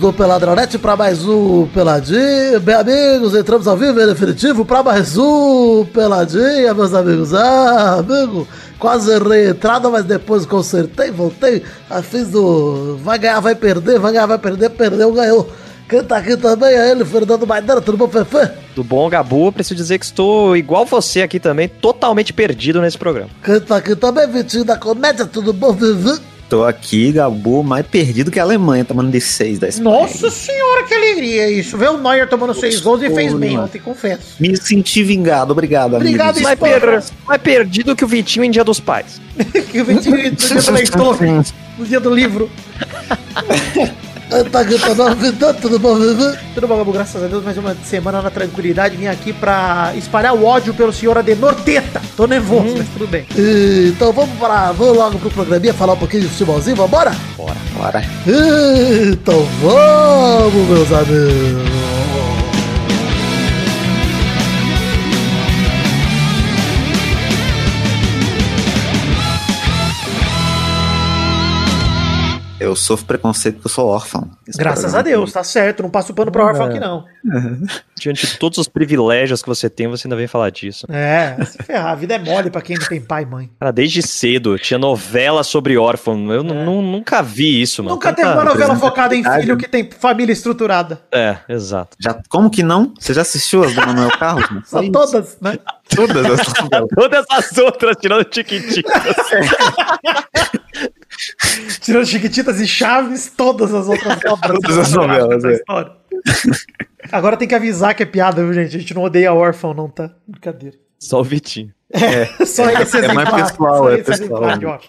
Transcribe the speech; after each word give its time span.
do 0.00 0.14
Peladronete 0.14 0.78
para 0.78 0.96
mais 0.96 1.28
um 1.28 1.66
Peladinha. 1.66 2.58
Bem 2.58 2.74
amigos, 2.74 3.34
entramos 3.34 3.68
ao 3.68 3.76
vivo 3.76 4.00
em 4.00 4.06
definitivo 4.06 4.64
para 4.64 4.82
mais 4.82 5.18
um 5.18 5.84
Peladinha, 5.92 6.72
meus 6.72 6.94
amigos. 6.94 7.34
Ah, 7.34 7.98
amigo, 7.98 8.48
quase 8.78 9.12
errei 9.12 9.48
a 9.48 9.50
entrada, 9.50 9.90
mas 9.90 10.06
depois 10.06 10.46
consertei, 10.46 11.10
voltei. 11.10 11.62
Fiz 12.04 12.28
do 12.28 12.96
vai 13.02 13.18
ganhar, 13.18 13.40
vai 13.40 13.54
perder, 13.54 13.98
vai 13.98 14.12
ganhar, 14.12 14.24
vai 14.24 14.38
perder, 14.38 14.70
perdeu, 14.70 15.12
ganhou. 15.12 15.52
Quem 15.86 16.02
tá 16.02 16.16
aqui 16.16 16.34
também 16.34 16.70
é 16.70 16.92
ele, 16.92 17.04
Fernando 17.04 17.46
Maidana, 17.46 17.82
tudo 17.82 17.98
bom, 17.98 18.08
Fefe? 18.08 18.50
Do 18.74 18.82
bom, 18.82 19.06
Gabu, 19.10 19.52
preciso 19.52 19.74
dizer 19.74 19.98
que 19.98 20.06
estou 20.06 20.56
igual 20.56 20.86
você 20.86 21.20
aqui 21.20 21.38
também, 21.38 21.68
totalmente 21.68 22.32
perdido 22.32 22.80
nesse 22.80 22.96
programa. 22.96 23.28
Quem 23.44 23.60
tá 23.60 23.76
aqui 23.76 23.94
também, 23.94 24.26
Vitinho 24.26 24.64
da 24.64 24.78
Comédia, 24.78 25.26
tudo 25.26 25.52
bom, 25.52 25.72
Vivi? 25.72 26.18
Tô 26.50 26.64
aqui, 26.64 27.12
Gabu, 27.12 27.62
mais 27.62 27.86
perdido 27.86 28.28
que 28.28 28.40
a 28.40 28.42
Alemanha, 28.42 28.84
tomando 28.84 29.08
de 29.08 29.20
6 29.20 29.60
da 29.60 29.68
Espanha. 29.68 29.88
Nossa 30.00 30.28
senhora, 30.32 30.82
que 30.82 30.92
alegria 30.92 31.48
isso. 31.48 31.78
Ver 31.78 31.90
o 31.90 31.96
Neuer 31.96 32.28
tomando 32.28 32.52
6 32.52 32.80
gols 32.80 33.00
e 33.02 33.08
fez 33.08 33.32
bem 33.34 33.56
ontem, 33.56 33.78
confesso. 33.78 34.34
Me 34.40 34.56
senti 34.56 35.04
vingado, 35.04 35.52
obrigado, 35.52 35.94
Obrigado, 35.94 36.38
amigos. 36.38 36.42
Mais, 36.42 36.58
per- 36.58 37.04
mais 37.24 37.40
perdido 37.40 37.94
que 37.94 38.04
o 38.04 38.08
Vitinho 38.08 38.44
em 38.44 38.50
Dia 38.50 38.64
dos 38.64 38.80
Pais. 38.80 39.20
que 39.70 39.80
o 39.80 39.84
Vitinho 39.84 40.16
no 40.16 40.30
dia 40.36 40.60
do 40.60 40.72
leitor, 40.72 41.18
no 41.78 41.86
dia 41.86 42.00
do 42.00 42.12
livro. 42.12 42.50
Tá 44.52 44.60
aqui 44.60 44.78
também, 44.78 45.14
Vitão, 45.16 45.52
tudo 45.54 45.78
bom, 45.78 45.96
Vivi? 45.96 46.38
Tudo 46.54 46.68
bom, 46.68 46.76
Gabu? 46.76 46.92
Graças 46.92 47.20
a 47.22 47.26
Deus, 47.26 47.42
mais 47.42 47.58
uma 47.58 47.74
semana 47.84 48.22
na 48.22 48.30
tranquilidade. 48.30 48.96
Vim 48.96 49.08
aqui 49.08 49.32
pra 49.32 49.92
espalhar 49.96 50.34
o 50.34 50.44
ódio 50.44 50.72
pelo 50.72 50.92
senhor 50.92 51.18
Adenor 51.18 51.54
Teta. 51.56 52.00
Tô 52.16 52.28
nervoso, 52.28 52.74
mas 52.78 52.88
tudo 52.88 53.08
bem. 53.08 53.26
Então 53.88 54.12
vamos 54.12 54.38
para, 54.38 54.70
vamos 54.70 54.96
logo 54.96 55.18
pro 55.18 55.30
programinha 55.30 55.74
falar 55.74 55.94
um 55.94 55.98
pouquinho 55.98 56.22
de 56.22 56.28
futebolzinho, 56.28 56.76
vambora? 56.76 57.12
Bora. 57.36 58.04
Então 59.12 59.46
vamos, 59.60 60.68
meus 60.68 60.92
amigos. 60.92 61.99
Eu 72.70 72.76
sofro 72.76 73.06
preconceito 73.06 73.56
porque 73.56 73.66
eu 73.68 73.72
sou 73.72 73.86
órfão. 73.88 74.30
Esse 74.46 74.58
Graças 74.58 74.80
programa 74.84 75.00
a 75.00 75.02
Deus, 75.02 75.32
tá 75.32 75.42
certo. 75.44 75.82
Não 75.82 75.90
passo 75.90 76.14
pano 76.14 76.30
pro 76.30 76.44
órfão 76.44 76.66
aqui, 76.66 76.78
não. 76.80 77.04
Diante 78.00 78.26
de 78.26 78.38
todos 78.38 78.56
os 78.58 78.66
privilégios 78.68 79.42
que 79.42 79.48
você 79.48 79.68
tem, 79.68 79.86
você 79.88 80.06
ainda 80.06 80.16
vem 80.16 80.26
falar 80.26 80.48
disso. 80.50 80.86
É, 80.88 81.36
se 81.44 81.58
ferrar. 81.62 81.90
A 81.92 81.94
vida 81.94 82.14
é 82.14 82.18
mole 82.18 82.48
pra 82.50 82.62
quem 82.62 82.78
não 82.78 82.86
tem 82.86 83.00
pai 83.00 83.24
e 83.24 83.26
mãe. 83.26 83.50
Cara, 83.60 83.70
desde 83.72 84.00
cedo 84.02 84.58
tinha 84.58 84.78
novela 84.78 85.42
sobre 85.44 85.76
órfão. 85.76 86.32
Eu 86.32 86.42
nu- 86.42 86.80
nunca 86.80 87.20
vi 87.22 87.60
isso, 87.60 87.82
mano. 87.82 87.96
Nunca 87.96 88.10
Tanta- 88.12 88.22
teve 88.28 88.34
uma 88.34 88.44
novela 88.44 88.76
focada 88.76 89.14
em 89.14 89.22
filho 89.22 89.56
que 89.58 89.68
tem 89.68 89.90
família 89.90 90.32
estruturada. 90.32 91.00
É, 91.12 91.36
exato. 91.48 91.96
Já, 92.00 92.18
como 92.30 92.48
que 92.48 92.62
não? 92.62 92.94
Você 92.98 93.12
já 93.12 93.20
assistiu 93.22 93.62
as 93.64 93.74
do 93.74 93.80
Manuel 93.86 94.10
Carlos? 94.18 94.68
Só 94.68 94.82
todas, 94.90 95.36
né? 95.40 95.58
Todas 95.94 96.24
as 96.24 96.54
novelas. 96.54 96.88
Todas 96.96 97.26
as 97.30 97.58
outras, 97.58 97.96
tirando 98.00 98.24
Tiquititas. 98.24 98.92
Tirando 101.80 102.06
Chiquititas 102.06 102.60
e 102.60 102.66
Chaves, 102.66 103.32
todas 103.36 103.74
as 103.74 103.88
outras 103.88 104.18
obras. 104.26 104.58
Todas 104.60 104.78
as 104.78 104.92
novelas, 104.92 105.44
é. 105.44 105.52
história. 105.52 105.92
Agora 107.10 107.36
tem 107.36 107.48
que 107.48 107.54
avisar 107.54 107.94
que 107.94 108.02
é 108.02 108.06
piada, 108.06 108.42
viu, 108.42 108.52
gente? 108.52 108.76
A 108.76 108.80
gente 108.80 108.94
não 108.94 109.02
odeia 109.02 109.32
órfão, 109.32 109.74
não, 109.74 109.88
tá? 109.88 110.10
Brincadeira. 110.26 110.76
Só 110.98 111.20
o 111.20 111.24
Vitinho. 111.24 111.72
Só 112.46 112.70
esse 112.70 112.98
é 112.98 113.12
mais 113.12 113.28
exemplar. 113.28 113.34
pessoal, 113.34 113.78
só 113.78 113.90
é 113.90 113.94
esse 113.98 114.04
pessoal. 114.04 114.80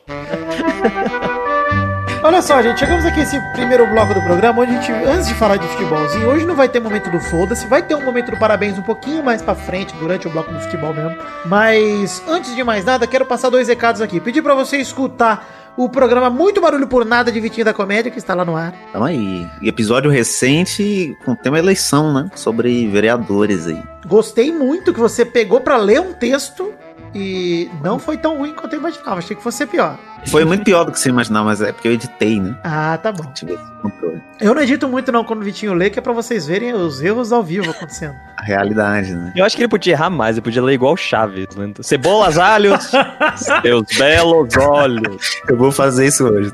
Olha 2.23 2.39
só, 2.39 2.61
gente, 2.61 2.79
chegamos 2.79 3.03
aqui 3.03 3.19
nesse 3.19 3.39
primeiro 3.53 3.88
bloco 3.88 4.13
do 4.13 4.22
programa, 4.22 4.61
onde 4.61 4.75
a 4.75 4.79
gente, 4.79 4.91
antes 4.91 5.28
de 5.28 5.34
falar 5.34 5.57
de 5.57 5.67
futebolzinho, 5.69 6.29
hoje 6.29 6.45
não 6.45 6.55
vai 6.55 6.69
ter 6.69 6.79
momento 6.79 7.09
do 7.09 7.19
foda-se, 7.19 7.66
vai 7.66 7.81
ter 7.81 7.95
um 7.95 8.05
momento 8.05 8.29
do 8.29 8.38
parabéns 8.38 8.78
um 8.78 8.84
pouquinho 8.84 9.23
mais 9.23 9.41
pra 9.41 9.55
frente, 9.55 9.91
durante 9.95 10.28
o 10.28 10.29
bloco 10.29 10.53
do 10.53 10.59
futebol 10.59 10.94
mesmo. 10.94 11.17
Mas, 11.47 12.22
antes 12.28 12.55
de 12.55 12.63
mais 12.63 12.85
nada, 12.85 13.07
quero 13.07 13.25
passar 13.25 13.50
dois 13.50 13.67
recados 13.67 14.01
aqui. 14.01 14.19
Pedir 14.19 14.44
pra 14.44 14.53
você 14.53 14.78
escutar 14.78 15.60
o 15.83 15.89
programa 15.89 16.29
Muito 16.29 16.61
Barulho 16.61 16.87
por 16.87 17.05
Nada 17.05 17.31
de 17.31 17.39
Vitinho 17.39 17.65
da 17.65 17.73
Comédia, 17.73 18.11
que 18.11 18.17
está 18.17 18.33
lá 18.33 18.45
no 18.45 18.55
ar. 18.55 18.73
Então 18.89 19.03
aí. 19.03 19.47
E 19.61 19.67
episódio 19.67 20.11
recente 20.11 21.17
com 21.25 21.35
tema 21.35 21.57
eleição, 21.57 22.13
né? 22.13 22.29
Sobre 22.35 22.87
vereadores 22.87 23.67
aí. 23.67 23.81
Gostei 24.05 24.51
muito 24.51 24.93
que 24.93 24.99
você 24.99 25.25
pegou 25.25 25.61
pra 25.61 25.77
ler 25.77 26.01
um 26.01 26.13
texto 26.13 26.71
e 27.13 27.69
não 27.83 27.99
foi 27.99 28.17
tão 28.17 28.38
ruim 28.38 28.53
quanto 28.53 28.73
eu 28.73 28.79
imaginava. 28.79 29.19
Achei 29.19 29.35
que 29.35 29.44
fosse 29.44 29.59
ser 29.59 29.67
pior. 29.67 29.97
Foi 30.27 30.45
muito 30.45 30.63
pior 30.63 30.83
do 30.83 30.91
que 30.91 30.99
você 30.99 31.09
imaginava, 31.09 31.45
mas 31.45 31.61
é 31.61 31.72
porque 31.72 31.88
eu 31.88 31.94
editei, 31.94 32.39
né? 32.39 32.55
Ah, 32.63 32.97
tá 33.01 33.11
bom. 33.11 33.23
Eu 34.39 34.53
não 34.55 34.61
edito 34.61 34.88
muito 34.88 35.11
não 35.11 35.23
quando 35.23 35.41
o 35.41 35.44
Vitinho 35.44 35.73
lê, 35.73 35.89
que 35.89 35.99
é 35.99 36.01
pra 36.01 36.13
vocês 36.13 36.45
verem 36.45 36.73
os 36.73 37.01
erros 37.01 37.31
ao 37.31 37.44
vivo 37.44 37.69
acontecendo. 37.69 38.16
A 38.38 38.44
realidade, 38.44 39.13
né? 39.13 39.33
Eu 39.35 39.45
acho 39.45 39.55
que 39.55 39.61
ele 39.61 39.69
podia 39.69 39.94
errar 39.94 40.09
mais, 40.09 40.35
ele 40.35 40.41
podia 40.41 40.63
ler 40.63 40.73
igual 40.73 40.94
o 40.94 40.97
Chaves. 40.97 41.55
Né? 41.55 41.72
Cebolas, 41.81 42.39
alhos, 42.39 42.89
seus 43.63 43.83
belos 43.95 44.57
olhos. 44.57 45.41
Eu 45.47 45.55
vou 45.55 45.72
fazer 45.72 46.07
isso 46.07 46.25
hoje? 46.25 46.51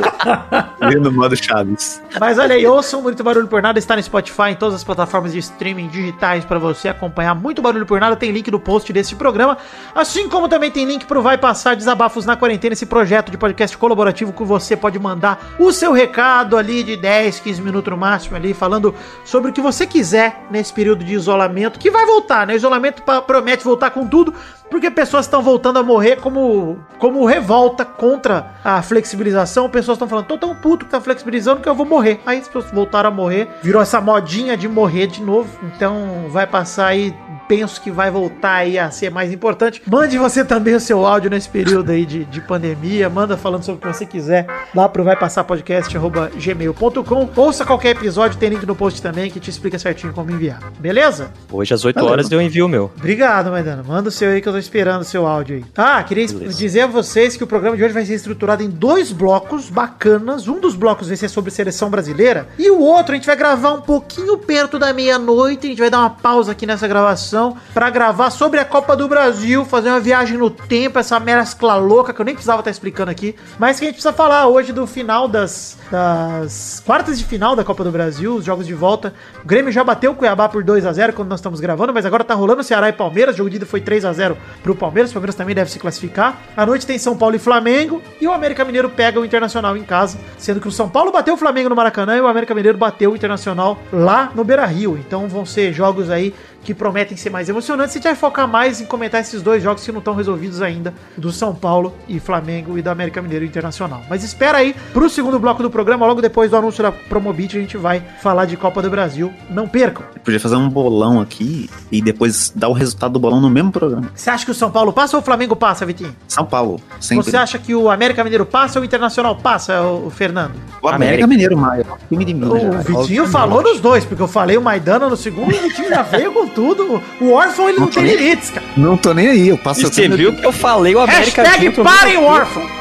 Vendo 0.86 1.10
no 1.10 1.12
modo 1.12 1.34
Chaves. 1.34 2.02
Mas 2.20 2.38
olha 2.38 2.56
aí, 2.56 2.66
ouçam 2.66 3.00
Muito 3.00 3.24
Barulho 3.24 3.48
por 3.48 3.62
Nada, 3.62 3.78
está 3.78 3.96
no 3.96 4.02
Spotify, 4.02 4.50
em 4.50 4.54
todas 4.54 4.74
as 4.74 4.84
plataformas 4.84 5.32
de 5.32 5.38
streaming 5.38 5.88
digitais 5.88 6.44
pra 6.44 6.58
você 6.58 6.88
acompanhar 6.88 7.34
Muito 7.34 7.62
Barulho 7.62 7.86
por 7.86 7.98
Nada. 7.98 8.14
Tem 8.14 8.30
link 8.30 8.50
no 8.50 8.60
post 8.60 8.92
desse 8.92 9.14
programa, 9.14 9.56
assim 9.94 10.28
como 10.28 10.48
também 10.48 10.70
tem 10.70 10.84
link 10.84 11.06
pro 11.06 11.22
Vai 11.22 11.38
Passar 11.38 11.76
Desabafos 11.76 12.24
na 12.24 12.36
Quarentena, 12.36 12.72
esse 12.72 12.86
projeto 12.86 13.30
de 13.30 13.38
podcast 13.38 13.76
colaborativo 13.76 14.32
que 14.32 14.44
você 14.44 14.76
pode 14.76 14.98
mandar 14.98 15.54
o 15.58 15.72
seu 15.72 15.92
recado 15.92 16.56
ali 16.56 16.82
de 16.82 16.96
10, 16.96 17.40
15 17.40 17.62
minutos 17.62 17.90
no 17.90 17.96
máximo 17.96 18.36
ali, 18.36 18.54
falando 18.54 18.94
sobre 19.24 19.50
o 19.50 19.52
que 19.52 19.60
você 19.60 19.86
quiser 19.86 20.44
nesse 20.50 20.72
período 20.72 21.04
de 21.04 21.14
isolamento, 21.14 21.78
que 21.78 21.90
vai 21.90 22.04
voltar, 22.06 22.46
né? 22.46 22.54
Isolamento 22.54 23.02
promete 23.26 23.64
voltar 23.64 23.90
com 23.90 24.06
tudo, 24.06 24.34
porque 24.70 24.90
pessoas 24.90 25.26
estão 25.26 25.42
voltando 25.42 25.78
a 25.78 25.82
morrer 25.82 26.16
como, 26.16 26.78
como 26.98 27.24
revolta 27.24 27.84
contra 27.84 28.52
a 28.62 28.82
flexibilização. 28.82 29.68
Pessoas 29.68 29.96
estão 29.96 30.08
falando, 30.08 30.26
tô 30.26 30.36
tão 30.36 30.54
puto 30.54 30.84
que 30.84 30.90
tá 30.90 31.00
flexibilizando 31.00 31.60
que 31.60 31.68
eu 31.68 31.74
vou 31.74 31.86
morrer. 31.86 32.20
Aí 32.26 32.38
as 32.38 32.46
pessoas 32.46 32.70
voltaram 32.70 33.08
a 33.08 33.12
morrer. 33.12 33.48
Virou 33.62 33.80
essa 33.80 34.00
modinha 34.00 34.56
de 34.56 34.68
morrer 34.68 35.06
de 35.06 35.22
novo. 35.22 35.48
Então 35.62 36.26
vai 36.28 36.46
passar 36.46 36.88
aí. 36.88 37.14
Penso 37.48 37.80
que 37.80 37.90
vai 37.90 38.10
voltar 38.10 38.56
aí 38.56 38.78
a 38.78 38.90
ser 38.90 39.10
mais 39.10 39.32
importante. 39.32 39.57
Mande 39.86 40.18
você 40.18 40.44
também 40.44 40.74
o 40.74 40.80
seu 40.80 41.04
áudio 41.04 41.30
nesse 41.30 41.48
período 41.48 41.90
aí 41.90 42.04
de, 42.04 42.24
de 42.24 42.40
pandemia. 42.40 43.08
Manda 43.08 43.36
falando 43.36 43.62
sobre 43.62 43.78
o 43.78 43.80
que 43.92 43.96
você 43.96 44.06
quiser 44.06 44.46
lá 44.74 44.88
pro 44.88 45.04
vai 45.04 45.16
passar 45.16 45.44
podcast 45.44 45.92
gmail.com. 46.36 47.28
Ouça 47.36 47.64
qualquer 47.64 47.90
episódio, 47.90 48.38
tem 48.38 48.50
link 48.50 48.64
no 48.66 48.74
post 48.74 49.00
também 49.00 49.30
que 49.30 49.40
te 49.40 49.50
explica 49.50 49.78
certinho 49.78 50.12
como 50.12 50.30
enviar. 50.30 50.60
Beleza? 50.78 51.32
Hoje 51.50 51.74
às 51.74 51.84
8 51.84 51.94
Valeu. 51.96 52.10
horas 52.12 52.30
eu 52.30 52.40
envio 52.40 52.66
o 52.66 52.68
meu. 52.68 52.90
Obrigado, 52.96 53.50
Maidana. 53.50 53.82
Manda 53.82 54.08
o 54.08 54.12
seu 54.12 54.30
aí 54.30 54.40
que 54.40 54.48
eu 54.48 54.52
tô 54.52 54.58
esperando 54.58 55.02
o 55.02 55.04
seu 55.04 55.26
áudio 55.26 55.56
aí. 55.56 55.64
Ah, 55.76 56.02
queria 56.02 56.26
Beleza. 56.26 56.58
dizer 56.58 56.80
a 56.82 56.86
vocês 56.86 57.36
que 57.36 57.44
o 57.44 57.46
programa 57.46 57.76
de 57.76 57.84
hoje 57.84 57.94
vai 57.94 58.04
ser 58.04 58.14
estruturado 58.14 58.62
em 58.62 58.68
dois 58.70 59.12
blocos 59.12 59.70
bacanas. 59.70 60.46
Um 60.48 60.60
dos 60.60 60.74
blocos 60.74 61.08
vai 61.08 61.16
ser 61.16 61.28
sobre 61.28 61.50
seleção 61.50 61.90
brasileira 61.90 62.48
e 62.58 62.70
o 62.70 62.80
outro 62.80 63.12
a 63.12 63.14
gente 63.16 63.26
vai 63.26 63.36
gravar 63.36 63.72
um 63.72 63.80
pouquinho 63.80 64.36
perto 64.38 64.78
da 64.78 64.92
meia-noite. 64.92 65.66
A 65.66 65.70
gente 65.70 65.78
vai 65.78 65.90
dar 65.90 66.00
uma 66.00 66.10
pausa 66.10 66.52
aqui 66.52 66.66
nessa 66.66 66.86
gravação 66.86 67.56
pra 67.72 67.90
gravar 67.90 68.30
sobre 68.30 68.60
a 68.60 68.64
Copa 68.64 68.96
do 68.96 69.08
Brasil, 69.08 69.47
fazer 69.64 69.88
uma 69.90 70.00
viagem 70.00 70.36
no 70.36 70.50
tempo, 70.50 70.98
essa 70.98 71.18
mescla 71.18 71.76
louca 71.76 72.12
que 72.12 72.20
eu 72.20 72.24
nem 72.24 72.34
precisava 72.34 72.60
estar 72.60 72.70
explicando 72.70 73.10
aqui, 73.10 73.34
mas 73.58 73.78
que 73.78 73.84
a 73.84 73.88
gente 73.88 73.96
precisa 73.96 74.12
falar 74.12 74.46
hoje 74.46 74.72
do 74.72 74.86
final 74.86 75.28
das, 75.28 75.76
das 75.90 76.82
quartas 76.84 77.18
de 77.18 77.24
final 77.24 77.54
da 77.54 77.64
Copa 77.64 77.84
do 77.84 77.90
Brasil, 77.90 78.36
os 78.36 78.44
jogos 78.44 78.66
de 78.66 78.74
volta. 78.74 79.12
O 79.42 79.46
Grêmio 79.46 79.72
já 79.72 79.82
bateu 79.82 80.12
o 80.12 80.14
Cuiabá 80.14 80.48
por 80.48 80.62
2 80.62 80.86
a 80.86 80.92
0 80.92 81.12
quando 81.12 81.28
nós 81.28 81.40
estamos 81.40 81.60
gravando, 81.60 81.92
mas 81.92 82.04
agora 82.06 82.24
tá 82.24 82.34
rolando 82.34 82.62
Ceará 82.62 82.88
e 82.88 82.92
Palmeiras. 82.92 83.34
O 83.34 83.38
jogo 83.38 83.50
de 83.50 83.56
ida 83.56 83.66
foi 83.66 83.80
3 83.80 84.04
a 84.04 84.12
0 84.12 84.36
pro 84.62 84.74
Palmeiras. 84.74 85.10
O 85.10 85.14
Palmeiras 85.14 85.34
também 85.34 85.54
deve 85.54 85.70
se 85.70 85.78
classificar. 85.78 86.38
À 86.56 86.66
noite 86.66 86.86
tem 86.86 86.98
São 86.98 87.16
Paulo 87.16 87.36
e 87.36 87.38
Flamengo. 87.38 88.02
E 88.20 88.26
o 88.26 88.32
América 88.32 88.64
Mineiro 88.64 88.90
pega 88.90 89.20
o 89.20 89.24
Internacional 89.24 89.76
em 89.76 89.84
casa. 89.84 90.18
Sendo 90.36 90.60
que 90.60 90.68
o 90.68 90.72
São 90.72 90.88
Paulo 90.88 91.10
bateu 91.10 91.34
o 91.34 91.36
Flamengo 91.36 91.68
no 91.68 91.76
Maracanã 91.76 92.16
e 92.16 92.20
o 92.20 92.26
América 92.26 92.54
Mineiro 92.54 92.78
bateu 92.78 93.12
o 93.12 93.16
Internacional 93.16 93.78
lá 93.92 94.30
no 94.34 94.44
Beira 94.44 94.66
Rio. 94.66 94.98
Então 94.98 95.28
vão 95.28 95.44
ser 95.44 95.72
jogos 95.72 96.10
aí 96.10 96.34
que 96.62 96.74
prometem 96.74 97.16
ser 97.16 97.30
mais 97.30 97.48
emocionantes. 97.48 97.94
A 97.94 97.98
gente 97.98 98.04
vai 98.04 98.14
focar 98.14 98.46
mais 98.46 98.80
em 98.80 98.84
comentar 98.84 99.20
esses 99.20 99.42
dois 99.42 99.62
jogos 99.62 99.84
que 99.84 99.92
não 99.92 99.98
estão 99.98 100.14
resolvidos 100.14 100.60
ainda, 100.60 100.92
do 101.16 101.32
São 101.32 101.54
Paulo 101.54 101.94
e 102.08 102.20
Flamengo 102.20 102.78
e 102.78 102.82
do 102.82 102.90
América 102.90 103.22
Mineiro 103.22 103.44
Internacional. 103.44 104.02
Mas 104.08 104.24
espera 104.24 104.58
aí 104.58 104.74
pro 104.92 105.08
segundo 105.08 105.38
bloco 105.38 105.62
do 105.62 105.70
programa, 105.70 106.06
logo 106.06 106.20
depois 106.20 106.50
do 106.50 106.56
anúncio 106.56 106.82
da 106.82 106.92
Promobit, 106.92 107.56
a 107.56 107.60
gente 107.60 107.76
vai 107.76 108.02
falar 108.20 108.44
de 108.44 108.56
Copa 108.56 108.82
do 108.82 108.90
Brasil. 108.90 109.32
Não 109.48 109.68
percam! 109.68 110.04
Podia 110.24 110.40
fazer 110.40 110.56
um 110.56 110.68
bolão 110.68 111.20
aqui 111.20 111.70
e 111.90 112.02
depois 112.02 112.52
dar 112.54 112.68
o 112.68 112.72
resultado 112.72 113.12
do 113.12 113.18
bolão 113.18 113.40
no 113.40 113.50
mesmo 113.50 113.72
programa. 113.72 114.10
Você 114.14 114.30
acha 114.30 114.44
que 114.44 114.50
o 114.50 114.54
São 114.54 114.70
Paulo 114.70 114.92
passa 114.92 115.16
ou 115.16 115.22
o 115.22 115.24
Flamengo 115.24 115.56
passa, 115.56 115.86
Vitinho? 115.86 116.14
São 116.26 116.44
Paulo, 116.44 116.80
sempre. 117.00 117.24
Você 117.24 117.36
acha 117.36 117.58
que 117.58 117.74
o 117.74 117.90
América 117.90 118.22
Mineiro 118.24 118.44
passa 118.44 118.78
ou 118.78 118.82
o 118.82 118.84
Internacional 118.84 119.36
passa, 119.36 119.80
o, 119.82 120.10
Fernando? 120.10 120.54
O 120.82 120.88
América, 120.88 121.24
América. 121.24 121.26
Mineiro, 121.26 121.56
Maio. 121.56 121.86
Time 122.08 122.24
de 122.24 122.34
Minas. 122.34 122.50
O 122.50 122.58
já. 122.58 122.78
Vitinho 122.78 123.26
falou 123.26 123.62
nos 123.62 123.80
dois, 123.80 124.04
porque 124.04 124.22
eu 124.22 124.28
falei 124.28 124.56
o 124.56 124.62
Maidana 124.62 125.08
no 125.08 125.16
segundo 125.16 125.52
e 125.52 125.58
o 125.58 125.62
Vitinho 125.62 125.88
já 125.88 126.02
veio 126.02 126.32
com 126.32 126.47
tudo. 126.48 127.02
O 127.20 127.32
órfão, 127.32 127.68
ele 127.68 127.78
não, 127.78 127.86
Não 127.86 127.92
tem 127.92 128.04
limites, 128.04 128.50
cara. 128.50 128.66
Não 128.76 128.96
tô 128.96 129.12
nem 129.14 129.28
aí, 129.28 129.48
eu 129.48 129.58
passo 129.58 129.80
E 129.80 129.84
você 129.84 130.08
viu 130.08 130.32
que 130.34 130.44
eu 130.46 130.52
falei 130.52 130.94
o 130.94 131.00
América 131.00 131.42
Hashtag 131.42 131.66
junto- 131.66 131.82
parem 131.84 132.16
o 132.18 132.24
órfão. 132.24 132.62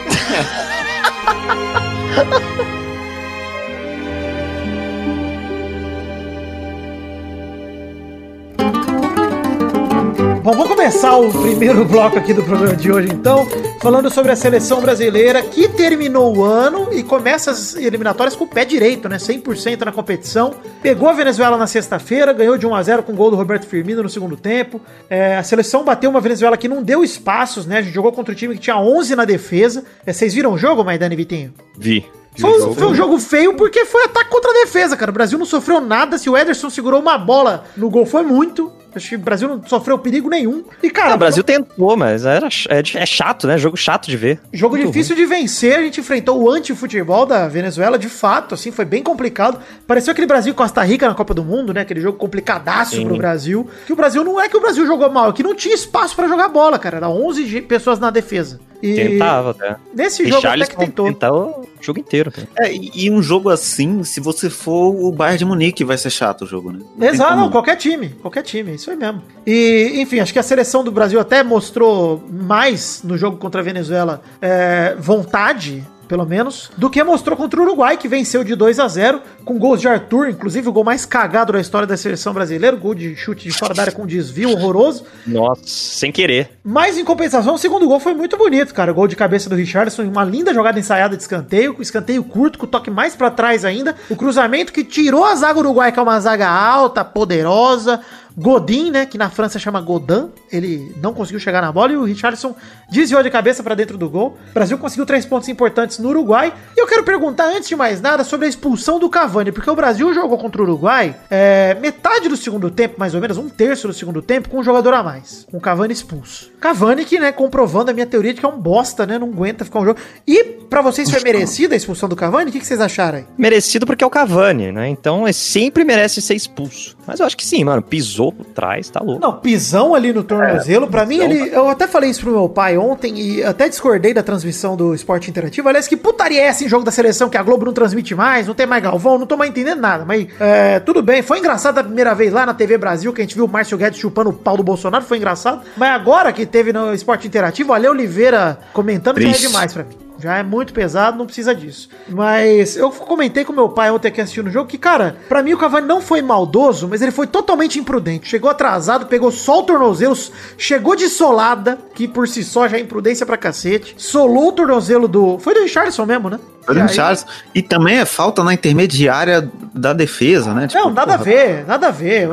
começar 10.55 11.17
o 11.17 11.31
primeiro 11.31 11.83
bloco 11.85 12.17
aqui 12.17 12.33
do 12.33 12.43
programa 12.43 12.75
de 12.75 12.91
hoje, 12.91 13.09
então, 13.11 13.47
falando 13.81 14.09
sobre 14.09 14.31
a 14.31 14.35
seleção 14.35 14.79
brasileira 14.81 15.41
que 15.41 15.67
terminou 15.67 16.35
o 16.37 16.43
ano 16.43 16.89
e 16.91 17.03
começa 17.03 17.51
as 17.51 17.75
eliminatórias 17.75 18.35
com 18.35 18.43
o 18.45 18.47
pé 18.47 18.63
direito, 18.63 19.09
né? 19.09 19.17
100% 19.17 19.81
na 19.85 19.91
competição. 19.91 20.53
Pegou 20.81 21.09
a 21.09 21.13
Venezuela 21.13 21.57
na 21.57 21.67
sexta-feira, 21.67 22.31
ganhou 22.33 22.57
de 22.57 22.65
1 22.65 22.75
a 22.75 22.83
0 22.83 23.03
com 23.03 23.11
o 23.11 23.15
gol 23.15 23.29
do 23.31 23.35
Roberto 23.35 23.65
Firmino 23.67 24.03
no 24.03 24.09
segundo 24.09 24.37
tempo. 24.37 24.79
É, 25.09 25.37
a 25.37 25.43
seleção 25.43 25.83
bateu 25.83 26.09
uma 26.09 26.21
Venezuela 26.21 26.55
que 26.55 26.67
não 26.67 26.81
deu 26.83 27.03
espaços, 27.03 27.65
né? 27.65 27.79
A 27.79 27.81
gente 27.81 27.93
jogou 27.93 28.11
contra 28.11 28.31
o 28.33 28.35
time 28.35 28.53
que 28.55 28.61
tinha 28.61 28.77
11 28.77 29.15
na 29.15 29.25
defesa. 29.25 29.83
É, 30.05 30.13
vocês 30.13 30.33
viram 30.33 30.53
o 30.53 30.57
jogo, 30.57 30.83
Maidana 30.83 31.13
e 31.13 31.17
Vitinho? 31.17 31.53
Vi. 31.77 32.05
Foi, 32.39 32.51
um- 32.61 32.73
foi 32.75 32.87
um 32.89 32.93
jogo 32.95 33.17
feio 33.19 33.55
porque 33.55 33.83
foi 33.83 34.03
ataque 34.03 34.29
contra 34.29 34.51
a 34.51 34.53
defesa, 34.53 34.95
cara. 34.95 35.09
O 35.09 35.13
Brasil 35.13 35.39
não 35.39 35.45
sofreu 35.45 35.81
nada. 35.81 36.19
Se 36.19 36.29
o 36.29 36.37
Ederson 36.37 36.69
segurou 36.69 37.01
uma 37.01 37.17
bola 37.17 37.63
no 37.75 37.89
gol, 37.89 38.05
foi 38.05 38.21
muito. 38.21 38.71
Acho 38.95 39.09
que 39.09 39.15
o 39.15 39.19
Brasil 39.19 39.47
não 39.47 39.61
sofreu 39.67 39.97
perigo 39.99 40.29
nenhum. 40.29 40.63
E, 40.81 40.89
cara, 40.89 41.11
Ah, 41.11 41.15
o 41.15 41.19
Brasil 41.19 41.43
tentou, 41.43 41.95
mas 41.95 42.25
era, 42.25 42.47
é, 42.69 42.79
é 42.95 43.05
chato, 43.05 43.45
né? 43.45 43.57
Jogo 43.57 43.77
chato 43.77 44.07
de 44.07 44.17
ver. 44.17 44.39
Jogo 44.51 44.75
Muito 44.75 44.87
difícil 44.87 45.15
de 45.15 45.25
vencer, 45.25 45.75
a 45.77 45.81
gente 45.83 45.99
enfrentou 45.99 46.41
o 46.41 46.49
anti-futebol 46.49 47.25
da 47.25 47.47
Venezuela, 47.47 47.97
de 47.99 48.09
fato, 48.09 48.55
assim, 48.55 48.71
foi 48.71 48.85
bem 48.85 49.03
complicado. 49.03 49.59
Pareceu 49.85 50.11
aquele 50.11 50.27
Brasil 50.27 50.53
Costa 50.55 50.81
Rica 50.83 51.07
na 51.07 51.13
Copa 51.13 51.33
do 51.33 51.43
Mundo, 51.43 51.73
né? 51.73 51.81
Aquele 51.81 52.01
jogo 52.01 52.17
complicadaço 52.17 52.95
Sim. 52.95 53.05
pro 53.05 53.17
Brasil. 53.17 53.69
Que 53.85 53.93
o 53.93 53.95
Brasil 53.95 54.23
não 54.23 54.41
é 54.41 54.49
que 54.49 54.57
o 54.57 54.61
Brasil 54.61 54.85
jogou 54.85 55.09
mal, 55.11 55.29
é 55.29 55.33
que 55.33 55.43
não 55.43 55.53
tinha 55.55 55.75
espaço 55.75 56.15
pra 56.15 56.27
jogar 56.27 56.49
bola, 56.49 56.79
cara. 56.79 56.97
Era 56.97 57.09
11 57.09 57.45
ge- 57.45 57.61
pessoas 57.61 57.99
na 57.99 58.09
defesa. 58.09 58.59
E 58.81 58.93
Tentava 58.93 59.51
até. 59.51 59.75
nesse 59.91 60.21
E 60.21 60.25
jogo 60.27 60.37
até 60.37 60.47
Charles 60.49 60.67
que 60.69 60.77
tentou. 60.77 61.07
tentou 61.07 61.61
o 61.61 61.83
jogo 61.83 61.99
inteiro. 61.99 62.31
cara. 62.31 62.47
É, 62.59 62.71
e, 62.71 62.91
e 62.93 63.09
um 63.11 63.23
jogo 63.23 63.49
assim, 63.49 64.03
se 64.03 64.19
você 64.19 64.51
for 64.51 64.93
o 64.95 65.11
Bayern 65.11 65.39
de 65.39 65.45
Munique, 65.45 65.83
vai 65.83 65.97
ser 65.97 66.11
chato 66.11 66.43
o 66.43 66.45
jogo, 66.47 66.71
né? 66.71 66.79
Não 66.95 67.07
Exato, 67.07 67.35
não, 67.35 67.49
qualquer 67.49 67.75
time, 67.75 68.09
qualquer 68.21 68.43
time, 68.43 68.76
isso 68.81 68.91
aí 68.91 68.97
mesmo. 68.97 69.21
E, 69.45 69.93
enfim, 69.95 70.19
acho 70.19 70.33
que 70.33 70.39
a 70.39 70.43
seleção 70.43 70.83
do 70.83 70.91
Brasil 70.91 71.19
até 71.19 71.43
mostrou 71.43 72.23
mais 72.29 73.01
no 73.03 73.17
jogo 73.17 73.37
contra 73.37 73.61
a 73.61 73.63
Venezuela 73.63 74.21
é, 74.41 74.95
vontade, 74.99 75.85
pelo 76.07 76.25
menos, 76.25 76.71
do 76.77 76.89
que 76.89 77.03
mostrou 77.03 77.35
contra 77.37 77.59
o 77.59 77.63
Uruguai, 77.63 77.97
que 77.97 78.07
venceu 78.07 78.43
de 78.43 78.55
2 78.55 78.79
a 78.79 78.87
0 78.87 79.21
com 79.43 79.57
gols 79.57 79.81
de 79.81 79.87
Arthur, 79.87 80.29
inclusive 80.29 80.67
o 80.67 80.71
gol 80.71 80.83
mais 80.83 81.05
cagado 81.05 81.53
da 81.53 81.59
história 81.59 81.87
da 81.87 81.97
seleção 81.97 82.33
brasileira, 82.33 82.75
gol 82.75 82.95
de 82.95 83.15
chute 83.15 83.47
de 83.47 83.57
fora 83.57 83.73
da 83.73 83.83
área 83.83 83.93
com 83.93 84.05
desvio 84.05 84.51
horroroso. 84.51 85.05
Nossa, 85.25 85.61
sem 85.65 86.11
querer. 86.11 86.51
Mas 86.63 86.97
em 86.97 87.03
compensação, 87.03 87.55
o 87.55 87.57
segundo 87.57 87.87
gol 87.87 87.99
foi 87.99 88.13
muito 88.13 88.37
bonito, 88.37 88.73
cara. 88.73 88.91
O 88.91 88.95
gol 88.95 89.07
de 89.07 89.15
cabeça 89.15 89.49
do 89.49 89.55
Richardson, 89.55 90.03
uma 90.03 90.23
linda 90.23 90.53
jogada 90.53 90.79
ensaiada 90.79 91.15
de 91.15 91.21
escanteio, 91.21 91.73
com 91.73 91.81
escanteio 91.81 92.23
curto, 92.23 92.57
com 92.57 92.65
o 92.65 92.69
toque 92.69 92.89
mais 92.89 93.15
pra 93.15 93.29
trás 93.29 93.65
ainda. 93.65 93.95
O 94.09 94.15
cruzamento 94.15 94.71
que 94.71 94.83
tirou 94.83 95.25
a 95.25 95.35
zaga 95.35 95.59
uruguaia, 95.59 95.91
que 95.91 95.99
é 95.99 96.01
uma 96.01 96.19
zaga 96.19 96.47
alta, 96.47 97.03
poderosa. 97.03 98.01
Godin, 98.37 98.91
né, 98.91 99.05
que 99.07 99.17
na 99.17 99.31
França 99.31 99.57
chama 99.57 99.81
Godin, 99.81 100.29
ele 100.51 100.95
não 101.01 101.11
conseguiu 101.11 101.39
chegar 101.39 101.59
na 101.59 101.71
bola 101.71 101.91
e 101.91 101.97
o 101.97 102.03
Richardson 102.03 102.55
desviou 102.87 103.23
de 103.23 103.31
cabeça 103.31 103.63
pra 103.63 103.73
dentro 103.73 103.97
do 103.97 104.07
gol. 104.07 104.37
O 104.51 104.53
Brasil 104.53 104.77
conseguiu 104.77 105.07
três 105.07 105.25
pontos 105.25 105.49
importantes 105.49 105.97
no 105.97 106.09
Uruguai. 106.09 106.53
E 106.75 106.79
eu 106.79 106.85
quero 106.85 107.03
perguntar, 107.03 107.47
antes 107.47 107.67
de 107.67 107.75
mais 107.75 107.99
nada, 107.99 108.23
sobre 108.23 108.45
a 108.45 108.49
expulsão 108.49 108.99
do 108.99 109.09
Cavani, 109.09 109.51
porque 109.51 109.69
o 109.69 109.75
Brasil 109.75 110.13
jogou 110.13 110.37
contra 110.37 110.61
o 110.61 110.65
Uruguai 110.65 111.15
é, 111.31 111.75
metade 111.81 112.29
do 112.29 112.37
segundo 112.37 112.69
tempo, 112.69 112.99
mais 112.99 113.15
ou 113.15 113.21
menos, 113.21 113.37
um 113.37 113.49
terço 113.49 113.87
do 113.87 113.93
segundo 113.93 114.21
tempo, 114.21 114.49
com 114.49 114.59
um 114.59 114.63
jogador 114.63 114.93
a 114.93 115.01
mais, 115.01 115.45
com 115.49 115.57
o 115.57 115.61
Cavani 115.61 115.93
expulso. 115.93 116.51
Cavani 116.59 117.05
que, 117.05 117.19
né, 117.19 117.31
comprovando 117.31 117.91
a 117.91 117.93
minha 117.93 118.05
teoria 118.05 118.33
de 118.33 118.39
que 118.39 118.45
é 118.45 118.49
um 118.49 118.59
bosta, 118.59 119.05
né, 119.05 119.19
não 119.19 119.27
aguenta 119.27 119.63
ficar 119.63 119.79
um 119.79 119.85
jogo. 119.85 119.99
E 120.27 120.43
pra 120.43 120.81
vocês 120.81 121.09
foi 121.09 121.21
merecida 121.21 121.75
a 121.75 121.77
expulsão 121.77 122.09
do 122.09 122.15
Cavani? 122.15 122.49
O 122.49 122.53
que, 122.53 122.59
que 122.59 122.65
vocês 122.65 122.81
acharam 122.81 123.19
aí? 123.19 123.25
Merecido 123.37 123.85
porque 123.85 124.03
é 124.03 124.07
o 124.07 124.09
Cavani, 124.09 124.71
né? 124.71 124.87
Então 124.89 125.23
ele 125.23 125.33
sempre 125.33 125.83
merece 125.83 126.21
ser 126.21 126.35
expulso. 126.35 126.97
Mas 127.05 127.19
eu 127.19 127.25
acho 127.25 127.37
que 127.37 127.45
sim, 127.45 127.63
mano. 127.63 127.81
Pisou 127.81 128.31
por 128.31 128.45
trás, 128.47 128.89
tá 128.89 128.99
louco. 128.99 129.21
Não, 129.21 129.33
pisão 129.33 129.95
ali 129.95 130.11
no 130.11 130.23
tornozelo, 130.23 130.87
pra 130.87 131.05
mim 131.05 131.19
pisão, 131.19 131.31
ele. 131.31 131.55
Eu 131.55 131.69
até 131.69 131.87
falei 131.87 132.09
isso 132.09 132.21
pro 132.21 132.31
meu 132.31 132.49
pai 132.49 132.77
ontem 132.77 133.17
e 133.17 133.43
até 133.43 133.69
discordei 133.69 134.13
da 134.13 134.23
transmissão 134.23 134.75
do 134.75 134.93
esporte 134.93 135.29
interativo. 135.29 135.69
Aliás, 135.69 135.87
que 135.87 135.95
putaria 135.95 136.41
é 136.41 136.45
essa 136.45 136.65
em 136.65 136.67
jogo 136.67 136.83
da 136.83 136.91
seleção 136.91 137.29
que 137.29 137.37
a 137.37 137.43
Globo 137.43 137.65
não 137.65 137.73
transmite 137.73 138.13
mais, 138.13 138.47
não 138.47 138.53
tem 138.53 138.65
mais 138.65 138.83
Galvão, 138.83 139.17
não 139.17 139.25
tô 139.25 139.37
mais 139.37 139.51
entendendo 139.51 139.79
nada. 139.79 140.03
Mas 140.05 140.27
é, 140.39 140.79
tudo 140.79 141.01
bem, 141.01 141.21
foi 141.21 141.39
engraçado 141.39 141.77
a 141.77 141.83
primeira 141.83 142.13
vez 142.13 142.33
lá 142.33 142.45
na 142.45 142.53
TV 142.53 142.77
Brasil 142.77 143.13
que 143.13 143.21
a 143.21 143.23
gente 143.23 143.35
viu 143.35 143.45
o 143.45 143.47
Márcio 143.47 143.77
Guedes 143.77 143.99
chupando 143.99 144.31
o 144.31 144.33
pau 144.33 144.57
do 144.57 144.63
Bolsonaro, 144.63 145.05
foi 145.05 145.17
engraçado. 145.17 145.61
Mas 145.77 145.89
agora 145.91 146.33
que 146.33 146.46
teve 146.47 146.71
no 146.73 146.93
esporte 146.93 147.27
interativo, 147.27 147.73
Ale 147.73 147.87
Oliveira 147.87 148.57
comentando 148.73 149.19
já 149.21 149.27
é 149.27 149.31
Triste. 149.31 149.47
demais 149.47 149.73
pra 149.73 149.83
mim. 149.83 150.06
Já 150.19 150.37
é 150.37 150.43
muito 150.43 150.73
pesado, 150.73 151.17
não 151.17 151.25
precisa 151.25 151.53
disso. 151.53 151.89
Mas 152.09 152.75
eu 152.75 152.89
comentei 152.89 153.45
com 153.45 153.53
meu 153.53 153.69
pai 153.69 153.91
ontem 153.91 154.07
aqui 154.07 154.19
assistindo 154.19 154.47
o 154.47 154.51
jogo 154.51 154.69
que, 154.69 154.77
cara, 154.77 155.17
pra 155.29 155.43
mim 155.43 155.53
o 155.53 155.57
Cavani 155.57 155.87
não 155.87 156.01
foi 156.01 156.21
maldoso, 156.21 156.87
mas 156.87 157.01
ele 157.01 157.11
foi 157.11 157.27
totalmente 157.27 157.79
imprudente. 157.79 158.27
Chegou 158.27 158.49
atrasado, 158.49 159.05
pegou 159.05 159.31
só 159.31 159.59
o 159.59 159.63
tornozelo, 159.63 160.17
chegou 160.57 160.95
de 160.95 161.07
solada, 161.07 161.77
que 161.93 162.07
por 162.07 162.27
si 162.27 162.43
só 162.43 162.67
já 162.67 162.77
é 162.77 162.79
imprudência 162.79 163.25
pra 163.25 163.37
cacete. 163.37 163.95
Solou 163.97 164.49
o 164.49 164.51
tornozelo 164.51 165.07
do. 165.07 165.37
Foi 165.39 165.53
do 165.53 165.61
Richardson 165.61 166.05
mesmo, 166.05 166.29
né? 166.29 166.39
Foi 166.65 166.75
E 166.75 166.81
do 166.81 166.89
Charles. 166.89 167.25
E 167.55 167.61
também 167.61 167.99
é 167.99 168.05
falta 168.05 168.43
na 168.43 168.53
intermediária 168.53 169.49
da 169.73 169.93
defesa, 169.93 170.53
né? 170.53 170.67
Tipo, 170.67 170.83
Não, 170.83 170.89
nada 170.91 171.13
a 171.13 171.17
porra, 171.17 171.31
ver, 171.31 171.65
nada 171.65 171.87
a 171.87 171.91
ver. 171.91 172.27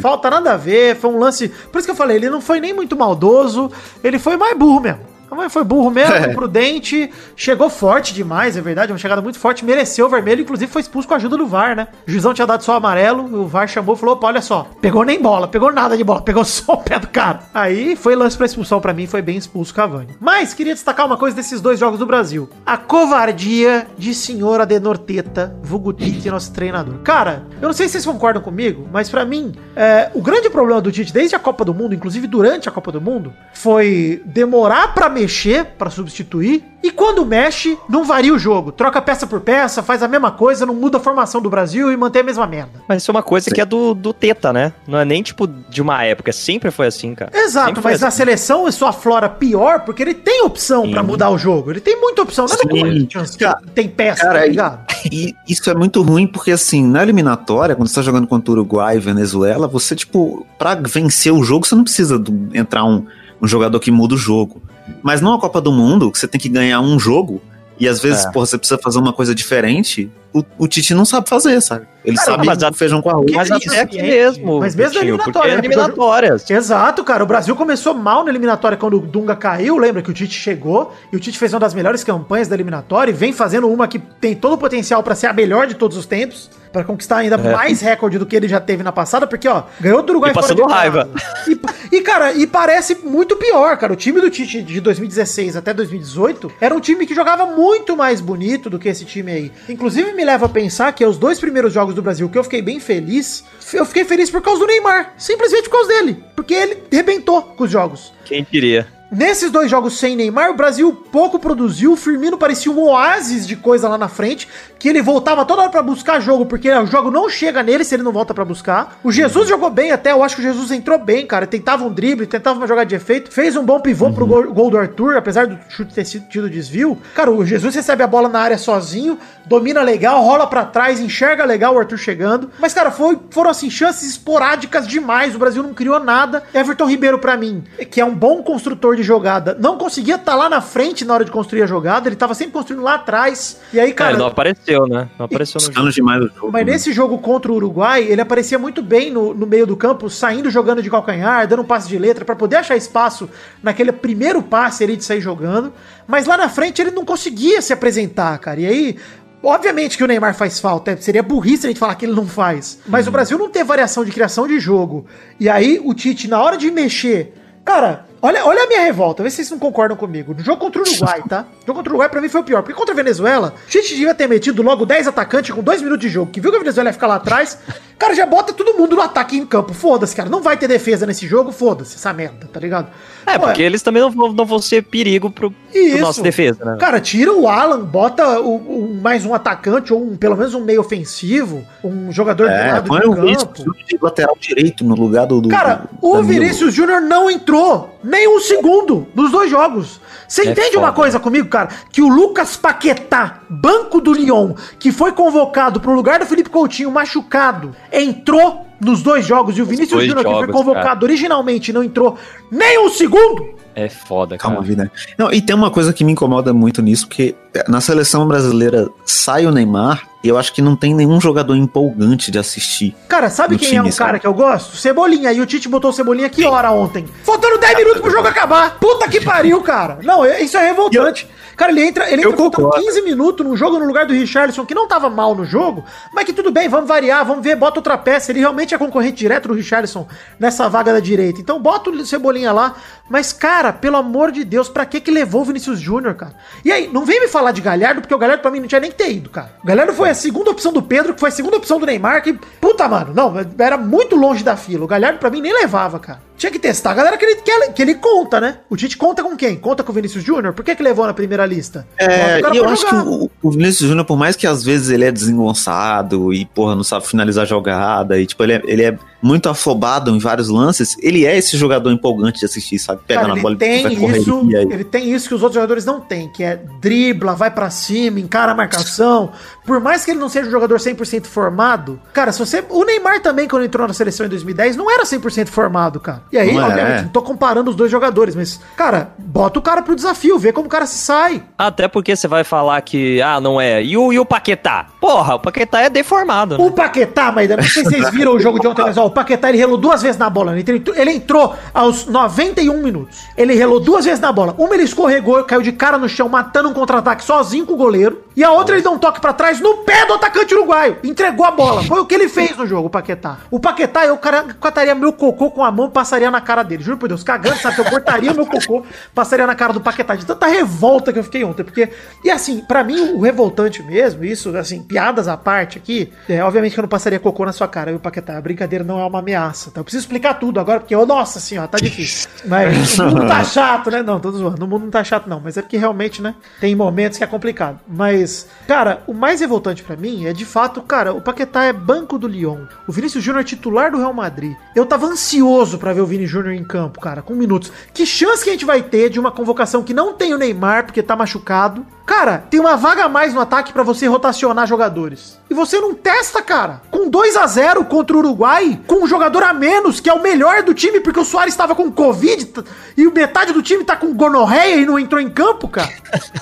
Falta 0.00 0.28
nada 0.28 0.52
a 0.52 0.56
ver. 0.56 0.96
Foi 0.96 1.10
um 1.10 1.18
lance. 1.18 1.48
Por 1.48 1.78
isso 1.78 1.86
que 1.86 1.92
eu 1.92 1.96
falei, 1.96 2.16
ele 2.16 2.28
não 2.28 2.40
foi 2.40 2.60
nem 2.60 2.74
muito 2.74 2.96
maldoso, 2.96 3.70
ele 4.04 4.18
foi 4.18 4.36
mais 4.36 4.56
burro 4.58 4.80
mesmo. 4.80 5.11
Mas 5.36 5.52
Foi 5.52 5.64
burro 5.64 5.90
mesmo, 5.90 6.14
É. 6.14 6.28
prudente, 6.28 7.10
chegou 7.36 7.68
forte 7.68 8.14
demais, 8.14 8.56
é 8.56 8.60
verdade, 8.60 8.92
uma 8.92 8.98
chegada 8.98 9.20
muito 9.22 9.38
forte, 9.38 9.64
mereceu 9.64 10.06
o 10.06 10.08
vermelho, 10.08 10.42
inclusive 10.42 10.70
foi 10.70 10.80
expulso 10.82 11.06
com 11.06 11.14
a 11.14 11.16
ajuda 11.16 11.36
do 11.36 11.46
VAR, 11.46 11.74
né? 11.76 11.88
O 12.06 12.10
juizão 12.10 12.32
tinha 12.34 12.46
dado 12.46 12.62
só 12.62 12.74
amarelo, 12.76 13.24
o 13.42 13.46
VAR 13.46 13.68
chamou 13.68 13.94
e 13.94 13.98
falou: 13.98 14.14
opa, 14.14 14.26
olha 14.28 14.40
só, 14.40 14.66
pegou 14.80 15.04
nem 15.04 15.20
bola, 15.20 15.46
pegou 15.48 15.72
nada 15.72 15.96
de 15.96 16.04
bola, 16.04 16.22
pegou 16.22 16.44
só 16.46 16.74
o 16.74 16.78
pé 16.78 16.98
do 16.98 17.08
cara. 17.08 17.40
Aí 17.52 17.96
foi 17.96 18.14
lance 18.16 18.36
pra 18.36 18.46
expulsão 18.46 18.80
pra 18.80 18.92
mim, 18.92 19.06
foi 19.06 19.20
bem 19.22 19.36
expulso 19.36 19.72
o 19.72 19.74
Cavani. 19.74 20.14
Mas 20.20 20.54
queria 20.54 20.74
destacar 20.74 21.06
uma 21.06 21.16
coisa 21.16 21.34
desses 21.36 21.60
dois 21.60 21.78
jogos 21.78 21.98
do 21.98 22.06
Brasil: 22.06 22.48
a 22.64 22.76
covardia 22.76 23.86
de 23.98 24.14
senhora 24.14 24.64
Denorteta, 24.66 25.54
vulgo 25.62 25.92
Tite, 25.92 26.30
nosso 26.30 26.52
treinador. 26.52 26.94
Cara, 27.04 27.44
eu 27.60 27.66
não 27.68 27.72
sei 27.74 27.86
se 27.86 27.92
vocês 27.92 28.06
concordam 28.06 28.42
comigo, 28.42 28.88
mas 28.92 29.08
pra 29.10 29.24
mim, 29.24 29.52
é, 29.76 30.10
o 30.14 30.22
grande 30.22 30.48
problema 30.50 30.80
do 30.80 30.90
Tite 30.90 31.12
desde 31.12 31.36
a 31.36 31.38
Copa 31.38 31.64
do 31.64 31.74
Mundo, 31.74 31.94
inclusive 31.94 32.26
durante 32.26 32.68
a 32.68 32.72
Copa 32.72 32.90
do 32.90 33.00
Mundo, 33.00 33.32
foi 33.54 34.22
demorar 34.24 34.94
pra 34.94 35.08
mexer, 35.22 35.64
pra 35.78 35.88
substituir, 35.90 36.64
e 36.82 36.90
quando 36.90 37.24
mexe, 37.24 37.78
não 37.88 38.04
varia 38.04 38.34
o 38.34 38.38
jogo. 38.38 38.72
Troca 38.72 39.00
peça 39.00 39.24
por 39.26 39.40
peça, 39.40 39.82
faz 39.82 40.02
a 40.02 40.08
mesma 40.08 40.32
coisa, 40.32 40.66
não 40.66 40.74
muda 40.74 40.98
a 40.98 41.00
formação 41.00 41.40
do 41.40 41.48
Brasil 41.48 41.92
e 41.92 41.96
mantém 41.96 42.22
a 42.22 42.24
mesma 42.24 42.46
merda. 42.46 42.72
Mas 42.88 43.02
isso 43.02 43.10
é 43.10 43.14
uma 43.14 43.22
coisa 43.22 43.50
que 43.50 43.60
é 43.60 43.64
do, 43.64 43.94
do 43.94 44.12
Teta, 44.12 44.52
né? 44.52 44.72
Não 44.86 44.98
é 44.98 45.04
nem 45.04 45.22
tipo 45.22 45.46
de 45.46 45.80
uma 45.80 46.02
época. 46.04 46.32
Sempre 46.32 46.70
foi 46.72 46.88
assim, 46.88 47.14
cara. 47.14 47.30
Exato, 47.32 47.68
Sempre 47.68 47.82
mas 47.84 48.02
assim. 48.02 48.16
seleção 48.16 48.66
é 48.66 48.72
só 48.72 48.92
flora 48.92 49.28
pior 49.28 49.80
porque 49.84 50.02
ele 50.02 50.14
tem 50.14 50.42
opção 50.42 50.90
pra 50.90 51.00
Sim. 51.02 51.06
mudar 51.06 51.30
o 51.30 51.38
jogo. 51.38 51.70
Ele 51.70 51.80
tem 51.80 52.00
muita 52.00 52.22
opção. 52.22 52.46
Não 52.46 52.54
é 52.86 53.26
Sim. 53.26 53.38
Cara, 53.38 53.60
tem 53.74 53.88
peça, 53.88 54.22
cara, 54.22 54.40
tá 54.40 54.46
e- 54.46 54.50
ligado? 54.50 54.86
E 55.10 55.34
isso 55.48 55.70
é 55.70 55.74
muito 55.74 56.02
ruim 56.02 56.26
porque, 56.26 56.50
assim, 56.50 56.84
na 56.84 57.02
eliminatória, 57.02 57.76
quando 57.76 57.88
você 57.88 57.94
tá 57.96 58.02
jogando 58.02 58.26
contra 58.26 58.50
o 58.50 58.54
Uruguai 58.54 58.96
e 58.96 59.00
Venezuela, 59.00 59.68
você, 59.68 59.94
tipo, 59.94 60.44
pra 60.58 60.74
vencer 60.74 61.32
o 61.32 61.42
jogo, 61.44 61.64
você 61.66 61.74
não 61.76 61.84
precisa 61.84 62.18
do- 62.18 62.48
entrar 62.54 62.84
um, 62.84 63.04
um 63.40 63.46
jogador 63.46 63.78
que 63.78 63.90
muda 63.90 64.14
o 64.14 64.18
jogo. 64.18 64.60
Mas 65.02 65.20
numa 65.20 65.38
Copa 65.38 65.60
do 65.60 65.72
Mundo, 65.72 66.10
que 66.10 66.18
você 66.18 66.28
tem 66.28 66.40
que 66.40 66.48
ganhar 66.48 66.80
um 66.80 66.98
jogo, 66.98 67.40
e 67.78 67.88
às 67.88 68.00
vezes, 68.00 68.24
É. 68.24 68.30
porra, 68.30 68.46
você 68.46 68.58
precisa 68.58 68.80
fazer 68.82 68.98
uma 68.98 69.12
coisa 69.12 69.34
diferente, 69.34 70.10
o, 70.34 70.44
o 70.58 70.68
Tite 70.68 70.94
não 70.94 71.04
sabe 71.04 71.28
fazer, 71.28 71.60
sabe? 71.60 71.86
Ele 72.04 72.16
Cara, 72.16 72.32
sabe 72.32 72.46
mas 72.46 72.62
a- 72.62 72.70
o 72.70 72.74
feijão 72.74 73.00
com 73.00 73.10
arroz. 73.10 73.30
Mas 73.32 73.48
é 73.50 73.80
aqui 73.80 74.02
mesmo. 74.02 74.58
Mas 74.58 74.74
mesmo 74.74 74.94
na 74.94 75.00
eliminatória, 75.02 75.52
é 75.52 75.54
né? 75.56 75.62
Porque 75.62 75.66
eliminatórias. 75.74 76.50
Exato, 76.50 77.04
cara. 77.04 77.22
O 77.22 77.26
Brasil 77.26 77.54
começou 77.54 77.94
mal 77.94 78.24
na 78.24 78.30
eliminatória 78.30 78.76
quando 78.76 78.96
o 78.96 79.00
Dunga 79.00 79.36
caiu. 79.36 79.76
Lembra 79.78 80.02
que 80.02 80.10
o 80.10 80.12
Tite 80.14 80.34
chegou 80.34 80.92
e 81.12 81.16
o 81.16 81.20
Tite 81.20 81.38
fez 81.38 81.52
uma 81.52 81.60
das 81.60 81.74
melhores 81.74 82.02
campanhas 82.02 82.48
da 82.48 82.56
eliminatória 82.56 83.12
e 83.12 83.14
vem 83.14 83.32
fazendo 83.32 83.68
uma 83.68 83.86
que 83.86 83.98
tem 84.00 84.34
todo 84.34 84.54
o 84.54 84.58
potencial 84.58 85.00
pra 85.02 85.14
ser 85.14 85.28
a 85.28 85.32
melhor 85.32 85.66
de 85.68 85.74
todos 85.74 85.96
os 85.96 86.04
tempos. 86.06 86.50
Pra 86.72 86.82
conquistar 86.82 87.18
ainda 87.18 87.36
É. 87.36 87.52
mais 87.52 87.82
recorde 87.82 88.18
do 88.18 88.24
que 88.24 88.34
ele 88.34 88.48
já 88.48 88.58
teve 88.58 88.82
na 88.82 88.90
passada, 88.90 89.26
porque, 89.26 89.46
ó, 89.46 89.64
ganhou 89.78 90.02
do 90.02 90.08
Uruguai 90.08 90.30
E 90.30 90.34
passando 90.34 90.56
fora 90.62 90.68
de 90.68 90.74
raiva. 90.74 91.10
E, 91.46 91.96
e, 91.96 92.00
cara, 92.00 92.32
e 92.32 92.46
parece 92.46 92.94
muito 93.04 93.36
pior, 93.36 93.76
cara. 93.76 93.92
O 93.92 93.96
time 93.96 94.22
do 94.22 94.30
Tite 94.30 94.62
de 94.62 94.80
2016 94.80 95.54
até 95.54 95.74
2018 95.74 96.50
era 96.58 96.74
um 96.74 96.80
time 96.80 97.06
que 97.06 97.14
jogava 97.14 97.44
muito 97.44 97.94
mais 97.94 98.22
bonito 98.22 98.70
do 98.70 98.78
que 98.78 98.88
esse 98.88 99.04
time 99.04 99.30
aí. 99.30 99.52
Inclusive, 99.68 100.14
me 100.22 100.26
leva 100.26 100.46
a 100.46 100.48
pensar 100.48 100.92
que 100.92 101.04
os 101.04 101.18
dois 101.18 101.40
primeiros 101.40 101.72
jogos 101.72 101.96
do 101.96 102.00
Brasil 102.00 102.28
que 102.28 102.38
eu 102.38 102.44
fiquei 102.44 102.62
bem 102.62 102.78
feliz, 102.78 103.44
eu 103.72 103.84
fiquei 103.84 104.04
feliz 104.04 104.30
por 104.30 104.40
causa 104.40 104.60
do 104.60 104.66
Neymar. 104.66 105.14
Simplesmente 105.18 105.64
por 105.64 105.72
causa 105.72 105.88
dele. 105.88 106.22
Porque 106.36 106.54
ele 106.54 106.78
rebentou 106.90 107.42
com 107.42 107.64
os 107.64 107.70
jogos. 107.70 108.12
Quem 108.24 108.46
diria? 108.48 108.86
Nesses 109.14 109.50
dois 109.50 109.70
jogos 109.70 109.98
sem 109.98 110.16
Neymar, 110.16 110.50
o 110.50 110.56
Brasil 110.56 110.90
pouco 111.12 111.38
produziu. 111.38 111.92
O 111.92 111.96
Firmino 111.96 112.38
parecia 112.38 112.72
um 112.72 112.80
oásis 112.80 113.46
de 113.46 113.54
coisa 113.56 113.86
lá 113.86 113.98
na 113.98 114.08
frente, 114.08 114.48
que 114.78 114.88
ele 114.88 115.02
voltava 115.02 115.44
toda 115.44 115.60
hora 115.60 115.70
pra 115.70 115.82
buscar 115.82 116.18
jogo, 116.18 116.46
porque 116.46 116.72
o 116.72 116.86
jogo 116.86 117.10
não 117.10 117.28
chega 117.28 117.62
nele 117.62 117.84
se 117.84 117.94
ele 117.94 118.02
não 118.02 118.10
volta 118.10 118.32
pra 118.32 118.42
buscar. 118.42 118.98
O 119.04 119.12
Jesus 119.12 119.50
jogou 119.50 119.68
bem 119.68 119.92
até, 119.92 120.12
eu 120.12 120.22
acho 120.22 120.36
que 120.36 120.40
o 120.40 120.44
Jesus 120.44 120.70
entrou 120.70 120.98
bem, 120.98 121.26
cara. 121.26 121.46
Tentava 121.46 121.84
um 121.84 121.92
drible, 121.92 122.26
tentava 122.26 122.58
uma 122.58 122.66
jogada 122.66 122.86
de 122.86 122.94
efeito, 122.94 123.30
fez 123.30 123.54
um 123.54 123.62
bom 123.66 123.80
pivô 123.80 124.10
pro 124.12 124.26
gol, 124.26 124.50
gol 124.50 124.70
do 124.70 124.78
Arthur, 124.78 125.18
apesar 125.18 125.46
do 125.46 125.58
chute 125.68 125.92
ter 125.92 126.06
sido 126.06 126.26
tido 126.30 126.48
desvio. 126.48 126.96
Cara, 127.14 127.30
o 127.30 127.44
Jesus 127.44 127.74
recebe 127.74 128.02
a 128.02 128.06
bola 128.06 128.30
na 128.30 128.40
área 128.40 128.56
sozinho, 128.56 129.18
domina 129.44 129.82
legal, 129.82 130.22
rola 130.22 130.46
pra 130.46 130.64
trás, 130.64 130.98
enxerga 130.98 131.44
legal 131.44 131.74
o 131.74 131.78
Arthur 131.78 131.98
chegando. 131.98 132.50
Mas, 132.58 132.72
cara, 132.72 132.90
foi, 132.90 133.18
foram 133.30 133.50
assim, 133.50 133.68
chances 133.68 134.08
esporádicas 134.08 134.88
demais. 134.88 135.34
O 135.34 135.38
Brasil 135.38 135.62
não 135.62 135.74
criou 135.74 136.00
nada. 136.00 136.42
Everton 136.54 136.86
Ribeiro, 136.86 137.18
pra 137.18 137.36
mim, 137.36 137.62
que 137.90 138.00
é 138.00 138.04
um 138.06 138.14
bom 138.14 138.42
construtor 138.42 138.96
de 138.96 139.01
jogada, 139.02 139.56
não 139.58 139.76
conseguia 139.76 140.16
estar 140.16 140.34
lá 140.34 140.48
na 140.48 140.60
frente 140.60 141.04
na 141.04 141.14
hora 141.14 141.24
de 141.24 141.30
construir 141.30 141.62
a 141.62 141.66
jogada. 141.66 142.08
Ele 142.08 142.16
tava 142.16 142.34
sempre 142.34 142.52
construindo 142.52 142.82
lá 142.82 142.94
atrás. 142.94 143.60
E 143.72 143.80
aí, 143.80 143.92
Cara, 143.92 144.10
cara. 144.10 144.18
não 144.18 144.26
apareceu, 144.26 144.86
né? 144.86 145.08
Não 145.18 145.26
apareceu 145.26 145.60
no 145.60 145.72
jogo. 145.72 145.90
Demais 145.90 146.24
o 146.24 146.28
jogo. 146.28 146.50
Mas 146.52 146.66
né? 146.66 146.72
nesse 146.72 146.92
jogo 146.92 147.18
contra 147.18 147.52
o 147.52 147.54
Uruguai, 147.54 148.02
ele 148.04 148.20
aparecia 148.20 148.58
muito 148.58 148.82
bem 148.82 149.10
no, 149.10 149.34
no 149.34 149.46
meio 149.46 149.66
do 149.66 149.76
campo, 149.76 150.08
saindo 150.08 150.50
jogando 150.50 150.82
de 150.82 150.90
calcanhar, 150.90 151.46
dando 151.46 151.62
um 151.62 151.64
passe 151.64 151.88
de 151.88 151.98
letra 151.98 152.24
pra 152.24 152.34
poder 152.34 152.56
achar 152.56 152.76
espaço 152.76 153.28
naquele 153.62 153.92
primeiro 153.92 154.42
passe 154.42 154.84
ali 154.84 154.96
de 154.96 155.04
sair 155.04 155.20
jogando. 155.20 155.72
Mas 156.06 156.26
lá 156.26 156.36
na 156.36 156.48
frente 156.48 156.80
ele 156.80 156.90
não 156.90 157.04
conseguia 157.04 157.62
se 157.62 157.72
apresentar, 157.72 158.38
cara. 158.38 158.60
E 158.60 158.66
aí, 158.66 158.96
obviamente 159.42 159.96
que 159.96 160.04
o 160.04 160.06
Neymar 160.06 160.34
faz 160.34 160.60
falta, 160.60 160.92
é, 160.92 160.96
seria 160.96 161.22
burrice 161.22 161.66
a 161.66 161.70
gente 161.70 161.78
falar 161.78 161.94
que 161.94 162.04
ele 162.04 162.14
não 162.14 162.26
faz. 162.26 162.78
Mas 162.86 163.06
o 163.06 163.10
Brasil 163.10 163.38
não 163.38 163.48
tem 163.48 163.64
variação 163.64 164.04
de 164.04 164.10
criação 164.10 164.46
de 164.46 164.58
jogo. 164.58 165.06
E 165.38 165.48
aí 165.48 165.80
o 165.82 165.94
Tite, 165.94 166.28
na 166.28 166.40
hora 166.40 166.56
de 166.56 166.70
mexer, 166.70 167.34
cara. 167.64 168.11
Olha, 168.24 168.46
olha 168.46 168.62
a 168.62 168.66
minha 168.68 168.80
revolta, 168.82 169.20
vê 169.20 169.28
se 169.30 169.36
vocês 169.36 169.50
não 169.50 169.58
concordam 169.58 169.96
comigo. 169.96 170.32
No 170.32 170.44
jogo 170.44 170.60
contra 170.60 170.80
o 170.80 170.84
Uruguai, 170.84 171.22
tá? 171.28 171.44
O 171.62 171.66
jogo 171.66 171.74
contra 171.78 171.90
o 171.90 171.94
Uruguai 171.94 172.08
pra 172.08 172.20
mim 172.20 172.28
foi 172.28 172.40
o 172.40 172.44
pior. 172.44 172.62
Porque 172.62 172.72
contra 172.78 172.92
a 172.94 172.96
Venezuela, 172.96 173.52
o 173.66 173.68
Tite 173.68 173.96
devia 173.96 174.14
ter 174.14 174.28
metido 174.28 174.62
logo 174.62 174.86
10 174.86 175.08
atacantes 175.08 175.50
com 175.52 175.60
2 175.60 175.82
minutos 175.82 176.02
de 176.06 176.08
jogo. 176.08 176.30
Que 176.30 176.40
viu 176.40 176.50
que 176.52 176.56
a 176.56 176.60
Venezuela 176.60 176.88
ia 176.90 176.92
ficar 176.92 177.08
lá 177.08 177.16
atrás. 177.16 177.58
Cara, 177.98 178.14
já 178.14 178.26
bota 178.26 178.52
todo 178.52 178.74
mundo 178.76 178.96
no 178.96 179.02
ataque 179.02 179.36
em 179.36 179.46
campo. 179.46 179.72
Foda-se, 179.72 180.14
cara. 180.16 180.28
Não 180.28 180.40
vai 180.42 180.56
ter 180.56 180.66
defesa 180.66 181.06
nesse 181.06 181.24
jogo, 181.24 181.52
foda-se 181.52 181.94
essa 181.94 182.12
merda, 182.12 182.48
tá 182.52 182.58
ligado? 182.58 182.88
É, 183.24 183.38
Pô, 183.38 183.46
porque 183.46 183.62
eles 183.62 183.80
também 183.80 184.02
não 184.02 184.10
vão, 184.10 184.32
não 184.32 184.44
vão 184.44 184.58
ser 184.58 184.82
perigo 184.82 185.30
pro, 185.30 185.52
pro 185.52 185.98
nossa 186.00 186.20
defesa, 186.20 186.64
né? 186.64 186.76
Cara, 186.80 187.00
tira 187.00 187.32
o 187.32 187.46
Alan, 187.46 187.78
bota 187.84 188.40
o, 188.40 188.56
o- 188.56 189.00
mais 189.00 189.24
um 189.24 189.32
atacante, 189.32 189.92
ou 189.94 190.02
um, 190.02 190.16
pelo 190.16 190.36
menos 190.36 190.52
um 190.52 190.60
meio 190.64 190.80
ofensivo, 190.80 191.64
um 191.84 192.10
jogador 192.10 192.48
do 192.48 192.52
É, 192.52 192.72
lado 192.72 192.88
põe 192.88 193.00
do 193.02 193.12
o 193.12 193.14
Vinícius 193.14 193.44
campo. 193.44 193.72
de 193.88 193.98
lateral 194.02 194.36
direito 194.40 194.82
no 194.84 194.96
lugar 194.96 195.24
do. 195.26 195.40
do 195.40 195.48
Cara, 195.48 195.84
do 196.00 196.08
o. 196.08 196.22
Vinícius 196.24 196.74
Júnior 196.74 197.00
não 197.00 197.30
entrou 197.30 197.91
nem 198.02 198.28
um 198.28 198.40
segundo 198.40 199.06
nos 199.14 199.30
dois 199.30 199.50
jogos. 199.50 200.00
Você 200.28 200.42
É 200.42 200.50
entende 200.50 200.72
foda. 200.72 200.78
uma 200.86 200.92
coisa 200.92 201.20
comigo, 201.20 201.48
cara? 201.48 201.68
Que 201.92 202.00
o 202.00 202.08
Lucas 202.08 202.56
Paquetá, 202.56 203.40
banco 203.48 204.00
do 204.00 204.12
Lyon, 204.12 204.54
que 204.78 204.90
foi 204.90 205.12
convocado 205.12 205.80
pro 205.80 205.92
lugar 205.94 206.18
do 206.20 206.26
Felipe 206.26 206.48
Coutinho 206.50 206.90
machucado, 206.90 207.74
entrou 207.92 208.66
nos 208.80 209.02
dois 209.02 209.24
jogos 209.24 209.56
e 209.56 209.62
o 209.62 209.66
Vinícius 209.66 210.04
Júnior, 210.04 210.24
que 210.24 210.30
foi 210.44 210.48
convocado 210.48 211.04
originalmente, 211.06 211.70
e 211.70 211.74
não 211.74 211.84
entrou 211.84 212.16
nem 212.50 212.78
um 212.84 212.88
segundo. 212.90 213.50
É 213.74 213.88
foda, 213.88 214.36
cara. 214.36 214.54
Calma, 214.54 214.66
vida. 214.66 214.90
Não, 215.16 215.32
e 215.32 215.40
tem 215.40 215.54
uma 215.54 215.70
coisa 215.70 215.92
que 215.92 216.02
me 216.04 216.12
incomoda 216.12 216.52
muito 216.52 216.82
nisso, 216.82 217.06
que 217.06 217.34
na 217.68 217.80
seleção 217.80 218.26
brasileira 218.26 218.88
sai 219.04 219.46
o 219.46 219.50
Neymar 219.50 220.08
e 220.24 220.28
eu 220.28 220.38
acho 220.38 220.52
que 220.52 220.62
não 220.62 220.76
tem 220.76 220.94
nenhum 220.94 221.20
jogador 221.20 221.56
empolgante 221.56 222.30
de 222.30 222.38
assistir. 222.38 222.94
Cara, 223.08 223.28
sabe 223.28 223.58
quem 223.58 223.68
time, 223.70 223.78
é 223.80 223.82
um 223.82 223.92
sabe? 223.92 224.06
cara 224.06 224.18
que 224.20 224.26
eu 224.26 224.32
gosto? 224.34 224.76
Cebolinha. 224.76 225.32
E 225.32 225.40
o 225.40 225.46
Tite 225.46 225.68
botou 225.68 225.92
Cebolinha 225.92 226.28
que 226.30 226.44
hora 226.44 226.70
ontem? 226.70 227.06
Faltando 227.24 227.58
10 227.58 227.76
minutos 227.78 228.00
pro 228.00 228.10
jogo 228.10 228.28
acabar. 228.28 228.78
Puta 228.78 229.08
que 229.08 229.20
pariu, 229.20 229.60
cara. 229.62 229.98
Não, 230.02 230.24
é- 230.24 230.40
isso 230.42 230.56
é 230.56 230.64
revoltante. 230.66 231.28
Cara, 231.56 231.70
ele 231.72 231.82
entra, 231.84 232.06
ele 232.10 232.22
entra 232.22 232.36
faltando 232.36 232.62
concordo. 232.68 232.84
15 232.86 233.02
minutos 233.02 233.44
num 233.46 233.56
jogo 233.56 233.78
no 233.78 233.84
lugar 233.84 234.06
do 234.06 234.12
Richarlison, 234.14 234.64
que 234.64 234.74
não 234.74 234.88
tava 234.88 235.10
mal 235.10 235.34
no 235.34 235.44
jogo, 235.44 235.84
mas 236.14 236.24
que 236.24 236.32
tudo 236.32 236.50
bem, 236.50 236.66
vamos 236.68 236.88
variar, 236.88 237.26
vamos 237.26 237.44
ver, 237.44 237.56
bota 237.56 237.78
outra 237.80 237.98
peça. 237.98 238.32
Ele 238.32 238.40
realmente 238.40 238.74
é 238.74 238.78
concorrente 238.78 239.16
direto 239.16 239.48
do 239.48 239.54
Richarlison 239.54 240.06
nessa 240.40 240.68
vaga 240.68 240.92
da 240.94 241.00
direita. 241.00 241.40
Então 241.40 241.60
bota 241.60 241.90
o 241.90 242.06
Cebolinha 242.06 242.52
lá. 242.52 242.74
Mas, 243.10 243.32
cara, 243.32 243.72
pelo 243.72 243.96
amor 243.98 244.32
de 244.32 244.42
Deus, 244.44 244.68
pra 244.70 244.86
que 244.86 244.98
que 245.00 245.10
levou 245.10 245.42
o 245.42 245.44
Vinícius 245.44 245.78
Júnior, 245.78 246.14
cara? 246.14 246.34
E 246.64 246.72
aí, 246.72 246.88
não 246.90 247.04
vem 247.04 247.20
me 247.20 247.28
falar 247.28 247.41
de 247.50 247.60
Galhardo, 247.60 248.00
porque 248.00 248.14
o 248.14 248.18
Galhardo 248.18 248.42
pra 248.42 248.50
mim 248.50 248.60
não 248.60 248.68
tinha 248.68 248.80
nem 248.80 248.90
que 248.90 248.96
ter 248.96 249.10
ido, 249.12 249.30
cara. 249.30 249.52
O 249.62 249.66
Galhardo 249.66 249.92
foi 249.92 250.10
a 250.10 250.14
segunda 250.14 250.50
opção 250.50 250.72
do 250.72 250.82
Pedro, 250.82 251.14
que 251.14 251.20
foi 251.20 251.30
a 251.30 251.32
segunda 251.32 251.56
opção 251.56 251.80
do 251.80 251.86
Neymar, 251.86 252.22
que, 252.22 252.34
puta, 252.60 252.86
mano, 252.88 253.12
não, 253.14 253.34
era 253.58 253.76
muito 253.76 254.14
longe 254.14 254.44
da 254.44 254.56
fila. 254.56 254.84
O 254.84 254.88
Galhardo 254.88 255.18
pra 255.18 255.30
mim 255.30 255.40
nem 255.40 255.52
levava, 255.52 255.98
cara. 255.98 256.20
Tinha 256.36 256.50
que 256.50 256.58
testar 256.58 256.90
a 256.90 256.94
galera 256.94 257.16
que 257.16 257.24
ele, 257.24 257.36
que 257.36 257.50
ele, 257.50 257.72
que 257.72 257.82
ele 257.82 257.94
conta, 257.94 258.40
né? 258.40 258.58
O 258.68 258.76
Tite 258.76 258.96
conta 258.96 259.22
com 259.22 259.36
quem? 259.36 259.56
Conta 259.56 259.82
com 259.84 259.92
o 259.92 259.94
Vinícius 259.94 260.24
Júnior? 260.24 260.52
Por 260.52 260.64
que 260.64 260.74
que 260.74 260.82
levou 260.82 261.06
na 261.06 261.14
primeira 261.14 261.46
lista? 261.46 261.86
É, 261.98 262.40
e 262.52 262.56
eu 262.56 262.68
acho 262.68 262.84
que 262.84 262.90
jogar. 262.90 263.06
o, 263.06 263.30
o 263.42 263.50
Vinícius 263.50 263.88
Júnior, 263.88 264.04
por 264.04 264.16
mais 264.16 264.34
que 264.34 264.46
às 264.46 264.64
vezes 264.64 264.90
ele 264.90 265.04
é 265.04 265.12
desengonçado 265.12 266.32
e, 266.32 266.44
porra, 266.46 266.74
não 266.74 266.82
sabe 266.84 267.06
finalizar 267.06 267.42
a 267.42 267.46
jogada, 267.46 268.18
e 268.18 268.26
tipo, 268.26 268.42
ele 268.42 268.54
é, 268.54 268.62
ele 268.64 268.82
é 268.82 268.98
muito 269.22 269.48
afobado 269.48 270.10
em 270.10 270.18
vários 270.18 270.48
lances, 270.48 270.96
ele 271.00 271.24
é 271.24 271.36
esse 271.36 271.56
jogador 271.56 271.90
empolgante 271.92 272.40
de 272.40 272.46
assistir, 272.46 272.78
sabe? 272.78 273.02
Pega 273.06 273.20
Cara, 273.20 273.34
na 273.36 273.40
bola 273.40 273.56
tem 273.56 273.82
vai 273.84 273.96
correr 273.96 274.18
isso, 274.18 274.50
e 274.50 274.56
aí- 274.56 274.66
ele 274.70 274.84
tem 274.84 275.12
isso 275.12 275.28
que 275.28 275.34
os 275.34 275.42
outros 275.42 275.54
jogadores 275.54 275.84
não 275.84 276.00
têm, 276.00 276.28
que 276.28 276.42
é 276.42 276.60
dribla, 276.80 277.34
vai 277.34 277.50
pra 277.50 277.70
cima, 277.70 278.18
encara 278.18 278.52
a 278.52 278.54
marcação. 278.54 279.30
Por 279.64 279.80
mais 279.80 280.04
que 280.04 280.10
ele 280.10 280.18
não 280.18 280.28
seja 280.28 280.48
um 280.48 280.50
jogador 280.50 280.78
100% 280.80 281.26
formado, 281.26 282.00
cara, 282.12 282.32
se 282.32 282.38
você, 282.40 282.64
o 282.68 282.84
Neymar 282.84 283.20
também 283.20 283.46
quando 283.46 283.64
entrou 283.64 283.86
na 283.86 283.94
seleção 283.94 284.26
em 284.26 284.28
2010 284.28 284.76
não 284.76 284.90
era 284.90 285.04
100% 285.04 285.48
formado, 285.48 286.00
cara. 286.00 286.21
E 286.30 286.38
aí, 286.38 286.52
Não 286.52 286.62
é, 286.62 286.64
obviamente, 286.66 286.98
é. 286.98 287.02
não 287.02 287.08
tô 287.08 287.22
comparando 287.22 287.70
os 287.70 287.76
dois 287.76 287.90
jogadores, 287.90 288.34
mas 288.34 288.60
cara, 288.76 289.12
bota 289.18 289.58
o 289.58 289.62
cara 289.62 289.82
pro 289.82 289.94
desafio, 289.94 290.38
vê 290.38 290.52
como 290.52 290.66
o 290.66 290.70
cara 290.70 290.86
se 290.86 290.98
sai. 290.98 291.42
Até 291.58 291.88
porque 291.88 292.14
você 292.14 292.28
vai 292.28 292.44
falar 292.44 292.80
que, 292.82 293.20
ah, 293.20 293.40
não 293.40 293.60
é. 293.60 293.82
E 293.82 293.96
o, 293.96 294.12
e 294.12 294.18
o 294.18 294.24
Paquetá? 294.24 294.86
Porra, 295.00 295.34
o 295.34 295.40
Paquetá 295.40 295.80
é 295.80 295.90
deformado, 295.90 296.56
né? 296.56 296.64
O 296.64 296.70
Paquetá, 296.70 297.32
mas 297.32 297.48
não 297.48 297.62
sei 297.62 297.84
se 297.84 297.90
vocês 297.90 298.10
viram 298.10 298.34
o 298.34 298.40
jogo 298.40 298.58
de 298.58 298.66
ontem, 298.66 298.82
mas 298.82 298.96
ó, 298.96 299.06
o 299.06 299.10
Paquetá 299.10 299.48
ele 299.48 299.58
relou 299.58 299.76
duas 299.76 300.02
vezes 300.02 300.18
na 300.18 300.30
bola. 300.30 300.58
Ele 300.58 300.78
entrou, 300.78 300.96
ele 300.96 301.10
entrou 301.10 301.54
aos 301.74 302.06
91 302.06 302.82
minutos. 302.82 303.26
Ele 303.36 303.54
relou 303.54 303.80
duas 303.80 304.04
vezes 304.04 304.20
na 304.20 304.32
bola. 304.32 304.54
Uma 304.58 304.74
ele 304.74 304.84
escorregou, 304.84 305.42
caiu 305.44 305.62
de 305.62 305.72
cara 305.72 305.98
no 305.98 306.08
chão, 306.08 306.28
matando 306.28 306.68
um 306.68 306.72
contra-ataque 306.72 307.24
sozinho 307.24 307.66
com 307.66 307.74
o 307.74 307.76
goleiro. 307.76 308.22
E 308.34 308.42
a 308.42 308.50
outra 308.50 308.74
ele 308.74 308.82
deu 308.82 308.92
um 308.92 308.98
toque 308.98 309.20
pra 309.20 309.32
trás 309.32 309.60
no 309.60 309.78
pé 309.78 310.06
do 310.06 310.14
atacante 310.14 310.54
uruguaio. 310.54 310.96
Entregou 311.04 311.44
a 311.44 311.50
bola. 311.50 311.82
Foi 311.82 312.00
o 312.00 312.06
que 312.06 312.14
ele 312.14 312.28
fez 312.28 312.56
no 312.56 312.66
jogo, 312.66 312.86
o 312.86 312.90
Paquetá. 312.90 313.38
O 313.50 313.60
Paquetá, 313.60 314.06
eu 314.06 314.16
cara, 314.16 314.44
cataria 314.60 314.94
meu 314.94 315.12
cocô 315.12 315.50
com 315.50 315.64
a 315.64 315.70
mão 315.70 315.86
e 315.86 315.90
passaria 316.12 316.30
na 316.30 316.40
cara 316.42 316.62
dele. 316.62 316.82
Juro 316.82 316.98
por 316.98 317.08
Deus, 317.08 317.22
cagando, 317.22 317.56
sabe? 317.56 317.78
Eu 317.78 317.84
cortaria 317.86 318.34
meu 318.34 318.44
cocô, 318.44 318.84
passaria 319.14 319.46
na 319.46 319.54
cara 319.54 319.72
do 319.72 319.80
Paquetá. 319.80 320.14
De 320.14 320.26
tanta 320.26 320.46
revolta 320.46 321.12
que 321.12 321.18
eu 321.18 321.24
fiquei 321.24 321.42
ontem. 321.42 321.64
Porque, 321.64 321.88
e 322.22 322.30
assim, 322.30 322.60
pra 322.60 322.84
mim, 322.84 323.12
o 323.14 323.20
revoltante 323.20 323.82
mesmo, 323.82 324.24
isso, 324.24 324.54
assim, 324.56 324.82
piadas 324.82 325.26
à 325.26 325.36
parte 325.36 325.78
aqui, 325.78 326.12
é, 326.28 326.44
obviamente 326.44 326.74
que 326.74 326.80
eu 326.80 326.82
não 326.82 326.88
passaria 326.88 327.18
cocô 327.18 327.46
na 327.46 327.52
sua 327.52 327.66
cara, 327.66 327.90
viu, 327.90 328.00
Paquetá? 328.00 328.36
A 328.36 328.40
brincadeira 328.40 328.84
não 328.84 329.00
é 329.00 329.04
uma 329.04 329.20
ameaça, 329.20 329.70
tá? 329.70 329.80
Eu 329.80 329.84
preciso 329.84 330.02
explicar 330.02 330.34
tudo 330.34 330.60
agora, 330.60 330.80
porque, 330.80 330.94
oh, 330.94 331.06
nossa 331.06 331.40
senhora, 331.40 331.68
tá 331.68 331.78
difícil. 331.78 332.28
Mas 332.44 332.98
o 332.98 333.04
mundo 333.08 333.26
tá 333.26 333.42
chato, 333.44 333.90
né? 333.90 334.02
Não, 334.02 334.20
tô 334.20 334.30
zoando. 334.30 334.64
O 334.64 334.68
mundo 334.68 334.84
não 334.84 334.90
tá 334.90 335.02
chato, 335.02 335.28
não. 335.28 335.40
Mas 335.40 335.56
é 335.56 335.62
porque 335.62 335.78
realmente, 335.78 336.20
né? 336.20 336.34
Tem 336.60 336.74
momentos 336.76 337.16
que 337.16 337.24
é 337.24 337.26
complicado. 337.26 337.80
Mas, 337.88 338.48
cara, 338.66 339.02
o 339.06 339.14
mais 339.14 339.40
revoltante 339.40 339.82
pra 339.82 339.96
mim 339.96 340.26
é 340.26 340.32
de 340.32 340.44
fato, 340.44 340.82
cara, 340.82 341.14
o 341.14 341.22
Paquetá 341.22 341.64
é 341.64 341.72
banco 341.72 342.18
do 342.18 342.28
Lyon. 342.28 342.66
O 342.86 342.92
Vinícius 342.92 343.24
Júnior 343.24 343.40
é 343.40 343.44
titular 343.44 343.90
do 343.90 343.98
Real 343.98 344.12
Madrid. 344.12 344.54
Eu 344.74 344.84
tava 344.84 345.06
ansioso 345.06 345.78
pra 345.78 345.92
ver 345.92 346.01
o 346.02 346.06
Vini 346.06 346.26
Júnior 346.26 346.54
em 346.54 346.64
campo, 346.64 347.00
cara, 347.00 347.22
com 347.22 347.34
minutos. 347.34 347.72
Que 347.94 348.04
chance 348.04 348.44
que 348.44 348.50
a 348.50 348.52
gente 348.52 348.64
vai 348.64 348.82
ter 348.82 349.08
de 349.08 349.20
uma 349.20 349.30
convocação 349.30 349.82
que 349.82 349.94
não 349.94 350.12
tem 350.12 350.34
o 350.34 350.38
Neymar, 350.38 350.84
porque 350.84 351.02
tá 351.02 351.16
machucado? 351.16 351.86
Cara, 352.04 352.44
tem 352.50 352.58
uma 352.58 352.76
vaga 352.76 353.04
a 353.04 353.08
mais 353.08 353.32
no 353.32 353.40
ataque 353.40 353.72
pra 353.72 353.82
você 353.82 354.06
rotacionar 354.06 354.66
jogadores. 354.66 355.38
E 355.48 355.54
você 355.54 355.80
não 355.80 355.94
testa, 355.94 356.42
cara. 356.42 356.82
Com 356.90 357.08
2 357.08 357.36
a 357.36 357.46
0 357.46 357.84
contra 357.84 358.16
o 358.16 358.18
Uruguai, 358.18 358.80
com 358.86 359.04
um 359.04 359.06
jogador 359.06 359.42
a 359.44 359.52
menos, 359.52 360.00
que 360.00 360.10
é 360.10 360.12
o 360.12 360.22
melhor 360.22 360.62
do 360.62 360.74
time, 360.74 361.00
porque 361.00 361.20
o 361.20 361.24
Soares 361.24 361.54
estava 361.54 361.74
com 361.74 361.90
Covid 361.90 362.52
e 362.96 363.06
metade 363.06 363.52
do 363.52 363.62
time 363.62 363.84
tá 363.84 363.96
com 363.96 364.14
gonorreia 364.14 364.76
e 364.76 364.86
não 364.86 364.98
entrou 364.98 365.20
em 365.20 365.30
campo, 365.30 365.68
cara. 365.68 365.92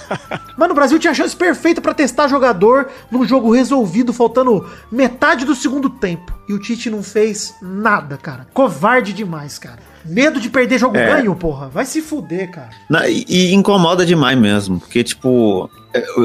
Mano, 0.56 0.72
o 0.72 0.74
Brasil 0.74 0.98
tinha 0.98 1.10
a 1.10 1.14
chance 1.14 1.36
perfeita 1.36 1.80
pra 1.80 1.94
testar 1.94 2.28
jogador 2.28 2.88
num 3.10 3.24
jogo 3.24 3.50
resolvido, 3.50 4.12
faltando 4.12 4.68
metade 4.90 5.44
do 5.44 5.54
segundo 5.54 5.90
tempo. 5.90 6.32
E 6.48 6.52
o 6.52 6.58
Tite 6.58 6.90
não 6.90 7.02
fez 7.02 7.54
nada, 7.62 8.16
cara. 8.16 8.46
Covarde 8.52 9.12
demais, 9.12 9.49
cara. 9.58 9.78
Medo 10.04 10.40
de 10.40 10.48
perder 10.48 10.78
jogo 10.78 10.96
É. 10.96 11.06
ganho, 11.16 11.34
porra. 11.34 11.68
Vai 11.68 11.84
se 11.84 12.00
fuder, 12.00 12.50
cara. 12.50 12.70
Na- 12.88 13.08
e, 13.08 13.24
e 13.28 13.52
incomoda 13.54 14.04
demais 14.06 14.38
mesmo, 14.38 14.78
porque, 14.80 15.02
tipo, 15.04 15.70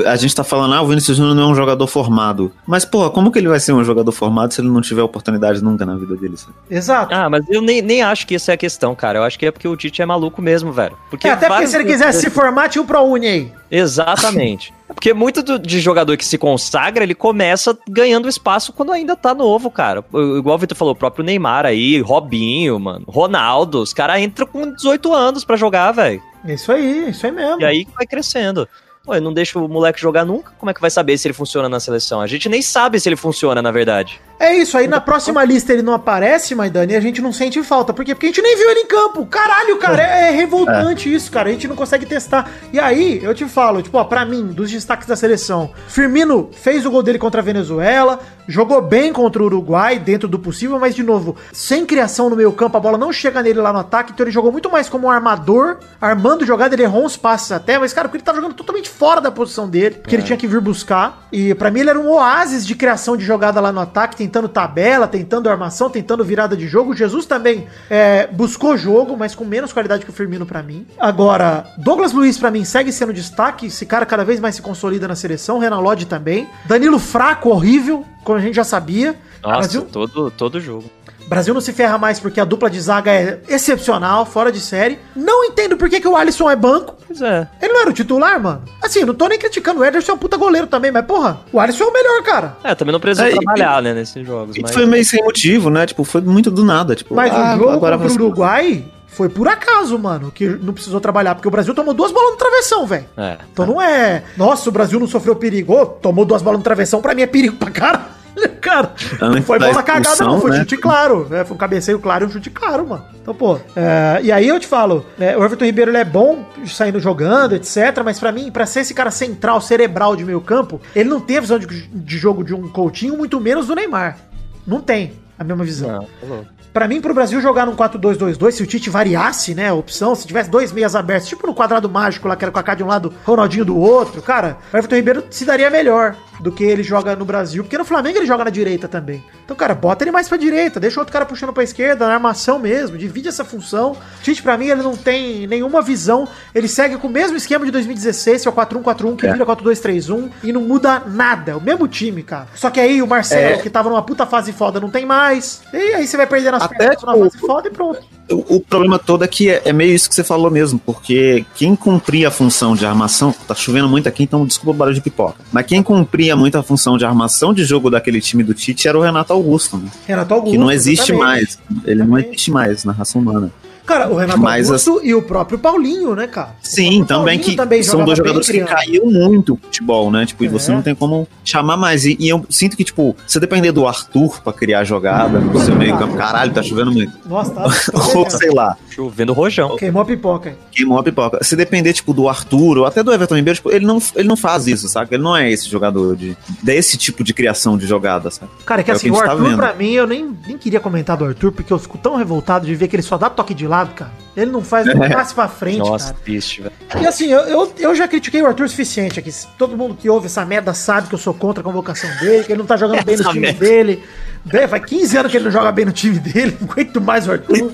a 0.06 0.16
gente 0.16 0.36
tá 0.36 0.44
falando, 0.44 0.74
ah, 0.76 0.82
o 0.82 0.88
Vinícius 0.88 1.18
Júnior 1.18 1.36
não 1.36 1.44
é 1.44 1.48
um 1.48 1.56
jogador 1.56 1.88
formado. 1.88 2.52
Mas, 2.68 2.86
porra, 2.86 3.10
como 3.10 3.32
que 3.32 3.40
ele 3.40 3.48
vai 3.48 3.60
ser 3.60 3.74
um 3.74 3.84
jogador 3.84 4.12
formado 4.12 4.54
se 4.54 4.62
ele 4.62 4.70
não 4.70 4.82
tiver 4.82 5.02
oportunidade 5.02 5.64
nunca 5.64 5.86
na 5.86 5.96
vida 5.96 6.16
dele? 6.16 6.38
sabe? 6.38 6.54
Exato. 6.70 7.14
Ah, 7.14 7.30
mas 7.30 7.44
eu 7.50 7.62
nem, 7.62 7.82
nem 7.82 8.02
acho 8.04 8.28
que 8.28 8.36
isso 8.36 8.52
é 8.52 8.54
a 8.54 8.58
questão, 8.58 8.94
cara. 8.94 9.20
Eu 9.20 9.24
acho 9.24 9.38
que 9.40 9.46
é 9.46 9.52
porque 9.52 9.68
o 9.68 9.76
Tite 9.76 10.02
é 10.02 10.06
maluco 10.06 10.42
mesmo, 10.42 10.72
velho. 10.72 10.96
Porque 11.10 11.28
É, 11.28 11.32
até 11.32 11.48
porque 11.48 11.68
se 11.68 11.76
ele 11.76 11.86
quisesse 11.86 12.22
se 12.22 12.30
formar, 12.30 12.70
tinha 12.70 12.82
o 12.82 12.86
ProUni 12.86 13.28
aí. 13.28 13.52
Exatamente. 13.72 14.72
É 14.72 14.76
Porque 14.96 15.14
muito 15.16 15.42
do- 15.42 15.58
de 15.58 15.80
jogador 15.80 16.16
que 16.16 16.24
se 16.24 16.38
consagra, 16.38 17.04
ele 17.04 17.16
começa 17.16 17.76
ganhando 17.90 18.30
espaço 18.30 18.72
quando 18.72 18.92
ainda 18.92 19.16
tá 19.16 19.34
novo, 19.34 19.72
cara. 19.72 20.06
O- 20.14 20.38
Igual 20.38 20.56
o 20.56 20.60
Vitor 20.60 20.78
falou, 20.78 20.94
o 20.94 20.98
próprio 20.98 21.26
Neymar 21.26 21.66
aí, 21.66 22.00
Robinho, 22.02 22.80
mano, 22.80 23.04
Ronaldo, 23.08 23.82
os 23.82 23.94
caras 23.94 24.22
entram 24.22 24.46
com 24.46 24.72
18 24.72 25.12
anos 25.14 25.44
pra 25.44 25.56
jogar, 25.56 25.92
velho. 25.92 26.22
É 26.48 26.54
isso 26.54 26.72
aí, 26.72 27.06
é 27.06 27.10
isso 27.10 27.26
aí 27.26 27.32
mesmo. 27.32 27.62
E 27.62 27.66
aí 27.66 27.88
vai 27.96 28.06
crescendo. 28.06 28.68
Ué, 29.08 29.20
não 29.20 29.32
deixa 29.32 29.60
o 29.60 29.68
moleque 29.68 30.02
jogar 30.02 30.26
nunca, 30.26 30.52
como 30.58 30.70
é 30.70 30.74
que 30.74 30.82
vai 30.82 30.90
saber 30.90 31.18
se 31.18 31.28
ele 31.28 31.34
funciona 31.34 31.70
na 31.70 31.80
seleção? 31.80 32.22
A 32.22 32.28
gente 32.28 32.50
nem 32.50 32.62
sabe 32.62 33.00
se 33.00 33.08
ele 33.08 33.16
funciona, 33.16 33.62
na 33.62 33.72
verdade. 33.72 34.20
É 34.38 34.54
isso, 34.54 34.78
aí 34.78 34.88
na 34.88 35.00
próxima 35.00 35.44
lista 35.46 35.72
ele 35.72 35.82
não 35.82 35.94
aparece, 35.94 36.54
Maidana, 36.56 36.92
e 36.92 36.96
a 36.96 37.00
gente 37.00 37.22
não 37.22 37.32
sente 37.32 37.62
falta. 37.64 37.94
Por 37.94 38.04
quê? 38.04 38.14
Porque 38.14 38.26
a 38.26 38.30
gente 38.30 38.42
nem 38.42 38.58
viu 38.58 38.70
ele 38.70 38.82
em 38.82 38.88
campo. 38.88 39.26
Caralho, 39.28 39.78
cara, 39.78 40.02
é, 40.04 40.28
é 40.28 40.32
revoltante 40.32 41.14
isso, 41.14 41.32
cara. 41.32 41.50
A 41.50 41.52
gente 41.54 41.68
não 41.68 41.76
consegue 41.76 42.06
testar. 42.06 42.52
E 42.74 42.80
aí, 42.80 43.24
eu 43.24 43.34
te 43.34 43.46
falo, 43.46 43.82
tipo, 43.82 43.98
ó, 43.98 44.04
pra 44.04 44.26
mim, 44.26 44.48
dos 44.48 44.70
destaques 44.70 45.08
da 45.08 45.16
seleção, 45.16 45.70
Firmino 45.88 46.50
fez 46.52 46.86
o 46.86 46.92
gol 46.92 47.02
dele 47.02 47.18
contra 47.18 47.40
a 47.40 47.44
Venezuela, 47.44 48.20
jogou 48.48 48.82
bem 48.82 49.14
contra 49.14 49.42
o 49.42 49.46
Uruguai, 49.46 49.98
dentro 50.00 50.28
do 50.28 50.38
possível, 50.38 50.80
mas, 50.80 50.94
de 50.94 51.04
novo, 51.04 51.36
sem 51.54 51.86
criação 51.86 52.30
no 52.30 52.36
meio 52.36 52.52
campo, 52.52 52.76
a 52.76 52.80
bola 52.80 52.98
não 52.98 53.14
chega 53.14 53.42
nele 53.42 53.62
lá 53.62 53.72
no 53.72 53.80
ataque, 53.80 54.12
então 54.12 54.26
ele 54.26 54.32
jogou 54.32 54.52
muito 54.52 54.70
mais 54.70 54.90
como 54.90 55.08
um 55.08 55.12
armador, 55.12 55.78
armando 56.02 56.46
jogada, 56.46 56.76
ele 56.76 56.84
errou 56.84 57.06
uns 57.06 57.16
passes 57.16 57.52
até, 57.54 57.80
mas, 57.80 57.94
cara, 57.94 58.10
porque 58.10 58.18
ele 58.18 58.26
tá 58.26 58.34
jogando 58.34 58.54
totalmente 58.54 58.90
fora 58.98 59.20
da 59.20 59.30
posição 59.30 59.70
dele, 59.70 59.98
que 60.08 60.16
ele 60.16 60.24
tinha 60.24 60.38
que 60.38 60.48
vir 60.48 60.62
buscar. 60.62 61.28
E 61.32 61.54
pra 61.56 61.70
mim 61.70 61.82
ele 61.82 61.90
era 61.90 62.00
um 62.00 62.10
oásis 62.10 62.66
de 62.66 62.76
criação 62.76 63.18
de 63.18 63.26
jogada 63.26 63.60
lá 63.60 63.72
no 63.72 63.80
ataque, 63.82 64.16
tentando 64.16 64.48
tabela, 64.48 65.08
tentando 65.08 65.50
armação, 65.50 65.90
tentando 65.90 66.24
virada 66.24 66.56
de 66.56 66.68
jogo. 66.68 66.92
O 66.92 66.96
Jesus 66.96 67.26
também 67.26 67.68
é, 67.90 68.28
buscou 68.28 68.78
jogo, 68.78 69.18
mas 69.18 69.36
com 69.36 69.44
menos 69.44 69.74
qualidade 69.74 70.06
que 70.06 70.10
o 70.10 70.14
Firmino 70.14 70.46
pra 70.46 70.64
mim. 70.64 70.88
Agora, 70.98 71.66
Douglas 71.78 72.14
Luiz 72.14 72.38
pra 72.38 72.50
mim 72.50 72.64
segue 72.64 72.92
sendo 72.92 73.14
destaque, 73.14 73.68
esse 73.68 73.86
cara 73.86 74.06
cada 74.06 74.24
vez 74.24 74.40
mais 74.40 74.56
se 74.56 74.62
consolida 74.62 75.08
na 75.08 75.16
seleção, 75.16 75.60
Renan 75.60 75.80
Lodge 75.80 76.06
também. 76.06 76.48
Danilo 76.66 77.00
fraco, 77.00 77.50
horrível, 77.50 78.06
como 78.24 78.38
a 78.38 78.42
gente 78.42 78.56
já 78.56 78.64
sabia. 78.64 79.16
Nossa, 79.44 79.60
Brasil, 79.60 79.82
todo, 79.92 80.32
todo 80.32 80.60
jogo. 80.60 80.90
Brasil 81.28 81.54
não 81.54 81.62
se 81.62 81.74
ferra 81.74 81.98
mais 81.98 82.20
porque 82.20 82.40
a 82.40 82.46
dupla 82.46 82.70
de 82.70 82.80
zaga 82.80 83.12
é 83.12 83.40
excepcional, 83.50 84.26
fora 84.26 84.52
de 84.52 84.60
série. 84.60 85.00
Não 85.16 85.44
entendo 85.46 85.76
por 85.76 85.90
que, 85.90 86.00
que 86.00 86.08
o 86.08 86.16
Alisson 86.16 86.50
é 86.50 86.56
banco. 86.56 86.96
Pois 87.08 87.22
é. 87.22 87.48
Ele 87.62 87.74
não 87.74 87.82
era 87.82 87.90
o 87.90 87.94
titular, 87.94 88.40
mano? 88.42 88.62
Assim, 88.82 89.04
não 89.04 89.14
tô 89.14 89.28
nem 89.28 89.40
criticando. 89.40 89.80
O 89.82 89.86
Ederson 89.86 90.12
é 90.12 90.16
um 90.16 90.20
puta 90.20 90.38
goleiro 90.38 90.68
também, 90.68 90.92
mas 90.92 91.06
porra, 91.06 91.40
o 91.52 91.60
Alisson 91.60 91.86
é 91.86 91.88
o 91.88 91.94
melhor, 91.94 92.24
cara. 92.24 92.58
É, 92.64 92.76
também 92.76 92.94
não 92.94 93.00
precisa 93.00 93.28
É, 93.28 93.32
e- 93.32 93.36
trabalhar, 93.36 93.82
né, 93.82 93.94
nesses 93.94 94.26
jogos. 94.26 94.56
E 94.56 94.62
mas- 94.62 94.72
foi 94.72 94.86
meio 94.86 95.04
sem 95.04 95.24
motivo, 95.24 95.70
né? 95.70 95.86
Tipo, 95.86 96.04
foi 96.04 96.22
muito 96.22 96.52
do 96.52 96.64
nada. 96.64 96.96
Tipo, 96.96 97.16
Mas 97.16 97.34
ah, 97.34 97.56
o 97.56 97.58
jogo 97.58 97.70
agora 97.72 97.98
contra 97.98 98.12
o 98.12 98.14
você- 98.14 98.22
Uruguai 98.22 98.86
foi 99.08 99.30
por 99.30 99.48
acaso, 99.48 99.98
mano, 99.98 100.30
que 100.32 100.46
não 100.48 100.74
precisou 100.74 101.00
trabalhar, 101.00 101.36
porque 101.36 101.48
o 101.48 101.52
Brasil 101.52 101.74
tomou 101.74 101.94
duas 101.94 102.12
bolas 102.12 102.32
no 102.32 102.38
travessão, 102.38 102.86
velho. 102.86 103.06
É. 103.18 103.38
Então 103.52 103.66
não 103.66 103.82
é, 103.82 104.24
nossa, 104.38 104.68
o 104.70 104.72
Brasil 104.72 105.00
não 105.00 105.08
sofreu 105.08 105.36
perigo, 105.36 105.74
Ô, 105.74 105.86
tomou 105.86 106.26
duas 106.26 106.42
bolas 106.42 106.60
no 106.60 106.64
travessão, 106.64 107.02
pra 107.02 107.16
mim 107.16 107.22
é 107.22 107.28
perigo 107.28 107.56
pra 107.56 107.72
caralho, 107.72 108.04
cara. 108.62 108.92
Não 109.20 109.30
Antes 109.30 109.46
foi 109.46 109.60
bola 109.60 109.84
cagada, 109.84 110.24
não, 110.24 110.42
foi 110.42 110.52
né? 110.52 110.60
chute 110.60 110.78
claro, 110.78 111.28
né? 111.30 111.46
Foi 111.46 111.56
um 111.56 111.58
cabeceio 111.58 112.00
claro 112.00 112.26
e 112.26 112.28
um 112.28 112.32
chute 112.32 112.50
claro, 112.50 112.88
mano. 112.88 113.06
Então, 113.22 113.34
pô, 113.34 113.60
é, 113.76 114.20
e 114.24 114.32
aí 114.32 114.48
eu 114.48 114.60
te 114.60 114.68
falo, 114.68 115.06
né, 115.18 115.36
o 115.38 115.44
Everton 115.44 115.66
Ribeiro 115.66 115.92
ele 115.92 115.98
é 115.98 116.06
bom 116.06 116.46
saindo 116.66 117.00
jogando, 117.00 117.56
etc, 117.56 118.02
mas 118.04 118.20
pra 118.20 118.32
mim, 118.32 118.52
pra 118.52 118.66
ser 118.66 118.82
esse 118.82 118.94
cara 118.94 119.12
central, 119.12 119.62
cerebral 119.62 120.16
de 120.16 120.26
meio 120.26 120.42
campo, 120.42 120.82
ele 120.96 121.10
não 121.10 121.20
tem 121.20 121.38
a 121.38 121.42
visão 121.42 121.60
de, 121.60 121.88
de 121.88 122.18
jogo 122.18 122.44
de 122.44 122.54
um 122.54 122.68
Coutinho, 122.70 123.18
muito 123.18 123.40
menos 123.40 123.68
do 123.68 123.76
Neymar. 123.76 124.18
Não 124.66 124.82
tem 124.82 125.14
a 125.38 125.44
mesma 125.44 125.64
visão. 125.64 126.08
Não, 126.22 126.44
tá 126.44 126.46
Pra 126.76 126.90
mim, 126.90 127.00
pro 127.00 127.14
Brasil 127.14 127.40
jogar 127.40 127.66
num 127.66 127.74
4-2-2-2, 127.74 128.52
se 128.52 128.62
o 128.62 128.66
Tite 128.68 128.90
variasse, 128.90 129.56
né, 129.56 129.70
a 129.70 129.74
opção, 129.74 130.14
se 130.14 130.28
tivesse 130.28 130.50
dois 130.50 130.74
meias 130.74 130.94
abertos, 130.94 131.30
tipo 131.30 131.48
no 131.48 131.54
quadrado 131.56 131.90
mágico 131.90 132.28
lá, 132.28 132.36
que 132.36 132.44
era 132.44 132.52
com 132.52 132.60
a 132.60 132.64
K 132.64 132.76
de 132.76 132.84
um 132.84 132.88
lado, 132.88 133.14
Ronaldinho 133.24 133.64
do 133.64 133.80
outro, 133.80 134.22
cara, 134.22 134.58
o 134.74 134.78
Everton 134.78 134.96
Ribeiro 134.96 135.24
se 135.30 135.46
daria 135.46 135.70
melhor 135.70 136.18
do 136.42 136.52
que 136.52 136.66
ele 136.66 136.84
joga 136.84 137.16
no 137.16 137.24
Brasil, 137.24 137.64
porque 137.64 137.78
no 137.78 137.86
Flamengo 137.86 138.18
ele 138.18 138.26
joga 138.26 138.44
na 138.44 138.50
direita 138.50 138.90
também. 138.90 139.24
Então, 139.46 139.56
cara, 139.56 139.74
bota 139.74 140.04
ele 140.04 140.12
mais 140.12 140.28
pra 140.28 140.38
direita, 140.38 140.82
deixa 140.82 140.98
o 140.98 141.00
outro 141.00 141.14
cara 141.14 141.26
puxando 141.26 141.54
pra 141.54 141.64
esquerda, 141.64 142.08
na 142.08 142.16
armação 142.16 142.60
mesmo, 142.60 142.98
divide 142.98 143.30
essa 143.30 143.46
função. 143.46 143.94
O 143.94 143.98
Tite, 144.22 144.44
pra 144.44 144.58
mim, 144.58 144.68
ele 144.68 144.82
não 144.84 144.98
tem 144.98 145.48
nenhuma 145.48 145.82
visão, 145.82 146.28
ele 146.54 146.68
segue 146.68 146.98
com 146.98 147.08
o 147.08 147.10
mesmo 147.10 147.38
esquema 147.38 147.64
de 147.64 147.72
2016, 147.72 148.42
que 148.42 148.48
é 148.50 148.52
o 148.52 148.54
4-1-4-1, 148.54 149.16
que 149.16 149.26
É. 149.26 149.32
vira 149.32 149.46
4-2-3-1, 149.46 150.30
e 150.44 150.52
não 150.52 150.60
muda 150.60 151.02
nada, 151.08 151.54
é 151.54 151.56
o 151.56 151.62
mesmo 151.62 151.88
time, 151.88 152.22
cara. 152.22 152.48
Só 152.54 152.70
que 152.70 152.82
aí 152.82 153.02
o 153.02 153.08
Marcelo, 153.08 153.56
É. 153.56 153.58
que 153.60 153.70
tava 153.70 153.90
numa 153.90 154.02
puta 154.04 154.26
fase 154.26 154.52
foda, 154.52 154.78
não 154.78 154.90
tem 154.90 155.06
mais, 155.06 155.62
e 155.72 155.78
aí 155.78 156.06
você 156.06 156.18
vai 156.18 156.28
perdendo 156.28 156.56
as 156.56 156.65
Até, 156.66 156.78
pernas 156.78 157.04
na 157.04 157.14
tipo, 157.14 157.24
fase 157.30 157.40
foda 157.40 157.68
e 157.68 157.72
pronto. 157.72 158.16
O, 158.32 158.56
o 158.56 158.60
problema 158.60 158.98
todo 158.98 159.24
é 159.24 159.28
que 159.28 159.50
é, 159.50 159.62
é 159.66 159.74
meio 159.74 159.94
isso 159.94 160.10
que 160.10 160.16
você 160.16 160.24
falou 160.24 160.50
mesmo, 160.50 160.80
porque 160.80 161.46
quem 161.56 161.76
cumpria 161.76 162.30
a 162.30 162.32
função 162.32 162.76
de 162.76 162.86
armação, 162.86 163.34
tá 163.48 163.54
chovendo 163.54 163.88
muito 163.88 164.10
aqui, 164.10 164.24
então 164.24 164.46
desculpa 164.46 164.72
o 164.72 164.74
barulho 164.74 164.96
de 164.96 165.02
pipoca, 165.02 165.36
mas 165.52 165.66
quem 165.66 165.84
cumpria 165.84 166.36
muito 166.36 166.58
a 166.58 166.64
função 166.64 166.98
de 166.98 167.06
armação 167.06 167.54
de 167.54 167.64
jogo 167.64 167.90
daquele 167.90 168.20
time 168.20 168.44
do 168.44 168.54
Tite 168.54 168.88
era 168.88 168.98
o 168.98 169.02
Renato 169.02 169.32
Augusto, 169.32 169.78
né? 169.78 169.90
Renato 170.08 170.34
Augusto. 170.34 170.54
que 170.54 170.58
não 170.58 170.72
existe 170.72 171.12
exatamente. 171.12 171.24
mais, 171.24 171.60
ele 171.86 171.96
não 172.00 172.06
Exatamente. 172.06 172.28
existe 172.30 172.52
mais 172.52 172.84
na 172.84 172.94
raça 172.94 173.20
humana. 173.20 173.52
Cara, 173.86 174.10
o 174.10 174.16
Renato 174.16 174.40
Mas 174.40 174.68
Augusto 174.68 175.00
e 175.04 175.14
o 175.14 175.22
próprio 175.22 175.60
Paulinho, 175.60 176.16
né, 176.16 176.28
cara? 176.28 176.50
O 176.64 176.68
Sim, 176.68 177.04
também 177.06 177.40
Paulinho 177.40 177.68
que 177.70 177.84
são 177.84 177.92
jogava 178.00 178.06
dois 178.06 178.18
jogadores 178.18 178.48
que 178.50 178.60
caíram 178.64 179.06
muito 179.08 179.54
o 179.54 179.58
futebol, 179.58 180.10
né? 180.12 180.26
Tipo, 180.26 180.44
e 180.44 180.48
você 180.48 180.72
É. 180.72 180.76
não 180.76 180.82
tem 180.82 180.96
como 180.96 181.28
chamar 181.44 181.78
mais. 181.78 182.06
E, 182.06 182.16
e 182.20 182.28
eu 182.30 182.44
sinto 182.50 182.76
que, 182.76 182.84
tipo, 182.84 183.16
se 183.28 183.40
depender 183.40 183.72
do 183.72 183.88
Arthur 183.88 184.42
pra 184.42 184.52
criar 184.54 184.84
jogada 184.84 185.40
no 185.40 185.60
seu 185.60 185.76
meio 185.76 185.98
campo, 185.98 186.16
caralho, 186.18 186.52
tá 186.54 186.64
chovendo 186.64 186.92
muito. 186.92 187.14
Nossa, 187.28 187.52
tá. 187.52 187.64
Ou 188.16 188.30
sei 188.30 188.52
lá, 188.52 188.76
Chovendo 188.90 189.34
rojão. 189.34 189.76
Queimou 189.76 190.02
a 190.02 190.06
pipoca. 190.06 190.56
queimou 190.72 190.98
a 190.98 191.04
pipoca. 191.04 191.44
Se 191.44 191.56
depender, 191.56 191.92
tipo, 191.94 192.14
do 192.14 192.30
Arthur 192.30 192.78
ou 192.78 192.86
até 192.86 193.04
do 193.04 193.12
Everton 193.14 193.36
Ribeiro, 193.36 193.56
tipo, 193.58 193.70
ele 193.72 193.86
não, 193.86 194.02
ele 194.16 194.28
não 194.28 194.38
faz 194.38 194.68
isso, 194.68 194.88
sabe? 194.88 195.16
Ele 195.16 195.24
não 195.24 195.36
é 195.36 195.52
esse 195.52 195.70
jogador 195.70 196.16
de. 196.16 196.36
desse 196.64 196.98
tipo 196.98 197.24
de 197.24 197.34
criação 197.34 197.78
de 197.78 197.86
jogada, 197.86 198.32
sabe? 198.32 198.50
Cara, 198.66 198.82
é 198.82 198.84
que 198.86 198.92
É 198.92 198.94
o 198.94 198.98
assim, 198.98 199.12
que 199.12 199.16
a 199.16 199.20
o 199.20 199.24
tá 199.24 199.32
Arthur, 199.32 199.44
vendo. 199.50 199.58
pra 199.58 199.74
mim, 199.74 199.92
eu 199.92 200.08
nem, 200.08 200.34
nem 200.48 200.58
queria 200.58 200.80
comentar 200.80 201.18
do 201.18 201.26
Arthur, 201.26 201.52
porque 201.52 201.72
eu 201.74 201.78
fico 201.78 201.98
tão 201.98 202.16
revoltado 202.16 202.66
de 202.66 202.74
ver 202.74 202.88
que 202.88 202.96
ele 202.96 203.04
só 203.04 203.18
dá 203.18 203.30
toque 203.30 203.54
de 203.54 203.68
lado, 203.68 203.75
cara. 203.96 204.12
Ele 204.36 204.52
não 204.52 204.62
faz 204.62 204.86
um 204.88 205.00
passe 205.10 205.34
pra 205.34 205.48
frente, 205.48 205.80
Nossa, 205.80 206.08
cara. 206.08 206.20
triste, 206.24 206.62
velho. 206.62 206.74
E 207.00 207.08
assim, 207.08 207.28
eu, 207.32 207.40
eu, 207.42 207.74
eu 207.80 207.96
já 207.96 208.08
critiquei 208.08 208.42
o 208.42 208.48
Arthur 208.48 208.66
o 208.66 208.70
suficiente 208.70 209.18
aqui. 209.20 209.32
Todo 209.58 209.78
mundo 209.78 209.96
que 209.96 210.10
ouve 210.10 210.26
essa 210.26 210.46
merda 210.46 210.74
sabe 210.74 211.08
que 211.08 211.16
eu 211.16 211.20
sou 211.20 211.34
contra 211.34 211.62
a 211.62 211.64
convocação 211.64 212.10
dele, 212.18 212.44
que 212.44 212.52
ele 212.52 212.60
não 212.60 212.66
tá 212.66 212.76
jogando 212.76 213.04
bem 213.06 213.16
no 213.16 213.32
time 213.32 213.54
dele. 213.54 214.04
Bem, 214.44 214.68
faz 214.68 214.86
15 214.86 215.18
anos 215.18 215.32
que 215.32 215.38
ele 215.38 215.46
não 215.46 215.52
joga 215.52 215.72
bem 215.72 215.86
no 215.86 215.92
time 215.92 216.20
dele, 216.20 216.58
não 216.62 216.70
aguento 216.70 217.00
mais 217.02 217.28
o 217.28 217.32
Arthur. 217.32 217.72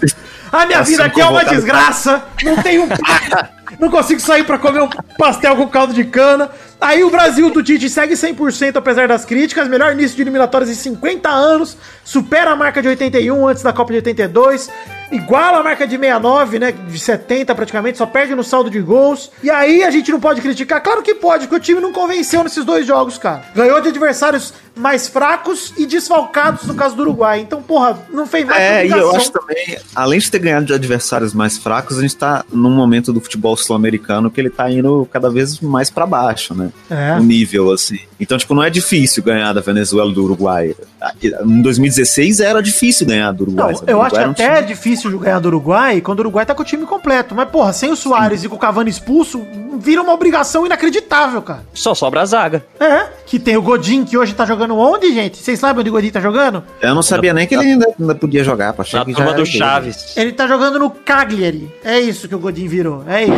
A 0.51 0.65
minha 0.65 0.77
Tá 0.79 0.83
vida 0.83 1.03
aqui 1.05 1.21
é 1.21 1.25
uma 1.25 1.43
desgraça, 1.45 2.23
não 2.43 2.61
tenho. 2.61 2.87
Não 3.79 3.89
consigo 3.89 4.19
sair 4.19 4.43
pra 4.43 4.57
comer 4.57 4.81
um 4.81 4.89
pastel 5.17 5.55
com 5.55 5.67
caldo 5.67 5.93
de 5.93 6.03
cana. 6.03 6.49
Aí 6.79 7.03
o 7.03 7.09
Brasil 7.11 7.49
do 7.51 7.61
Tite 7.61 7.89
segue 7.89 8.15
100% 8.15 8.75
apesar 8.75 9.07
das 9.07 9.23
críticas. 9.23 9.67
Melhor 9.67 9.91
início 9.91 10.15
de 10.15 10.23
eliminatórias 10.23 10.69
em 10.69 10.73
50 10.73 11.29
anos. 11.29 11.77
Supera 12.03 12.51
a 12.51 12.55
marca 12.55 12.81
de 12.81 12.87
81 12.87 13.47
antes 13.47 13.61
da 13.61 13.71
Copa 13.71 13.91
de 13.91 13.97
82. 13.97 14.69
Iguala 15.11 15.59
a 15.59 15.63
marca 15.63 15.85
de 15.85 15.95
69, 15.97 16.59
né? 16.59 16.71
De 16.71 16.97
70 16.97 17.53
praticamente. 17.53 17.97
Só 17.97 18.05
perde 18.05 18.33
no 18.33 18.43
saldo 18.43 18.69
de 18.69 18.79
gols. 18.79 19.31
E 19.43 19.49
aí 19.51 19.83
a 19.83 19.91
gente 19.91 20.11
não 20.11 20.19
pode 20.19 20.41
criticar. 20.41 20.81
Claro 20.81 21.03
que 21.03 21.13
pode, 21.13 21.47
porque 21.47 21.55
o 21.55 21.59
time 21.59 21.79
não 21.79 21.93
convenceu 21.93 22.43
nesses 22.43 22.65
dois 22.65 22.85
jogos, 22.85 23.17
cara. 23.17 23.43
Ganhou 23.53 23.79
de 23.79 23.89
adversários 23.89 24.53
mais 24.75 25.07
fracos 25.07 25.73
e 25.77 25.85
desfalcados 25.85 26.63
no 26.65 26.73
caso 26.73 26.95
do 26.95 27.01
Uruguai. 27.01 27.39
Então, 27.41 27.61
porra, 27.61 27.99
não 28.11 28.25
fez 28.25 28.45
mais 28.45 28.59
É, 28.61 28.85
e 28.87 28.89
eu 28.91 29.15
acho 29.15 29.31
também, 29.31 29.77
além 29.95 30.19
de 30.19 30.31
ter 30.31 30.39
ganhado 30.39 30.65
de 30.65 30.73
adversários 30.73 31.33
mais 31.33 31.57
fracos, 31.57 31.97
a 31.97 32.01
gente 32.01 32.15
tá 32.15 32.43
num 32.51 32.71
momento 32.71 33.11
do 33.11 33.19
futebol 33.21 33.55
sul-americano 33.57 34.31
que 34.31 34.39
ele 34.39 34.49
tá 34.49 34.69
indo 34.71 35.07
cada 35.11 35.29
vez 35.29 35.59
mais 35.59 35.89
pra 35.89 36.05
baixo, 36.05 36.53
né? 36.53 36.71
É. 36.89 37.17
O 37.19 37.23
nível, 37.23 37.71
assim. 37.71 37.99
Então, 38.19 38.37
tipo, 38.37 38.53
não 38.53 38.63
é 38.63 38.69
difícil 38.69 39.23
ganhar 39.23 39.51
da 39.53 39.61
Venezuela 39.61 40.11
e 40.11 40.13
do 40.13 40.23
Uruguai. 40.23 40.75
Em 41.21 41.61
2016 41.61 42.39
era 42.39 42.61
difícil 42.61 43.05
ganhar 43.07 43.31
do 43.31 43.43
Uruguai. 43.43 43.73
Não, 43.73 43.83
eu 43.87 44.01
acho 44.01 44.15
Uruguai 44.15 44.21
era 44.21 44.29
um 44.29 44.31
até 44.31 44.55
time- 44.57 44.67
difícil 44.67 45.19
ganhar 45.19 45.39
do 45.39 45.47
Uruguai 45.47 46.01
quando 46.01 46.19
o 46.19 46.21
Uruguai 46.21 46.45
tá 46.45 46.53
com 46.53 46.61
o 46.61 46.65
time 46.65 46.85
completo. 46.85 47.33
Mas, 47.35 47.49
porra, 47.49 47.73
sem 47.73 47.91
o 47.91 47.95
Soares 47.95 48.43
e 48.43 48.49
com 48.49 48.55
o 48.55 48.59
Cavani 48.59 48.89
expulso, 48.89 49.41
vira 49.79 50.01
uma 50.01 50.13
obrigação 50.13 50.65
inacreditável, 50.65 51.41
cara. 51.41 51.63
Só 51.73 51.95
sobra 51.95 52.21
a 52.21 52.25
zaga. 52.25 52.63
É, 52.79 53.07
que 53.25 53.39
tem 53.39 53.57
o 53.57 53.61
Godin, 53.61 54.03
que 54.05 54.17
hoje 54.17 54.33
tá 54.33 54.45
jogando 54.45 54.60
onde, 54.69 55.13
gente? 55.13 55.37
Vocês 55.37 55.57
sabem 55.59 55.79
onde 55.79 55.89
o 55.89 55.93
Godin 55.93 56.11
tá 56.11 56.19
jogando? 56.19 56.63
Eu 56.81 56.93
não 56.93 57.01
sabia 57.01 57.33
nem 57.33 57.47
que 57.47 57.55
ele 57.55 57.63
ainda, 57.63 57.87
ainda 57.99 58.13
podia 58.13 58.43
jogar, 58.43 58.73
pô. 58.73 58.81
Achei 58.81 58.99
Na 58.99 59.05
que 59.05 59.11
já 59.11 59.17
turma 59.17 59.31
do 59.33 59.43
dele. 59.43 59.57
Chaves. 59.57 60.17
Ele 60.17 60.31
tá 60.33 60.45
jogando 60.47 60.77
no 60.77 60.89
Cagliari. 60.89 61.67
É 61.83 61.99
isso 61.99 62.27
que 62.27 62.35
o 62.35 62.39
Godin 62.39 62.67
virou. 62.67 63.03
É 63.07 63.23
isso. 63.23 63.33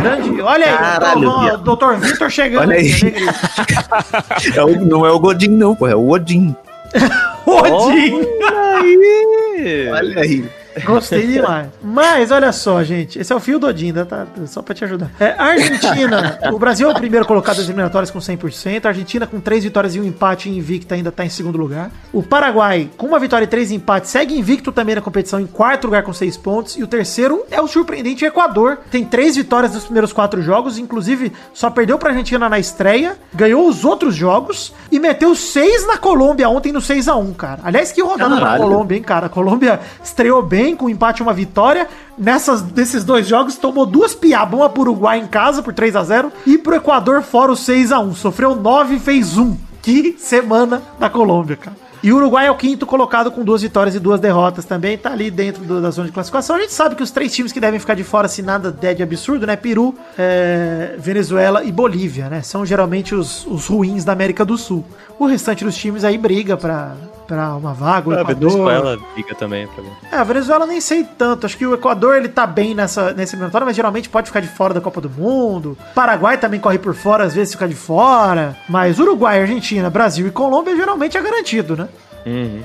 Grande. 0.00 0.40
Olha 0.40 0.66
aí, 0.66 0.76
Caralho, 0.76 1.28
ó, 1.28 1.42
viado. 1.44 1.62
doutor 1.62 1.96
Vitor 1.98 2.30
chegando. 2.30 2.62
Olha 2.70 2.76
aí. 2.76 2.92
aqui, 2.92 3.04
né, 4.50 4.56
É 4.56 4.64
o- 4.64 4.84
não 4.84 5.04
é 5.06 5.10
o 5.10 5.18
Godin, 5.20 5.48
não, 5.50 5.74
pô. 5.76 5.86
É 5.86 5.94
o 5.94 6.08
Odin. 6.10 6.54
Godin. 7.44 8.20
Aí. 8.52 9.88
Olha 9.92 10.20
aí. 10.22 10.44
Gostei 10.84 11.26
demais. 11.26 11.68
Mas 11.82 12.30
olha 12.30 12.52
só, 12.52 12.82
gente. 12.82 13.18
Esse 13.18 13.32
é 13.32 13.36
o 13.36 13.40
fio 13.40 13.58
do 13.58 13.66
Odin, 13.66 13.92
né? 13.92 14.04
Tá, 14.04 14.26
só 14.46 14.62
pra 14.62 14.74
te 14.74 14.84
ajudar. 14.84 15.10
É, 15.20 15.34
Argentina. 15.38 16.38
o 16.52 16.58
Brasil 16.58 16.88
é 16.88 16.92
o 16.92 16.94
primeiro 16.94 17.26
colocado 17.26 17.56
das 17.56 17.66
eliminatórias 17.66 18.10
com 18.10 18.18
100%. 18.18 18.84
A 18.84 18.88
Argentina, 18.88 19.26
com 19.26 19.40
três 19.40 19.64
vitórias 19.64 19.94
e 19.94 20.00
um 20.00 20.04
empate 20.04 20.48
invicta, 20.48 20.94
ainda 20.94 21.12
tá 21.12 21.24
em 21.24 21.28
segundo 21.28 21.58
lugar. 21.58 21.90
O 22.12 22.22
Paraguai, 22.22 22.90
com 22.96 23.06
uma 23.06 23.18
vitória 23.18 23.44
e 23.44 23.48
três 23.48 23.70
empates, 23.70 24.10
segue 24.10 24.36
invicto 24.38 24.72
também 24.72 24.94
na 24.94 25.00
competição, 25.00 25.40
em 25.40 25.46
quarto 25.46 25.84
lugar 25.84 26.02
com 26.02 26.12
seis 26.12 26.36
pontos. 26.36 26.76
E 26.76 26.82
o 26.82 26.86
terceiro 26.86 27.44
é 27.50 27.60
o 27.60 27.66
surpreendente 27.66 28.24
Equador. 28.24 28.78
Tem 28.90 29.04
três 29.04 29.36
vitórias 29.36 29.74
nos 29.74 29.84
primeiros 29.84 30.12
quatro 30.12 30.42
jogos. 30.42 30.78
Inclusive, 30.78 31.32
só 31.52 31.70
perdeu 31.70 31.98
pra 31.98 32.10
Argentina 32.10 32.48
na 32.48 32.58
estreia. 32.58 33.16
Ganhou 33.32 33.68
os 33.68 33.84
outros 33.84 34.14
jogos. 34.14 34.72
E 34.90 34.98
meteu 34.98 35.34
seis 35.34 35.86
na 35.86 35.98
Colômbia 35.98 36.48
ontem 36.48 36.72
no 36.72 36.80
6 36.80 37.08
a 37.08 37.16
1 37.16 37.34
cara. 37.34 37.60
Aliás, 37.64 37.92
que 37.92 38.02
rodada 38.02 38.36
pra 38.36 38.44
Caralho. 38.44 38.62
Colômbia, 38.62 38.96
hein, 38.96 39.02
cara? 39.02 39.26
A 39.26 39.28
Colômbia 39.28 39.80
estreou 40.02 40.42
bem 40.42 40.63
bem, 40.64 40.74
com 40.74 40.86
um 40.86 40.88
empate 40.88 41.20
e 41.20 41.22
uma 41.22 41.34
vitória. 41.34 41.86
Nessas, 42.16 42.62
nesses 42.72 43.04
dois 43.04 43.26
jogos, 43.26 43.56
tomou 43.56 43.84
duas 43.84 44.14
piabas, 44.14 44.58
uma 44.58 44.68
pro 44.70 44.80
Uruguai 44.82 45.18
em 45.18 45.26
casa 45.26 45.62
por 45.62 45.74
3 45.74 45.94
a 45.94 46.02
0 46.02 46.32
e 46.46 46.56
pro 46.56 46.74
Equador 46.74 47.22
fora 47.22 47.52
o 47.52 47.56
6 47.56 47.92
a 47.92 47.98
1 48.00 48.14
Sofreu 48.14 48.54
9 48.56 48.94
e 48.94 48.98
fez 48.98 49.36
1. 49.36 49.56
Que 49.82 50.16
semana 50.18 50.82
da 50.98 51.10
Colômbia, 51.10 51.56
cara. 51.56 51.76
E 52.02 52.12
o 52.12 52.16
Uruguai 52.16 52.46
é 52.46 52.50
o 52.50 52.54
quinto 52.54 52.84
colocado 52.86 53.30
com 53.30 53.42
duas 53.42 53.60
vitórias 53.62 53.94
e 53.94 53.98
duas 53.98 54.20
derrotas 54.20 54.64
também. 54.64 54.96
Tá 54.96 55.10
ali 55.12 55.30
dentro 55.30 55.62
do- 55.64 55.80
da 55.80 55.90
zona 55.90 56.06
de 56.08 56.12
classificação. 56.12 56.56
A 56.56 56.60
gente 56.60 56.72
sabe 56.72 56.94
que 56.94 57.02
os 57.02 57.10
três 57.10 57.34
times 57.34 57.50
que 57.52 57.60
devem 57.60 57.80
ficar 57.80 57.94
de 57.94 58.04
fora, 58.04 58.28
se 58.28 58.40
nada 58.42 58.70
der 58.70 58.94
de 58.94 59.02
absurdo, 59.02 59.46
né? 59.46 59.56
Peru, 59.56 59.94
é, 60.18 60.96
Venezuela 60.98 61.62
e 61.64 61.72
Bolívia, 61.72 62.28
né? 62.28 62.40
São 62.42 62.64
geralmente 62.64 63.14
os, 63.14 63.46
os 63.46 63.66
ruins 63.66 64.04
da 64.04 64.12
América 64.12 64.44
do 64.44 64.56
Sul. 64.58 64.84
O 65.18 65.26
restante 65.26 65.64
dos 65.64 65.74
times 65.76 66.04
aí 66.04 66.16
briga 66.18 66.56
pra, 66.58 66.92
pra 67.26 67.54
uma 67.54 67.72
vaga. 67.72 68.08
O 68.08 68.12
A 68.12 68.20
Equador. 68.20 68.50
Venezuela 68.50 68.98
fica 69.14 69.34
também 69.34 69.66
pra 69.66 69.82
mim. 69.82 69.90
É, 70.10 70.16
a 70.16 70.24
Venezuela 70.24 70.66
nem 70.66 70.80
sei 70.80 71.04
tanto. 71.04 71.46
Acho 71.46 71.56
que 71.56 71.66
o 71.66 71.74
Equador 71.74 72.16
ele 72.16 72.28
tá 72.28 72.46
bem 72.46 72.74
nessa, 72.74 73.12
nessa 73.12 73.34
eliminatória, 73.34 73.64
mas 73.64 73.76
geralmente 73.76 74.08
pode 74.08 74.26
ficar 74.28 74.40
de 74.40 74.48
fora 74.48 74.74
da 74.74 74.80
Copa 74.80 75.00
do 75.00 75.10
Mundo. 75.10 75.76
Paraguai 75.94 76.38
também 76.38 76.60
corre 76.60 76.78
por 76.78 76.94
fora, 76.94 77.24
às 77.24 77.34
vezes 77.34 77.54
fica 77.54 77.68
de 77.68 77.74
fora. 77.74 78.56
Mas 78.68 78.98
Uruguai, 78.98 79.40
Argentina, 79.40 79.90
Brasil 79.90 80.26
e 80.26 80.30
Colômbia 80.30 80.76
geralmente 80.76 81.16
é 81.16 81.22
garantido, 81.22 81.76
né? 81.76 81.88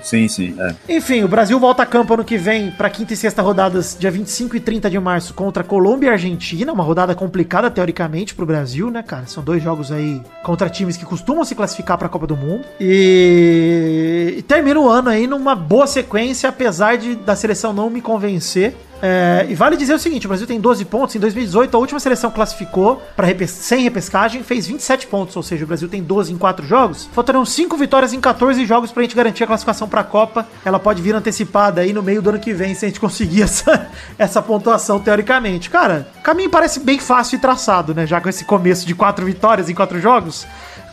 Sim, 0.02 0.28
sim. 0.28 0.56
É. 0.60 0.98
Enfim, 0.98 1.24
o 1.24 1.28
Brasil 1.28 1.60
volta 1.60 1.84
a 1.84 1.86
campo 1.86 2.14
ano 2.14 2.24
que 2.24 2.38
vem 2.38 2.72
para 2.72 2.90
quinta 2.90 3.14
e 3.14 3.18
sexta 3.18 3.42
rodadas, 3.42 3.96
dia 4.00 4.10
25 4.10 4.56
e 4.56 4.60
30 4.60 4.90
de 4.90 5.00
março, 5.00 5.34
contra 5.34 5.64
Colômbia 5.64 6.08
e 6.08 6.10
Argentina. 6.12 6.72
Uma 6.72 6.84
rodada 6.84 7.14
complicada, 7.14 7.70
teoricamente, 7.70 8.34
pro 8.34 8.46
Brasil, 8.46 8.90
né, 8.90 9.04
cara? 9.04 9.26
São 9.28 9.44
dois 9.44 9.62
jogos 9.62 9.92
aí 9.92 10.22
contra 10.44 10.70
times 10.70 10.98
que 10.98 11.06
costumam 11.06 11.44
se 11.44 11.56
classificar 11.56 11.98
pra 11.98 12.10
Copa 12.10 12.28
do 12.28 12.38
Mundo. 12.38 12.64
E, 12.80 14.36
e 14.38 14.42
termina 14.44 14.80
o 14.80 14.90
ano 14.90 15.10
aí 15.10 15.28
numa 15.28 15.56
boa 15.56 15.88
sequência, 15.88 16.50
apesar 16.50 16.98
de 16.98 17.16
da 17.16 17.36
seleção 17.36 17.74
não 17.74 17.90
me 17.90 18.02
convencer. 18.02 18.76
É, 19.02 19.46
e 19.50 19.56
vale 19.56 19.78
dizer 19.78 19.94
o 19.94 20.00
seguinte: 20.00 20.26
o 20.26 20.30
Brasil 20.30 20.48
tem 20.48 20.60
12 20.60 20.86
pontos. 20.86 21.16
Em 21.16 21.20
2018, 21.20 21.76
a 21.76 21.80
última 21.80 22.00
seleção 22.00 22.32
classificou 22.32 23.02
para 23.16 23.28
sem 23.48 23.84
repescagem, 23.84 24.44
fez 24.44 24.68
27 24.68 25.08
pontos. 25.08 25.36
Ou 25.36 25.44
seja, 25.44 25.64
o 25.64 25.68
Brasil 25.68 25.88
tem 25.88 26.04
12 26.04 26.34
em 26.34 26.38
4 26.38 26.66
jogos. 26.66 27.10
Faltarão 27.14 27.46
5 27.46 27.78
vitórias 27.78 28.14
em 28.14 28.20
14 28.20 28.66
jogos 28.66 28.92
pra 28.92 29.04
gente 29.04 29.16
garantir 29.16 29.44
a 29.44 29.48
classificação 29.48 29.88
pra 29.88 30.04
Copa. 30.04 30.48
Ela 30.66 30.80
pode 30.80 31.02
vir 31.02 31.16
antecipada 31.16 31.82
aí 31.82 31.94
no 31.94 32.04
meio 32.04 32.22
do 32.22 32.30
ano 32.30 32.40
que 32.40 32.54
vem, 32.54 32.76
se 32.76 32.86
a 32.86 32.88
gente 32.88 33.00
conseguir 33.00 33.44
essa, 33.44 33.88
essa 34.18 34.42
pontuação, 34.42 35.00
teoricamente. 35.00 35.70
Cara, 35.70 36.08
caminho 36.24 36.50
parece 36.50 36.80
bem 36.80 37.00
fácil 37.00 37.38
e 37.38 37.40
traçado, 37.40 37.94
né? 37.94 38.06
Já 38.06 38.20
com 38.20 38.30
esse 38.30 38.44
começo 38.46 38.86
de 38.86 38.94
4 38.94 39.26
vitórias 39.26 39.70
em 39.70 39.76
4 39.76 40.00
jogos. 40.00 40.46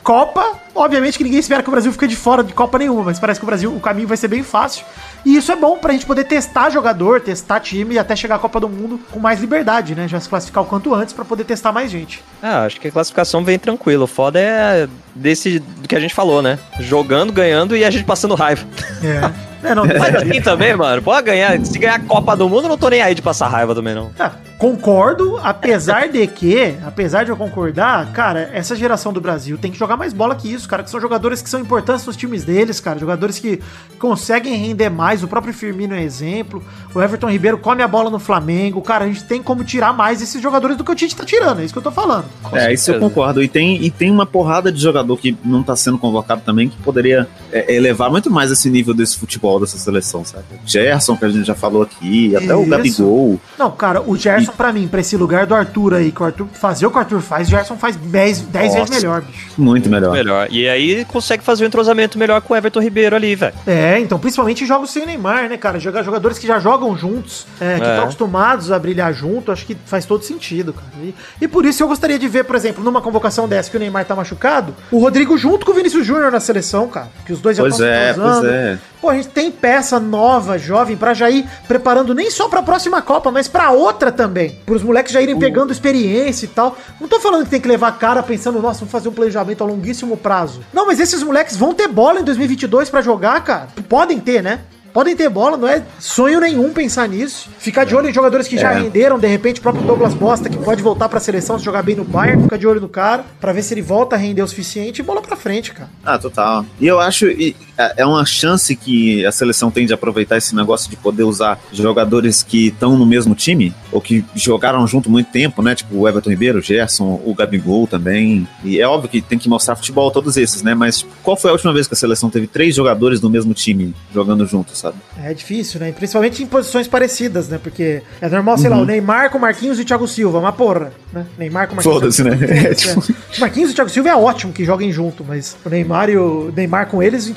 Copa, 0.06 0.52
obviamente 0.72 1.18
que 1.18 1.24
ninguém 1.24 1.40
espera 1.40 1.64
que 1.64 1.68
o 1.68 1.72
Brasil 1.72 1.90
fique 1.90 2.06
de 2.06 2.14
fora 2.14 2.44
de 2.44 2.52
Copa 2.52 2.78
nenhuma, 2.78 3.02
mas 3.02 3.18
parece 3.18 3.40
que 3.40 3.44
o 3.44 3.48
Brasil, 3.48 3.74
o 3.74 3.80
caminho 3.80 4.06
vai 4.06 4.16
ser 4.16 4.28
bem 4.28 4.40
fácil. 4.40 4.86
E 5.24 5.34
isso 5.34 5.50
é 5.50 5.56
bom 5.56 5.78
pra 5.78 5.92
gente 5.92 6.06
poder 6.06 6.22
testar 6.22 6.70
jogador, 6.70 7.20
testar 7.20 7.58
time 7.58 7.96
e 7.96 7.98
até 7.98 8.14
chegar 8.14 8.36
à 8.36 8.38
Copa 8.38 8.60
do 8.60 8.68
Mundo 8.68 9.00
com 9.10 9.18
mais 9.18 9.40
liberdade, 9.40 9.96
né? 9.96 10.06
Já 10.06 10.20
se 10.20 10.28
classificar 10.28 10.62
o 10.62 10.66
quanto 10.66 10.94
antes 10.94 11.12
pra 11.12 11.24
poder 11.24 11.42
testar 11.42 11.72
mais 11.72 11.90
gente. 11.90 12.22
Ah, 12.40 12.62
acho 12.62 12.80
que 12.80 12.86
a 12.86 12.92
classificação 12.92 13.42
vem 13.42 13.58
tranquilo. 13.58 14.04
O 14.04 14.06
foda 14.06 14.38
é 14.38 14.88
desse 15.12 15.58
do 15.58 15.88
que 15.88 15.96
a 15.96 16.00
gente 16.00 16.14
falou, 16.14 16.40
né? 16.40 16.56
Jogando, 16.78 17.32
ganhando 17.32 17.76
e 17.76 17.84
a 17.84 17.90
gente 17.90 18.04
passando 18.04 18.36
raiva. 18.36 18.64
É. 19.02 19.66
é 19.70 19.74
não, 19.74 19.84
Mas 19.86 20.14
assim 20.14 20.40
também, 20.40 20.76
mano. 20.76 21.02
Pode 21.02 21.26
ganhar. 21.26 21.58
Se 21.66 21.80
ganhar 21.80 21.96
a 21.96 22.00
Copa 22.00 22.36
do 22.36 22.48
Mundo, 22.48 22.68
não 22.68 22.78
tô 22.78 22.88
nem 22.88 23.02
aí 23.02 23.12
de 23.12 23.22
passar 23.22 23.48
raiva 23.48 23.74
também, 23.74 23.92
não. 23.92 24.12
Ah, 24.20 24.30
concordo, 24.58 25.38
apesar 25.42 26.08
de 26.08 26.26
que, 26.26 26.76
apesar 26.84 27.24
de 27.24 27.30
eu 27.30 27.36
concordar, 27.36 28.10
cara, 28.12 28.50
essa 28.52 28.74
geração 28.74 29.12
do 29.12 29.20
Brasil 29.20 29.58
tem 29.58 29.70
que 29.70 29.78
jogar 29.78 29.96
mais 29.96 30.12
bola 30.12 30.34
que 30.34 30.52
isso, 30.52 30.68
cara, 30.68 30.82
que 30.82 30.90
são 30.90 31.00
jogadores 31.00 31.42
que 31.42 31.50
são 31.50 31.60
importantes 31.60 32.06
nos 32.06 32.16
times 32.16 32.44
deles, 32.44 32.80
cara, 32.80 32.98
jogadores 32.98 33.38
que 33.38 33.60
conseguem 33.98 34.54
render 34.54 34.88
mais, 34.88 35.22
o 35.22 35.28
próprio 35.28 35.52
Firmino 35.52 35.94
é 35.94 36.02
exemplo, 36.02 36.62
o 36.94 37.02
Everton 37.02 37.30
Ribeiro 37.30 37.58
come 37.58 37.82
a 37.82 37.88
bola 37.88 38.08
no 38.08 38.18
Flamengo, 38.18 38.80
cara, 38.80 39.04
a 39.04 39.08
gente 39.08 39.24
tem 39.24 39.42
como 39.42 39.62
tirar 39.62 39.92
mais 39.92 40.22
esses 40.22 40.40
jogadores 40.40 40.76
do 40.76 40.84
que 40.84 40.90
o 40.90 40.94
Tite 40.94 41.14
tá 41.14 41.24
tirando, 41.24 41.60
é 41.60 41.64
isso 41.64 41.74
que 41.74 41.78
eu 41.78 41.82
tô 41.82 41.90
falando. 41.90 42.24
É, 42.52 42.72
isso 42.72 42.90
eu 42.90 42.98
concordo. 42.98 43.42
E 43.42 43.48
tem, 43.48 43.82
e 43.82 43.90
tem 43.90 44.10
uma 44.10 44.26
porrada 44.26 44.72
de 44.72 44.80
jogador 44.80 45.16
que 45.18 45.36
não 45.44 45.62
tá 45.62 45.76
sendo 45.76 45.98
convocado 45.98 46.42
também 46.44 46.68
que 46.68 46.76
poderia 46.78 47.28
é, 47.52 47.74
elevar 47.74 48.10
muito 48.10 48.30
mais 48.30 48.50
esse 48.50 48.70
nível 48.70 48.94
desse 48.94 49.18
futebol 49.18 49.60
dessa 49.60 49.78
seleção, 49.78 50.24
sabe? 50.24 50.44
Gerson, 50.64 51.16
que 51.16 51.24
a 51.24 51.28
gente 51.28 51.46
já 51.46 51.54
falou 51.54 51.82
aqui, 51.82 52.34
até 52.34 52.54
o 52.54 52.62
Isso. 52.62 52.70
Gabigol. 52.70 53.40
Não, 53.58 53.70
cara, 53.70 54.02
o 54.02 54.16
Gerson, 54.16 54.45
pra 54.52 54.72
mim, 54.72 54.86
pra 54.88 55.00
esse 55.00 55.16
lugar 55.16 55.46
do 55.46 55.54
Arthur 55.54 55.94
aí, 55.94 56.12
que 56.12 56.22
o 56.22 56.24
Arthur 56.26 56.46
fazer 56.52 56.86
o 56.86 56.90
que 56.90 56.96
o 56.96 57.00
Arthur 57.00 57.20
faz, 57.20 57.48
o 57.48 57.50
Gerson 57.50 57.76
faz 57.76 57.96
10, 57.96 58.40
10 58.42 58.74
vezes 58.74 58.90
melhor, 58.90 59.22
bicho. 59.22 59.46
Muito 59.58 59.88
melhor. 59.88 60.12
Melhor. 60.12 60.48
E 60.50 60.68
aí 60.68 61.04
consegue 61.06 61.42
fazer 61.42 61.64
um 61.64 61.66
entrosamento 61.66 62.18
melhor 62.18 62.40
com 62.40 62.54
o 62.54 62.56
Everton 62.56 62.80
Ribeiro 62.80 63.16
ali, 63.16 63.34
velho. 63.34 63.54
É, 63.66 63.98
então, 63.98 64.18
principalmente 64.18 64.64
em 64.64 64.66
jogos 64.66 64.90
sem 64.90 65.02
o 65.02 65.06
Neymar, 65.06 65.48
né, 65.48 65.56
cara? 65.56 65.78
Jogar 65.78 66.02
jogadores 66.02 66.38
que 66.38 66.46
já 66.46 66.58
jogam 66.58 66.96
juntos, 66.96 67.46
é, 67.60 67.76
que 67.78 67.84
É. 67.84 67.88
estão 67.90 68.02
acostumados 68.04 68.70
a 68.72 68.78
brilhar 68.78 69.12
junto, 69.12 69.50
acho 69.52 69.64
que 69.66 69.76
faz 69.86 70.04
todo 70.04 70.22
sentido, 70.24 70.72
cara. 70.72 70.86
E, 71.02 71.14
e 71.40 71.48
por 71.48 71.64
isso 71.64 71.82
eu 71.82 71.88
gostaria 71.88 72.18
de 72.18 72.28
ver, 72.28 72.44
por 72.44 72.56
exemplo, 72.56 72.82
numa 72.82 73.00
convocação 73.02 73.48
dessa 73.48 73.70
que 73.70 73.76
o 73.76 73.80
Neymar 73.80 74.04
tá 74.04 74.14
machucado, 74.14 74.74
o 74.90 74.98
Rodrigo 74.98 75.36
junto 75.38 75.64
com 75.66 75.72
o 75.72 75.74
Vinícius 75.74 76.06
Júnior 76.06 76.30
na 76.30 76.40
seleção, 76.40 76.88
cara. 76.88 77.08
Que 77.24 77.32
os 77.32 77.40
dois 77.40 77.56
já 77.56 77.62
Pois 77.62 77.74
estão 77.74 77.86
é, 77.86 78.12
pois 78.14 78.44
é. 78.44 78.78
Pô, 79.00 79.10
a 79.10 79.14
gente 79.14 79.28
tem 79.28 79.50
peça 79.50 80.00
nova, 80.00 80.58
jovem, 80.58 80.96
pra 80.96 81.12
já 81.14 81.28
ir 81.30 81.46
preparando 81.68 82.14
nem 82.14 82.30
só 82.30 82.48
pra 82.48 82.62
próxima 82.62 83.00
Copa, 83.02 83.30
mas 83.30 83.46
pra 83.46 83.70
outra 83.70 84.10
também. 84.10 84.35
Pros 84.64 84.82
moleques 84.82 85.12
já 85.12 85.20
irem 85.20 85.38
pegando 85.38 85.72
experiência 85.72 86.44
e 86.46 86.48
tal. 86.48 86.76
Não 87.00 87.08
tô 87.08 87.18
falando 87.20 87.44
que 87.44 87.50
tem 87.50 87.60
que 87.60 87.68
levar 87.68 87.88
a 87.88 87.92
cara 87.92 88.22
pensando, 88.22 88.60
nossa, 88.60 88.80
vamos 88.80 88.92
fazer 88.92 89.08
um 89.08 89.12
planejamento 89.12 89.62
a 89.62 89.66
longuíssimo 89.66 90.16
prazo. 90.16 90.60
Não, 90.72 90.86
mas 90.86 91.00
esses 91.00 91.22
moleques 91.22 91.56
vão 91.56 91.72
ter 91.74 91.88
bola 91.88 92.20
em 92.20 92.24
2022 92.24 92.90
pra 92.90 93.00
jogar, 93.02 93.42
cara. 93.42 93.68
Podem 93.88 94.18
ter, 94.20 94.42
né? 94.42 94.60
Podem 94.92 95.14
ter 95.14 95.28
bola, 95.28 95.58
não 95.58 95.68
é 95.68 95.82
sonho 95.98 96.40
nenhum 96.40 96.72
pensar 96.72 97.06
nisso. 97.06 97.50
Ficar 97.58 97.84
de 97.84 97.94
olho 97.94 98.08
em 98.08 98.14
jogadores 98.14 98.48
que 98.48 98.56
já 98.56 98.72
É. 98.72 98.78
renderam, 98.80 99.18
de 99.18 99.26
repente 99.26 99.60
o 99.60 99.62
próprio 99.62 99.84
Douglas 99.84 100.14
Bosta, 100.14 100.48
que 100.48 100.56
pode 100.56 100.82
voltar 100.82 101.06
pra 101.10 101.20
seleção 101.20 101.58
se 101.58 101.64
jogar 101.66 101.82
bem 101.82 101.94
no 101.94 102.02
Bayern, 102.02 102.44
ficar 102.44 102.56
de 102.56 102.66
olho 102.66 102.80
no 102.80 102.88
cara, 102.88 103.22
pra 103.38 103.52
ver 103.52 103.62
se 103.62 103.74
ele 103.74 103.82
volta 103.82 104.16
a 104.16 104.18
render 104.18 104.40
o 104.40 104.48
suficiente 104.48 105.00
e 105.00 105.02
bola 105.02 105.20
pra 105.20 105.36
frente, 105.36 105.74
cara. 105.74 105.90
Ah, 106.02 106.18
total. 106.18 106.64
E 106.80 106.86
eu 106.86 106.98
acho 106.98 107.26
e, 107.26 107.54
é 107.76 108.06
é 108.06 108.06
uma 108.08 108.24
chance 108.24 108.74
que 108.76 109.26
a 109.26 109.32
seleção 109.32 109.70
tem 109.70 109.84
de 109.84 109.92
aproveitar 109.92 110.36
esse 110.36 110.54
negócio 110.54 110.88
de 110.88 110.96
poder 110.96 111.24
usar 111.24 111.58
jogadores 111.72 112.42
que 112.42 112.68
estão 112.68 112.96
no 112.96 113.04
mesmo 113.04 113.34
time, 113.34 113.74
ou 113.90 114.00
que 114.00 114.24
jogaram 114.34 114.86
junto 114.86 115.10
muito 115.10 115.30
tempo, 115.30 115.60
né? 115.60 115.74
Tipo 115.74 115.98
o 115.98 116.08
Everton 116.08 116.30
Ribeiro, 116.30 116.58
o 116.58 116.62
Gerson, 116.62 117.20
o 117.24 117.34
Gabigol 117.34 117.86
também. 117.86 118.46
E 118.62 118.80
é 118.80 118.86
óbvio 118.86 119.10
que 119.10 119.20
tem 119.20 119.38
que 119.38 119.48
mostrar 119.48 119.74
futebol 119.74 120.10
todos 120.10 120.36
esses, 120.36 120.62
né? 120.62 120.74
Mas 120.74 121.04
qual 121.22 121.36
foi 121.36 121.50
a 121.50 121.52
última 121.52 121.72
vez 121.72 121.88
que 121.88 121.94
a 121.94 121.96
seleção 121.96 122.30
teve 122.30 122.46
três 122.46 122.74
jogadores 122.74 123.18
do 123.18 123.28
mesmo 123.28 123.52
time 123.52 123.94
jogando 124.14 124.46
juntos, 124.46 124.78
sabe? 124.78 124.98
É 125.22 125.34
difícil, 125.34 125.80
né? 125.80 125.90
Principalmente 125.90 126.42
em 126.42 126.46
posições 126.46 126.86
parecidas, 126.86 127.48
né? 127.48 127.58
Porque 127.60 128.02
é 128.20 128.28
normal, 128.28 128.56
sei 128.58 128.70
lá, 128.70 128.76
o 128.76 128.84
Neymar 128.84 129.30
com 129.30 129.38
Marquinhos 129.38 129.80
e 129.80 129.84
Thiago 129.84 130.06
Silva, 130.06 130.38
uma 130.38 130.52
porra, 130.52 130.92
né? 131.12 131.26
Neymar 131.36 131.68
com 131.68 131.74
Marquinhos. 131.74 131.98
Foda-se, 131.98 132.22
né? 132.22 132.36
É, 132.56 132.74
tipo-. 132.74 133.02
Marquinhos 133.38 133.70
e 133.70 133.74
Thiago 133.74 133.90
Silva 133.90 134.08
é 134.08 134.14
ótimo 134.14 134.52
que 134.52 134.64
joguem 134.64 134.92
junto, 134.92 135.24
mas 135.24 135.56
o 135.64 135.68
Neymar 135.68 136.08
e 136.08 136.16
o 136.16 136.52
Neymar 136.54 136.88
com 136.88 137.02
eles, 137.02 137.26
o 137.26 137.30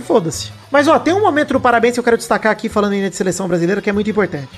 foda-se. 0.00 0.52
Mas 0.70 0.88
ó, 0.88 0.98
tem 0.98 1.14
um 1.14 1.20
momento 1.20 1.54
do 1.54 1.60
parabéns 1.60 1.94
que 1.94 2.00
eu 2.00 2.04
quero 2.04 2.16
destacar 2.16 2.52
aqui, 2.52 2.68
falando 2.68 2.92
ainda 2.92 3.08
de 3.08 3.16
seleção 3.16 3.48
brasileira, 3.48 3.80
que 3.80 3.88
é 3.88 3.92
muito 3.92 4.10
importante. 4.10 4.48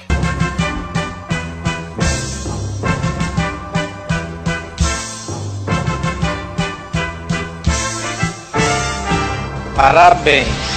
Parabéns. 9.77 10.72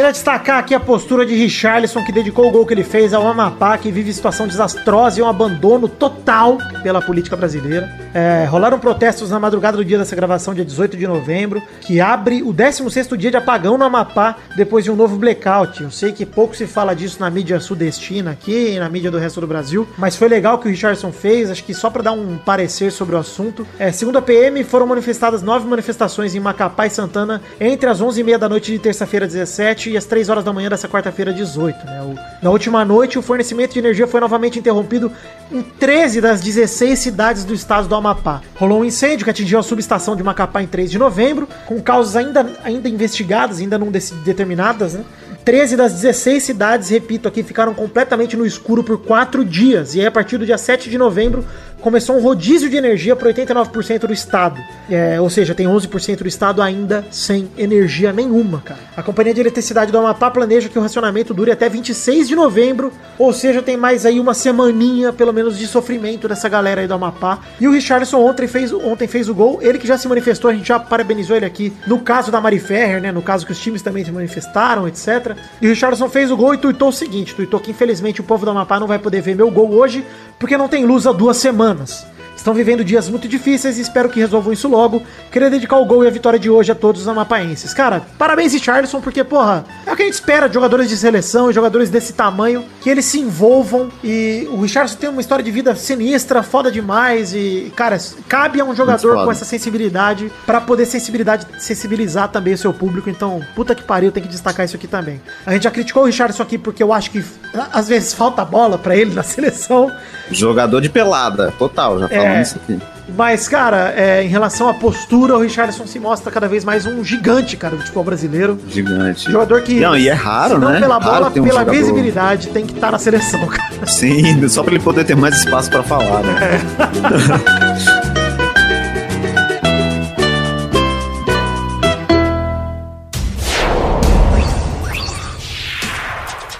Queria 0.00 0.12
destacar 0.12 0.58
aqui 0.58 0.74
a 0.74 0.80
postura 0.80 1.26
de 1.26 1.34
Richarlison, 1.34 2.02
que 2.02 2.10
dedicou 2.10 2.48
o 2.48 2.50
gol 2.50 2.64
que 2.64 2.72
ele 2.72 2.82
fez 2.82 3.12
ao 3.12 3.28
Amapá, 3.28 3.76
que 3.76 3.92
vive 3.92 4.10
situação 4.14 4.48
desastrosa 4.48 5.20
e 5.20 5.22
um 5.22 5.28
abandono 5.28 5.86
total 5.86 6.56
pela 6.82 7.02
política 7.02 7.36
brasileira. 7.36 7.86
É, 8.14 8.46
rolaram 8.46 8.78
protestos 8.78 9.28
na 9.28 9.38
madrugada 9.38 9.76
do 9.76 9.84
dia 9.84 9.98
dessa 9.98 10.16
gravação, 10.16 10.54
dia 10.54 10.64
18 10.64 10.96
de 10.96 11.06
novembro, 11.06 11.62
que 11.82 12.00
abre 12.00 12.42
o 12.42 12.46
16º 12.46 13.14
dia 13.14 13.30
de 13.30 13.36
apagão 13.36 13.76
no 13.76 13.84
Amapá, 13.84 14.36
depois 14.56 14.84
de 14.84 14.90
um 14.90 14.96
novo 14.96 15.18
blackout. 15.18 15.82
Eu 15.82 15.90
sei 15.90 16.12
que 16.12 16.24
pouco 16.24 16.56
se 16.56 16.66
fala 16.66 16.94
disso 16.94 17.18
na 17.20 17.28
mídia 17.28 17.60
sudestina 17.60 18.30
aqui, 18.30 18.78
na 18.78 18.88
mídia 18.88 19.10
do 19.10 19.18
resto 19.18 19.38
do 19.38 19.46
Brasil, 19.46 19.86
mas 19.98 20.16
foi 20.16 20.28
legal 20.28 20.54
o 20.54 20.58
que 20.58 20.66
o 20.66 20.70
Richardson 20.70 21.12
fez, 21.12 21.50
acho 21.50 21.62
que 21.62 21.74
só 21.74 21.90
para 21.90 22.04
dar 22.04 22.12
um 22.12 22.38
parecer 22.38 22.90
sobre 22.90 23.16
o 23.16 23.18
assunto. 23.18 23.66
É, 23.78 23.92
segundo 23.92 24.16
a 24.16 24.22
PM, 24.22 24.64
foram 24.64 24.86
manifestadas 24.86 25.42
nove 25.42 25.68
manifestações 25.68 26.34
em 26.34 26.40
Macapá 26.40 26.86
e 26.86 26.90
Santana 26.90 27.42
entre 27.60 27.90
as 27.90 28.00
11h30 28.00 28.38
da 28.38 28.48
noite 28.48 28.72
de 28.72 28.78
terça-feira 28.78 29.26
17 29.26 29.89
e 29.90 29.96
as 29.96 30.04
3 30.04 30.28
horas 30.28 30.44
da 30.44 30.52
manhã 30.52 30.68
dessa 30.68 30.88
quarta-feira 30.88 31.32
18. 31.32 31.84
Né? 31.84 32.02
O- 32.02 32.44
na 32.44 32.50
última 32.50 32.84
noite, 32.84 33.18
o 33.18 33.22
fornecimento 33.22 33.72
de 33.72 33.78
energia 33.78 34.06
foi 34.06 34.20
novamente 34.20 34.58
interrompido 34.58 35.10
em 35.52 35.62
13 35.62 36.20
das 36.20 36.40
16 36.40 36.98
cidades 36.98 37.44
do 37.44 37.52
estado 37.54 37.88
do 37.88 37.94
Amapá. 37.94 38.40
Rolou 38.56 38.80
um 38.80 38.84
incêndio 38.84 39.24
que 39.24 39.30
atingiu 39.30 39.58
a 39.58 39.62
subestação 39.62 40.14
de 40.16 40.22
Macapá 40.22 40.62
em 40.62 40.66
3 40.66 40.90
de 40.90 40.98
novembro, 40.98 41.48
com 41.66 41.80
causas 41.80 42.16
ainda, 42.16 42.46
ainda 42.64 42.88
investigadas, 42.88 43.58
ainda 43.60 43.78
não 43.78 43.90
determinadas, 43.90 44.94
né? 44.94 45.04
13 45.44 45.74
das 45.74 45.94
16 45.94 46.42
cidades, 46.42 46.90
repito 46.90 47.26
aqui, 47.26 47.42
ficaram 47.42 47.72
completamente 47.72 48.36
no 48.36 48.44
escuro 48.44 48.84
por 48.84 48.98
4 48.98 49.42
dias. 49.44 49.94
E 49.94 50.00
aí, 50.00 50.06
a 50.06 50.10
partir 50.10 50.36
do 50.36 50.44
dia 50.44 50.58
7 50.58 50.90
de 50.90 50.98
novembro, 50.98 51.44
começou 51.80 52.16
um 52.16 52.20
rodízio 52.20 52.68
de 52.68 52.76
energia 52.76 53.16
para 53.16 53.32
89% 53.32 54.06
do 54.06 54.12
estado. 54.12 54.60
É, 54.88 55.20
ou 55.20 55.30
seja, 55.30 55.54
tem 55.54 55.66
11% 55.66 56.18
do 56.18 56.28
estado 56.28 56.62
ainda 56.62 57.04
sem 57.10 57.48
energia 57.56 58.12
nenhuma, 58.12 58.60
cara. 58.60 58.80
A 58.96 59.02
Companhia 59.02 59.34
de 59.34 59.40
Eletricidade 59.40 59.90
do 59.90 59.98
Amapá 59.98 60.30
planeja 60.30 60.68
que 60.68 60.78
o 60.78 60.82
racionamento 60.82 61.32
dure 61.32 61.50
até 61.50 61.68
26 61.68 62.28
de 62.28 62.36
novembro, 62.36 62.92
ou 63.18 63.32
seja, 63.32 63.62
tem 63.62 63.76
mais 63.76 64.04
aí 64.04 64.20
uma 64.20 64.34
semaninha, 64.34 65.12
pelo 65.12 65.32
menos, 65.32 65.58
de 65.58 65.66
sofrimento 65.66 66.28
dessa 66.28 66.48
galera 66.48 66.80
aí 66.80 66.86
do 66.86 66.94
Amapá. 66.94 67.38
E 67.60 67.66
o 67.66 67.72
Richardson 67.72 68.18
ontem 68.18 68.46
fez, 68.46 68.72
ontem 68.72 69.06
fez 69.06 69.28
o 69.28 69.34
gol, 69.34 69.58
ele 69.62 69.78
que 69.78 69.86
já 69.86 69.96
se 69.96 70.08
manifestou, 70.08 70.50
a 70.50 70.54
gente 70.54 70.68
já 70.68 70.78
parabenizou 70.78 71.36
ele 71.36 71.46
aqui 71.46 71.72
no 71.86 72.00
caso 72.00 72.30
da 72.30 72.40
Mari 72.40 72.58
Ferrer, 72.58 73.00
né? 73.00 73.12
No 73.12 73.22
caso 73.22 73.46
que 73.46 73.52
os 73.52 73.58
times 73.58 73.82
também 73.82 74.04
se 74.04 74.12
manifestaram, 74.12 74.86
etc. 74.86 75.36
E 75.60 75.66
o 75.66 75.70
Richardson 75.70 76.08
fez 76.08 76.30
o 76.30 76.36
gol 76.36 76.54
e 76.54 76.58
tuitou 76.58 76.88
o 76.88 76.92
seguinte: 76.92 77.34
tuitou 77.34 77.60
que 77.60 77.70
infelizmente 77.70 78.20
o 78.20 78.24
povo 78.24 78.44
do 78.44 78.50
Amapá 78.50 78.78
não 78.78 78.86
vai 78.86 78.98
poder 78.98 79.20
ver 79.22 79.34
meu 79.34 79.50
gol 79.50 79.72
hoje, 79.72 80.04
porque 80.38 80.56
não 80.56 80.68
tem 80.68 80.84
luz 80.84 81.06
há 81.06 81.12
duas 81.12 81.36
semanas 81.36 81.69
semanas. 81.70 82.19
Estão 82.40 82.54
vivendo 82.54 82.82
dias 82.82 83.06
muito 83.06 83.28
difíceis 83.28 83.76
e 83.76 83.82
espero 83.82 84.08
que 84.08 84.18
resolvam 84.18 84.50
isso 84.50 84.66
logo. 84.66 85.02
Queria 85.30 85.50
dedicar 85.50 85.76
o 85.76 85.84
gol 85.84 86.04
e 86.04 86.06
a 86.06 86.10
vitória 86.10 86.38
de 86.38 86.48
hoje 86.48 86.72
a 86.72 86.74
todos 86.74 87.02
os 87.02 87.06
amapaenses. 87.06 87.74
Cara, 87.74 88.00
parabéns, 88.16 88.58
Charleston, 88.58 88.98
porque, 89.02 89.22
porra, 89.22 89.62
é 89.86 89.92
o 89.92 89.94
que 89.94 90.04
a 90.04 90.06
gente 90.06 90.14
espera 90.14 90.48
de 90.48 90.54
jogadores 90.54 90.88
de 90.88 90.96
seleção 90.96 91.50
e 91.50 91.52
jogadores 91.52 91.90
desse 91.90 92.14
tamanho, 92.14 92.64
que 92.80 92.88
eles 92.88 93.04
se 93.04 93.20
envolvam. 93.20 93.90
E 94.02 94.48
o 94.50 94.62
Richardson 94.62 94.96
tem 94.96 95.10
uma 95.10 95.20
história 95.20 95.44
de 95.44 95.50
vida 95.50 95.76
sinistra, 95.76 96.42
foda 96.42 96.72
demais. 96.72 97.34
E, 97.34 97.70
cara, 97.76 97.98
cabe 98.26 98.58
a 98.58 98.64
um 98.64 98.74
jogador 98.74 99.22
com 99.22 99.30
essa 99.30 99.44
sensibilidade 99.44 100.32
para 100.46 100.62
poder 100.62 100.86
sensibilidade, 100.86 101.46
sensibilizar 101.58 102.28
também 102.28 102.54
o 102.54 102.58
seu 102.58 102.72
público. 102.72 103.10
Então, 103.10 103.42
puta 103.54 103.74
que 103.74 103.82
pariu, 103.82 104.10
tem 104.10 104.22
que 104.22 104.30
destacar 104.30 104.64
isso 104.64 104.76
aqui 104.76 104.86
também. 104.86 105.20
A 105.44 105.52
gente 105.52 105.64
já 105.64 105.70
criticou 105.70 106.04
o 106.04 106.06
Richardson 106.06 106.42
aqui 106.42 106.56
porque 106.56 106.82
eu 106.82 106.90
acho 106.90 107.10
que 107.10 107.22
às 107.70 107.86
vezes 107.86 108.14
falta 108.14 108.42
bola 108.46 108.78
para 108.78 108.96
ele 108.96 109.14
na 109.14 109.22
seleção. 109.24 109.92
Jogador 110.30 110.80
de 110.80 110.88
pelada, 110.88 111.52
total, 111.58 111.98
já 112.00 112.08
falamos 112.08 112.29
é, 112.29 112.29
isso 112.42 112.56
aqui. 112.56 112.78
Mas, 113.16 113.48
cara, 113.48 113.92
é, 113.96 114.22
em 114.22 114.28
relação 114.28 114.68
à 114.68 114.74
postura, 114.74 115.36
o 115.36 115.40
Richardson 115.40 115.86
se 115.86 115.98
mostra 115.98 116.30
cada 116.30 116.46
vez 116.48 116.64
mais 116.64 116.86
um 116.86 117.04
gigante, 117.04 117.56
cara, 117.56 117.74
do 117.74 117.80
futebol 117.80 118.04
brasileiro. 118.04 118.58
Gigante. 118.68 119.30
Jogador 119.30 119.62
que. 119.62 119.80
Não, 119.80 119.96
e 119.96 120.08
é 120.08 120.12
raro, 120.12 120.54
se 120.54 120.60
não 120.60 120.70
né? 120.70 120.80
pela 120.80 121.00
bola, 121.00 121.28
um 121.28 121.32
pela 121.32 121.46
jogador... 121.48 121.70
visibilidade, 121.72 122.48
tem 122.48 122.64
que 122.64 122.72
estar 122.72 122.88
tá 122.88 122.92
na 122.92 122.98
seleção, 122.98 123.46
cara. 123.46 123.86
Sim, 123.86 124.46
só 124.48 124.62
pra 124.62 124.74
ele 124.74 124.82
poder 124.82 125.04
ter 125.04 125.16
mais 125.16 125.36
espaço 125.36 125.70
para 125.70 125.82
falar, 125.82 126.22
né? 126.22 126.38
É. 126.40 126.60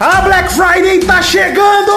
A 0.00 0.20
Black 0.22 0.52
Friday 0.52 1.00
tá 1.00 1.22
chegando! 1.22 1.92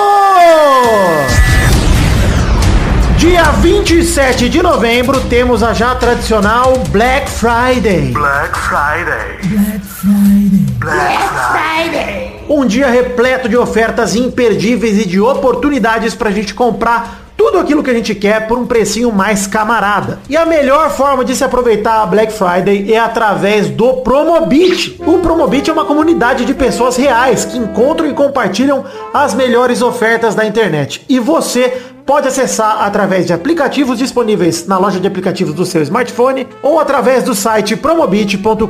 Dia 3.24 3.44
27 3.44 4.50
de 4.50 4.62
novembro 4.62 5.18
temos 5.30 5.64
a 5.64 5.72
já 5.72 5.96
tradicional 5.96 6.74
Black 6.90 7.32
Friday. 7.32 8.12
Black 8.12 8.60
Friday. 8.60 9.40
Black 9.46 9.80
Friday. 9.80 10.66
Black 10.78 11.24
Friday. 11.54 12.46
Um 12.50 12.66
dia 12.66 12.90
repleto 12.90 13.48
de 13.48 13.56
ofertas 13.56 14.14
imperdíveis 14.14 15.00
e 15.00 15.08
de 15.08 15.22
oportunidades 15.22 16.14
pra 16.14 16.32
gente 16.32 16.54
comprar 16.54 17.24
tudo 17.38 17.60
aquilo 17.60 17.82
que 17.82 17.90
a 17.90 17.94
gente 17.94 18.14
quer 18.14 18.46
por 18.46 18.58
um 18.58 18.66
precinho 18.66 19.10
mais 19.12 19.48
camarada. 19.48 20.20
E 20.30 20.36
a 20.36 20.46
melhor 20.46 20.90
forma 20.92 21.24
de 21.24 21.34
se 21.34 21.46
aproveitar 21.46 22.02
a 22.04 22.06
Black 22.06 22.34
Friday 22.34 22.94
é 22.94 23.00
através 23.00 23.70
do 23.70 24.02
Promobit. 24.02 25.02
O 25.06 25.20
Promobit 25.20 25.70
é 25.70 25.74
uma 25.74 25.86
comunidade 25.86 26.44
de 26.44 26.54
pessoas 26.54 26.98
reais 26.98 27.46
que 27.46 27.58
encontram 27.58 28.06
e 28.06 28.14
compartilham 28.14 28.84
as 29.14 29.34
melhores 29.34 29.82
ofertas 29.82 30.36
da 30.36 30.46
internet. 30.46 31.06
E 31.08 31.20
você 31.20 31.93
pode 32.06 32.28
acessar 32.28 32.82
através 32.84 33.26
de 33.26 33.34
aplicativos 33.34 33.98
disponíveis 33.98 34.68
na 34.68 34.78
loja 34.78 35.00
de 35.00 35.08
aplicativos 35.08 35.54
do 35.54 35.66
seu 35.66 35.82
smartphone 35.82 36.48
ou 36.62 36.80
através 36.80 37.24
do 37.24 37.34
site 37.34 37.76
promobit.com.br. 37.76 38.68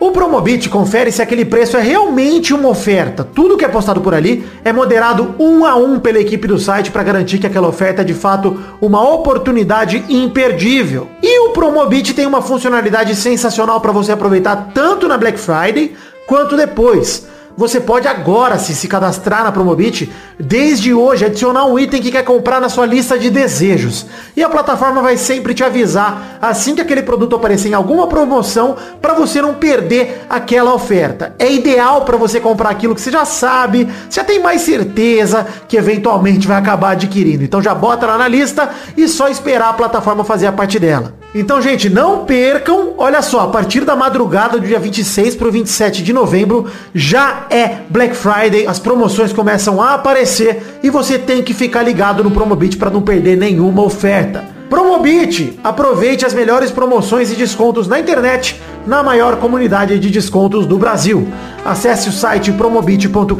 O 0.00 0.10
Promobit 0.10 0.68
confere 0.68 1.12
se 1.12 1.20
aquele 1.20 1.44
preço 1.44 1.76
é 1.76 1.82
realmente 1.82 2.54
uma 2.54 2.68
oferta. 2.68 3.24
Tudo 3.24 3.56
que 3.56 3.64
é 3.64 3.68
postado 3.68 4.00
por 4.00 4.14
ali 4.14 4.46
é 4.64 4.72
moderado 4.72 5.34
um 5.38 5.64
a 5.64 5.74
um 5.76 5.98
pela 5.98 6.18
equipe 6.18 6.46
do 6.46 6.58
site 6.58 6.90
para 6.90 7.02
garantir 7.02 7.38
que 7.38 7.46
aquela 7.46 7.68
oferta 7.68 8.02
é 8.02 8.04
de 8.04 8.14
fato 8.14 8.58
uma 8.80 9.02
oportunidade 9.08 10.04
imperdível. 10.08 11.08
E 11.22 11.48
o 11.48 11.52
Promobit 11.52 12.14
tem 12.14 12.26
uma 12.26 12.42
funcionalidade 12.42 13.14
sensacional 13.14 13.80
para 13.80 13.92
você 13.92 14.12
aproveitar 14.12 14.70
tanto 14.72 15.08
na 15.08 15.18
Black 15.18 15.38
Friday 15.38 15.94
quanto 16.26 16.56
depois. 16.56 17.26
Você 17.56 17.80
pode 17.80 18.06
agora 18.06 18.58
se, 18.58 18.74
se 18.74 18.86
cadastrar 18.86 19.42
na 19.42 19.50
Promobit, 19.50 20.12
desde 20.38 20.92
hoje 20.92 21.24
adicionar 21.24 21.64
um 21.64 21.78
item 21.78 22.02
que 22.02 22.12
quer 22.12 22.22
comprar 22.22 22.60
na 22.60 22.68
sua 22.68 22.84
lista 22.84 23.18
de 23.18 23.30
desejos. 23.30 24.04
E 24.36 24.44
a 24.44 24.48
plataforma 24.48 25.00
vai 25.00 25.16
sempre 25.16 25.54
te 25.54 25.64
avisar 25.64 26.38
assim 26.42 26.74
que 26.74 26.82
aquele 26.82 27.02
produto 27.02 27.34
aparecer 27.34 27.70
em 27.70 27.74
alguma 27.74 28.08
promoção 28.08 28.76
para 29.00 29.14
você 29.14 29.40
não 29.40 29.54
perder 29.54 30.26
aquela 30.28 30.74
oferta. 30.74 31.34
É 31.38 31.50
ideal 31.50 32.04
para 32.04 32.18
você 32.18 32.38
comprar 32.38 32.68
aquilo 32.68 32.94
que 32.94 33.00
você 33.00 33.10
já 33.10 33.24
sabe, 33.24 33.88
já 34.10 34.22
tem 34.22 34.38
mais 34.38 34.60
certeza 34.60 35.46
que 35.66 35.78
eventualmente 35.78 36.46
vai 36.46 36.58
acabar 36.58 36.90
adquirindo. 36.90 37.42
Então 37.42 37.62
já 37.62 37.74
bota 37.74 38.04
lá 38.04 38.18
na 38.18 38.28
lista 38.28 38.68
e 38.98 39.08
só 39.08 39.28
esperar 39.28 39.70
a 39.70 39.72
plataforma 39.72 40.24
fazer 40.24 40.46
a 40.46 40.52
parte 40.52 40.78
dela. 40.78 41.15
Então, 41.34 41.60
gente, 41.60 41.90
não 41.90 42.24
percam. 42.24 42.94
Olha 42.96 43.20
só, 43.20 43.40
a 43.40 43.48
partir 43.48 43.84
da 43.84 43.94
madrugada 43.94 44.58
do 44.58 44.66
dia 44.66 44.78
26 44.78 45.34
para 45.34 45.48
o 45.48 45.52
27 45.52 46.02
de 46.02 46.12
novembro 46.12 46.66
já 46.94 47.46
é 47.50 47.78
Black 47.90 48.16
Friday. 48.16 48.66
As 48.66 48.78
promoções 48.78 49.32
começam 49.32 49.82
a 49.82 49.94
aparecer 49.94 50.80
e 50.82 50.88
você 50.88 51.18
tem 51.18 51.42
que 51.42 51.52
ficar 51.52 51.82
ligado 51.82 52.24
no 52.24 52.30
Promobit 52.30 52.76
para 52.76 52.90
não 52.90 53.02
perder 53.02 53.36
nenhuma 53.36 53.82
oferta. 53.82 54.56
Promobit, 54.68 55.58
aproveite 55.62 56.26
as 56.26 56.34
melhores 56.34 56.70
promoções 56.70 57.30
e 57.30 57.36
descontos 57.36 57.86
na 57.86 58.00
internet 58.00 58.60
na 58.86 59.02
maior 59.02 59.36
comunidade 59.36 59.98
de 59.98 60.10
descontos 60.10 60.66
do 60.66 60.78
Brasil. 60.78 61.28
Acesse 61.64 62.08
o 62.08 62.12
site 62.12 62.50
promobit.com.br 62.52 63.34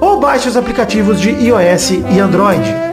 ou 0.00 0.18
baixe 0.18 0.48
os 0.48 0.56
aplicativos 0.56 1.20
de 1.20 1.30
iOS 1.30 1.90
e 1.90 2.18
Android. 2.18 2.88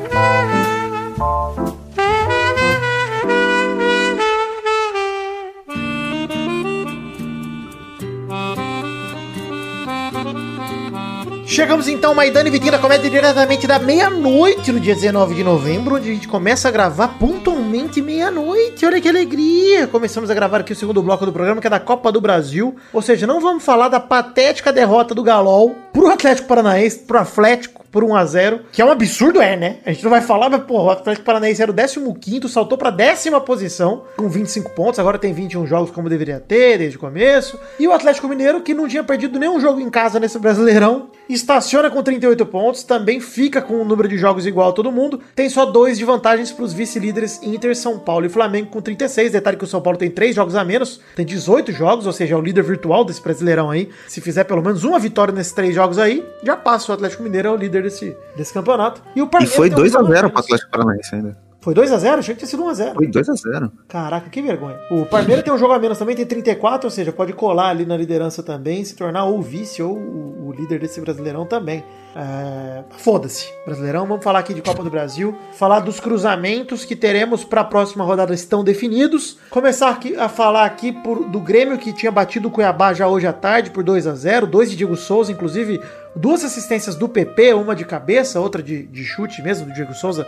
Chegamos 11.55 11.87
então, 11.87 12.13
Maidana 12.13 12.49
e 12.49 12.51
Vitinho 12.51 12.73
da 12.73 12.77
Comédia 12.77 13.09
diretamente 13.09 13.65
da 13.65 13.79
meia-noite 13.79 14.73
no 14.73 14.79
dia 14.79 14.93
19 14.93 15.35
de 15.35 15.41
novembro, 15.41 15.95
onde 15.95 16.11
a 16.11 16.13
gente 16.13 16.27
começa 16.27 16.67
a 16.67 16.71
gravar 16.71 17.17
pontualmente 17.17 18.01
meia-noite. 18.01 18.85
Olha 18.85 18.99
que 18.99 19.07
alegria! 19.07 19.87
Começamos 19.87 20.29
a 20.29 20.33
gravar 20.33 20.59
aqui 20.59 20.73
o 20.73 20.75
segundo 20.75 21.01
bloco 21.01 21.25
do 21.25 21.31
programa, 21.31 21.61
que 21.61 21.67
é 21.67 21.69
da 21.69 21.79
Copa 21.79 22.11
do 22.11 22.19
Brasil. 22.19 22.75
Ou 22.91 23.01
seja, 23.01 23.25
não 23.25 23.39
vamos 23.39 23.63
falar 23.63 23.87
da 23.87 24.01
patética 24.01 24.73
derrota 24.73 25.15
do 25.15 25.23
Galol 25.23 25.73
pro 25.95 26.07
Atlético 26.07 26.49
Paranaense, 26.49 26.99
pro 26.99 27.17
Atlético 27.17 27.85
por 27.89 28.03
1 28.03 28.13
a 28.13 28.25
0 28.25 28.59
que 28.73 28.81
é 28.81 28.85
um 28.85 28.91
absurdo, 28.91 29.41
é, 29.41 29.55
né? 29.55 29.77
A 29.85 29.93
gente 29.93 30.03
não 30.03 30.11
vai 30.11 30.19
falar, 30.19 30.49
mas, 30.49 30.61
pô, 30.63 30.83
o 30.83 30.89
Atlético 30.89 31.25
Paranaense 31.25 31.61
era 31.61 31.71
o 31.71 32.13
15 32.13 32.49
saltou 32.49 32.77
pra 32.77 32.89
décima 32.89 33.39
posição, 33.39 34.03
com 34.17 34.27
25 34.27 34.71
pontos, 34.71 34.99
agora 34.99 35.17
tem 35.17 35.31
21 35.31 35.65
jogos 35.65 35.91
como 35.91 36.09
deveria 36.09 36.41
ter, 36.41 36.77
desde 36.77 36.97
o 36.97 36.99
começo. 36.99 37.57
E 37.79 37.87
o 37.87 37.93
Atlético 37.93 38.27
Mineiro, 38.27 38.59
que 38.59 38.73
não 38.73 38.85
tinha 38.85 39.01
perdido 39.01 39.39
nenhum 39.39 39.61
jogo 39.61 39.79
em 39.79 39.89
casa 39.89 40.19
nesse 40.19 40.37
Brasileirão, 40.37 41.07
estaciona 41.29 41.89
com 41.89 42.03
38 42.03 42.45
pontos, 42.45 42.83
também 42.83 43.21
fica 43.21 43.61
com 43.61 43.75
um 43.75 43.85
número 43.85 44.09
de 44.09 44.17
jogos 44.17 44.45
igual 44.45 44.71
a 44.71 44.73
todo 44.73 44.91
mundo, 44.91 45.21
tem 45.33 45.47
só 45.47 45.65
dois 45.65 45.97
de 45.97 46.03
vantagens 46.03 46.51
para 46.51 46.65
os 46.65 46.73
vice-líderes 46.73 47.41
Inter, 47.41 47.73
São 47.77 47.97
Paulo 47.97 48.25
e 48.25 48.29
Flamengo 48.29 48.69
com 48.69 48.81
36. 48.81 49.31
Detalhe 49.31 49.55
que 49.55 49.63
o 49.63 49.67
São 49.67 49.81
Paulo 49.81 49.97
tem 49.97 50.11
três 50.11 50.35
jogos 50.35 50.55
a 50.55 50.65
menos, 50.65 50.99
tem 51.15 51.25
18 51.25 51.71
jogos, 51.71 52.05
ou 52.05 52.11
seja, 52.11 52.35
é 52.35 52.37
o 52.37 52.41
líder 52.41 52.63
virtual 52.63 53.05
desse 53.05 53.21
Brasileirão 53.21 53.71
aí. 53.71 53.89
Se 54.09 54.19
fizer 54.19 54.43
pelo 54.43 54.61
menos 54.61 54.83
uma 54.83 54.99
vitória 54.99 55.33
nesses 55.33 55.53
três 55.53 55.73
jogos 55.73 55.84
aí, 55.97 56.25
já 56.43 56.55
passa 56.55 56.91
o 56.91 56.95
Atlético 56.95 57.23
Mineiro, 57.23 57.49
é 57.49 57.51
o 57.51 57.55
líder 57.55 57.83
desse, 57.83 58.15
desse 58.35 58.53
campeonato. 58.53 59.01
E, 59.15 59.21
o 59.21 59.29
e 59.41 59.45
foi 59.45 59.69
2x0 59.69 60.29
pro 60.29 60.39
Atlético 60.39 60.71
Paranaense 60.71 61.15
ainda. 61.15 61.37
Foi 61.65 61.73
2x0? 61.73 62.19
Achei 62.19 62.35
que 62.35 62.45
tinha 62.45 62.47
sido 62.47 62.63
1x0. 62.63 62.93
Foi 62.93 63.07
2x0. 63.07 63.71
Caraca, 63.87 64.29
que 64.29 64.39
vergonha. 64.39 64.77
O 64.91 65.03
Palmeiras 65.05 65.43
tem 65.43 65.51
um 65.51 65.57
jogo 65.57 65.73
a 65.73 65.79
menos 65.79 65.97
também, 65.97 66.15
tem 66.15 66.23
34, 66.23 66.85
ou 66.85 66.91
seja, 66.91 67.11
pode 67.11 67.33
colar 67.33 67.69
ali 67.69 67.87
na 67.87 67.97
liderança 67.97 68.43
também, 68.43 68.85
se 68.85 68.95
tornar 68.95 69.25
ou 69.25 69.41
vice 69.41 69.81
ou 69.81 69.97
o, 69.97 70.49
o 70.49 70.51
líder 70.51 70.79
desse 70.79 71.01
Brasileirão 71.01 71.43
também. 71.43 71.83
É... 72.15 72.83
Foda-se, 72.97 73.53
Brasileirão. 73.65 74.05
Vamos 74.07 74.23
falar 74.23 74.39
aqui 74.39 74.53
de 74.53 74.61
Copa 74.61 74.81
do 74.81 74.89
Brasil. 74.89 75.37
Falar 75.53 75.81
dos 75.81 75.99
cruzamentos 75.99 76.85
que 76.85 76.95
teremos 76.95 77.43
para 77.43 77.61
a 77.61 77.65
próxima 77.65 78.05
rodada 78.05 78.33
estão 78.33 78.63
definidos. 78.63 79.37
Começar 79.49 79.89
aqui 79.89 80.15
a 80.15 80.29
falar 80.29 80.65
aqui 80.65 80.93
por, 80.93 81.25
do 81.25 81.39
Grêmio 81.41 81.77
que 81.77 81.91
tinha 81.91 82.11
batido 82.11 82.47
o 82.47 82.51
Cuiabá 82.51 82.93
já 82.93 83.07
hoje 83.07 83.27
à 83.27 83.33
tarde 83.33 83.69
por 83.69 83.83
2 83.83 84.07
a 84.07 84.15
0 84.15 84.47
Dois 84.47 84.69
de 84.71 84.77
Diego 84.77 84.95
Souza, 84.95 85.31
inclusive 85.31 85.81
duas 86.15 86.45
assistências 86.45 86.95
do 86.95 87.09
PP, 87.09 87.53
uma 87.53 87.75
de 87.75 87.83
cabeça, 87.83 88.39
outra 88.39 88.63
de, 88.63 88.83
de 88.83 89.03
chute 89.03 89.41
mesmo, 89.41 89.67
do 89.67 89.73
Diego 89.73 89.93
Souza. 89.93 90.25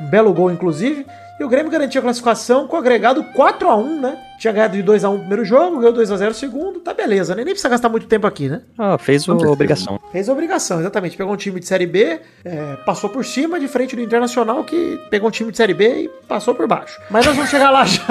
Um 0.00 0.06
belo 0.06 0.32
gol, 0.34 0.50
inclusive. 0.50 1.06
E 1.38 1.44
o 1.44 1.48
Grêmio 1.48 1.70
garantia 1.70 2.00
a 2.00 2.02
classificação 2.02 2.66
com 2.66 2.74
o 2.74 2.78
agregado 2.78 3.22
4x1, 3.36 4.00
né? 4.00 4.18
Tinha 4.40 4.52
ganhado 4.52 4.76
de 4.76 4.82
2x1 4.82 5.14
o 5.14 5.18
primeiro 5.18 5.44
jogo, 5.44 5.78
ganhou 5.78 5.94
2x0 5.94 6.30
o 6.30 6.34
segundo, 6.34 6.80
tá 6.80 6.92
beleza, 6.92 7.34
né? 7.34 7.44
Nem 7.44 7.54
precisa 7.54 7.68
gastar 7.68 7.88
muito 7.88 8.06
tempo 8.06 8.26
aqui, 8.26 8.48
né? 8.48 8.62
Ah, 8.76 8.98
fez 8.98 9.28
a 9.28 9.32
obrigação. 9.32 10.00
Fez 10.10 10.28
a 10.28 10.32
obrigação, 10.32 10.80
exatamente. 10.80 11.16
Pegou 11.16 11.32
um 11.32 11.36
time 11.36 11.60
de 11.60 11.66
Série 11.66 11.86
B, 11.86 12.20
é, 12.44 12.76
passou 12.84 13.08
por 13.10 13.24
cima, 13.24 13.58
de 13.60 13.68
frente 13.68 13.94
do 13.94 14.02
Internacional, 14.02 14.64
que 14.64 14.98
pegou 15.10 15.28
um 15.28 15.32
time 15.32 15.50
de 15.50 15.56
Série 15.56 15.74
B 15.74 16.04
e 16.04 16.08
passou 16.26 16.54
por 16.54 16.66
baixo. 16.66 17.00
Mas 17.10 17.26
nós 17.26 17.34
vamos 17.34 17.50
chegar 17.50 17.70
lá 17.70 17.84
já. 17.84 18.04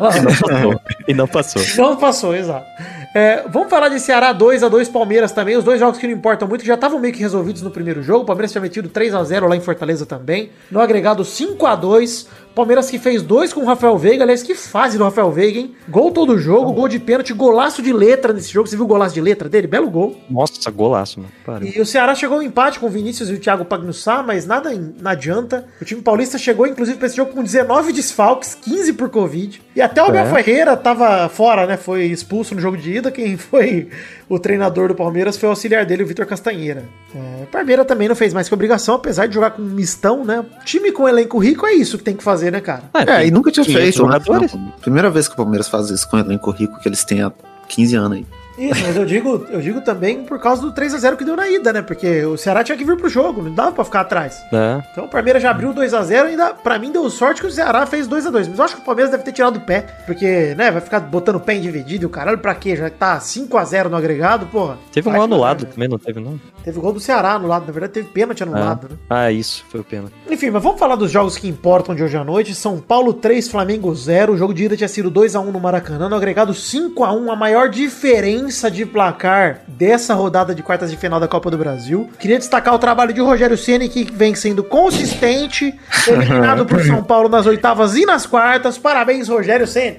Lá. 0.00 0.10
Não 0.20 0.34
passou. 0.34 0.80
E 1.08 1.14
não 1.14 1.28
passou. 1.28 1.62
Não 1.76 1.96
passou, 1.96 2.34
exato. 2.34 2.66
É, 3.14 3.44
vamos 3.48 3.70
falar 3.70 3.90
de 3.90 4.00
Ceará 4.00 4.32
2 4.32 4.64
a 4.64 4.68
2 4.68 4.88
Palmeiras 4.88 5.30
também. 5.30 5.56
Os 5.56 5.62
dois 5.62 5.78
jogos 5.78 5.98
que 5.98 6.06
não 6.06 6.14
importam 6.14 6.48
muito, 6.48 6.62
que 6.62 6.66
já 6.66 6.74
estavam 6.74 6.98
meio 6.98 7.14
que 7.14 7.20
resolvidos 7.20 7.62
no 7.62 7.70
primeiro 7.70 8.02
jogo. 8.02 8.24
O 8.24 8.26
Palmeiras 8.26 8.50
tinha 8.50 8.60
metido 8.60 8.88
3 8.88 9.14
a 9.14 9.22
0 9.22 9.46
lá 9.46 9.54
em 9.54 9.60
Fortaleza 9.60 10.04
também. 10.04 10.50
No 10.68 10.80
agregado 10.80 11.24
5 11.24 11.64
a 11.64 11.76
2 11.76 12.28
Palmeiras 12.54 12.88
que 12.90 12.98
fez 12.98 13.22
dois 13.22 13.52
com 13.52 13.60
o 13.60 13.64
Rafael 13.64 13.96
Veiga. 13.98 14.22
Aliás, 14.24 14.42
que 14.42 14.54
fase 14.54 14.96
do 14.96 15.04
Rafael 15.04 15.30
Veiga, 15.32 15.58
hein? 15.58 15.74
Gol 15.88 16.10
todo 16.12 16.38
jogo, 16.38 16.72
gol 16.72 16.88
de 16.88 16.98
pênalti, 16.98 17.32
golaço 17.32 17.82
de 17.82 17.92
letra 17.92 18.32
nesse 18.32 18.52
jogo. 18.52 18.68
Você 18.68 18.76
viu 18.76 18.84
o 18.84 18.88
golaço 18.88 19.14
de 19.14 19.20
letra 19.20 19.48
dele? 19.48 19.66
Belo 19.66 19.90
gol. 19.90 20.16
Nossa, 20.30 20.70
golaço, 20.70 21.20
mano. 21.20 21.32
Pariu. 21.44 21.72
E 21.76 21.80
o 21.80 21.86
Ceará 21.86 22.14
chegou 22.14 22.36
ao 22.36 22.42
empate 22.42 22.78
com 22.78 22.86
o 22.86 22.90
Vinícius 22.90 23.28
e 23.30 23.34
o 23.34 23.38
Thiago 23.38 23.64
Pagnussá, 23.64 24.22
mas 24.22 24.46
nada 24.46 24.72
em- 24.72 24.94
não 25.00 25.10
adianta. 25.10 25.66
O 25.80 25.84
time 25.84 26.00
paulista 26.00 26.38
chegou, 26.38 26.66
inclusive, 26.66 26.96
pra 26.98 27.06
esse 27.06 27.16
jogo 27.16 27.32
com 27.32 27.42
19 27.42 27.92
desfalques, 27.92 28.54
15 28.54 28.92
por 28.92 29.10
Covid. 29.10 29.60
E 29.74 29.80
até 29.82 30.00
o 30.02 30.06
Abel 30.06 30.22
É. 30.24 30.26
Ferreira 30.32 30.76
tava 30.76 31.28
fora, 31.28 31.66
né? 31.66 31.76
Foi 31.76 32.04
expulso 32.04 32.54
no 32.54 32.60
jogo 32.60 32.76
de 32.76 32.92
ida. 32.98 33.10
Quem 33.10 33.36
foi 33.36 33.88
o 34.28 34.38
treinador 34.38 34.88
do 34.88 34.94
Palmeiras 34.94 35.36
foi 35.36 35.48
o 35.48 35.52
auxiliar 35.52 35.84
dele, 35.84 36.02
o 36.02 36.06
Vitor 36.06 36.24
Castanheira. 36.26 36.84
É, 37.14 37.42
o 37.42 37.46
Palmeiras 37.46 37.86
também 37.86 38.08
não 38.08 38.16
fez 38.16 38.32
mais 38.32 38.48
que 38.48 38.54
obrigação, 38.54 38.94
apesar 38.94 39.26
de 39.26 39.34
jogar 39.34 39.50
com 39.50 39.62
um 39.62 39.66
mistão, 39.66 40.24
né? 40.24 40.44
Time 40.64 40.90
com 40.92 41.08
elenco 41.08 41.38
rico 41.38 41.66
é 41.66 41.72
isso 41.74 41.98
que 41.98 42.04
tem 42.04 42.16
que 42.16 42.22
fazer, 42.24 42.43
né, 42.50 42.60
cara? 42.60 42.82
É, 42.94 43.26
e 43.26 43.30
nunca 43.30 43.50
tinha 43.50 43.64
500 43.64 43.82
feito. 43.82 43.96
né? 44.08 44.72
Primeira 44.80 45.10
vez 45.10 45.26
que 45.28 45.34
o 45.34 45.36
Palmeiras 45.36 45.68
faz 45.68 45.90
isso 45.90 46.08
com 46.08 46.18
elenco 46.18 46.50
rico 46.50 46.78
que 46.80 46.88
eles 46.88 47.04
têm 47.04 47.22
há 47.22 47.32
15 47.68 47.96
anos 47.96 48.18
aí. 48.18 48.26
Isso, 48.56 48.82
mas 48.86 48.96
eu 48.96 49.04
digo, 49.04 49.46
eu 49.50 49.60
digo 49.60 49.80
também 49.80 50.22
por 50.24 50.38
causa 50.38 50.62
do 50.62 50.72
3 50.72 50.94
a 50.94 50.98
0 50.98 51.16
que 51.16 51.24
deu 51.24 51.36
na 51.36 51.48
ida, 51.48 51.72
né? 51.72 51.82
Porque 51.82 52.24
o 52.24 52.36
Ceará 52.36 52.62
tinha 52.62 52.76
que 52.76 52.84
vir 52.84 52.96
pro 52.96 53.08
jogo, 53.08 53.42
não 53.42 53.52
dava 53.52 53.72
pra 53.72 53.84
ficar 53.84 54.00
atrás. 54.00 54.40
É. 54.52 54.82
Então 54.92 55.04
o 55.04 55.08
Palmeiras 55.08 55.42
já 55.42 55.50
abriu 55.50 55.74
2x0 55.74 56.10
e 56.10 56.14
ainda, 56.14 56.54
pra 56.54 56.78
mim, 56.78 56.92
deu 56.92 57.08
sorte 57.10 57.40
que 57.40 57.46
o 57.46 57.50
Ceará 57.50 57.84
fez 57.86 58.06
2x2. 58.08 58.48
Mas 58.48 58.58
eu 58.58 58.64
acho 58.64 58.76
que 58.76 58.82
o 58.82 58.84
Palmeiras 58.84 59.10
deve 59.10 59.24
ter 59.24 59.32
tirado 59.32 59.56
o 59.56 59.60
pé, 59.60 59.82
porque, 60.06 60.54
né, 60.56 60.70
vai 60.70 60.80
ficar 60.80 61.00
botando 61.00 61.36
o 61.36 61.40
pé 61.40 61.54
em 61.54 61.60
dividido 61.60 62.04
e 62.04 62.06
o 62.06 62.10
caralho, 62.10 62.38
pra 62.38 62.54
quê? 62.54 62.76
Já 62.76 62.88
tá 62.90 63.18
5x0 63.18 63.88
no 63.88 63.96
agregado, 63.96 64.46
porra. 64.46 64.78
Teve 64.92 65.08
um 65.08 65.12
gol 65.12 65.22
anulado 65.22 65.66
também, 65.66 65.88
não 65.88 65.98
teve, 65.98 66.20
não? 66.20 66.40
Teve 66.62 66.78
gol 66.80 66.92
do 66.92 67.00
Ceará 67.00 67.32
anulado, 67.32 67.66
na 67.66 67.72
verdade 67.72 67.92
teve 67.92 68.08
pênalti 68.08 68.42
anulado, 68.42 68.88
né? 68.90 68.96
Ah, 69.10 69.30
isso, 69.30 69.64
foi 69.68 69.80
o 69.80 69.84
pênalti. 69.84 70.14
Enfim, 70.30 70.50
mas 70.50 70.62
vamos 70.62 70.78
falar 70.78 70.96
dos 70.96 71.10
jogos 71.10 71.36
que 71.36 71.48
importam 71.48 71.94
de 71.94 72.02
hoje 72.02 72.16
à 72.16 72.24
noite. 72.24 72.54
São 72.54 72.78
Paulo 72.78 73.12
3, 73.12 73.48
Flamengo 73.48 73.94
0. 73.94 74.32
O 74.32 74.36
jogo 74.36 74.54
de 74.54 74.64
ida 74.64 74.76
tinha 74.76 74.88
sido 74.88 75.10
2x1 75.10 75.50
no 75.50 75.60
Maracanã. 75.60 76.08
No 76.08 76.16
agregado 76.16 76.52
5x1, 76.52 77.30
a 77.30 77.36
maior 77.36 77.68
diferença 77.68 78.43
de 78.70 78.86
placar 78.86 79.60
dessa 79.66 80.14
rodada 80.14 80.54
de 80.54 80.62
quartas 80.62 80.90
de 80.90 80.96
final 80.96 81.18
da 81.18 81.28
Copa 81.28 81.50
do 81.50 81.58
Brasil. 81.58 82.10
Queria 82.18 82.38
destacar 82.38 82.74
o 82.74 82.78
trabalho 82.78 83.12
de 83.12 83.20
Rogério 83.20 83.56
Ceni 83.56 83.88
que 83.88 84.04
vem 84.04 84.34
sendo 84.34 84.62
consistente, 84.62 85.74
eliminado 86.06 86.66
por 86.66 86.84
São 86.84 87.02
Paulo 87.02 87.28
nas 87.28 87.46
oitavas 87.46 87.96
e 87.96 88.04
nas 88.04 88.26
quartas. 88.26 88.78
Parabéns, 88.78 89.28
Rogério 89.28 89.66
Ceni. 89.66 89.98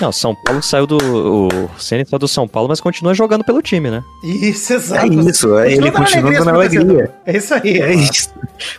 Não, 0.00 0.10
São 0.12 0.34
Paulo 0.34 0.62
saiu 0.62 0.86
do. 0.86 0.96
O 0.96 1.70
Ceni 1.78 2.04
saiu 2.04 2.18
do 2.18 2.28
São 2.28 2.46
Paulo, 2.48 2.68
mas 2.68 2.80
continua 2.80 3.14
jogando 3.14 3.44
pelo 3.44 3.62
time, 3.62 3.90
né? 3.90 4.02
Isso, 4.22 4.72
exato. 4.74 5.06
É 5.06 5.08
isso, 5.30 5.58
é, 5.58 5.72
ele 5.72 5.90
continua 5.90 6.32
dando 6.32 6.50
alegria. 6.50 7.14
É 7.24 7.36
isso 7.36 7.54
aí. 7.54 7.80
É 7.80 7.94
isso. 7.94 8.30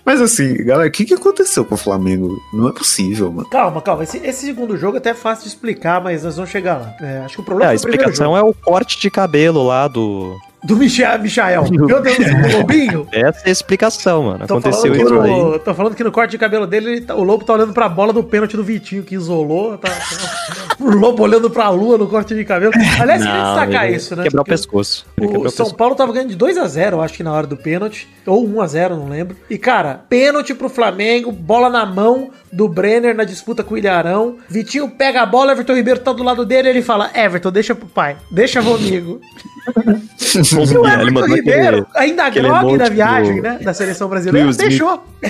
Mas 0.05 0.21
assim, 0.21 0.53
galera, 0.65 0.87
o 0.87 0.91
que, 0.91 1.05
que 1.05 1.13
aconteceu 1.13 1.63
com 1.65 1.75
o 1.75 1.77
Flamengo? 1.77 2.37
Não 2.53 2.67
é 2.69 2.71
possível, 2.73 3.31
mano. 3.31 3.47
Calma, 3.49 3.81
calma. 3.81 4.03
Esse, 4.03 4.17
esse 4.17 4.45
segundo 4.45 4.77
jogo 4.77 4.97
até 4.97 5.11
é 5.11 5.13
fácil 5.13 5.43
de 5.43 5.49
explicar, 5.49 6.01
mas 6.01 6.23
nós 6.23 6.35
vamos 6.35 6.51
chegar 6.51 6.75
lá. 6.79 6.95
É, 7.01 7.19
acho 7.19 7.35
que 7.35 7.41
o 7.41 7.45
problema 7.45 7.71
É, 7.71 7.75
a 7.75 7.79
foi 7.79 7.89
o 7.89 7.91
primeiro 7.91 8.11
explicação 8.11 8.35
jogo. 8.35 8.47
é 8.47 8.51
o 8.51 8.53
corte 8.53 8.99
de 8.99 9.09
cabelo 9.09 9.63
lá 9.65 9.87
do. 9.87 10.35
Do 10.65 10.75
Michael. 10.75 11.19
Michael. 11.19 11.63
Meu 11.71 12.01
Deus, 12.01 12.17
o 12.53 12.57
Lobinho. 12.57 13.07
Essa 13.11 13.41
é 13.45 13.49
a 13.49 13.51
explicação, 13.51 14.23
mano. 14.23 14.47
Tô 14.47 14.57
Aconteceu 14.57 14.93
falando, 14.93 14.97
que 14.97 15.03
isso 15.03 15.21
aí. 15.21 15.29
no, 15.31 15.59
tô 15.59 15.73
falando 15.73 15.95
que 15.95 16.03
no 16.03 16.11
corte 16.11 16.31
de 16.31 16.37
cabelo 16.37 16.65
dele, 16.65 16.89
ele 16.91 17.01
tá- 17.01 17.15
o 17.15 17.23
Lobo 17.23 17.45
tá 17.45 17.53
olhando 17.53 17.71
pra 17.73 17.87
bola 17.87 18.11
do 18.11 18.23
pênalti 18.23 18.57
do 18.57 18.63
Vitinho, 18.63 19.03
que 19.03 19.15
isolou. 19.15 19.77
Tá, 19.77 19.89
o 20.79 20.89
Lobo 20.89 21.23
olhando 21.23 21.49
pra 21.49 21.69
lua 21.69 21.97
no 21.97 22.07
corte 22.07 22.33
de 22.33 22.43
cabelo. 22.43 22.73
Aliás, 22.99 23.21
queria 23.23 23.43
destacar 23.43 23.91
isso, 23.91 24.15
né? 24.15 24.23
Quebrar 24.23 24.41
o 24.41 24.45
pescoço. 24.45 25.05
O 25.19 25.23
o 25.25 25.31
São 25.33 25.41
pescoço. 25.43 25.75
Paulo 25.75 25.95
tava 25.95 26.11
ganhando 26.11 26.29
de 26.29 26.35
2 26.35 26.57
a 26.57 26.67
0 26.67 26.97
eu 26.97 27.01
acho 27.01 27.13
que 27.13 27.23
na 27.23 27.31
hora 27.33 27.45
do 27.47 27.55
pênalti. 27.57 28.07
Ou 28.25 28.45
1 28.47 28.61
a 28.61 28.67
0 28.67 28.95
não 28.97 29.07
lembro. 29.07 29.35
E, 29.49 29.57
cara, 29.57 30.01
pênalti 30.09 30.53
pro 30.55 30.67
Flamengo, 30.67 31.31
bola 31.31 31.69
na 31.69 31.85
mão 31.85 32.31
do 32.55 32.67
Brenner 32.69 33.13
na 33.15 33.23
disputa 33.23 33.63
com 33.63 33.73
o 33.75 33.77
Ilharão. 33.77 34.37
Vitinho 34.47 34.89
pega 34.89 35.21
a 35.21 35.25
bola, 35.25 35.51
Everton 35.51 35.73
Ribeiro 35.73 35.99
tá 35.99 36.13
do 36.13 36.23
lado 36.23 36.45
dele 36.45 36.69
ele 36.69 36.81
fala: 36.81 37.11
Everton, 37.13 37.51
deixa 37.51 37.75
pro 37.75 37.87
pai, 37.87 38.15
deixa 38.31 38.61
comigo. 38.61 39.19
E 40.35 40.77
o 40.77 40.85
Everton 40.85 41.25
Ribeiro, 41.27 41.77
aquele, 41.79 41.85
ainda 41.95 42.25
aquele 42.25 42.47
grog 42.47 42.59
emote 42.65 42.77
da 42.77 42.89
viagem, 42.89 43.35
do- 43.37 43.41
né? 43.41 43.59
Da 43.63 43.73
seleção 43.73 44.09
brasileira, 44.09 44.51
deixou. 44.53 45.03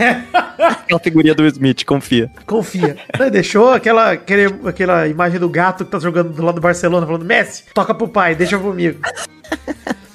Aquela 0.58 1.00
figurinha 1.00 1.36
do 1.36 1.46
Smith, 1.46 1.84
confia. 1.86 2.30
confia. 2.46 2.98
Deixou 3.32 3.72
aquela, 3.72 4.12
aquele, 4.14 4.46
aquela 4.66 5.08
imagem 5.08 5.40
do 5.40 5.48
gato 5.48 5.86
que 5.86 5.92
tá 5.92 6.00
jogando 6.00 6.30
do 6.34 6.44
lado 6.44 6.56
do 6.56 6.62
Barcelona, 6.62 7.06
falando: 7.06 7.24
Messi, 7.24 7.64
toca 7.74 7.94
pro 7.94 8.08
pai, 8.08 8.34
deixa 8.36 8.58
comigo. 8.58 9.00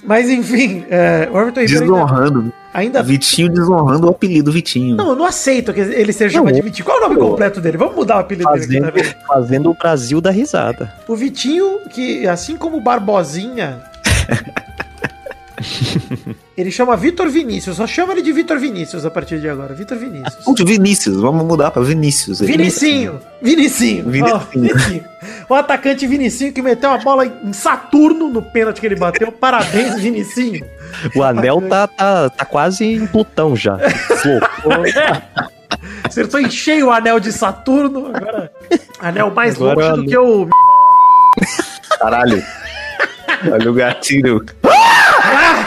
Mas 0.02 0.28
enfim, 0.28 0.84
é, 0.90 1.28
o 1.32 1.38
Everton 1.40 1.60
Ribeiro 1.60 1.80
Desonrando. 1.84 2.38
ainda 2.40 2.54
Vitinho 3.04 3.48
desonrando 3.48 4.06
o 4.06 4.10
apelido 4.10 4.52
Vitinho. 4.52 4.96
Não, 4.96 5.10
eu 5.10 5.16
não 5.16 5.24
aceito 5.24 5.72
que 5.72 5.80
ele 5.80 6.12
seja 6.12 6.38
chamado 6.38 6.54
de 6.54 6.62
Vitinho. 6.62 6.84
Qual 6.84 6.98
é 6.98 7.00
o 7.00 7.08
nome 7.08 7.16
Pô. 7.16 7.30
completo 7.30 7.60
dele? 7.60 7.76
Vamos 7.76 7.96
mudar 7.96 8.16
o 8.16 8.20
apelido 8.20 8.50
dele 8.52 8.64
aqui, 8.64 8.80
tá 8.80 8.92
Fazendo, 8.92 9.26
fazendo 9.26 9.70
o 9.70 9.74
Brasil 9.74 10.20
da 10.20 10.30
risada. 10.30 10.92
O 11.08 11.16
Vitinho, 11.16 11.80
que 11.90 12.26
assim 12.28 12.56
como 12.56 12.76
o 12.76 12.80
Barbosinha. 12.80 13.82
ele 16.56 16.70
chama 16.70 16.96
Vitor 16.96 17.28
Vinícius, 17.28 17.76
só 17.76 17.86
chama 17.86 18.12
ele 18.12 18.22
de 18.22 18.32
Vitor 18.32 18.58
Vinícius 18.58 19.04
a 19.04 19.10
partir 19.10 19.40
de 19.40 19.48
agora. 19.48 19.74
Vitor 19.74 19.98
Vinícius. 19.98 20.44
Ponto 20.44 20.64
Vinícius, 20.64 21.16
vamos 21.16 21.44
mudar 21.44 21.70
pra 21.70 21.82
Vinícius. 21.82 22.40
Vinicinho! 22.40 23.20
Vinicinho! 23.42 24.08
Vinicinho. 24.08 24.34
Ó, 24.34 24.38
Vinicinho. 24.38 25.04
O 25.48 25.54
atacante 25.54 26.06
Vinicinho 26.06 26.52
que 26.52 26.62
meteu 26.62 26.90
a 26.90 26.98
bola 26.98 27.26
em 27.26 27.52
Saturno 27.52 28.28
no 28.28 28.42
pênalti 28.42 28.80
que 28.80 28.86
ele 28.86 28.96
bateu. 28.96 29.32
Parabéns, 29.32 30.00
Vinicinho! 30.00 30.64
O 31.14 31.22
anel 31.22 31.62
tá, 31.68 31.86
tá, 31.86 32.30
tá 32.30 32.44
quase 32.44 32.84
em 32.84 33.06
Plutão 33.06 33.54
já. 33.56 33.78
Acertou 36.04 36.40
em 36.40 36.48
cheio 36.50 36.88
o 36.88 36.90
anel 36.92 37.20
de 37.20 37.32
Saturno. 37.32 38.10
Agora, 38.14 38.50
anel 39.00 39.30
mais 39.30 39.56
Agora 39.56 39.74
longe 39.74 39.90
do 39.96 40.02
no- 40.02 40.08
que 40.08 40.18
o 40.18 40.48
Caralho. 41.98 42.42
Olha 43.50 43.70
o 43.70 43.74
gatilho. 43.74 44.44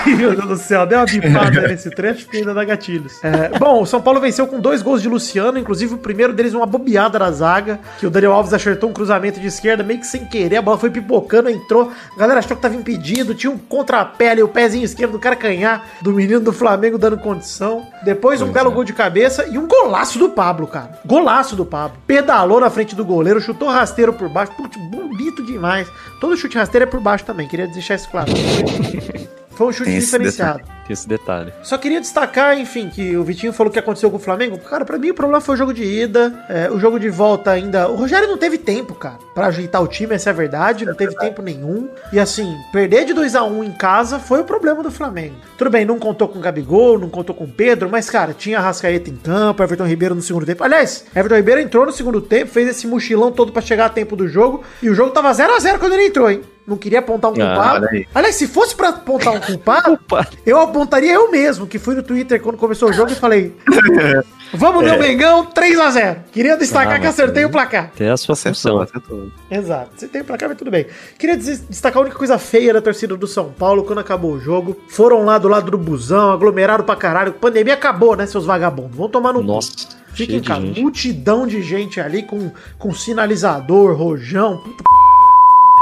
Ai, 0.05 0.15
meu 0.15 0.35
Deus 0.35 0.47
do 0.47 0.57
céu, 0.57 0.85
deu 0.85 0.99
uma 0.99 1.05
bipada 1.05 1.61
nesse 1.67 1.89
trecho 1.89 2.27
que 2.27 2.37
ainda 2.37 2.53
dá 2.53 2.65
gatilhos. 2.65 3.23
É, 3.23 3.57
bom, 3.57 3.81
o 3.81 3.85
São 3.85 4.01
Paulo 4.01 4.19
venceu 4.19 4.45
com 4.45 4.59
dois 4.59 4.81
gols 4.81 5.01
de 5.01 5.07
Luciano, 5.07 5.57
inclusive 5.57 5.93
o 5.93 5.97
primeiro 5.97 6.33
deles 6.33 6.53
uma 6.53 6.65
bobeada 6.65 7.17
da 7.17 7.31
zaga, 7.31 7.79
que 7.99 8.05
o 8.05 8.09
Daniel 8.09 8.33
Alves 8.33 8.53
acertou 8.53 8.89
um 8.89 8.93
cruzamento 8.93 9.39
de 9.39 9.47
esquerda 9.47 9.83
meio 9.83 9.99
que 9.99 10.07
sem 10.07 10.25
querer, 10.25 10.57
a 10.57 10.61
bola 10.61 10.77
foi 10.77 10.89
pipocando, 10.89 11.49
entrou, 11.49 11.91
a 12.15 12.19
galera 12.19 12.39
achou 12.39 12.55
que 12.55 12.61
tava 12.61 12.75
impedido, 12.75 13.33
tinha 13.33 13.51
um 13.51 13.57
contrapé 13.57 14.31
ali, 14.31 14.43
o 14.43 14.47
pezinho 14.47 14.83
esquerdo 14.83 15.13
do 15.13 15.19
cara 15.19 15.35
canhar, 15.35 15.87
do 16.01 16.11
menino 16.11 16.41
do 16.41 16.51
Flamengo 16.51 16.97
dando 16.97 17.17
condição. 17.17 17.87
Depois 18.03 18.41
um 18.41 18.51
belo 18.51 18.71
gol 18.71 18.83
de 18.83 18.93
cabeça 18.93 19.45
e 19.47 19.57
um 19.57 19.67
golaço 19.67 20.19
do 20.19 20.29
Pablo, 20.29 20.67
cara. 20.67 20.99
Golaço 21.05 21.55
do 21.55 21.65
Pablo. 21.65 21.97
Pedalou 22.05 22.59
na 22.59 22.69
frente 22.69 22.95
do 22.95 23.05
goleiro, 23.05 23.39
chutou 23.39 23.69
rasteiro 23.69 24.13
por 24.13 24.27
baixo, 24.27 24.51
putz, 24.57 24.77
bonito 24.89 25.43
demais. 25.43 25.87
Todo 26.19 26.35
chute 26.35 26.57
rasteiro 26.57 26.83
é 26.83 26.87
por 26.87 26.99
baixo 26.99 27.23
também, 27.23 27.47
queria 27.47 27.67
deixar 27.67 27.95
isso 27.95 28.09
claro. 28.09 28.31
Foi 29.55 29.67
um 29.67 29.71
chute 29.71 29.89
Tem 29.89 29.99
diferenciado. 29.99 30.63
Tem 30.85 30.93
esse 30.93 31.07
detalhe. 31.07 31.53
Só 31.63 31.77
queria 31.77 32.01
destacar, 32.01 32.57
enfim, 32.59 32.89
que 32.89 33.15
o 33.15 33.23
Vitinho 33.23 33.53
falou 33.53 33.69
o 33.69 33.73
que 33.73 33.79
aconteceu 33.79 34.09
com 34.11 34.17
o 34.17 34.19
Flamengo. 34.19 34.57
Cara, 34.57 34.83
pra 34.83 34.97
mim 34.97 35.11
o 35.11 35.13
problema 35.13 35.39
foi 35.41 35.55
o 35.55 35.57
jogo 35.57 35.73
de 35.73 35.83
ida. 35.83 36.45
é, 36.49 36.69
o 36.69 36.77
jogo 36.79 36.99
de 36.99 37.09
volta 37.09 37.51
ainda. 37.51 37.87
O 37.89 37.95
Rogério 37.95 38.27
não 38.27 38.37
teve 38.37 38.57
tempo, 38.57 38.93
cara, 38.93 39.17
pra 39.33 39.47
ajeitar 39.47 39.81
o 39.81 39.87
time, 39.87 40.13
essa 40.15 40.29
é 40.29 40.31
a 40.31 40.35
verdade. 40.35 40.85
Não 40.85 40.93
teve 40.93 41.15
tempo 41.15 41.41
nenhum. 41.41 41.87
E 42.11 42.19
assim, 42.19 42.53
perder 42.71 43.05
de 43.05 43.13
2 43.13 43.35
a 43.35 43.43
1 43.43 43.63
em 43.63 43.71
casa 43.71 44.19
foi 44.19 44.41
o 44.41 44.43
problema 44.43 44.83
do 44.83 44.91
Flamengo. 44.91 45.35
Tudo 45.57 45.69
bem, 45.69 45.85
não 45.85 45.97
contou 45.97 46.27
com 46.27 46.39
o 46.39 46.41
Gabigol, 46.41 46.99
não 46.99 47.09
contou 47.09 47.33
com 47.33 47.45
o 47.45 47.47
Pedro, 47.47 47.89
mas, 47.89 48.09
cara, 48.09 48.33
tinha 48.33 48.57
a 48.59 48.61
Rascaeta 48.61 49.09
em 49.09 49.15
campo, 49.15 49.63
Everton 49.63 49.85
Ribeiro 49.85 50.13
no 50.15 50.21
segundo 50.21 50.45
tempo. 50.45 50.63
Aliás, 50.63 51.05
Everton 51.15 51.35
Ribeiro 51.37 51.61
entrou 51.61 51.85
no 51.85 51.91
segundo 51.93 52.19
tempo, 52.21 52.51
fez 52.51 52.67
esse 52.67 52.87
mochilão 52.87 53.31
todo 53.31 53.51
pra 53.53 53.61
chegar 53.61 53.85
a 53.85 53.89
tempo 53.89 54.15
do 54.15 54.27
jogo. 54.27 54.63
E 54.81 54.89
o 54.89 54.95
jogo 54.95 55.11
tava 55.11 55.33
0 55.33 55.53
a 55.55 55.59
0 55.59 55.79
quando 55.79 55.93
ele 55.93 56.07
entrou, 56.07 56.29
hein? 56.29 56.41
Não 56.65 56.77
queria 56.77 56.99
apontar 56.99 57.29
um 57.29 57.33
Ah, 57.33 57.53
culpado. 57.55 57.87
aí. 57.91 58.07
Aliás, 58.15 58.35
se 58.35 58.47
fosse 58.47 58.73
pra 58.73 58.89
apontar 58.89 59.33
um 59.33 59.39
culpado, 59.41 59.99
eu 60.45 60.57
apontaria 60.73 61.13
eu 61.13 61.29
mesmo, 61.31 61.67
que 61.67 61.77
fui 61.79 61.95
no 61.95 62.03
Twitter 62.03 62.41
quando 62.41 62.57
começou 62.57 62.89
o 62.89 62.93
jogo 62.93 63.11
e 63.11 63.15
falei: 63.15 63.55
Vamos, 64.53 64.83
meu 64.83 64.99
Mengão, 64.99 65.45
3x0. 65.45 66.17
Queria 66.31 66.55
destacar 66.57 66.95
Ah, 66.95 66.99
que 66.99 67.07
acertei 67.07 67.43
o 67.45 67.49
placar. 67.49 67.91
Tem 67.95 68.09
a 68.09 68.17
sua 68.17 68.33
Acertou, 68.33 68.53
função. 68.53 68.81
acertou. 68.81 69.27
Exato. 69.49 69.89
Você 69.95 70.07
tem 70.07 70.21
o 70.21 70.25
placar, 70.25 70.49
mas 70.49 70.57
tudo 70.57 70.69
bem. 70.69 70.85
Queria 71.17 71.35
des- 71.37 71.63
destacar 71.67 71.99
a 71.99 72.01
única 72.01 72.17
coisa 72.17 72.37
feia 72.37 72.73
da 72.73 72.81
torcida 72.81 73.15
do 73.17 73.25
São 73.27 73.49
Paulo 73.51 73.83
quando 73.83 73.99
acabou 73.99 74.33
o 74.33 74.39
jogo. 74.39 74.77
Foram 74.89 75.23
lá 75.25 75.37
do 75.37 75.47
lado 75.47 75.71
do 75.71 75.77
busão, 75.77 76.31
aglomeraram 76.31 76.83
pra 76.83 76.95
caralho. 76.95 77.33
Pandemia 77.33 77.73
acabou, 77.73 78.15
né, 78.15 78.25
seus 78.27 78.45
vagabundos? 78.45 78.95
Vão 78.95 79.09
tomar 79.09 79.33
no. 79.33 79.41
Nossa. 79.41 79.71
Fica 80.13 80.31
Cheio 80.33 80.37
em 80.37 80.41
de 80.41 80.47
casa. 80.47 80.61
gente. 80.61 80.81
Multidão 80.81 81.47
de 81.47 81.61
gente 81.63 81.99
ali 81.99 82.21
com, 82.21 82.51
com 82.77 82.93
sinalizador, 82.93 83.95
rojão. 83.97 84.57
Puta 84.59 84.83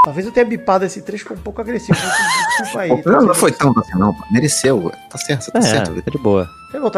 Talvez 0.03 0.25
eu 0.25 0.31
tenha 0.31 0.45
bipado 0.45 0.83
esse 0.83 1.01
trecho, 1.03 1.23
ficou 1.23 1.37
um 1.37 1.41
pouco 1.41 1.61
agressivo. 1.61 1.97
Desculpa 2.57 2.79
aí. 2.81 3.03
Não, 3.05 3.21
não 3.21 3.35
foi 3.35 3.51
tanto 3.51 3.79
assim, 3.79 3.97
não. 3.99 4.13
pô. 4.13 4.23
Mereceu. 4.31 4.91
Tá 5.09 5.17
certo, 5.17 5.51
tá 5.51 5.59
É, 5.59 5.61
certo. 5.61 6.01
tá 6.01 6.11
de 6.11 6.17
boa. 6.17 6.49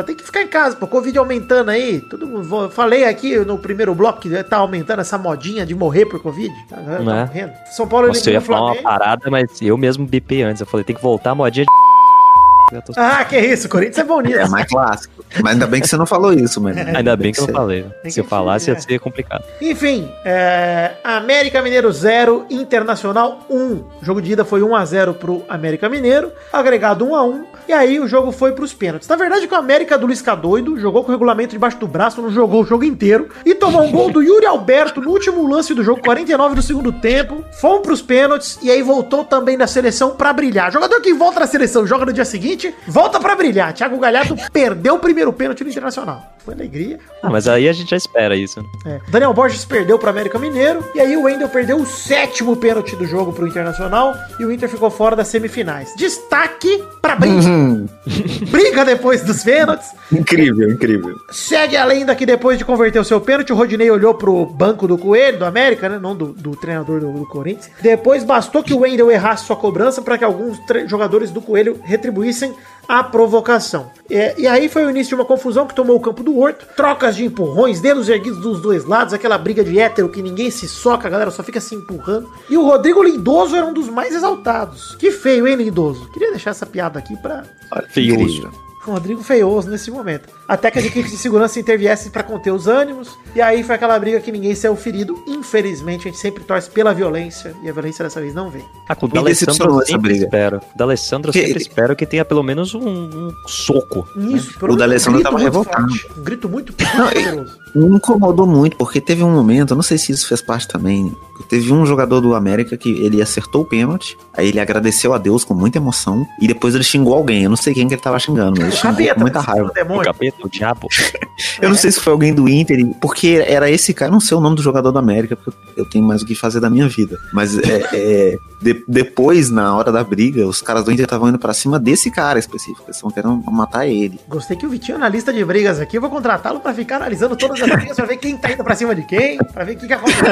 Tem 0.06 0.16
que 0.16 0.24
ficar 0.24 0.42
em 0.44 0.48
casa, 0.48 0.76
pô. 0.76 0.88
Covid 0.88 1.18
aumentando 1.18 1.70
aí. 1.72 2.00
Todo 2.02 2.26
mundo, 2.28 2.70
falei 2.70 3.06
aqui 3.06 3.38
no 3.40 3.58
primeiro 3.58 3.94
bloco 3.96 4.20
que 4.22 4.44
tá 4.44 4.58
aumentando 4.58 5.02
essa 5.02 5.18
modinha 5.18 5.66
de 5.66 5.74
morrer 5.76 6.06
por 6.06 6.22
Covid. 6.22 6.54
Tá, 6.70 6.78
tá 6.78 6.82
É. 6.94 7.00
morrendo. 7.00 7.54
São 7.72 7.88
Paulo 7.88 8.08
Nossa, 8.08 8.30
eu 8.30 8.34
ia 8.36 8.42
falar 8.42 8.72
uma 8.74 8.82
parada, 8.82 9.30
mas 9.32 9.62
eu 9.62 9.78
mesmo 9.78 10.06
bipei 10.06 10.44
antes. 10.44 10.62
Eu 10.62 10.68
falei, 10.68 10.84
tem 10.86 10.96
que 10.96 11.02
voltar 11.02 11.32
a 11.32 11.36
modinha 11.36 11.66
de. 11.66 12.82
Tô- 12.82 12.94
Ah, 12.96 13.24
que 13.26 13.38
isso, 13.38 13.68
Corinthians 13.70 13.98
é 14.00 14.04
bom 14.04 14.22
nisso. 14.22 14.40
É 14.40 14.48
mais 14.48 14.68
clássico. 14.68 15.13
Mas 15.42 15.54
ainda 15.54 15.68
bem 15.68 15.82
que 15.82 15.88
você 15.88 15.98
não 15.98 16.06
falou 16.06 16.34
isso, 16.34 16.62
mano. 16.62 16.78
Ainda 16.96 17.16
bem 17.16 17.32
que 17.32 17.40
eu 17.40 17.44
não 17.44 17.48
você- 17.48 17.54
falei. 17.54 17.86
Tem 18.02 18.12
Se 18.12 18.20
eu 18.20 18.26
falasse, 18.26 18.70
é. 18.70 18.74
ia 18.74 18.80
ser 18.80 19.00
complicado. 19.00 19.44
Enfim, 19.62 20.12
é, 20.24 20.92
América 21.04 21.62
Mineiro 21.62 21.92
0, 21.92 22.46
Internacional 22.50 23.40
1. 23.50 23.56
O 23.56 23.86
jogo 24.02 24.22
de 24.22 24.32
ida 24.34 24.44
foi 24.46 24.62
1x0 24.62 25.14
pro 25.16 25.44
América 25.48 25.88
Mineiro, 25.90 26.32
agregado 26.52 27.06
1x1. 27.06 27.44
E 27.68 27.72
aí 27.74 28.00
o 28.00 28.08
jogo 28.08 28.32
foi 28.32 28.52
pros 28.52 28.74
pênaltis. 28.74 29.08
Na 29.08 29.16
verdade, 29.16 29.48
que 29.48 29.54
o 29.54 29.58
América 29.58 29.98
do 29.98 30.06
Luiz 30.06 30.22
Doido 30.42 30.78
jogou 30.80 31.04
com 31.04 31.10
o 31.10 31.12
regulamento 31.14 31.52
debaixo 31.52 31.78
do 31.78 31.88
braço, 31.88 32.22
não 32.22 32.30
jogou 32.30 32.64
o 32.64 32.66
jogo 32.66 32.84
inteiro. 32.84 33.30
E 33.46 33.56
tomou 33.56 33.84
um 33.84 33.92
gol 33.92 34.12
do 34.12 34.22
Yuri 34.22 34.46
Alberto 34.46 35.00
no 35.00 35.10
último 35.12 35.48
lance 35.48 35.74
do 35.74 35.84
jogo, 35.84 36.02
49 36.02 36.56
do 36.56 36.62
segundo 36.62 36.92
tempo. 36.92 37.44
Fomos 37.62 37.82
pros 37.82 38.02
pênaltis 38.02 38.60
e 38.62 38.70
aí 38.70 38.82
voltou 38.82 39.24
também 39.24 39.56
na 39.56 39.68
seleção 39.68 40.12
pra 40.12 40.34
brilhar. 40.34 40.72
Jogador 40.72 41.00
que 41.02 41.14
volta 41.14 41.40
na 41.40 41.48
seleção, 41.48 41.88
joga 41.88 42.06
no 42.06 42.12
dia 42.14 42.26
seguinte, 42.26 42.74
volta 42.88 43.20
pra 43.20 43.36
brilhar. 43.36 43.72
Thiago 43.74 43.98
Galhardo 43.98 44.36
perdeu 44.52 44.96
o 44.96 45.00
primeiro 45.00 45.23
pênalti 45.32 45.64
no 45.64 45.70
Internacional. 45.70 46.33
Foi 46.44 46.54
alegria. 46.54 47.00
Ah, 47.22 47.30
mas 47.30 47.48
aí 47.48 47.70
a 47.70 47.74
gente 47.74 47.90
já 47.92 47.98
espera 47.98 48.36
isso. 48.36 48.62
né? 48.62 48.68
É. 48.86 49.12
Daniel 49.12 49.34
Borges 49.34 49.64
perdeu 49.64 49.98
para 49.98 50.10
América 50.10 50.38
Mineiro 50.38 50.84
e 50.94 51.00
aí 51.00 51.16
o 51.16 51.24
Wendel 51.24 51.48
perdeu 51.50 51.78
o 51.78 51.86
sétimo 51.86 52.56
pênalti 52.58 52.96
do 52.96 53.06
jogo 53.06 53.32
pro 53.32 53.48
Internacional 53.48 54.14
e 54.40 54.46
o 54.46 54.52
Inter 54.52 54.68
ficou 54.68 54.90
fora 54.90 55.16
das 55.16 55.30
semifinais. 55.30 55.94
Destaque 55.96 56.84
para 57.02 57.16
briga. 57.16 57.36
Hum, 57.48 57.88
briga 58.52 58.84
depois 58.84 59.22
dos 59.24 59.44
pênaltis. 59.44 59.92
incrível, 60.12 60.70
incrível. 60.70 61.16
Segue 61.32 61.78
a 61.78 61.86
lenda 61.86 62.14
que 62.16 62.26
depois 62.26 62.58
de 62.58 62.66
converter 62.66 63.00
o 63.00 63.06
seu 63.06 63.22
pênalti, 63.22 63.54
o 63.54 63.56
Rodinei 63.56 63.90
olhou 63.90 64.14
pro 64.14 64.46
banco 64.46 64.88
do 64.88 64.98
Coelho, 64.98 65.40
do 65.40 65.46
América, 65.46 65.88
né? 65.88 65.98
Não 66.00 66.16
do, 66.16 66.28
do 66.28 66.56
treinador 66.56 67.00
do, 67.00 67.12
do 67.12 67.26
Corinthians. 67.26 67.70
Depois 67.82 68.24
bastou 68.24 68.62
que 68.62 68.74
o 68.74 68.80
Wendel 68.80 69.10
errasse 69.10 69.46
sua 69.46 69.56
cobrança 69.56 70.02
para 70.02 70.18
que 70.18 70.24
alguns 70.24 70.58
jogadores 70.88 71.32
do 71.32 71.42
Coelho 71.42 71.80
retribuíssem 71.84 72.54
a 72.88 73.02
provocação. 73.04 73.90
É, 74.10 74.36
e 74.38 74.46
aí 74.46 74.68
foi 74.68 74.86
o 74.86 74.90
início 74.90 75.10
de 75.10 75.16
uma 75.16 75.26
confusão 75.26 75.66
que 75.66 75.74
tomou 75.74 75.96
o 75.96 76.00
campo 76.00 76.22
do 76.22 76.33
Horto, 76.40 76.66
trocas 76.76 77.16
de 77.16 77.26
empurrões, 77.26 77.80
dedos 77.82 78.10
erguidos 78.10 78.40
dos 78.40 78.62
dois 78.62 78.86
lados, 78.86 79.14
aquela 79.14 79.38
briga 79.38 79.64
de 79.64 79.80
hétero 79.80 80.10
que 80.10 80.22
ninguém 80.22 80.50
se 80.50 80.68
soca, 80.68 81.08
a 81.08 81.12
galera 81.12 81.32
só 81.32 81.44
fica 81.44 81.62
se 81.62 81.76
empurrando. 81.76 82.30
E 82.50 82.58
o 82.58 82.64
Rodrigo 82.64 83.04
Lindoso 83.04 83.56
era 83.56 83.66
um 83.66 83.74
dos 83.74 83.88
mais 83.88 84.16
exaltados. 84.16 84.96
Que 84.96 85.12
feio, 85.12 85.48
hein, 85.48 85.56
Lindoso? 85.56 86.10
Queria 86.12 86.32
deixar 86.32 86.52
essa 86.52 86.66
piada 86.66 87.00
aqui 87.00 87.16
pra, 87.18 87.44
Feioso. 87.90 88.52
Rodrigo 88.82 89.24
feioso 89.24 89.70
nesse 89.70 89.90
momento. 89.90 90.28
Até 90.48 90.70
que 90.70 90.80
as 90.80 90.86
equipes 90.86 91.12
de 91.12 91.18
segurança 91.18 91.60
interviessem 91.60 92.12
para 92.12 92.22
conter 92.24 92.52
os 92.52 92.68
ânimos. 92.68 93.18
E 93.36 93.42
aí 93.42 93.64
foi 93.64 93.76
aquela 93.76 93.98
briga 93.98 94.20
que 94.20 94.32
ninguém 94.32 94.54
saiu 94.54 94.76
ferido. 94.76 95.18
Infelizmente, 95.26 96.08
a 96.08 96.12
gente 96.12 96.20
sempre 96.20 96.44
torce 96.44 96.70
pela 96.70 96.94
violência. 96.94 97.56
E 97.64 97.70
a 97.70 97.72
violência 97.72 98.04
dessa 98.04 98.20
vez 98.20 98.34
não 98.34 98.50
vem. 98.50 98.64
Ah, 98.88 98.96
com 98.96 99.06
o 99.06 99.10
D'Alessandro 99.10 99.80
eu 99.80 99.86
sempre 99.86 100.10
briga. 100.12 100.26
espero. 100.26 100.58
O 100.74 100.78
D'Alessandro 100.78 101.30
eu 101.30 101.34
Que- 101.34 101.46
sempre 101.48 101.62
espero 101.62 101.96
que 101.96 102.06
tenha 102.06 102.26
pelo 102.26 102.44
menos 102.44 102.76
um, 102.76 102.82
um 102.88 103.32
soco. 103.48 104.06
Isso, 104.18 104.54
O 104.62 104.76
D'Alessandro 104.76 105.22
tava 105.22 105.38
muito 105.38 105.46
revoltado. 105.46 105.90
forte, 105.90 106.20
Um 106.20 106.24
grito 106.24 106.50
muito, 106.50 106.74
Não. 106.98 107.46
Me 107.90 107.96
incomodou 107.96 108.46
muito, 108.46 108.78
porque 108.78 109.02
teve 109.02 109.24
um 109.24 109.32
momento, 109.32 109.72
eu 109.72 109.76
não 109.76 109.82
sei 109.82 109.98
se 109.98 110.12
isso 110.12 110.28
fez 110.28 110.42
parte 110.42 110.68
também. 110.68 111.12
Teve 111.50 111.74
um 111.74 111.86
jogador 111.88 112.22
do 112.22 112.36
América 112.36 112.78
que 112.78 112.90
ele 113.04 113.20
acertou 113.20 113.64
o 113.64 113.66
pênalti, 113.66 114.16
aí 114.38 114.50
ele 114.50 114.60
agradeceu 114.60 115.12
a 115.12 115.18
Deus 115.18 115.44
com 115.44 115.56
muita 115.56 115.80
emoção, 115.80 116.24
e 116.40 116.48
depois 116.48 116.76
ele 116.76 116.84
xingou 116.84 117.16
alguém. 117.16 117.44
Eu 117.46 117.50
não 117.50 117.58
sei 117.58 117.74
quem 117.74 117.88
que 117.88 117.96
ele 117.96 118.02
tava 118.02 118.20
xingando, 118.20 118.60
mas 118.62 118.68
ele 118.68 118.76
xingou 118.78 118.92
capeta, 118.96 119.16
com 119.16 119.22
muita 119.22 119.40
raiva. 119.40 119.72
o 119.90 120.02
capeta, 120.04 120.33
o 120.42 120.50
diabo. 120.50 120.88
Eu 121.62 121.70
não 121.70 121.76
sei 121.76 121.92
se 121.92 122.00
foi 122.00 122.14
alguém 122.14 122.34
do 122.34 122.48
Inter, 122.48 122.86
porque 123.02 123.44
era 123.48 123.70
esse 123.70 123.94
cara, 123.94 124.10
eu 124.10 124.14
não 124.14 124.20
sei 124.20 124.36
o 124.38 124.40
nome 124.40 124.56
do 124.56 124.62
jogador 124.62 124.92
do 124.92 125.00
América, 125.00 125.36
porque 125.36 125.58
eu 125.76 125.84
tenho 125.86 126.04
mais 126.06 126.22
o 126.22 126.26
que 126.26 126.36
fazer 126.36 126.60
da 126.60 126.70
minha 126.70 126.88
vida. 126.88 127.18
Mas 127.34 127.58
é, 127.58 127.82
é, 127.94 128.38
de- 128.62 128.84
depois, 128.88 129.50
na 129.50 129.76
hora 129.76 129.92
da 129.92 130.04
briga, 130.04 130.46
os 130.48 130.62
caras 130.62 130.84
do 130.86 130.92
Inter 130.92 131.06
estavam 131.06 131.30
indo 131.30 131.40
pra 131.40 131.54
cima 131.54 131.80
desse 131.80 132.10
cara 132.12 132.38
específico, 132.40 132.84
eles 132.86 132.96
estavam 132.98 133.12
querendo 133.12 133.36
matar 133.52 133.88
ele. 133.88 134.20
Gostei 134.28 134.56
que 134.56 134.66
o 134.66 134.70
Vitinho 134.70 134.98
na 134.98 135.10
lista 135.10 135.34
de 135.34 135.44
brigas 135.44 135.80
aqui. 135.80 135.98
Eu 135.98 136.02
vou 136.02 136.10
contratá-lo 136.10 136.60
pra 136.60 136.74
ficar 136.74 136.98
analisando 136.98 137.36
todas 137.36 137.62
as 137.62 137.70
brigas 137.70 137.96
pra 137.96 138.06
ver 138.06 138.18
quem 138.18 138.38
tá 138.38 138.52
indo 138.52 138.64
pra 138.64 138.76
cima 138.76 138.94
de 138.96 139.04
quem, 139.04 139.38
pra 139.38 139.64
ver 139.64 139.76
o 139.76 139.78
que, 139.80 139.88
que 139.88 139.94
aconteceu. 139.94 140.24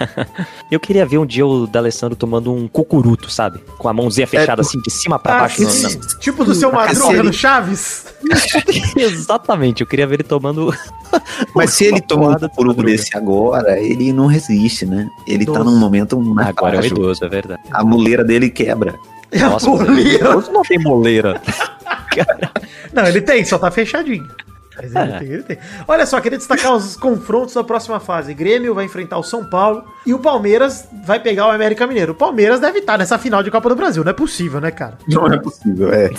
Eu 0.70 0.80
queria 0.80 1.04
ver 1.06 1.18
um 1.18 1.26
dia 1.26 1.46
o 1.46 1.66
D'Alessandro 1.66 2.16
tomando 2.16 2.52
um 2.52 2.66
cucuruto, 2.66 3.30
sabe? 3.30 3.60
Com 3.78 3.88
a 3.88 3.92
mãozinha 3.92 4.26
fechada 4.26 4.62
assim, 4.62 4.80
de 4.80 4.90
cima 4.90 5.18
pra 5.18 5.36
Ah, 5.36 5.40
baixo. 5.40 5.68
sim. 5.70 5.82
na- 5.98 6.18
Tipo 6.18 6.44
do 6.44 6.54
seu 6.54 6.72
Madruga 6.72 7.22
no 7.22 7.32
Chaves. 7.32 8.06
Exatamente, 9.14 9.80
eu 9.80 9.86
queria 9.86 10.06
ver 10.06 10.16
ele 10.16 10.22
tomando. 10.24 10.74
Mas 11.54 11.70
se 11.70 11.84
ele 11.84 12.00
toma 12.00 12.22
um 12.30 12.34
porrada 12.48 12.50
de 12.76 12.82
desse 12.84 13.16
agora, 13.16 13.78
ele 13.78 14.12
não 14.12 14.26
resiste, 14.26 14.84
né? 14.86 15.08
Ele 15.26 15.44
tá 15.46 15.52
Idoso. 15.52 15.70
num 15.70 15.78
momento 15.78 16.20
mais 16.20 16.48
Agora 16.48 16.82
é 16.82 16.86
idoso, 16.86 17.24
é 17.24 17.28
verdade. 17.28 17.60
A 17.70 17.84
muleira 17.84 18.24
dele 18.24 18.50
quebra. 18.50 18.94
Nossa, 19.32 19.68
idoso 19.70 20.52
não 20.52 20.62
tem 20.62 20.78
moleira. 20.78 21.40
Não, 22.92 23.04
ele 23.06 23.20
tem, 23.20 23.44
só 23.44 23.58
tá 23.58 23.70
fechadinho. 23.72 24.24
Mas 24.76 24.94
ele 24.94 24.98
É. 25.12 25.18
tem, 25.18 25.28
ele 25.28 25.42
tem. 25.42 25.58
Olha 25.86 26.06
só, 26.06 26.20
queria 26.20 26.38
destacar 26.38 26.72
os 26.74 26.96
confrontos 26.96 27.54
da 27.54 27.64
próxima 27.64 27.98
fase. 27.98 28.32
Grêmio 28.34 28.74
vai 28.74 28.84
enfrentar 28.84 29.18
o 29.18 29.22
São 29.22 29.44
Paulo 29.44 29.84
e 30.06 30.14
o 30.14 30.18
Palmeiras 30.20 30.86
vai 31.04 31.18
pegar 31.20 31.48
o 31.48 31.50
América 31.50 31.86
Mineiro. 31.86 32.12
O 32.12 32.14
Palmeiras 32.14 32.60
deve 32.60 32.78
estar 32.80 32.96
nessa 32.98 33.18
final 33.18 33.42
de 33.42 33.50
Copa 33.50 33.68
do 33.68 33.74
Brasil, 33.76 34.04
não 34.04 34.10
é 34.10 34.14
possível, 34.14 34.60
né, 34.60 34.70
cara? 34.70 34.96
Não 35.08 35.26
é 35.26 35.38
possível, 35.38 35.92
é. 35.92 36.10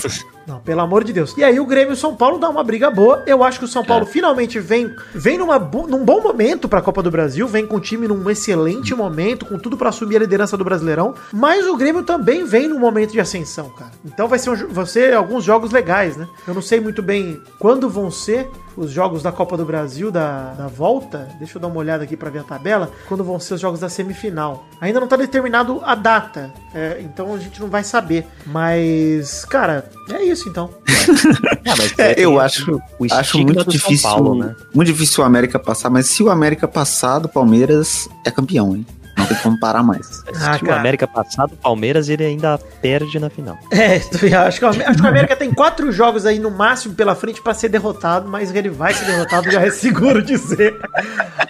Não, 0.48 0.60
pelo 0.60 0.82
amor 0.82 1.04
de 1.04 1.12
Deus. 1.12 1.36
E 1.38 1.44
aí 1.44 1.60
o 1.60 1.66
Grêmio 1.66 1.92
e 1.92 1.94
o 1.94 1.98
São 1.98 2.16
Paulo 2.16 2.38
dá 2.38 2.50
uma 2.50 2.64
briga 2.64 2.92
boa. 2.92 3.24
Eu 3.26 3.44
acho 3.44 3.60
que 3.60 3.66
o 3.66 3.68
São 3.68 3.84
Paulo 3.84 4.06
finalmente 4.06 4.60
vem 4.60 4.94
vem 5.14 5.38
numa, 5.38 5.58
num 5.58 6.06
bom 6.06 6.22
momento 6.22 6.70
pra 6.70 6.82
Copa 6.82 7.02
do 7.02 7.10
Brasil, 7.10 7.48
vem 7.48 7.66
com 7.66 7.78
o 7.78 7.80
time 7.80 8.08
num 8.08 8.30
excelente 8.30 8.94
momento, 8.94 9.46
com 9.46 9.58
tudo 9.58 9.76
pra 9.76 9.90
assumir 9.90 10.18
a 10.18 10.20
liderança 10.20 10.56
do 10.56 10.64
Brasileirão, 10.64 11.16
mas 11.34 11.66
o 11.66 11.76
Grêmio 11.76 12.04
também 12.04 12.46
vem 12.46 12.68
num 12.68 12.80
momento 12.80 13.12
de 13.12 13.20
ascensão, 13.20 13.70
cara. 13.70 13.92
Então 14.06 14.28
vai 14.28 14.38
ser, 14.38 14.50
um 14.52 14.68
vai 14.68 14.86
ser 14.86 15.14
alguns 15.14 15.44
jogos 15.44 15.72
legais, 15.72 16.16
né? 16.16 16.28
Eu 16.48 16.54
não 16.54 16.62
sei 16.62 16.80
muito 16.80 17.02
bem 17.02 17.42
quando 17.60 17.90
vão 17.90 18.12
ser 18.12 18.50
os 18.78 18.92
jogos 18.92 19.24
da 19.24 19.32
Copa 19.32 19.56
do 19.58 19.66
Brasil 19.66 20.12
da, 20.12 20.54
da 20.54 20.68
volta. 20.68 21.28
Deixa 21.40 21.58
eu 21.58 21.62
dar 21.62 21.68
uma 21.68 21.78
olhada 21.78 22.04
aqui 22.04 22.16
pra 22.18 22.30
ver 22.30 22.40
a 22.40 22.44
tabela. 22.44 22.92
Quando 23.08 23.24
vão 23.24 23.40
ser 23.40 23.56
os 23.56 23.62
jogos 23.62 23.80
da 23.80 23.90
semifinal. 23.90 24.66
Ainda 24.82 25.00
não 25.00 25.08
tá 25.08 25.16
determinado 25.16 25.82
a 25.84 25.96
data, 25.96 26.52
é, 26.74 26.98
então 27.02 27.34
a 27.34 27.38
gente 27.40 27.60
não 27.60 27.68
vai 27.70 27.84
saber. 27.84 28.26
Mas, 28.46 29.46
cara, 29.46 29.90
é 30.10 30.24
isso 30.24 30.50
então. 30.50 30.70
Ah, 31.68 32.04
É, 32.04 32.16
eu 32.18 32.40
acho, 32.40 32.82
o 33.00 33.06
acho 33.12 33.40
muito 33.40 33.68
difícil, 33.70 34.10
Paulo, 34.10 34.36
né? 34.36 34.56
muito 34.74 34.88
difícil 34.92 35.24
o 35.24 35.28
América 35.28 35.58
passar, 35.60 35.90
mas 35.90 36.06
se 36.08 36.22
o 36.22 36.30
América 36.30 36.68
passar 36.68 37.20
do 37.20 37.28
Palmeiras, 37.30 38.08
é 38.24 38.30
campeão, 38.32 38.76
hein? 38.76 38.86
Não 39.18 39.26
tem 39.26 39.38
como 39.38 39.60
parar 39.60 39.82
mais. 39.84 40.24
Ah, 40.42 40.58
Se 40.58 40.64
o 40.64 40.68
cara. 40.68 40.80
América 40.80 41.08
passado, 41.08 41.54
o 41.54 41.58
Palmeiras 41.58 42.10
ele 42.10 42.26
ainda 42.26 42.58
perde 42.82 43.18
na 43.20 43.30
final. 43.30 43.58
É, 43.72 43.96
acho 43.96 44.10
que, 44.20 44.34
acho 44.34 44.60
que 44.60 44.66
o 45.04 45.08
América 45.08 45.36
tem 45.36 45.54
quatro 45.54 45.92
jogos 45.92 46.26
aí 46.26 46.38
no 46.40 46.52
máximo 46.52 46.94
pela 46.96 47.16
frente 47.16 47.42
pra 47.42 47.54
ser 47.54 47.70
derrotado, 47.70 48.28
mas 48.30 48.54
ele 48.54 48.70
vai 48.70 48.94
ser 48.94 49.06
derrotado, 49.06 49.50
já 49.50 49.62
é 49.62 49.72
seguro 49.72 50.22
dizer. 50.22 50.76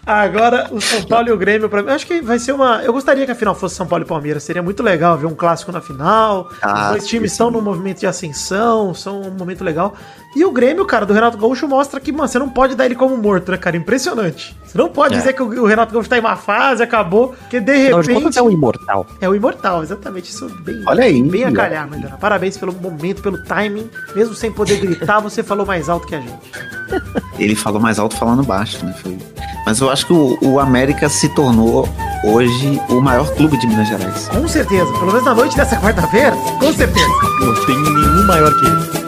Agora, 0.05 0.68
o 0.72 0.80
São 0.80 1.03
Paulo 1.03 1.30
e 1.30 1.32
o 1.32 1.38
Grêmio, 1.38 1.70
pra 1.70 1.82
mim, 1.82 1.89
acho 1.91 2.05
que 2.05 2.22
vai 2.22 2.38
ser 2.39 2.51
uma. 2.51 2.82
Eu 2.84 2.93
gostaria 2.93 3.26
que 3.26 3.32
a 3.32 3.36
final 3.36 3.55
fosse 3.55 3.76
São 3.76 3.88
Paulo 3.88 4.05
e 4.05 4.07
Palmeiras, 4.07 4.43
seria 4.43 4.61
muito 4.61 4.84
legal 4.84 5.18
ver 5.18 5.26
um 5.26 5.36
clássico 5.36 5.72
na 5.72 5.82
final. 5.82 6.49
Ah, 6.61 6.84
Os 6.86 6.89
dois 6.91 7.07
times 7.07 7.32
estão 7.32 7.49
num 7.49 7.61
movimento 7.61 7.99
de 7.99 8.07
ascensão, 8.07 8.93
são 8.93 9.22
um 9.22 9.32
momento 9.32 9.63
legal. 9.63 9.95
E 10.36 10.44
o 10.44 10.52
Grêmio, 10.52 10.84
cara, 10.86 11.06
do 11.06 11.14
Renato 11.14 11.38
Gaúcho 11.38 11.66
mostra 11.68 11.98
que, 12.00 12.12
mano, 12.12 12.28
você 12.28 12.38
não 12.38 12.50
pode 12.50 12.76
dar 12.76 12.86
ele 12.86 12.96
como 12.96 13.16
morto, 13.16 13.52
né, 13.52 13.58
cara? 13.58 13.78
Impressionante. 13.78 14.56
Você 14.66 14.78
não 14.78 14.90
pode 14.90 15.14
É. 15.16 15.18
dizer 15.18 15.32
que 15.34 15.42
o 15.42 15.66
Renato 15.66 15.94
Gaúcho 15.94 16.10
tá 16.10 16.18
em 16.18 16.20
uma 16.20 16.36
fase, 16.36 16.84
acabou, 16.84 17.30
porque 17.40 17.62
de 17.62 17.72
Afinal 17.72 18.02
de 18.02 18.08
contas, 18.10 18.22
repente. 18.24 18.38
é 18.40 18.42
o 18.42 18.52
imortal. 18.52 19.06
É 19.22 19.30
o 19.30 19.34
imortal, 19.36 19.82
exatamente. 19.84 20.30
Isso 20.32 20.50
bem, 20.62 20.84
Olha 20.86 21.06
aí, 21.06 21.24
bem 21.24 21.46
a 21.46 21.52
calhar. 21.54 21.88
Parabéns 22.20 22.58
pelo 22.58 22.74
momento, 22.74 23.22
pelo 23.22 23.42
timing. 23.44 23.90
Mesmo 24.14 24.36
sem 24.36 24.52
poder 24.52 24.78
gritar, 24.80 25.20
você 25.22 25.42
falou 25.42 25.66
mais 25.66 25.88
alto 25.88 26.06
que 26.06 26.16
a 26.16 26.20
gente. 26.20 26.52
Ele 27.40 27.56
falou 27.56 27.80
mais 27.80 27.98
alto 27.98 28.16
falando 28.18 28.44
baixo, 28.44 28.86
né? 28.86 28.94
Foi... 29.02 29.18
Mas 29.66 29.80
eu 29.80 29.90
acho 29.90 30.06
que 30.06 30.14
o, 30.14 30.38
o 30.42 30.60
América 30.60 31.08
se 31.10 31.30
tornou 31.30 31.88
hoje 32.26 32.80
o 32.90 33.00
maior 33.02 33.34
clube 33.36 33.58
de 33.58 33.66
Minas 33.68 33.88
Gerais. 33.88 34.28
Com 34.28 34.48
certeza. 34.48 34.86
Pelo 34.94 35.08
menos 35.08 35.24
na 35.24 35.34
noite 35.34 35.56
dessa 35.56 35.78
quarta-feira, 35.78 36.36
com 36.60 36.74
certeza. 36.74 37.08
Não 37.40 37.66
tem 37.66 37.76
nenhum 37.82 38.28
maior 38.28 38.52
que 38.54 38.66
ele. 38.66 39.05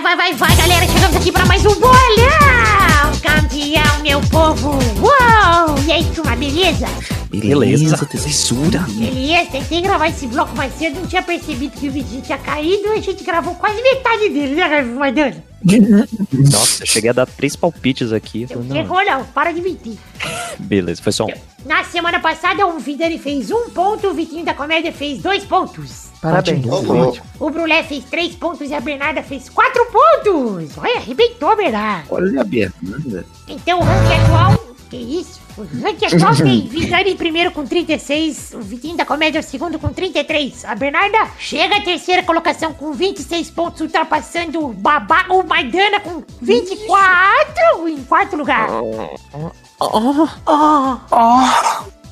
Vai, 0.00 0.16
vai, 0.16 0.16
vai, 0.16 0.34
vai, 0.34 0.56
galera. 0.56 0.86
Chegamos 0.86 1.16
aqui 1.16 1.32
pra 1.32 1.44
mais 1.44 1.66
um 1.66 1.74
bolão. 1.74 1.96
Campeão, 3.20 4.00
meu 4.00 4.20
povo. 4.30 4.78
Uou! 5.00 5.78
E 5.84 5.90
aí, 5.90 6.04
turma, 6.14 6.36
beleza? 6.36 6.86
Beleza. 7.28 8.06
tesoura. 8.06 8.78
Beleza, 8.90 9.50
tentei 9.50 9.80
gravar 9.80 10.06
esse 10.06 10.28
bloco 10.28 10.54
mais 10.56 10.72
cedo, 10.78 11.00
não 11.00 11.06
tinha 11.08 11.20
percebido 11.20 11.76
que 11.76 11.88
o 11.88 11.90
Vitinho 11.90 12.22
tinha 12.22 12.38
caído, 12.38 12.92
a 12.92 13.00
gente 13.00 13.24
gravou 13.24 13.56
quase 13.56 13.82
metade 13.82 14.28
dele, 14.28 14.54
né, 14.54 14.82
Maidana? 14.82 15.44
Nossa, 16.32 16.84
eu 16.84 16.86
cheguei 16.86 17.10
a 17.10 17.12
dar 17.12 17.26
três 17.26 17.56
palpites 17.56 18.12
aqui. 18.12 18.42
Eu 18.42 18.48
falei, 18.50 18.82
chegou 18.82 19.04
não, 19.04 19.24
para 19.24 19.50
de 19.50 19.60
mentir. 19.60 19.98
não, 20.60 20.66
beleza, 20.66 21.02
foi 21.02 21.12
só 21.12 21.24
um. 21.24 21.32
Na 21.66 21.82
semana 21.82 22.20
passada, 22.20 22.64
o 22.68 22.78
Vidani 22.78 23.18
fez 23.18 23.50
um 23.50 23.68
ponto, 23.70 24.06
o 24.06 24.14
Vitinho 24.14 24.44
da 24.44 24.54
Comédia 24.54 24.92
fez 24.92 25.20
dois 25.20 25.42
pontos. 25.42 26.07
Parabéns. 26.20 26.66
Ótimo. 26.66 27.26
O 27.38 27.50
Brulé 27.50 27.82
fez 27.82 28.04
três 28.04 28.34
pontos 28.34 28.68
e 28.70 28.74
a 28.74 28.80
Bernarda 28.80 29.22
fez 29.22 29.48
quatro 29.48 29.86
pontos. 29.86 30.76
Olha, 30.76 30.96
arrebentou, 30.96 31.56
Bernarda. 31.56 32.04
Olha 32.10 32.40
a 32.40 32.44
Bernarda. 32.44 33.24
Então 33.46 33.78
o 33.80 33.82
ranking 33.82 34.14
atual. 34.24 34.68
Que 34.90 34.96
isso? 34.96 35.38
O 35.56 35.62
ranking 35.82 36.06
atual 36.06 36.34
tem 36.36 36.66
Vidani 36.66 37.10
em 37.10 37.16
primeiro 37.16 37.50
com 37.50 37.64
36, 37.64 38.54
o 38.54 38.60
Vitinho 38.60 38.96
da 38.96 39.04
Comédia 39.04 39.38
é 39.38 39.42
o 39.42 39.44
segundo 39.44 39.78
com 39.78 39.90
33. 39.90 40.64
A 40.64 40.74
Bernarda 40.74 41.28
chega 41.38 41.76
à 41.76 41.80
terceira 41.82 42.22
colocação 42.22 42.72
com 42.72 42.92
26 42.92 43.50
pontos, 43.50 43.80
ultrapassando 43.82 44.64
o 44.64 44.72
Babá, 44.72 45.26
o 45.28 45.42
Maidana 45.42 46.00
com 46.00 46.22
24 46.40 47.88
em 47.88 48.02
quarto 48.04 48.34
lugar. 48.36 48.68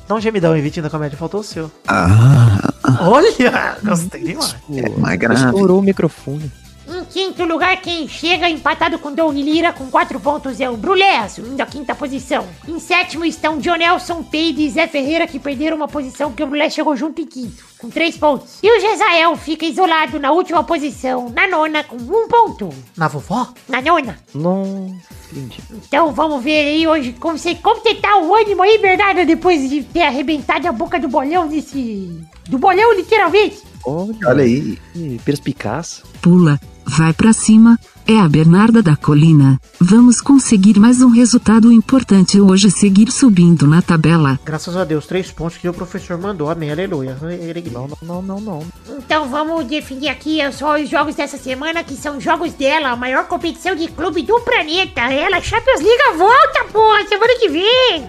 Dá 0.07 0.15
um 0.15 0.21
gemidão 0.21 0.53
aí, 0.53 0.61
Vitinho 0.61 0.83
da 0.83 0.89
Comédia, 0.89 1.17
faltou 1.17 1.41
o 1.41 1.43
seu. 1.43 1.69
Ah, 1.87 2.73
Olha, 3.01 3.77
gostei 3.83 4.23
demais. 4.23 4.55
é 4.73 4.89
mais 4.99 5.19
grave. 5.19 5.45
Estourou 5.45 5.79
o 5.79 5.83
microfone. 5.83 6.51
Em 6.89 7.03
quinto 7.03 7.43
lugar, 7.43 7.75
quem 7.81 8.07
chega 8.07 8.49
empatado 8.49 8.97
com 8.97 9.13
Doug 9.13 9.35
Lira 9.35 9.73
com 9.73 9.87
4 9.87 10.17
pontos 10.21 10.61
é 10.61 10.69
o 10.69 10.77
Brulé, 10.77 11.17
assumindo 11.17 11.61
a 11.61 11.65
quinta 11.65 11.93
posição. 11.93 12.45
Em 12.65 12.79
sétimo 12.79 13.25
estão 13.25 13.57
John 13.59 13.75
Nelson, 13.75 14.23
Peide 14.23 14.61
e 14.63 14.69
Zé 14.69 14.87
Ferreira, 14.87 15.27
que 15.27 15.37
perderam 15.37 15.75
uma 15.75 15.87
posição 15.89 16.31
que 16.31 16.41
o 16.41 16.47
Brulé 16.47 16.69
chegou 16.69 16.95
junto 16.95 17.19
em 17.19 17.25
quinto, 17.25 17.65
com 17.77 17.89
3 17.89 18.17
pontos. 18.17 18.59
E 18.63 18.71
o 18.71 18.79
Jezael 18.79 19.35
fica 19.35 19.65
isolado 19.65 20.17
na 20.17 20.31
última 20.31 20.63
posição, 20.63 21.29
na 21.29 21.45
nona, 21.45 21.83
com 21.83 21.97
1 21.97 22.27
ponto. 22.29 22.69
Na 22.95 23.09
vovó? 23.09 23.49
Na 23.67 23.81
nona. 23.81 24.17
Não. 24.33 24.97
Entendi. 25.31 25.61
Então 25.87 26.13
vamos 26.13 26.43
ver 26.43 26.57
aí 26.57 26.87
hoje 26.87 27.13
como 27.19 27.37
você 27.37 27.55
como 27.55 27.81
você 27.81 27.95
tá 27.95 28.17
o 28.19 28.33
ânimo 28.33 28.61
aí, 28.63 28.77
Bernardo, 28.77 29.25
depois 29.25 29.69
de 29.69 29.83
ter 29.83 30.03
arrebentado 30.03 30.67
a 30.67 30.71
boca 30.71 30.99
do 30.99 31.07
bolão 31.07 31.47
desse. 31.47 32.17
Do 32.47 32.57
bolão, 32.57 32.93
literalmente. 32.95 33.61
Olha, 33.85 34.15
Olha 34.25 34.43
aí. 34.43 34.77
aí. 34.95 35.19
Perspicaz. 35.23 36.01
Pula, 36.21 36.59
vai 36.85 37.13
pra 37.13 37.33
cima, 37.33 37.77
é 38.07 38.17
a 38.19 38.27
Bernarda 38.29 38.81
da 38.81 38.95
Colina. 38.95 39.59
Vamos 39.79 40.21
conseguir 40.21 40.79
mais 40.79 41.01
um 41.01 41.09
resultado 41.09 41.71
importante 41.71 42.39
hoje 42.39 42.71
seguir 42.71 43.11
subindo 43.11 43.67
na 43.67 43.81
tabela. 43.81 44.39
Graças 44.45 44.77
a 44.77 44.85
Deus, 44.85 45.05
três 45.05 45.29
pontos 45.29 45.57
que 45.57 45.67
o 45.67 45.73
professor 45.73 46.17
mandou. 46.17 46.49
Amém, 46.49 46.71
aleluia. 46.71 47.17
Não, 47.71 47.89
não, 48.01 48.21
não, 48.21 48.39
não. 48.39 48.63
Então 48.97 49.27
vamos 49.27 49.65
definir 49.65 50.07
aqui 50.07 50.39
só 50.53 50.79
os 50.79 50.89
jogos 50.89 51.15
dessa 51.15 51.37
semana, 51.37 51.83
que 51.83 51.95
são 51.95 52.19
jogos 52.19 52.53
dela, 52.53 52.91
a 52.91 52.95
maior 52.95 53.25
competição 53.27 53.75
de 53.75 53.89
clube 53.89 54.23
do 54.23 54.39
planeta. 54.39 55.01
Ela, 55.01 55.41
Champions 55.41 55.81
League, 55.81 56.17
volta, 56.17 56.65
pô, 56.71 56.81
semana 57.09 57.33
que 57.39 57.49
vem. 57.49 58.07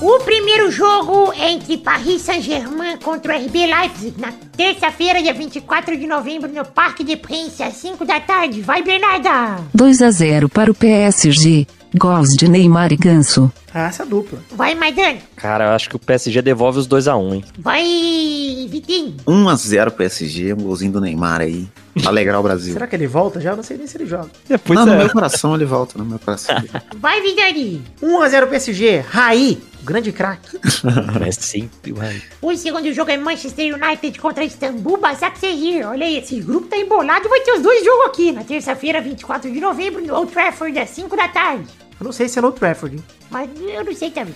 O 0.00 0.20
primeiro 0.20 0.70
jogo 0.70 1.32
é 1.32 1.50
entre 1.50 1.76
Paris 1.76 2.22
Saint-Germain 2.22 2.98
contra 2.98 3.36
o 3.36 3.44
RB 3.44 3.66
Leipzig 3.66 4.14
na 4.16 4.32
terça-feira, 4.56 5.20
dia 5.20 5.34
24 5.34 5.96
de 5.96 6.06
novembro, 6.06 6.48
no 6.48 6.64
Parque 6.64 7.02
de 7.02 7.16
Prince, 7.16 7.64
às 7.64 7.74
5 7.74 8.04
da 8.04 8.20
tarde. 8.20 8.60
Vai, 8.60 8.80
Bernarda! 8.80 9.60
2 9.74 10.02
a 10.02 10.10
0 10.12 10.48
para 10.48 10.70
o 10.70 10.74
PSG. 10.74 11.66
Gols 11.96 12.28
de 12.36 12.48
Neymar 12.48 12.92
e 12.92 12.96
Ganso. 12.96 13.50
Ah, 13.74 13.88
essa 13.88 14.04
dupla. 14.06 14.38
Vai, 14.50 14.74
Maidana! 14.74 15.18
Cara, 15.36 15.66
eu 15.66 15.70
acho 15.70 15.88
que 15.90 15.96
o 15.96 15.98
PSG 15.98 16.40
devolve 16.42 16.78
os 16.78 16.88
2x1, 16.88 17.34
hein? 17.34 17.44
Vai, 17.58 17.82
Vitinho! 18.68 19.14
1x0 19.26 19.90
PSG, 19.92 20.52
um 20.54 20.56
golzinho 20.62 20.92
do 20.92 21.00
Neymar 21.00 21.40
aí. 21.42 21.68
Alegrar 22.06 22.38
o 22.38 22.42
Brasil. 22.44 22.72
Será 22.72 22.86
que 22.86 22.94
ele 22.94 23.06
volta 23.08 23.40
já? 23.40 23.50
Eu 23.50 23.56
não 23.56 23.62
sei 23.62 23.76
nem 23.76 23.86
se 23.86 23.96
ele 23.96 24.06
joga. 24.06 24.30
Depois 24.48 24.78
Não, 24.78 24.86
no 24.86 24.92
é. 24.92 24.98
meu 24.98 25.10
coração 25.10 25.54
ele 25.54 25.64
volta, 25.64 25.98
no 25.98 26.04
meu 26.04 26.18
coração. 26.18 26.54
Vai, 26.98 27.20
Vidani! 27.20 27.82
1x0 28.00 28.46
PSG. 28.48 28.98
Raí, 29.08 29.60
o 29.82 29.84
grande 29.84 30.12
craque. 30.12 30.58
É 31.26 31.32
sempre, 31.32 31.92
vai. 31.92 32.22
O 32.40 32.54
segundo 32.56 32.90
jogo 32.92 33.10
é 33.10 33.16
Manchester 33.16 33.74
United 33.74 34.18
contra 34.20 34.44
Istambul 34.44 34.98
Basaksehir. 34.98 35.86
Olha 35.88 36.06
aí, 36.06 36.18
esse 36.18 36.40
grupo 36.40 36.68
tá 36.68 36.76
embolado. 36.76 37.28
Vai 37.28 37.40
ter 37.40 37.52
os 37.52 37.62
dois 37.62 37.84
jogos 37.84 38.06
aqui, 38.06 38.30
na 38.32 38.44
terça-feira, 38.44 39.00
24 39.00 39.50
de 39.50 39.60
novembro, 39.60 40.00
no 40.06 40.14
Old 40.14 40.30
Trafford, 40.32 40.78
às 40.78 40.90
5 40.90 41.16
da 41.16 41.28
tarde. 41.28 41.66
Eu 42.00 42.04
não 42.04 42.12
sei 42.12 42.28
se 42.28 42.38
é 42.38 42.42
no 42.42 42.52
Trafford, 42.52 42.96
hein? 42.96 43.04
Mas 43.30 43.50
eu 43.60 43.84
não 43.84 43.94
sei 43.94 44.10
também. 44.10 44.34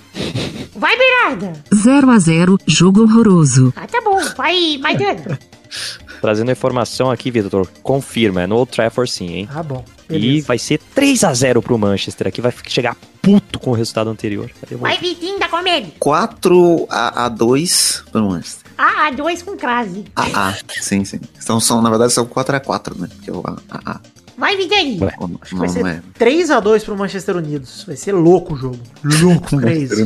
Vai, 0.75 0.97
Bernarda! 0.97 1.53
0 1.75 2.11
a 2.11 2.19
0 2.19 2.59
jogo 2.67 3.03
horroroso. 3.03 3.73
Ah, 3.77 3.87
tá 3.87 4.01
bom. 4.01 4.19
Vai, 4.37 4.79
Maidana! 4.79 5.39
Trazendo 6.21 6.51
a 6.51 6.53
informação 6.53 7.11
aqui, 7.11 7.31
Vitor. 7.31 7.67
Confirma, 7.83 8.43
é 8.43 8.47
no 8.47 8.57
Old 8.57 8.71
Trafford 8.71 9.11
sim, 9.11 9.27
hein? 9.33 9.49
Ah, 9.53 9.63
bom. 9.63 9.85
E 10.09 10.13
Beleza. 10.13 10.47
vai 10.47 10.59
ser 10.59 10.81
3x0 10.95 11.63
pro 11.63 11.79
Manchester 11.79 12.29
aqui. 12.29 12.41
Vai 12.41 12.53
chegar 12.67 12.97
puto 13.21 13.59
com 13.59 13.71
o 13.71 13.75
resultado 13.75 14.11
anterior. 14.11 14.51
Vai, 14.73 14.99
Vitinho 14.99 15.39
da 15.39 15.49
comédia. 15.49 15.93
4 15.99 16.87
a, 16.91 17.27
a 17.27 17.29
2 17.29 18.05
pro 18.13 18.23
Manchester. 18.29 18.63
Ah, 18.77 19.11
dois 19.11 19.43
com 19.43 19.57
crase. 19.57 20.05
A 20.17 20.49
A, 20.49 20.55
sim, 20.81 21.05
sim. 21.05 21.21
Então, 21.41 21.61
são, 21.61 21.81
na 21.81 21.89
verdade, 21.91 22.13
são 22.13 22.27
4 22.27 22.57
a 22.57 22.61
4 22.61 22.99
né? 22.99 23.09
Porque 23.15 23.31
o 23.31 23.41
A, 23.47 23.57
A, 23.71 23.93
A. 23.93 24.01
Vai. 24.37 24.57
Vai. 24.57 25.15
Não, 25.21 25.41
Vai 25.53 25.69
não 25.69 25.69
ser 25.69 25.87
é. 25.87 26.03
3x2 26.19 26.85
pro 26.85 26.97
Manchester 26.97 27.37
Unidos. 27.37 27.85
Vai 27.87 27.97
ser 27.97 28.13
louco 28.13 28.55
o 28.55 28.57
jogo. 28.57 28.79
Louco, 29.03 29.59
crazy. 29.59 30.05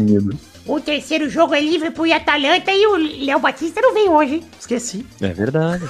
O 0.67 0.81
terceiro 0.81 1.31
jogo 1.31 1.55
é 1.55 1.61
Liverpool 1.61 2.09
e 2.09 2.13
Atalanta 2.13 2.73
e 2.73 2.87
o 2.87 2.97
Léo 3.25 3.39
Batista 3.39 3.81
não 3.81 3.95
veio 3.95 4.11
hoje. 4.11 4.43
Esqueci. 4.59 5.07
É 5.21 5.29
verdade. 5.29 5.85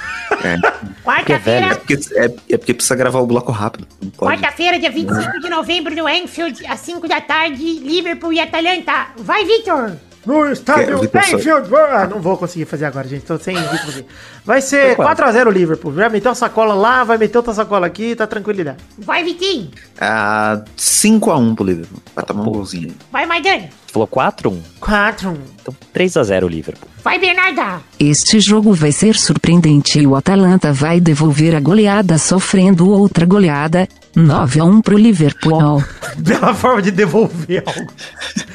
É. 0.44 0.58
Quarta-feira, 1.02 1.66
É 1.66 1.74
porque, 1.74 1.94
é, 2.14 2.24
é 2.50 2.56
porque 2.58 2.74
precisa 2.74 2.94
gravar 2.94 3.20
o 3.20 3.26
bloco 3.26 3.50
rápido. 3.50 3.86
Quarta-feira, 4.18 4.78
dia 4.78 4.90
25 4.90 5.40
de 5.40 5.48
novembro, 5.48 5.94
no 5.94 6.06
Enfield, 6.06 6.66
às 6.66 6.80
5 6.80 7.08
da 7.08 7.22
tarde, 7.22 7.78
Liverpool 7.78 8.34
e 8.34 8.40
Atalanta. 8.40 9.08
Vai, 9.16 9.46
Vitor! 9.46 9.96
No 10.26 10.50
estádio 10.50 11.00
Enfield. 11.04 11.70
Ah, 11.74 12.06
não 12.08 12.20
vou 12.20 12.36
conseguir 12.36 12.64
fazer 12.64 12.84
agora, 12.86 13.06
gente. 13.06 13.24
Tô 13.24 13.38
sem 13.38 13.56
ritmo 13.56 13.90
aqui. 13.90 14.04
Vai 14.44 14.60
ser 14.60 14.96
Foi 14.96 15.04
quase. 15.04 15.22
4x0 15.22 15.52
Liverpool. 15.52 15.94
Já 15.94 16.08
meteu 16.08 16.30
uma 16.30 16.34
sacola 16.34 16.74
lá, 16.74 17.04
vai 17.04 17.16
meter 17.16 17.36
outra 17.38 17.54
sacola 17.54 17.86
aqui, 17.86 18.14
tá 18.16 18.26
tranquilidade. 18.26 18.78
Vai, 18.98 19.22
Vitinho! 19.22 19.70
Ah, 20.00 20.62
5x1 20.76 21.54
pro 21.54 21.64
Liverpool. 21.64 22.02
Vai 22.14 22.24
tomar 22.24 22.42
um 22.42 22.52
golzinho. 22.52 22.94
Vai, 23.12 23.24
Maidana! 23.24 23.68
Falou 23.92 24.08
4x1? 24.08 24.58
4 24.80 25.38
Então 25.60 25.74
3x0 25.94 26.48
Liverpool. 26.48 26.88
Vai, 27.02 27.18
Bernarda! 27.18 27.80
Este 27.98 28.40
jogo 28.40 28.72
vai 28.72 28.90
ser 28.92 29.14
surpreendente 29.14 30.00
e 30.00 30.06
o 30.06 30.16
Atalanta 30.16 30.72
vai 30.72 31.00
devolver 31.00 31.54
a 31.54 31.60
goleada 31.60 32.18
sofrendo 32.18 32.90
outra 32.90 33.24
goleada. 33.24 33.88
9 34.16 34.60
a 34.60 34.64
1 34.64 34.80
pro 34.80 34.96
Liverpool. 34.96 35.84
Bela 36.16 36.54
forma 36.54 36.80
de 36.80 36.90
devolver 36.90 37.62
algo. 37.66 37.92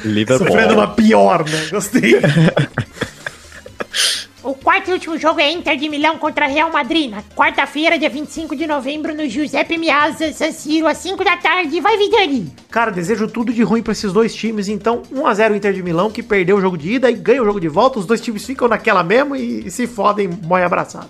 Liverpool. 0.03 0.47
Sofrendo 0.47 0.74
uma 0.74 0.88
pior, 0.88 1.47
né? 1.47 1.68
Gostei. 1.70 2.16
O 4.43 4.55
quarto 4.55 4.89
e 4.89 4.93
último 4.93 5.20
jogo 5.20 5.39
é 5.39 5.51
Inter 5.51 5.78
de 5.78 5.88
Milão 5.88 6.18
contra 6.18 6.47
Real 6.47 6.72
Madrid, 6.72 7.12
na 7.12 7.22
quarta-feira, 7.36 7.99
dia 7.99 8.09
25 8.09 8.55
de 8.55 8.66
novembro, 8.66 9.14
no 9.14 9.30
Giuseppe 9.30 9.78
Meazza, 9.78 10.34
San 10.34 10.51
Siro, 10.51 10.88
às 10.88 10.97
5 10.97 11.24
da 11.24 11.38
tarde. 11.38 11.80
Vai, 11.80 11.95
Vidani! 11.95 12.51
Cara, 12.72 12.89
desejo 12.89 13.28
tudo 13.28 13.53
de 13.53 13.62
ruim 13.62 13.84
pra 13.84 13.91
esses 13.91 14.12
dois 14.12 14.34
times. 14.34 14.68
Então, 14.68 15.03
1x0 15.14 15.55
Inter 15.55 15.74
de 15.74 15.84
Milão, 15.84 16.09
que 16.09 16.24
perdeu 16.24 16.57
o 16.57 16.62
jogo 16.62 16.76
de 16.76 16.93
ida 16.93 17.12
e 17.12 17.14
ganha 17.14 17.43
o 17.43 17.45
jogo 17.45 17.59
de 17.62 17.68
volta. 17.68 17.99
Os 17.99 18.07
dois 18.07 18.20
times 18.20 18.43
ficam 18.43 18.68
naquela 18.68 19.03
mesmo 19.03 19.36
e, 19.36 19.68
e 19.68 19.70
se 19.70 19.86
fodem, 19.86 20.28
morre 20.28 20.64
abraçado. 20.64 21.09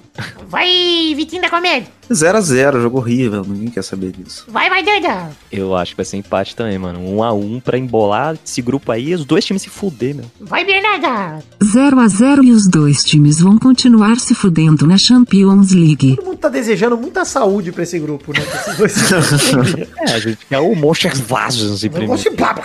Vai, 0.50 0.68
Vitinho 1.16 1.42
da 1.42 1.50
Comédia! 1.50 1.88
0x0, 2.12 2.82
jogo 2.82 2.98
horrível. 2.98 3.44
Ninguém 3.48 3.70
quer 3.70 3.84
saber 3.84 4.12
disso. 4.12 4.46
Vai, 4.48 4.70
Maidana! 4.70 5.30
Eu 5.52 5.76
acho 5.76 5.92
que 5.92 5.98
vai 5.98 6.06
ser 6.06 6.18
empate 6.18 6.56
também, 6.56 6.78
mano. 6.78 7.00
1x1 7.00 7.62
pra 7.62 7.78
embolar 7.78 8.38
esse 8.44 8.62
grupo 8.62 8.92
aí 8.92 9.10
e 9.10 9.16
os 9.16 9.26
dois 9.26 9.44
times 9.46 9.62
se 9.62 9.70
fuder, 9.70 10.16
meu. 10.16 10.26
Vai, 10.40 10.66
Bernarda! 10.66 11.44
0 11.64 12.00
a 12.00 12.08
0 12.08 12.44
e 12.44 12.52
os 12.52 12.68
dois 12.68 13.04
times 13.04 13.40
vão 13.40 13.58
continuar 13.58 14.20
se 14.20 14.34
fudendo 14.34 14.86
na 14.88 14.98
Champions 14.98 15.72
League. 15.72 16.16
Todo 16.16 16.26
mundo 16.26 16.38
tá 16.38 16.50
desejando 16.50 16.98
muita 16.98 17.26
saúde 17.26 17.72
pra 17.72 17.84
esse 17.84 18.00
grupo, 18.00 18.34
né? 18.34 18.42
Pra 18.42 18.86
esses 18.86 19.10
dois 19.10 19.42
times. 19.44 19.88
É, 20.02 20.14
a 20.14 20.20
gente 20.20 20.46
quer 20.48 20.60
o 20.60 20.76
Monsters 20.76 21.20
Vasos 21.20 21.84
em 21.84 21.90
primeiro. 21.90 22.22
Blá. 22.36 22.56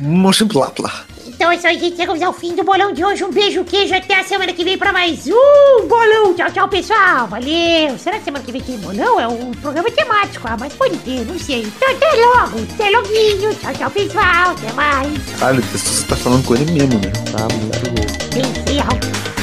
Mostra 0.00 0.46
blá 0.46 0.70
blá. 0.76 1.04
Então 1.44 1.52
é 1.52 1.56
isso 1.56 1.66
aí, 1.66 1.78
gente. 1.78 1.96
Chegamos 1.96 2.22
ao 2.22 2.32
fim 2.32 2.54
do 2.54 2.64
bolão 2.64 2.90
de 2.90 3.04
hoje. 3.04 3.22
Um 3.22 3.30
beijo, 3.30 3.62
queijo. 3.64 3.94
Até 3.94 4.18
a 4.18 4.24
semana 4.24 4.50
que 4.54 4.64
vem 4.64 4.78
pra 4.78 4.90
mais 4.94 5.26
um 5.26 5.86
bolão. 5.86 6.32
Tchau, 6.32 6.50
tchau, 6.50 6.68
pessoal. 6.68 7.26
Valeu. 7.26 7.98
Será 7.98 8.18
que 8.18 8.24
semana 8.24 8.42
que 8.42 8.50
vem 8.50 8.62
tem 8.62 8.78
bolão? 8.78 9.20
É 9.20 9.28
um 9.28 9.50
programa 9.50 9.90
temático. 9.90 10.48
Ah, 10.48 10.56
mas 10.58 10.72
pode 10.72 10.96
ter, 10.96 11.22
não 11.26 11.38
sei. 11.38 11.60
Então 11.64 11.90
até 11.90 12.16
logo. 12.16 12.66
Até 12.72 12.88
loguinho. 12.88 13.54
Tchau, 13.56 13.74
tchau, 13.74 13.90
pessoal. 13.90 14.52
Até 14.52 14.72
mais. 14.72 15.18
Caralho, 15.38 15.62
você 15.64 16.06
tá 16.06 16.16
falando 16.16 16.46
com 16.46 16.54
ele 16.54 16.72
mesmo, 16.72 16.94
né? 16.94 17.12
Tá 17.30 17.46
muito 17.54 17.90
louco. 17.90 18.70
Encerra. 18.70 19.33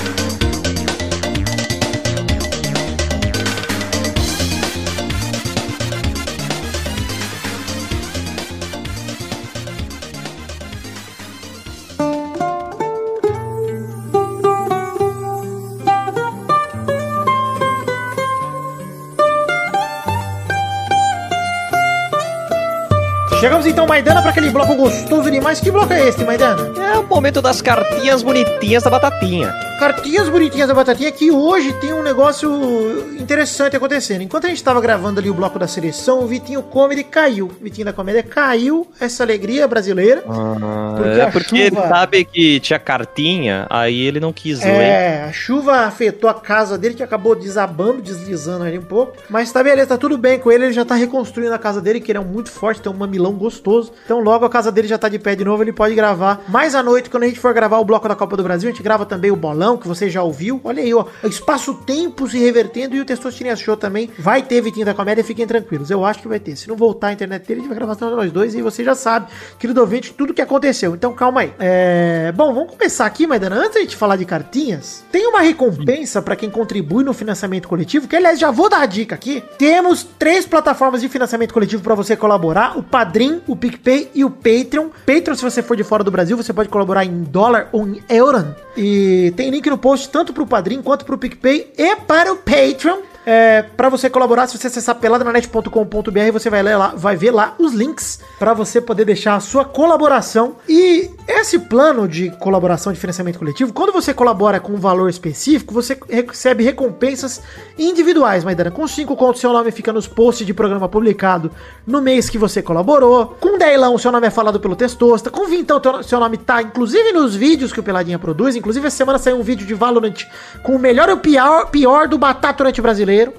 Chegamos 23.42 23.66
então, 23.66 23.88
Maidana, 23.88 24.22
para 24.22 24.30
aquele 24.30 24.52
bloco 24.52 24.76
gostoso 24.76 25.32
demais. 25.32 25.60
Que 25.60 25.72
bloco 25.72 25.92
é 25.92 26.08
esse, 26.08 26.24
Maidana? 26.24 26.62
É 26.80 27.00
o 27.00 27.04
momento 27.08 27.42
das 27.42 27.60
cartinhas 27.60 28.22
bonitinhas 28.22 28.84
da 28.84 28.92
batatinha. 28.92 29.52
Cartinhas 29.82 30.30
bonitinhas 30.30 30.68
da 30.68 30.76
batatinha 30.76 31.12
que 31.12 31.32
hoje 31.32 31.74
tem 31.74 31.92
um 31.92 32.04
negócio 32.04 33.18
interessante 33.20 33.76
acontecendo. 33.76 34.22
Enquanto 34.22 34.46
a 34.46 34.50
gente 34.50 34.64
tava 34.64 34.80
gravando 34.80 35.20
ali 35.20 35.28
o 35.28 35.34
bloco 35.34 35.58
da 35.58 35.68
seleção, 35.68 36.24
o 36.24 36.28
Vitinho 36.28 36.62
Comedy 36.62 37.04
caiu. 37.04 37.48
O 37.48 37.64
Vitinho 37.64 37.86
da 37.86 37.92
Comédia 37.92 38.22
caiu 38.22 38.88
essa 39.00 39.24
alegria 39.24 39.68
brasileira. 39.68 40.22
Porque 40.22 41.20
é 41.20 41.32
porque 41.32 41.58
ele 41.58 41.76
sabe 41.76 42.26
que 42.26 42.60
tinha 42.60 42.78
cartinha, 42.78 43.66
aí 43.72 44.02
ele 44.02 44.20
não 44.20 44.32
quis 44.32 44.60
ler. 44.60 44.70
É, 44.70 45.24
a 45.24 45.34
chuva 45.34 45.78
afetou 45.78 46.30
a 46.30 46.36
casa 46.36 46.78
dele, 46.78 46.94
que 46.94 47.02
acabou 47.02 47.36
desabando, 47.36 48.04
deslizando 48.04 48.64
ali 48.66 48.78
um 48.78 48.84
pouco. 48.84 49.18
Mas 49.32 49.52
tá 49.52 49.64
beleza, 49.64 49.88
tá 49.88 49.98
tudo 49.98 50.16
bem 50.16 50.38
com 50.38 50.52
ele, 50.52 50.66
ele 50.66 50.74
já 50.74 50.86
tá 50.86 50.94
reconstruindo 50.94 51.56
a 51.56 51.58
casa 51.58 51.82
dele, 51.82 52.00
que 52.00 52.12
ele 52.12 52.20
é 52.20 52.24
muito 52.24 52.52
forte, 52.52 52.84
tem 52.84 52.92
um 52.92 52.96
mamilão 52.96 53.34
gostoso. 53.34 53.92
Então 54.06 54.20
logo 54.20 54.46
a 54.46 54.50
casa 54.50 54.72
dele 54.72 54.88
já 54.88 55.00
tá 55.00 55.10
de 55.10 55.18
pé 55.18 55.36
de 55.36 55.44
novo, 55.44 55.64
ele 55.64 55.74
pode 55.74 55.96
gravar. 55.96 56.44
Mais 56.48 56.76
à 56.76 56.84
noite, 56.84 57.10
quando 57.10 57.24
a 57.24 57.28
gente 57.28 57.40
for 57.40 57.52
gravar 57.52 57.80
o 57.80 57.84
bloco 57.84 58.08
da 58.08 58.16
Copa 58.16 58.38
do 58.38 58.44
Brasil, 58.44 58.70
a 58.70 58.72
gente 58.72 58.84
grava 58.84 59.08
também 59.08 59.32
o 59.32 59.36
bolão, 59.36 59.71
que 59.78 59.88
você 59.88 60.10
já 60.10 60.24
ouviu. 60.24 60.60
Olha 60.64 60.82
aí, 60.82 60.94
ó, 60.94 61.06
espaço-tempo 61.24 62.28
se 62.30 62.38
revertendo 62.38 62.96
e 62.96 63.02
o 63.02 63.06
Testosterinha 63.06 63.56
Show 63.56 63.78
também 63.78 64.10
vai 64.18 64.42
ter 64.42 64.62
Vitinho 64.62 64.86
da 64.86 64.94
Comédia, 64.94 65.24
fiquem 65.24 65.48
tranquilos. 65.48 65.90
Eu 65.90 66.06
acho 66.06 66.22
que 66.22 66.28
vai 66.28 66.40
ter. 66.40 66.56
Se 66.56 66.68
não 66.68 66.76
voltar 66.76 67.08
a 67.08 67.14
internet 67.14 67.48
dele, 67.48 67.60
a 67.60 67.64
gente 67.64 67.70
vai 67.70 67.78
gravar 67.78 67.96
só 67.96 68.10
nós 68.10 68.32
dois 68.32 68.56
e 68.56 68.62
você 68.62 68.84
já 68.84 68.96
sabe, 68.96 69.28
querido 69.60 69.82
ouvinte, 69.82 70.14
tudo 70.14 70.34
que 70.34 70.42
aconteceu. 70.42 70.96
Então 70.96 71.14
calma 71.14 71.42
aí. 71.42 71.54
É... 71.60 72.32
Bom, 72.36 72.54
vamos 72.54 72.72
começar 72.72 73.06
aqui, 73.06 73.28
Maidana. 73.28 73.58
Antes 73.58 73.74
da 73.74 73.80
gente 73.82 73.96
falar 73.96 74.16
de 74.16 74.26
cartinhas, 74.26 75.04
tem 75.12 75.28
uma 75.28 75.42
recompensa 75.42 76.22
para 76.22 76.36
quem 76.36 76.50
contribui 76.50 77.04
no 77.04 77.14
financiamento 77.14 77.68
coletivo, 77.68 78.08
que 78.08 78.16
aliás, 78.16 78.40
já 78.40 78.52
vou 78.52 78.70
dar 78.70 78.82
a 78.82 78.86
dica 78.86 79.16
aqui. 79.16 79.44
Temos 79.58 80.04
três 80.18 80.46
plataformas 80.46 81.02
de 81.02 81.10
financiamento 81.10 81.54
coletivo 81.54 81.84
para 81.84 81.96
você 81.96 82.16
colaborar: 82.16 82.78
o 82.78 82.84
Padrim, 82.84 83.42
o 83.48 83.56
PicPay 83.56 84.10
e 84.14 84.24
o 84.24 84.30
Patreon. 84.30 84.90
Patreon, 85.06 85.36
se 85.36 85.44
você 85.44 85.62
for 85.62 85.76
de 85.76 85.84
fora 85.84 86.04
do 86.04 86.12
Brasil, 86.12 86.38
você 86.38 86.54
pode 86.54 86.70
colaborar 86.70 87.06
em 87.06 87.24
dólar 87.24 87.70
ou 87.72 87.88
em 87.88 88.02
euro. 88.10 88.56
E 88.76 89.34
tem 89.36 89.50
link 89.50 89.61
no 89.70 89.78
post 89.78 90.10
tanto 90.10 90.34
para 90.34 90.44
o 90.44 90.48
Padrim 90.48 90.82
quanto 90.82 91.06
para 91.06 91.16
o 91.16 91.18
PicPay 91.18 91.74
e 91.78 91.96
para 91.96 92.32
o 92.32 92.38
Patreon. 92.38 93.11
É, 93.26 93.62
para 93.62 93.88
você 93.90 94.10
colaborar, 94.10 94.48
se 94.48 94.58
você 94.58 94.68
acessar 94.68 94.96
peladranet.com.br, 94.96 96.32
você 96.34 96.50
vai, 96.50 96.64
lá, 96.64 96.94
vai 96.96 97.16
ver 97.16 97.32
lá 97.32 97.54
os 97.60 97.74
links 97.74 98.20
para 98.40 98.54
você 98.54 98.82
poder 98.82 99.06
deixar 99.06 99.36
a 99.36 99.40
sua 99.40 99.64
colaboração. 99.64 100.56
E 100.68 101.12
esse 101.28 101.60
plano 101.60 102.08
de 102.08 102.32
colaboração 102.38 102.92
de 102.92 103.00
financiamento 103.00 103.38
coletivo, 103.38 103.74
quando 103.74 103.92
você 103.92 104.14
colabora 104.14 104.60
com 104.60 104.74
um 104.74 104.78
valor 104.78 105.10
específico, 105.10 105.74
você 105.74 105.98
recebe 106.10 106.64
recompensas 106.64 107.42
individuais, 107.78 108.44
Maidana. 108.44 108.72
Com 108.72 108.88
5 108.88 109.16
contos, 109.16 109.42
seu 109.42 109.54
nome 109.54 109.72
fica 109.72 109.94
nos 109.94 110.08
posts 110.08 110.46
de 110.46 110.54
programa 110.54 110.90
publicado 110.90 111.52
no 111.86 112.02
mês 112.02 112.30
que 112.30 112.38
você 112.38 112.62
colaborou. 112.62 113.38
Com 113.40 113.58
10 113.58 114.02
seu 114.02 114.12
nome 114.12 114.28
é 114.28 114.32
falado 114.32 114.60
pelo 114.60 114.76
Testosta. 114.76 115.30
Com 115.30 115.48
20, 115.48 115.62
então, 115.62 116.04
seu 116.04 116.20
nome 116.20 116.38
tá 116.38 116.62
inclusive 116.62 117.12
nos 117.12 117.36
vídeos 117.36 117.72
que 117.72 117.80
o 117.80 117.84
Peladinha 117.84 118.18
produz. 118.18 118.56
Inclusive, 118.56 118.88
essa 118.88 118.98
semana 118.98 119.20
saiu 119.20 119.38
um 119.38 119.44
vídeo 119.44 119.66
de 119.66 119.74
Valorant 119.74 120.26
com 120.64 120.76
o 120.76 120.80
melhor 120.80 121.10
e 121.10 121.14
o 121.14 121.18
pior, 121.18 121.70
pior 121.70 122.08
do 122.08 122.18
Bataturante 122.18 122.82
brasileiro 122.82 123.11
brasileiro. 123.12 123.34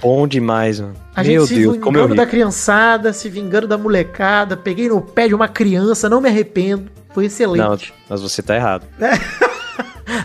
Bom 0.00 0.28
demais, 0.28 0.78
mano. 0.78 0.94
A 1.14 1.22
gente 1.22 1.34
Meu 1.34 1.46
se 1.46 1.54
Deus, 1.54 1.76
vingando 1.76 2.14
da 2.14 2.26
criançada, 2.26 3.12
se 3.12 3.28
vingando 3.28 3.66
da 3.66 3.78
molecada. 3.78 4.56
Peguei 4.56 4.88
no 4.88 5.00
pé 5.00 5.26
de 5.26 5.34
uma 5.34 5.48
criança, 5.48 6.08
não 6.08 6.20
me 6.20 6.28
arrependo. 6.28 6.90
Foi 7.12 7.24
excelente. 7.24 7.92
Não, 7.92 7.98
mas 8.08 8.20
você 8.20 8.42
tá 8.42 8.54
errado. 8.54 8.86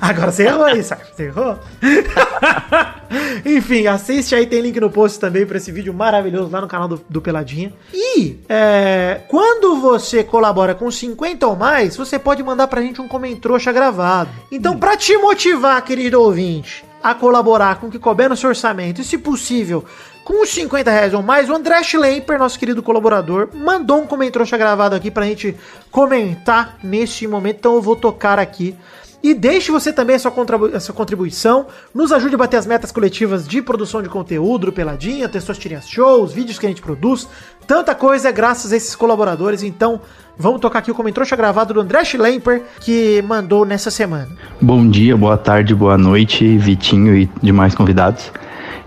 Agora 0.02 0.32
você 0.32 0.44
errou 0.44 0.64
aí, 0.64 0.84
sabe? 0.84 1.02
Você 1.16 1.24
errou? 1.26 1.60
Enfim, 3.46 3.86
assiste 3.88 4.34
aí, 4.34 4.46
tem 4.46 4.62
link 4.62 4.80
no 4.80 4.90
post 4.90 5.20
também 5.20 5.46
para 5.46 5.58
esse 5.58 5.72
vídeo 5.72 5.94
maravilhoso 5.94 6.52
lá 6.52 6.60
no 6.60 6.68
canal 6.68 6.88
do, 6.88 7.02
do 7.08 7.22
Peladinha. 7.22 7.72
E 7.94 8.40
é, 8.50 9.22
quando 9.28 9.80
você 9.80 10.24
colabora 10.24 10.74
com 10.74 10.90
50 10.90 11.48
ou 11.48 11.56
mais, 11.56 11.96
você 11.96 12.18
pode 12.18 12.42
mandar 12.42 12.68
pra 12.68 12.82
gente 12.82 13.02
um 13.02 13.08
comentrouxa 13.08 13.72
gravado. 13.72 14.30
Então, 14.52 14.74
hum. 14.74 14.80
pra 14.80 14.98
te 14.98 15.16
motivar, 15.18 15.84
querido 15.84 16.20
ouvinte, 16.22 16.84
a 17.06 17.14
colaborar 17.14 17.80
com 17.80 17.86
o 17.86 17.92
que 17.92 18.00
couber 18.00 18.28
no 18.28 18.36
seu 18.36 18.50
orçamento, 18.50 19.00
e 19.00 19.04
se 19.04 19.20
possível, 19.20 19.86
com 20.24 20.42
os 20.42 20.50
50 20.50 20.90
reais 20.90 21.14
ou 21.14 21.22
mais, 21.22 21.48
o 21.52 21.54
André 21.54 21.84
Schlemper, 21.84 22.40
nosso 22.40 22.58
querido 22.58 22.82
colaborador, 22.82 23.50
mandou 23.54 24.02
um 24.02 24.08
comentário 24.08 24.58
gravado 24.58 24.96
aqui 24.96 25.12
pra 25.12 25.24
gente 25.24 25.56
comentar 25.92 26.80
neste 26.84 27.28
momento, 27.28 27.58
então 27.58 27.76
eu 27.76 27.82
vou 27.82 27.96
tocar 27.96 28.40
aqui. 28.40 28.76
E 29.22 29.36
deixe 29.36 29.72
você 29.72 29.94
também 29.94 30.16
a 30.16 30.20
sua, 30.20 30.34
a 30.74 30.80
sua 30.80 30.96
contribuição, 30.96 31.68
nos 31.94 32.12
ajude 32.12 32.34
a 32.34 32.38
bater 32.40 32.58
as 32.58 32.66
metas 32.66 32.92
coletivas 32.92 33.48
de 33.48 33.62
produção 33.62 34.02
de 34.02 34.10
conteúdo, 34.10 34.72
Peladinha, 34.72 35.30
ter 35.30 35.42
suas 35.42 35.60
tirinhas 35.60 35.88
shows, 35.88 36.34
vídeos 36.34 36.58
que 36.58 36.66
a 36.66 36.70
gente 36.70 36.82
produz, 36.82 37.28
tanta 37.68 37.96
coisa 37.96 38.30
é 38.30 38.32
graças 38.32 38.72
a 38.72 38.78
esses 38.78 38.96
colaboradores, 38.96 39.64
então 39.64 40.02
Vamos 40.38 40.60
tocar 40.60 40.80
aqui 40.80 40.92
o 40.92 40.96
comentário 40.96 41.38
gravado 41.38 41.74
do 41.74 41.80
André 41.80 42.04
Schlemper, 42.04 42.64
que 42.82 43.24
mandou 43.26 43.66
nessa 43.66 43.90
semana. 43.90 44.28
Bom 44.62 44.86
dia, 44.90 45.16
boa 45.16 45.38
tarde, 45.38 45.74
boa 45.74 45.98
noite, 45.98 46.58
Vitinho 46.58 47.16
e 47.16 47.30
demais 47.42 47.74
convidados. 47.74 48.34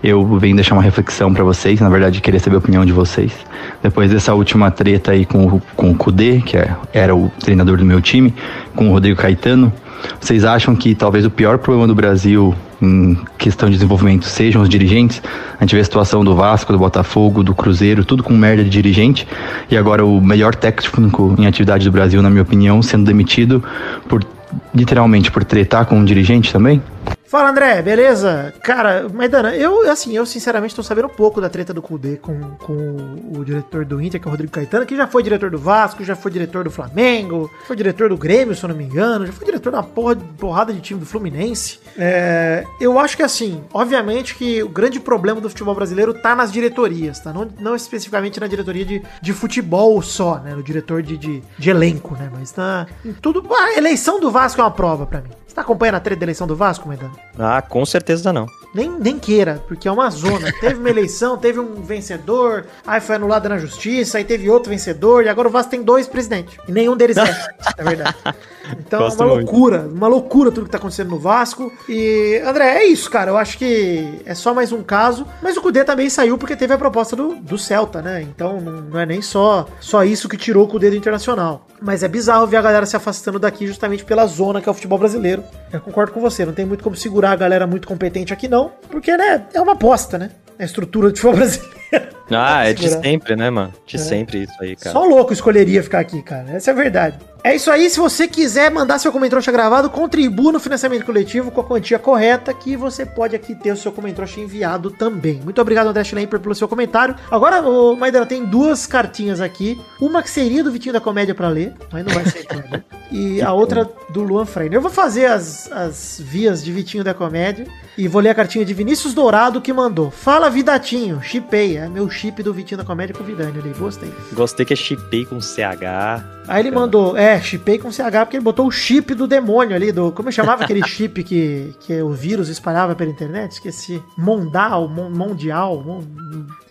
Eu 0.03 0.23
venho 0.37 0.55
deixar 0.55 0.75
uma 0.75 0.83
reflexão 0.83 1.33
para 1.33 1.43
vocês, 1.43 1.81
na 1.81 1.89
verdade, 1.89 2.21
queria 2.21 2.39
saber 2.39 2.55
a 2.55 2.59
opinião 2.59 2.85
de 2.85 2.93
vocês. 2.93 3.33
Depois 3.81 4.11
dessa 4.11 4.33
última 4.35 4.69
treta 4.69 5.11
aí 5.11 5.25
com, 5.25 5.47
o, 5.47 5.61
com 5.75 5.89
o 5.89 5.95
Kudê, 5.95 6.39
que 6.39 6.55
é, 6.55 6.73
era 6.93 7.15
o 7.15 7.29
treinador 7.39 7.77
do 7.77 7.83
meu 7.83 7.99
time, 7.99 8.33
com 8.75 8.89
o 8.89 8.91
Rodrigo 8.91 9.19
Caetano, 9.19 9.73
vocês 10.19 10.43
acham 10.43 10.75
que 10.75 10.95
talvez 10.95 11.25
o 11.25 11.29
pior 11.29 11.57
problema 11.57 11.87
do 11.87 11.95
Brasil 11.95 12.55
em 12.81 13.17
questão 13.37 13.69
de 13.69 13.75
desenvolvimento 13.75 14.25
sejam 14.25 14.61
os 14.61 14.69
dirigentes? 14.69 15.21
A 15.59 15.63
gente 15.63 15.75
vê 15.75 15.81
a 15.81 15.83
situação 15.83 16.23
do 16.23 16.35
Vasco, 16.35 16.71
do 16.71 16.79
Botafogo, 16.79 17.43
do 17.43 17.53
Cruzeiro, 17.53 18.03
tudo 18.05 18.23
com 18.23 18.33
merda 18.33 18.63
de 18.63 18.69
dirigente. 18.69 19.27
E 19.69 19.77
agora 19.77 20.05
o 20.05 20.21
melhor 20.21 20.55
técnico 20.55 21.35
em 21.37 21.45
atividade 21.45 21.85
do 21.85 21.91
Brasil, 21.91 22.21
na 22.21 22.29
minha 22.29 22.43
opinião, 22.43 22.81
sendo 22.81 23.05
demitido 23.05 23.63
por 24.07 24.25
literalmente 24.73 25.31
por 25.31 25.43
tretar 25.43 25.85
com 25.85 25.97
um 25.97 26.05
dirigente 26.05 26.51
também? 26.51 26.81
Fala 27.29 27.51
André, 27.51 27.79
beleza? 27.83 28.51
Cara, 28.63 29.07
Maidana, 29.07 29.55
eu 29.55 29.87
assim, 29.87 30.17
eu 30.17 30.25
sinceramente 30.25 30.73
tô 30.73 30.81
sabendo 30.81 31.05
um 31.05 31.11
pouco 31.11 31.39
da 31.39 31.47
treta 31.47 31.71
do 31.71 31.79
Kudê 31.79 32.15
com, 32.17 32.55
com 32.57 33.37
o 33.37 33.45
diretor 33.45 33.85
do 33.85 34.01
Inter, 34.01 34.19
que 34.19 34.27
é 34.27 34.29
o 34.29 34.31
Rodrigo 34.31 34.51
Caetano, 34.51 34.83
que 34.83 34.95
já 34.95 35.05
foi 35.05 35.21
diretor 35.21 35.51
do 35.51 35.59
Vasco, 35.59 36.03
já 36.03 36.15
foi 36.15 36.31
diretor 36.31 36.63
do 36.63 36.71
Flamengo, 36.71 37.47
foi 37.67 37.75
diretor 37.75 38.09
do 38.09 38.17
Grêmio, 38.17 38.55
se 38.55 38.63
eu 38.63 38.69
não 38.69 38.75
me 38.75 38.83
engano, 38.83 39.27
já 39.27 39.31
foi 39.31 39.45
diretor 39.45 39.71
da 39.71 39.83
porra, 39.83 40.15
porrada 40.39 40.73
de 40.73 40.81
time 40.81 40.99
do 40.99 41.05
Fluminense. 41.05 41.79
É, 41.95 42.63
eu 42.81 42.97
acho 42.97 43.15
que 43.15 43.21
assim, 43.21 43.63
obviamente 43.71 44.33
que 44.33 44.63
o 44.63 44.69
grande 44.69 44.99
problema 44.99 45.39
do 45.39 45.49
futebol 45.49 45.75
brasileiro 45.75 46.15
tá 46.15 46.35
nas 46.35 46.51
diretorias, 46.51 47.19
tá? 47.19 47.31
Não, 47.31 47.47
não 47.59 47.75
especificamente 47.75 48.39
na 48.39 48.47
diretoria 48.47 48.83
de, 48.83 49.03
de 49.21 49.33
futebol 49.33 50.01
só, 50.01 50.39
né? 50.39 50.55
No 50.55 50.63
diretor 50.63 51.03
de, 51.03 51.15
de, 51.15 51.43
de 51.59 51.69
elenco, 51.69 52.15
né? 52.15 52.27
Mas 52.33 52.51
tá 52.51 52.87
tudo. 53.21 53.47
A 53.53 53.77
eleição 53.77 54.19
do 54.19 54.31
Vasco 54.31 54.59
é 54.59 54.63
uma 54.63 54.71
prova 54.71 55.05
para 55.05 55.21
mim. 55.21 55.38
Você 55.49 55.55
tá 55.55 55.61
acompanhando 55.61 55.95
a 55.95 55.99
treta 55.99 56.19
da 56.19 56.25
eleição 56.25 56.45
do 56.45 56.55
Vasco, 56.55 56.87
Medano? 56.87 57.11
Ah, 57.35 57.59
com 57.59 57.83
certeza 57.83 58.31
não. 58.31 58.45
Nem, 58.71 58.87
nem 58.87 59.17
queira, 59.17 59.63
porque 59.67 59.87
é 59.87 59.91
uma 59.91 60.07
zona. 60.11 60.53
teve 60.61 60.75
uma 60.75 60.89
eleição, 60.91 61.35
teve 61.39 61.59
um 61.59 61.81
vencedor, 61.81 62.67
aí 62.85 63.01
foi 63.01 63.15
anulada 63.15 63.49
na 63.49 63.57
justiça, 63.57 64.19
aí 64.19 64.23
teve 64.23 64.47
outro 64.47 64.69
vencedor, 64.69 65.25
e 65.25 65.27
agora 65.27 65.47
o 65.47 65.51
Vasco 65.51 65.71
tem 65.71 65.81
dois 65.81 66.07
presidentes. 66.07 66.55
E 66.67 66.71
nenhum 66.71 66.95
deles 66.95 67.17
é, 67.17 67.47
é 67.79 67.83
verdade. 67.83 68.15
Então 68.77 68.99
Gosto 68.99 69.21
é 69.21 69.25
uma 69.25 69.35
muito. 69.35 69.51
loucura, 69.51 69.89
uma 69.91 70.07
loucura 70.07 70.51
tudo 70.51 70.65
que 70.65 70.71
tá 70.71 70.77
acontecendo 70.77 71.09
no 71.09 71.19
Vasco. 71.19 71.71
E, 71.87 72.41
André, 72.45 72.77
é 72.77 72.85
isso, 72.85 73.09
cara. 73.09 73.31
Eu 73.31 73.37
acho 73.37 73.57
que 73.57 74.21
é 74.25 74.33
só 74.35 74.53
mais 74.53 74.71
um 74.71 74.83
caso. 74.83 75.25
Mas 75.41 75.57
o 75.57 75.61
Cudê 75.61 75.83
também 75.83 76.09
saiu 76.09 76.37
porque 76.37 76.55
teve 76.55 76.73
a 76.73 76.77
proposta 76.77 77.15
do, 77.15 77.35
do 77.35 77.57
Celta, 77.57 78.01
né? 78.01 78.21
Então 78.21 78.59
não 78.59 78.99
é 78.99 79.05
nem 79.05 79.21
só, 79.21 79.67
só 79.79 80.03
isso 80.03 80.29
que 80.29 80.37
tirou 80.37 80.65
o 80.65 80.67
Cudê 80.67 80.89
do 80.89 80.95
Internacional. 80.95 81.65
Mas 81.81 82.03
é 82.03 82.07
bizarro 82.07 82.45
ver 82.45 82.57
a 82.57 82.61
galera 82.61 82.85
se 82.85 82.95
afastando 82.95 83.39
daqui 83.39 83.65
justamente 83.65 84.03
pela 84.03 84.25
zona 84.25 84.61
que 84.61 84.67
é 84.67 84.71
o 84.71 84.75
futebol 84.75 84.99
brasileiro. 84.99 85.43
Eu 85.71 85.79
concordo 85.79 86.11
com 86.11 86.19
você, 86.19 86.45
não 86.45 86.53
tem 86.53 86.65
muito 86.65 86.83
como 86.83 86.95
segurar 86.95 87.31
a 87.31 87.35
galera 87.35 87.65
muito 87.65 87.87
competente 87.87 88.33
aqui, 88.33 88.47
não. 88.47 88.71
Porque, 88.89 89.15
né, 89.15 89.45
é 89.53 89.61
uma 89.61 89.73
aposta, 89.73 90.17
né? 90.17 90.31
A 90.57 90.65
estrutura 90.65 91.09
do 91.09 91.15
futebol 91.15 91.35
brasileiro. 91.37 91.79
Ah, 92.31 92.63
é 92.69 92.73
de 92.73 92.87
sempre, 92.87 93.35
né, 93.35 93.49
mano? 93.49 93.73
De 93.87 93.95
É. 93.95 93.99
sempre 93.99 94.43
isso 94.43 94.53
aí, 94.61 94.75
cara. 94.75 94.91
Só 94.91 95.03
louco 95.03 95.33
escolheria 95.33 95.81
ficar 95.81 95.99
aqui, 95.99 96.21
cara. 96.21 96.51
Essa 96.51 96.69
é 96.69 96.73
a 96.73 96.75
verdade. 96.75 97.17
É 97.43 97.55
isso 97.55 97.71
aí. 97.71 97.89
Se 97.89 97.99
você 97.99 98.27
quiser 98.27 98.69
mandar 98.69 98.99
seu 98.99 99.11
comentário 99.11 99.43
gravado, 99.51 99.89
contribua 99.89 100.51
no 100.51 100.59
financiamento 100.59 101.05
coletivo 101.05 101.49
com 101.49 101.61
a 101.61 101.63
quantia 101.63 101.97
correta, 101.97 102.53
que 102.53 102.75
você 102.75 103.03
pode 103.03 103.35
aqui 103.35 103.55
ter 103.55 103.71
o 103.71 103.77
seu 103.77 103.91
comentário 103.91 104.31
enviado 104.39 104.91
também. 104.91 105.41
Muito 105.43 105.59
obrigado, 105.59 105.87
André 105.87 106.03
Schlemper, 106.03 106.39
pelo 106.39 106.53
seu 106.53 106.67
comentário. 106.67 107.15
Agora, 107.31 107.61
ô, 107.67 107.95
Maidana, 107.95 108.27
tem 108.27 108.45
duas 108.45 108.85
cartinhas 108.85 109.41
aqui. 109.41 109.81
Uma 109.99 110.21
que 110.21 110.29
seria 110.29 110.63
do 110.63 110.71
Vitinho 110.71 110.93
da 110.93 111.01
Comédia 111.01 111.33
pra 111.33 111.47
ler, 111.49 111.73
mas 111.91 112.05
não 112.05 112.13
vai 112.13 112.25
ser 112.25 112.45
pra 112.45 112.57
ler. 112.57 112.83
E 113.11 113.41
a 113.41 113.51
outra 113.51 113.89
do 114.11 114.21
Luan 114.21 114.45
Freire. 114.45 114.75
Eu 114.75 114.81
vou 114.81 114.91
fazer 114.91 115.25
as, 115.25 115.67
as 115.71 116.21
vias 116.23 116.63
de 116.63 116.71
Vitinho 116.71 117.03
da 117.03 117.11
Comédia 117.11 117.65
e 117.97 118.07
vou 118.07 118.21
ler 118.21 118.29
a 118.29 118.35
cartinha 118.35 118.63
de 118.63 118.71
Vinícius 118.71 119.15
Dourado 119.15 119.59
que 119.61 119.73
mandou. 119.73 120.11
Fala, 120.11 120.47
Vidatinho. 120.47 121.19
Chipei. 121.19 121.78
É 121.79 121.89
meu 121.89 122.09
chip 122.09 122.41
do 122.43 122.53
Vitinho 122.53 122.77
da 122.77 122.83
Comédia 122.83 123.15
com 123.15 123.23
o 123.23 123.25
Vidani 123.25 123.59
ali. 123.59 123.73
Gostei. 123.77 124.11
Gostei 124.33 124.65
que 124.65 124.73
é 124.73 124.75
chipei 124.75 125.25
com 125.25 125.39
CH. 125.41 126.23
Aí 126.47 126.61
ele 126.61 126.71
mandou, 126.71 127.15
é, 127.15 127.39
chipei 127.39 127.77
com 127.77 127.91
CH, 127.91 128.01
porque 128.25 128.37
ele 128.37 128.43
botou 128.43 128.65
o 128.67 128.71
chip 128.71 129.13
do 129.13 129.27
demônio 129.27 129.75
ali, 129.75 129.91
do. 129.91 130.11
Como 130.11 130.29
eu 130.29 130.33
chamava 130.33 130.63
aquele 130.63 130.81
chip 130.87 131.23
que, 131.23 131.73
que 131.79 132.01
o 132.01 132.09
vírus 132.11 132.49
espalhava 132.49 132.95
pela 132.95 133.09
internet? 133.11 133.51
Esqueci. 133.53 134.01
Mondal, 134.17 134.87
Mon- 134.87 135.09
Mundial, 135.09 135.81
Mon, 135.85 136.01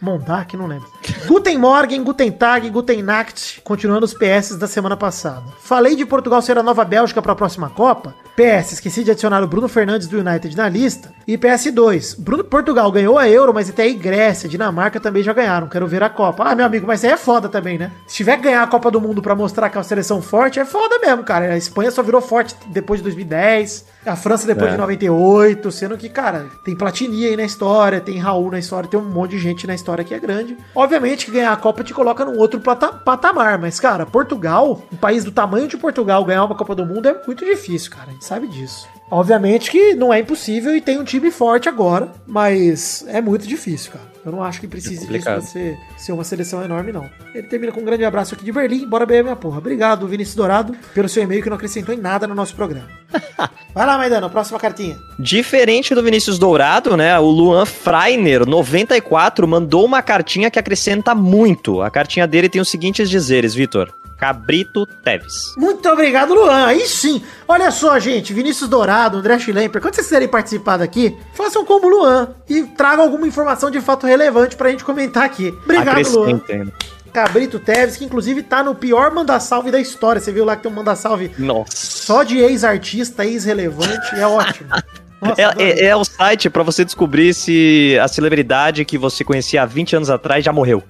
Mondak, 0.01 0.57
não 0.57 0.67
lembro. 0.67 0.89
Guten 1.27 1.59
Morgen, 1.59 2.05
Guten 2.05 2.31
Tag, 2.31 2.71
Guten 2.71 3.03
Nacht, 3.03 3.61
continuando 3.63 4.05
os 4.07 4.15
PS 4.15 4.57
da 4.57 4.67
semana 4.67 4.97
passada. 4.97 5.45
Falei 5.61 5.97
de 5.97 6.07
Portugal 6.07 6.41
ser 6.41 6.57
a 6.57 6.63
nova 6.63 6.85
Bélgica 6.85 7.21
para 7.21 7.33
a 7.33 7.37
próxima 7.37 7.69
Copa. 7.69 8.15
PS, 8.37 8.73
esqueci 8.73 9.03
de 9.03 9.11
adicionar 9.11 9.43
o 9.43 9.49
Bruno 9.49 9.69
Fernandes 9.69 10.07
do 10.07 10.21
United 10.21 10.57
na 10.57 10.69
lista. 10.69 11.13
E 11.27 11.37
PS2, 11.37 12.15
Bruno 12.19 12.45
Portugal 12.45 12.91
ganhou 12.93 13.19
a 13.19 13.29
Euro, 13.29 13.53
mas 13.53 13.69
até 13.69 13.83
aí 13.83 13.95
Grécia, 13.95 14.49
Dinamarca 14.49 15.01
também 15.01 15.25
já 15.25 15.33
ganharam. 15.33 15.69
Quero 15.69 15.89
ver 15.89 16.03
a 16.05 16.09
Copa. 16.09 16.45
Ah, 16.45 16.55
meu 16.55 16.65
amigo, 16.65 16.87
mas 16.87 17.05
aí 17.05 17.11
é 17.11 17.17
foda 17.17 17.49
também, 17.49 17.77
né? 17.77 17.91
Se 18.07 18.17
tiver 18.17 18.37
que 18.37 18.45
ganhar 18.45 18.63
a 18.63 18.67
Copa 18.69 18.93
do 18.93 19.01
Mundo 19.01 19.21
pra 19.21 19.35
mostrar 19.35 19.69
que 19.69 19.77
é 19.77 19.81
uma 19.81 19.85
seleção 19.85 20.23
forte, 20.23 20.61
é 20.61 20.65
foda 20.65 21.01
mesmo, 21.01 21.25
cara. 21.25 21.53
A 21.53 21.57
Espanha 21.57 21.91
só 21.91 22.03
virou 22.03 22.21
forte 22.21 22.55
depois 22.69 23.01
de 23.01 23.05
2010. 23.05 23.85
A 24.09 24.17
França 24.17 24.47
depois 24.47 24.69
É. 24.69 24.73
de 24.73 24.79
98, 24.79 25.71
sendo 25.71 25.97
que, 25.97 26.09
cara, 26.09 26.47
tem 26.65 26.75
Platini 26.75 27.27
aí 27.27 27.37
na 27.37 27.45
história, 27.45 28.01
tem 28.01 28.19
Raul 28.19 28.51
na 28.51 28.59
história, 28.59 28.89
tem 28.89 28.99
um 28.99 29.05
monte 29.05 29.33
de 29.33 29.39
gente 29.39 29.67
na 29.67 29.75
história 29.75 30.03
que 30.03 30.15
é 30.15 30.19
grande. 30.19 30.57
Obviamente 30.75 31.27
que 31.27 31.33
ganhar 31.33 31.53
a 31.53 31.57
Copa 31.57 31.85
te 31.85 31.93
coloca 31.93 32.25
num 32.25 32.39
outro 32.39 32.61
patamar, 32.61 33.59
mas, 33.59 33.79
cara, 33.79 34.07
Portugal, 34.07 34.83
um 34.93 34.97
país 34.97 35.25
do 35.25 35.31
tamanho 35.31 35.69
de 35.69 35.77
Portugal, 35.77 36.25
ganhar 36.25 36.45
uma 36.45 36.55
Copa 36.55 36.75
do 36.75 36.87
Mundo 36.87 37.07
é 37.09 37.23
muito 37.27 37.45
difícil, 37.45 37.91
cara. 37.91 38.09
A 38.09 38.13
gente 38.13 38.25
sabe 38.25 38.47
disso. 38.49 38.89
Obviamente 39.11 39.71
que 39.71 39.95
não 39.95 40.13
é 40.13 40.21
impossível 40.21 40.77
e 40.77 40.81
tem 40.81 40.99
um 40.99 41.05
time 41.05 41.31
forte 41.31 41.69
agora, 41.69 42.13
mas 42.27 43.05
é 43.09 43.21
muito 43.21 43.47
difícil, 43.47 43.93
cara. 43.93 44.09
Eu 44.25 44.33
não 44.33 44.43
acho 44.43 44.61
que 44.61 44.69
precise 44.69 45.07
disso 45.07 45.25
pra 45.25 45.41
ser, 45.41 45.79
ser 45.97 46.13
uma 46.13 46.23
seleção 46.23 46.63
enorme, 46.63 46.93
não. 46.93 47.09
Ele 47.35 47.47
termina 47.47 47.73
com 47.73 47.81
um 47.81 47.85
grande 47.85 48.05
abraço 48.05 48.35
aqui 48.35 48.45
de 48.45 48.53
Berlim. 48.53 48.87
Bora 48.87 49.07
beber 49.07 49.23
minha 49.23 49.37
porra. 49.37 49.57
Obrigado, 49.57 50.07
Vinícius 50.07 50.37
Dourado, 50.37 50.77
pelo 50.93 51.09
seu 51.09 51.23
e-mail 51.23 51.43
que 51.43 51.49
não 51.49 51.57
acrescentou 51.57 51.95
em 51.95 51.99
nada 51.99 52.27
no 52.27 52.35
nosso 52.35 52.55
programa. 52.55 52.89
Vai 53.73 53.87
lá, 53.87 53.97
Maidana, 53.97 54.29
próxima 54.29 54.59
cartinha. 54.59 54.99
Diferente 55.19 55.95
do 55.95 56.03
Vinícius 56.03 56.39
Dourado, 56.39 56.95
né? 56.95 57.19
O 57.19 57.31
Luan 57.31 57.65
Freiner, 57.65 58.45
94, 58.45 59.49
mandou 59.49 59.85
uma 59.87 60.03
cartinha 60.03 60.51
que 60.51 60.59
acrescenta 60.59 61.15
muito. 61.15 61.81
A 61.81 61.91
cartinha 61.91 62.27
dele 62.27 62.51
tem 62.51 62.61
os 62.61 62.69
seguintes 62.69 63.09
dizeres, 63.09 63.55
Vitor. 63.55 63.91
Cabrito 64.19 64.85
Teves. 65.05 65.55
Muito 65.57 65.89
obrigado, 65.89 66.35
Luan. 66.35 66.67
Aí 66.67 66.87
sim. 66.89 67.23
Olha 67.47 67.71
só, 67.71 67.99
gente. 67.99 68.33
Vinícius 68.35 68.69
Dourado, 68.69 69.19
André 69.19 69.39
Schlemper. 69.39 69.81
Quando 69.81 69.95
vocês 69.95 70.07
quiserem 70.09 70.27
participar 70.29 70.77
daqui, 70.77 71.17
façam 71.35 71.65
como 71.65 71.87
o 71.87 71.91
Luan 71.91 72.29
e 72.49 72.65
tragam 72.65 73.05
alguma 73.05 73.27
informação 73.27 73.71
de 73.71 73.81
fato 73.81 74.07
relevante 74.07 74.57
pra 74.57 74.71
gente 74.71 74.85
comentar 74.85 75.25
aqui. 75.25 75.55
Obrigado, 75.65 76.09
Luan. 76.11 76.37
Acrescentem. 76.37 76.73
Cabrito 77.13 77.59
Teves, 77.59 77.97
que 77.97 78.05
inclusive 78.05 78.43
tá 78.43 78.63
no 78.63 78.75
pior 78.75 79.11
manda-salve 79.13 79.71
da 79.71 79.81
história. 79.81 80.21
Você 80.21 80.31
viu 80.31 80.45
lá 80.45 80.57
que 80.57 80.63
tem 80.65 80.71
um 80.71 80.75
manda-salve 80.75 81.31
só 81.69 82.23
de 82.23 82.39
ex-artista, 82.39 83.25
ex-relevante. 83.25 84.15
É 84.15 84.27
ótimo. 84.27 84.69
Nossa, 85.21 85.41
É, 85.43 85.55
é- 85.59 85.85
é 85.87 85.97
o 85.97 86.05
site 86.05 86.49
pra 86.49 86.63
você 86.63 86.85
descobrir 86.85 87.35
se 87.35 87.99
a 88.01 88.07
celebridade 88.07 88.85
que 88.85 88.97
você 88.97 89.25
conhecia 89.25 89.63
há 89.63 89.67
20 89.67 89.97
anos 89.97 90.11
atrás 90.11 90.45
já 90.45 90.53
morreu. 90.53 90.81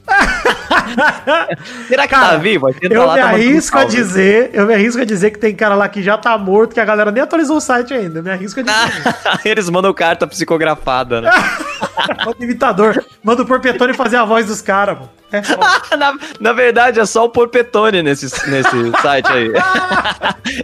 Será 1.88 2.02
que 2.02 2.14
Cara, 2.14 2.28
tá 2.28 2.36
vivo? 2.36 2.68
Eu 2.80 3.06
lá, 3.06 3.14
me 3.14 3.20
tá 3.20 3.28
arrisco 3.28 3.78
a 3.78 3.84
dizer, 3.84 4.50
eu 4.52 4.66
me 4.66 4.74
arrisco 4.74 5.00
a 5.00 5.04
dizer 5.04 5.30
que 5.30 5.38
tem 5.38 5.54
cara 5.54 5.74
lá 5.74 5.88
que 5.88 6.02
já 6.02 6.16
tá 6.16 6.36
morto, 6.36 6.74
que 6.74 6.80
a 6.80 6.84
galera 6.84 7.10
nem 7.10 7.22
atualizou 7.22 7.56
o 7.56 7.60
site 7.60 7.94
ainda. 7.94 8.20
Eu 8.20 8.22
me 8.22 8.30
arrisco 8.30 8.60
a 8.60 8.62
dizer. 8.62 9.14
Eles 9.44 9.68
mandam 9.68 9.92
carta 9.92 10.26
psicografada, 10.26 11.20
né? 11.20 11.30
Manda 12.24 12.44
imitador. 12.44 13.04
Manda 13.22 13.42
o 13.42 13.46
Porpetone 13.46 13.94
fazer 13.94 14.16
a 14.16 14.24
voz 14.24 14.46
dos 14.46 14.60
caras, 14.60 14.98
mano. 14.98 15.18
É 15.30 15.42
na, 15.96 16.14
na 16.40 16.52
verdade, 16.52 17.00
é 17.00 17.04
só 17.04 17.24
o 17.24 17.28
Porpetone 17.28 18.02
nesse, 18.02 18.26
nesse 18.48 18.92
site 19.02 19.30
aí. 19.30 19.52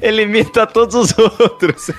Ele 0.00 0.22
imita 0.22 0.66
todos 0.66 0.94
os 0.94 1.18
outros. 1.18 1.90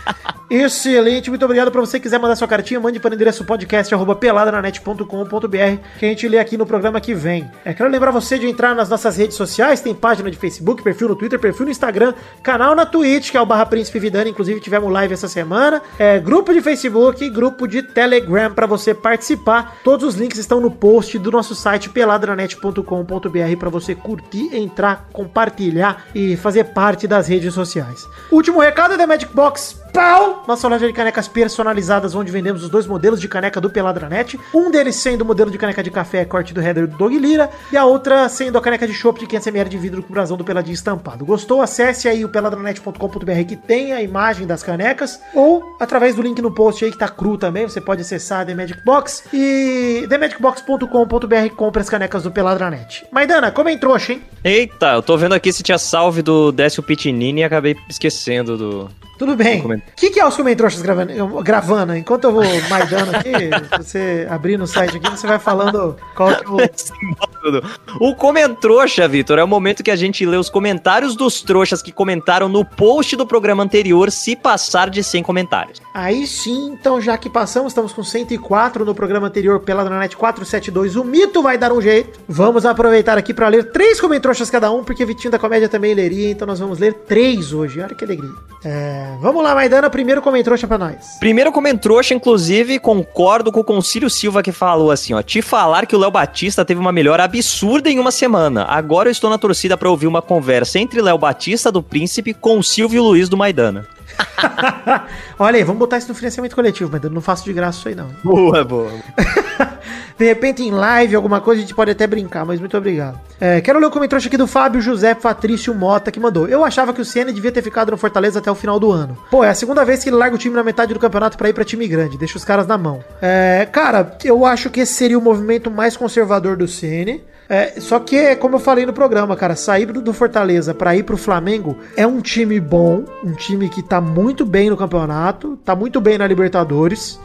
Excelente, 0.50 1.30
muito 1.30 1.44
obrigado. 1.44 1.70
Pra 1.72 1.82
você 1.82 2.00
que 2.00 2.04
quiser 2.04 2.20
mandar 2.20 2.36
sua 2.36 2.48
cartinha, 2.48 2.80
mande 2.80 3.00
para 3.00 3.12
o 3.12 3.16
endereço 3.16 3.44
podcast.peladranet.com.br 3.46 5.56
que 6.00 6.06
a 6.06 6.10
gente 6.10 6.28
lê 6.28 6.38
aqui 6.38 6.56
no 6.58 6.66
programa 6.66 7.00
que 7.02 7.16
vem. 7.16 7.50
É, 7.64 7.74
quero 7.74 7.90
lembrar 7.90 8.12
você 8.12 8.38
de 8.38 8.46
entrar 8.48 8.76
nas 8.76 8.90
nossas 8.90 9.16
redes 9.18 9.36
sociais, 9.36 9.82
tem 9.82 9.96
página 9.96 10.30
de 10.30 10.38
Facebook, 10.38 10.84
perfil 10.84 11.08
no 11.10 11.16
Twitter, 11.16 11.40
perfil 11.40 11.66
no 11.66 11.72
Instagram, 11.72 12.14
canal 12.44 12.76
na 12.76 12.86
Twitch, 12.86 13.32
que 13.32 13.38
é 13.38 13.42
o 13.42 13.46
barra 13.46 13.66
Príncipe 13.66 14.00
Vidani, 14.00 14.30
inclusive 14.30 14.60
tivemos 14.60 14.92
live 14.92 15.14
essa 15.14 15.28
semana, 15.28 15.82
é, 15.98 16.20
grupo 16.20 16.54
de 16.54 16.62
Facebook, 16.62 17.28
grupo 17.30 17.68
de 17.68 17.82
Telegram 17.82 18.54
para 18.54 18.68
você 18.68 18.94
participar. 18.94 19.78
Todos 19.84 20.06
os 20.06 20.16
links 20.16 20.38
estão 20.38 20.60
no 20.60 20.70
post 20.70 21.18
do 21.18 21.32
nosso 21.32 21.56
site 21.56 21.90
peladranet.com.br 21.90 23.58
para 23.60 23.70
você 23.70 23.96
curtir, 23.96 24.56
entrar, 24.56 25.10
compartilhar 25.12 26.06
e 26.14 26.38
fazer 26.38 26.66
parte 26.66 27.08
das 27.08 27.28
redes 27.28 27.52
sociais. 27.54 28.08
Último 28.32 28.60
recado 28.60 28.94
é 28.94 28.98
da 28.98 29.08
Magic 29.08 29.34
Box 29.34 29.85
Pau! 29.96 30.44
Nossa 30.46 30.68
loja 30.68 30.86
de 30.86 30.92
canecas 30.92 31.26
personalizadas, 31.26 32.14
onde 32.14 32.30
vendemos 32.30 32.62
os 32.62 32.70
dois 32.70 32.86
modelos 32.86 33.22
de 33.22 33.30
caneca 33.30 33.62
do 33.62 33.70
Peladranet. 33.70 34.38
Um 34.54 34.70
deles 34.70 34.98
sendo 34.98 35.22
o 35.22 35.26
modelo 35.26 35.50
de 35.50 35.58
caneca 35.58 35.82
de 35.82 35.90
café 35.90 36.26
corte 36.26 36.54
do 36.54 36.62
Header 36.62 36.86
do 36.86 36.98
Dog 36.98 37.18
Lira, 37.18 37.50
e 37.72 37.78
a 37.78 37.86
outra 37.86 38.28
sendo 38.28 38.58
a 38.58 38.62
caneca 38.62 38.86
de 38.86 38.94
chopp 38.94 39.18
de 39.18 39.26
500ml 39.26 39.70
de 39.70 39.78
vidro 39.78 40.04
com 40.04 40.12
brasão 40.12 40.36
do 40.36 40.44
Peladinho 40.44 40.74
estampado. 40.74 41.24
Gostou? 41.24 41.62
Acesse 41.62 42.10
aí 42.10 42.26
o 42.26 42.30
peladranet.com.br 42.30 43.44
que 43.48 43.56
tem 43.56 43.94
a 43.94 44.02
imagem 44.02 44.46
das 44.46 44.62
canecas, 44.62 45.18
ou 45.34 45.64
através 45.80 46.14
do 46.14 46.22
link 46.22 46.42
no 46.42 46.54
post 46.54 46.84
aí 46.84 46.92
que 46.92 46.98
tá 46.98 47.08
cru 47.08 47.38
também, 47.38 47.64
você 47.64 47.80
pode 47.80 48.02
acessar 48.02 48.42
a 48.42 48.46
The 48.46 48.54
Magic 48.54 48.84
Box 48.84 49.24
e 49.34 50.06
themagicbox.com.br 50.10 51.56
compre 51.56 51.82
as 51.82 51.90
canecas 51.90 52.24
do 52.24 52.32
Peladranet. 52.32 53.06
Maidana, 53.14 53.50
como 53.50 53.70
é 53.70 53.78
trouxa, 53.78 54.12
hein? 54.12 54.22
Eita, 54.44 54.94
eu 54.94 55.02
tô 55.02 55.16
vendo 55.16 55.36
aqui 55.36 55.54
se 55.54 55.64
tinha 55.64 55.78
salve 55.78 56.22
do 56.22 56.52
Décio 56.52 56.84
Pitinini 56.84 57.42
e 57.42 57.44
acabei 57.46 57.78
esquecendo 57.90 58.58
do. 58.58 58.90
Tudo 59.18 59.36
bem. 59.36 59.62
O 59.62 59.82
que, 59.96 60.10
que 60.10 60.20
é 60.20 60.26
os 60.26 60.36
comentroxas 60.36 60.82
gravando, 60.82 61.42
gravando? 61.42 61.96
Enquanto 61.96 62.26
eu 62.26 62.34
vou 62.34 62.44
maidando 62.70 63.16
aqui, 63.16 63.32
você 63.78 64.28
abrir 64.30 64.58
no 64.58 64.68
site 64.68 64.98
aqui, 64.98 65.10
você 65.10 65.26
vai 65.26 65.40
falando 65.40 65.96
qual 66.16 66.36
que 66.36 66.46
é 66.46 66.50
o... 66.50 66.58
O 68.00 68.16
Comentrouxa, 68.16 69.08
Vitor, 69.08 69.38
é 69.38 69.44
o 69.44 69.48
momento 69.48 69.84
que 69.84 69.92
a 69.92 69.96
gente 69.96 70.26
lê 70.26 70.36
os 70.36 70.50
comentários 70.50 71.16
dos 71.16 71.44
trouxas 71.44 71.80
que 71.80 71.92
comentaram 71.92 72.50
no 72.50 72.66
post 72.66 73.16
do 73.16 73.26
programa 73.26 73.62
anterior, 73.62 74.12
se 74.12 74.36
passar 74.36 74.90
de 74.90 75.04
100 75.04 75.22
comentários. 75.22 75.85
Aí 75.96 76.28
sim, 76.28 76.74
então 76.74 77.00
já 77.00 77.18
que 77.18 77.30
passamos, 77.30 77.72
estamos 77.72 77.94
com 77.94 78.04
104 78.04 78.84
no 78.84 78.94
programa 78.94 79.28
anterior 79.28 79.62
pela 79.62 79.82
Dranet 79.82 80.18
472, 80.18 80.98
o 80.98 81.06
mito 81.06 81.42
vai 81.42 81.58
dar 81.58 81.72
um 81.72 81.82
jeito. 81.82 82.20
Vamos 82.28 82.66
aproveitar 82.66 83.18
aqui 83.18 83.34
para 83.34 83.48
ler 83.48 83.72
três 83.72 84.02
comentroxas 84.02 84.50
cada 84.50 84.70
um, 84.70 84.84
porque 84.84 85.06
Vitinho 85.06 85.32
da 85.32 85.40
Comédia 85.40 85.70
também 85.70 85.94
leria, 85.94 86.32
então 86.32 86.46
nós 86.46 86.60
vamos 86.60 86.80
ler 86.80 86.94
três 87.08 87.54
hoje. 87.54 87.80
Olha 87.80 87.96
que 87.96 88.04
alegria. 88.04 88.30
É, 88.66 89.16
vamos 89.22 89.42
lá, 89.42 89.56
Maidana, 89.56 89.90
primeiro 89.90 90.22
comentroxa 90.22 90.68
pra 90.68 90.78
nós. 90.78 91.16
Primeiro 91.18 91.50
Comentrouxa, 91.50 92.14
inclusive, 92.14 92.78
concordo 92.78 93.50
com 93.50 93.62
o 93.62 93.64
Concílio 93.64 94.10
Silva 94.10 94.44
que 94.44 94.52
falou 94.52 94.92
assim, 94.92 95.14
ó, 95.14 95.22
te 95.22 95.42
falar 95.42 95.86
que 95.86 95.96
o 95.96 96.00
Léo 96.00 96.12
Batista 96.12 96.66
teve 96.66 96.82
uma 96.82 96.92
melhora 96.92 97.24
absurda 97.24 97.90
em 97.90 98.00
uma 98.00 98.12
semana. 98.12 98.66
Agora 98.66 99.08
eu 99.08 99.14
estou 99.14 99.30
na 99.30 99.38
torcida 99.38 99.78
pra 99.78 99.90
ouvir 99.90 100.08
uma 100.08 100.22
conversa 100.22 100.78
entre 100.78 101.02
Léo 101.02 101.18
Batista 101.18 101.72
do 101.72 101.82
Príncipe 101.82 102.34
com 102.34 102.60
o 102.60 102.64
Silvio 102.64 103.02
Luiz 103.02 103.30
do 103.30 103.38
Maidana. 103.38 103.95
Olha 105.40 105.58
aí, 105.58 105.64
vamos 105.64 105.80
botar 105.80 105.98
isso 105.98 106.08
no 106.08 106.16
financiamento 106.16 106.56
coletivo, 106.56 106.92
Maidana, 106.92 107.14
não 107.14 107.22
faço 107.22 107.44
de 107.44 107.54
graça 107.54 107.80
isso 107.80 107.88
aí 107.90 107.96
não. 107.96 108.10
Boa, 108.24 108.64
boa. 108.64 108.92
De 110.18 110.24
repente, 110.24 110.64
em 110.64 110.72
live, 110.72 111.14
alguma 111.14 111.42
coisa, 111.42 111.60
a 111.60 111.62
gente 111.62 111.76
pode 111.76 111.92
até 111.92 112.08
brincar, 112.08 112.46
mas 112.46 112.58
muito 112.60 112.78
obrigado. 112.78 113.20
É, 113.40 113.60
quero 113.60 113.80
ler 113.80 113.88
o 113.88 113.92
comentário 113.92 114.26
aqui 114.26 114.38
do 114.38 114.48
Fábio 114.48 114.80
José 114.80 115.14
Patrício 115.14 115.76
Mota, 115.76 116.10
que 116.10 116.22
mandou. 116.22 116.48
Eu 116.48 116.64
achava 116.64 116.94
que 116.94 117.02
o 117.02 117.06
Ceni 117.06 117.34
devia 117.34 117.52
ter 117.52 117.62
ficado 117.62 117.92
no 117.92 117.98
Fortaleza 117.98 118.40
até 118.40 118.50
o 118.50 118.56
final 118.56 118.80
do 118.80 118.92
ano. 118.92 119.18
Pô, 119.30 119.44
é 119.44 119.50
a 119.50 119.56
segunda 119.56 119.84
vez 119.84 120.04
que 120.04 120.10
ele 120.10 120.16
larga 120.16 120.36
o 120.36 120.40
time 120.40 120.56
na 120.56 120.64
metade 120.64 120.94
do 120.94 121.00
campeonato 121.02 121.38
pra 121.38 121.50
ir 121.50 121.54
pra 121.54 121.66
time 121.66 121.86
grande. 121.86 122.18
Deixa 122.18 122.38
os 122.38 122.46
caras 122.46 122.66
na 122.66 122.78
mão. 122.78 123.04
É, 123.22 123.68
cara, 123.70 124.16
eu 124.24 124.46
acho 124.46 124.70
que 124.70 124.80
esse 124.80 124.94
seria 124.94 125.20
o 125.20 125.22
movimento 125.22 125.70
mais 125.70 125.98
conservador 125.98 126.56
do 126.56 126.68
Ceni. 126.68 127.22
É, 127.48 127.80
só 127.80 128.00
que, 128.00 128.36
como 128.38 128.56
eu 128.56 128.60
falei 128.60 128.86
no 128.86 128.94
programa, 128.94 129.36
cara, 129.36 129.56
sair 129.56 129.86
do 129.86 130.02
do 130.02 130.14
Fortaleza 130.14 130.74
pra 130.74 130.96
ir 130.96 131.04
pro 131.04 131.16
Flamengo 131.18 131.78
é 131.96 132.06
um 132.08 132.20
time 132.22 132.60
bom, 132.60 133.04
um 133.24 133.34
time 133.34 133.70
que 133.70 133.84
tá 133.84 134.02
muito 134.02 134.46
bem 134.46 134.70
no 134.70 134.78
campeonato, 134.78 135.58
tá 135.64 135.76
muito 135.76 136.02
bem 136.02 136.18
na 136.18 136.26
Libertadores. 136.28 137.20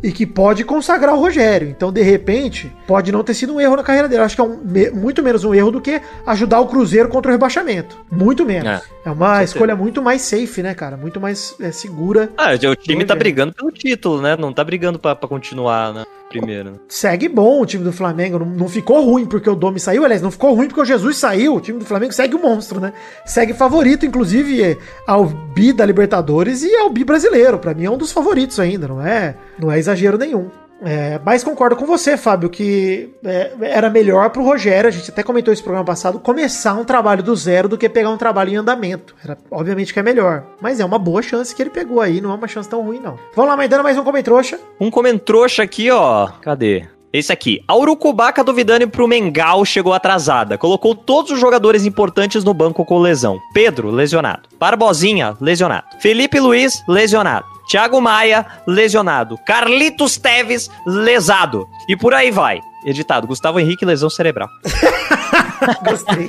e 0.00 0.12
que 0.12 0.24
pode 0.24 0.62
consagrar 0.64 1.12
o 1.12 1.18
Rogério. 1.18 1.68
Então, 1.68 1.90
de 1.90 2.02
repente, 2.02 2.72
pode 2.86 3.10
não 3.10 3.24
ter 3.24 3.34
sido 3.34 3.52
um 3.52 3.60
erro 3.60 3.74
na 3.74 3.82
carreira 3.82 4.08
dele. 4.08 4.22
Acho 4.22 4.36
que 4.36 4.40
é 4.40 4.44
um, 4.44 4.56
me- 4.64 4.90
muito 4.90 5.24
menos 5.24 5.42
um 5.42 5.52
erro 5.52 5.72
do 5.72 5.80
que 5.80 6.00
ajudar 6.24 6.60
o 6.60 6.68
Cruzeiro 6.68 7.08
contra 7.08 7.32
o 7.32 7.34
rebaixamento. 7.34 7.98
Muito 8.08 8.46
menos. 8.46 8.80
É, 9.04 9.08
É, 9.08 9.10
uma 9.10 9.42
escolha 9.42 9.74
muito 9.74 10.00
mais 10.00 10.22
safe, 10.22 10.62
né, 10.62 10.72
cara? 10.72 10.96
Muito 10.96 11.20
mais 11.20 11.52
é, 11.60 11.72
segura. 11.72 12.30
Ah, 12.36 12.52
o 12.54 12.76
time 12.76 13.04
tá 13.04 13.16
brigando 13.16 13.52
pelo 13.52 13.72
título, 13.72 14.22
né? 14.22 14.36
Não 14.36 14.52
tá 14.52 14.62
brigando 14.62 15.00
pra 15.00 15.16
continuar, 15.16 15.92
né? 15.92 16.04
Primeiro. 16.28 16.78
Segue 16.88 17.28
bom 17.28 17.62
o 17.62 17.66
time 17.66 17.82
do 17.82 17.92
Flamengo. 17.92 18.38
Não, 18.38 18.46
não 18.46 18.68
ficou 18.68 19.02
ruim 19.02 19.24
porque 19.24 19.48
o 19.48 19.54
Domi 19.54 19.80
saiu. 19.80 20.04
Aliás, 20.04 20.20
não 20.20 20.30
ficou 20.30 20.54
ruim 20.54 20.68
porque 20.68 20.82
o 20.82 20.84
Jesus 20.84 21.16
saiu. 21.16 21.54
O 21.54 21.60
time 21.60 21.78
do 21.78 21.84
Flamengo 21.84 22.12
segue 22.12 22.34
o 22.34 22.42
monstro, 22.42 22.80
né? 22.80 22.92
Segue 23.24 23.54
favorito, 23.54 24.04
inclusive, 24.04 24.76
ao 25.06 25.24
bi 25.26 25.72
da 25.72 25.86
Libertadores 25.86 26.62
e 26.62 26.74
ao 26.76 26.90
bi 26.90 27.04
brasileiro. 27.04 27.58
Pra 27.58 27.74
mim 27.74 27.84
é 27.84 27.90
um 27.90 27.96
dos 27.96 28.12
favoritos 28.12 28.60
ainda. 28.60 28.86
Não 28.86 29.04
é, 29.04 29.34
não 29.58 29.72
é 29.72 29.78
exagero 29.78 30.18
nenhum. 30.18 30.50
É, 30.80 31.20
mas 31.24 31.42
concordo 31.42 31.76
com 31.76 31.84
você, 31.84 32.16
Fábio, 32.16 32.48
que 32.48 33.10
é, 33.24 33.52
era 33.60 33.90
melhor 33.90 34.30
pro 34.30 34.44
Rogério, 34.44 34.88
a 34.88 34.92
gente 34.92 35.10
até 35.10 35.22
comentou 35.22 35.52
no 35.52 35.62
programa 35.62 35.84
passado, 35.84 36.20
começar 36.20 36.74
um 36.74 36.84
trabalho 36.84 37.22
do 37.22 37.34
zero 37.34 37.68
do 37.68 37.76
que 37.76 37.88
pegar 37.88 38.10
um 38.10 38.16
trabalho 38.16 38.50
em 38.50 38.56
andamento. 38.56 39.14
Era, 39.24 39.36
obviamente 39.50 39.92
que 39.92 39.98
é 39.98 40.02
melhor. 40.02 40.44
Mas 40.60 40.80
é 40.80 40.84
uma 40.84 40.98
boa 40.98 41.22
chance 41.22 41.54
que 41.54 41.62
ele 41.62 41.70
pegou 41.70 42.00
aí, 42.00 42.20
não 42.20 42.30
é 42.30 42.34
uma 42.34 42.48
chance 42.48 42.68
tão 42.68 42.82
ruim, 42.82 43.00
não. 43.00 43.16
Vamos 43.34 43.50
lá, 43.50 43.56
Maidana, 43.56 43.82
mais 43.82 43.98
um 43.98 44.04
comentrouxa. 44.04 44.58
Um 44.80 44.90
comentrouxa 44.90 45.62
aqui, 45.62 45.90
ó. 45.90 46.28
Cadê? 46.40 46.86
Esse 47.12 47.32
aqui. 47.32 47.64
A 47.66 47.74
Urucubaca 47.74 48.44
do 48.44 48.52
Vidani 48.52 48.86
pro 48.86 49.08
Mengal 49.08 49.64
chegou 49.64 49.94
atrasada. 49.94 50.58
Colocou 50.58 50.94
todos 50.94 51.30
os 51.30 51.40
jogadores 51.40 51.86
importantes 51.86 52.44
no 52.44 52.52
banco 52.52 52.84
com 52.84 52.98
lesão. 52.98 53.38
Pedro, 53.54 53.90
lesionado. 53.90 54.42
Barbosinha, 54.60 55.34
lesionado. 55.40 55.86
Felipe 56.00 56.38
Luiz, 56.38 56.82
lesionado. 56.86 57.57
Thiago 57.68 58.00
Maia, 58.00 58.46
lesionado. 58.66 59.38
Carlitos 59.46 60.16
Teves, 60.16 60.70
lesado. 60.86 61.68
E 61.88 61.96
por 61.96 62.14
aí 62.14 62.30
vai. 62.30 62.60
Editado. 62.84 63.26
Gustavo 63.26 63.60
Henrique, 63.60 63.84
lesão 63.84 64.08
cerebral. 64.08 64.48
Gostei. 65.84 66.26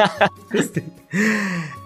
Gostei. 0.51 0.83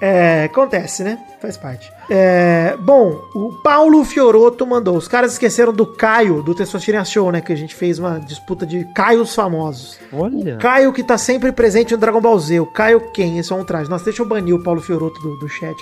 É, 0.05 0.43
acontece, 0.43 1.01
né? 1.01 1.17
Faz 1.41 1.55
parte. 1.55 1.89
É, 2.09 2.75
bom, 2.77 3.21
o 3.33 3.53
Paulo 3.63 4.03
Fioroto 4.03 4.67
mandou. 4.67 4.97
Os 4.97 5.07
caras 5.07 5.31
esqueceram 5.31 5.71
do 5.71 5.85
Caio, 5.85 6.43
do 6.43 6.53
Testosterona 6.53 7.05
Show, 7.05 7.31
né? 7.31 7.39
Que 7.39 7.53
a 7.53 7.55
gente 7.55 7.73
fez 7.73 7.99
uma 7.99 8.19
disputa 8.19 8.65
de 8.65 8.83
Caios 8.93 9.33
famosos. 9.33 9.97
Olha. 10.11 10.57
Caio 10.57 10.91
que 10.91 11.03
tá 11.03 11.17
sempre 11.17 11.53
presente 11.53 11.93
no 11.93 11.97
Dragon 11.97 12.19
Ball 12.19 12.37
Z. 12.37 12.59
O 12.59 12.65
Caio 12.65 13.11
quem? 13.13 13.39
Esse 13.39 13.53
é 13.53 13.55
um 13.55 13.63
traje. 13.63 13.89
Nossa, 13.89 14.03
deixa 14.03 14.21
eu 14.21 14.27
banir 14.27 14.53
o 14.53 14.61
Paulo 14.61 14.81
Fioroto 14.81 15.21
do, 15.21 15.39
do 15.39 15.47
chat. 15.47 15.73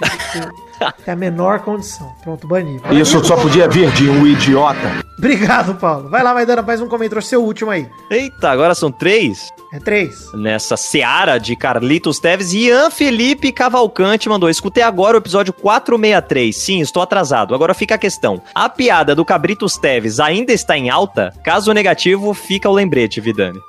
É 1.05 1.11
a 1.11 1.15
menor 1.15 1.61
condição. 1.61 2.11
Pronto, 2.23 2.47
bani. 2.47 2.79
Isso 2.91 3.23
só 3.25 3.35
podia 3.35 3.67
vir 3.67 3.91
de 3.91 4.07
um 4.07 4.25
idiota. 4.27 5.01
Obrigado, 5.17 5.75
Paulo. 5.75 6.09
Vai 6.09 6.23
lá, 6.23 6.33
vai 6.33 6.45
dando 6.45 6.63
mais 6.63 6.81
um 6.81 6.87
comentário. 6.87 7.21
Seu 7.21 7.43
último 7.43 7.69
aí. 7.69 7.87
Eita, 8.09 8.49
agora 8.49 8.73
são 8.73 8.91
três? 8.91 9.49
É 9.71 9.79
três. 9.79 10.31
Nessa 10.33 10.75
seara 10.75 11.37
de 11.37 11.55
Carlitos 11.55 12.19
Teves, 12.19 12.51
Ian 12.51 12.89
Felipe 12.89 13.51
Cavalcante 13.51 14.10
mandou. 14.27 14.49
Escutei 14.49 14.83
agora 14.83 15.17
o 15.17 15.19
episódio 15.19 15.53
463. 15.53 16.55
Sim, 16.55 16.79
estou 16.79 17.01
atrasado. 17.01 17.55
Agora 17.55 17.73
fica 17.73 17.95
a 17.95 17.97
questão. 17.97 18.41
A 18.53 18.69
piada 18.69 19.15
do 19.15 19.25
Cabritos 19.25 19.77
Teves 19.77 20.19
ainda 20.19 20.51
está 20.51 20.77
em 20.77 20.89
alta? 20.89 21.33
Caso 21.43 21.73
negativo, 21.73 22.33
fica 22.33 22.69
o 22.69 22.73
lembrete, 22.73 23.21
Vidani. 23.21 23.59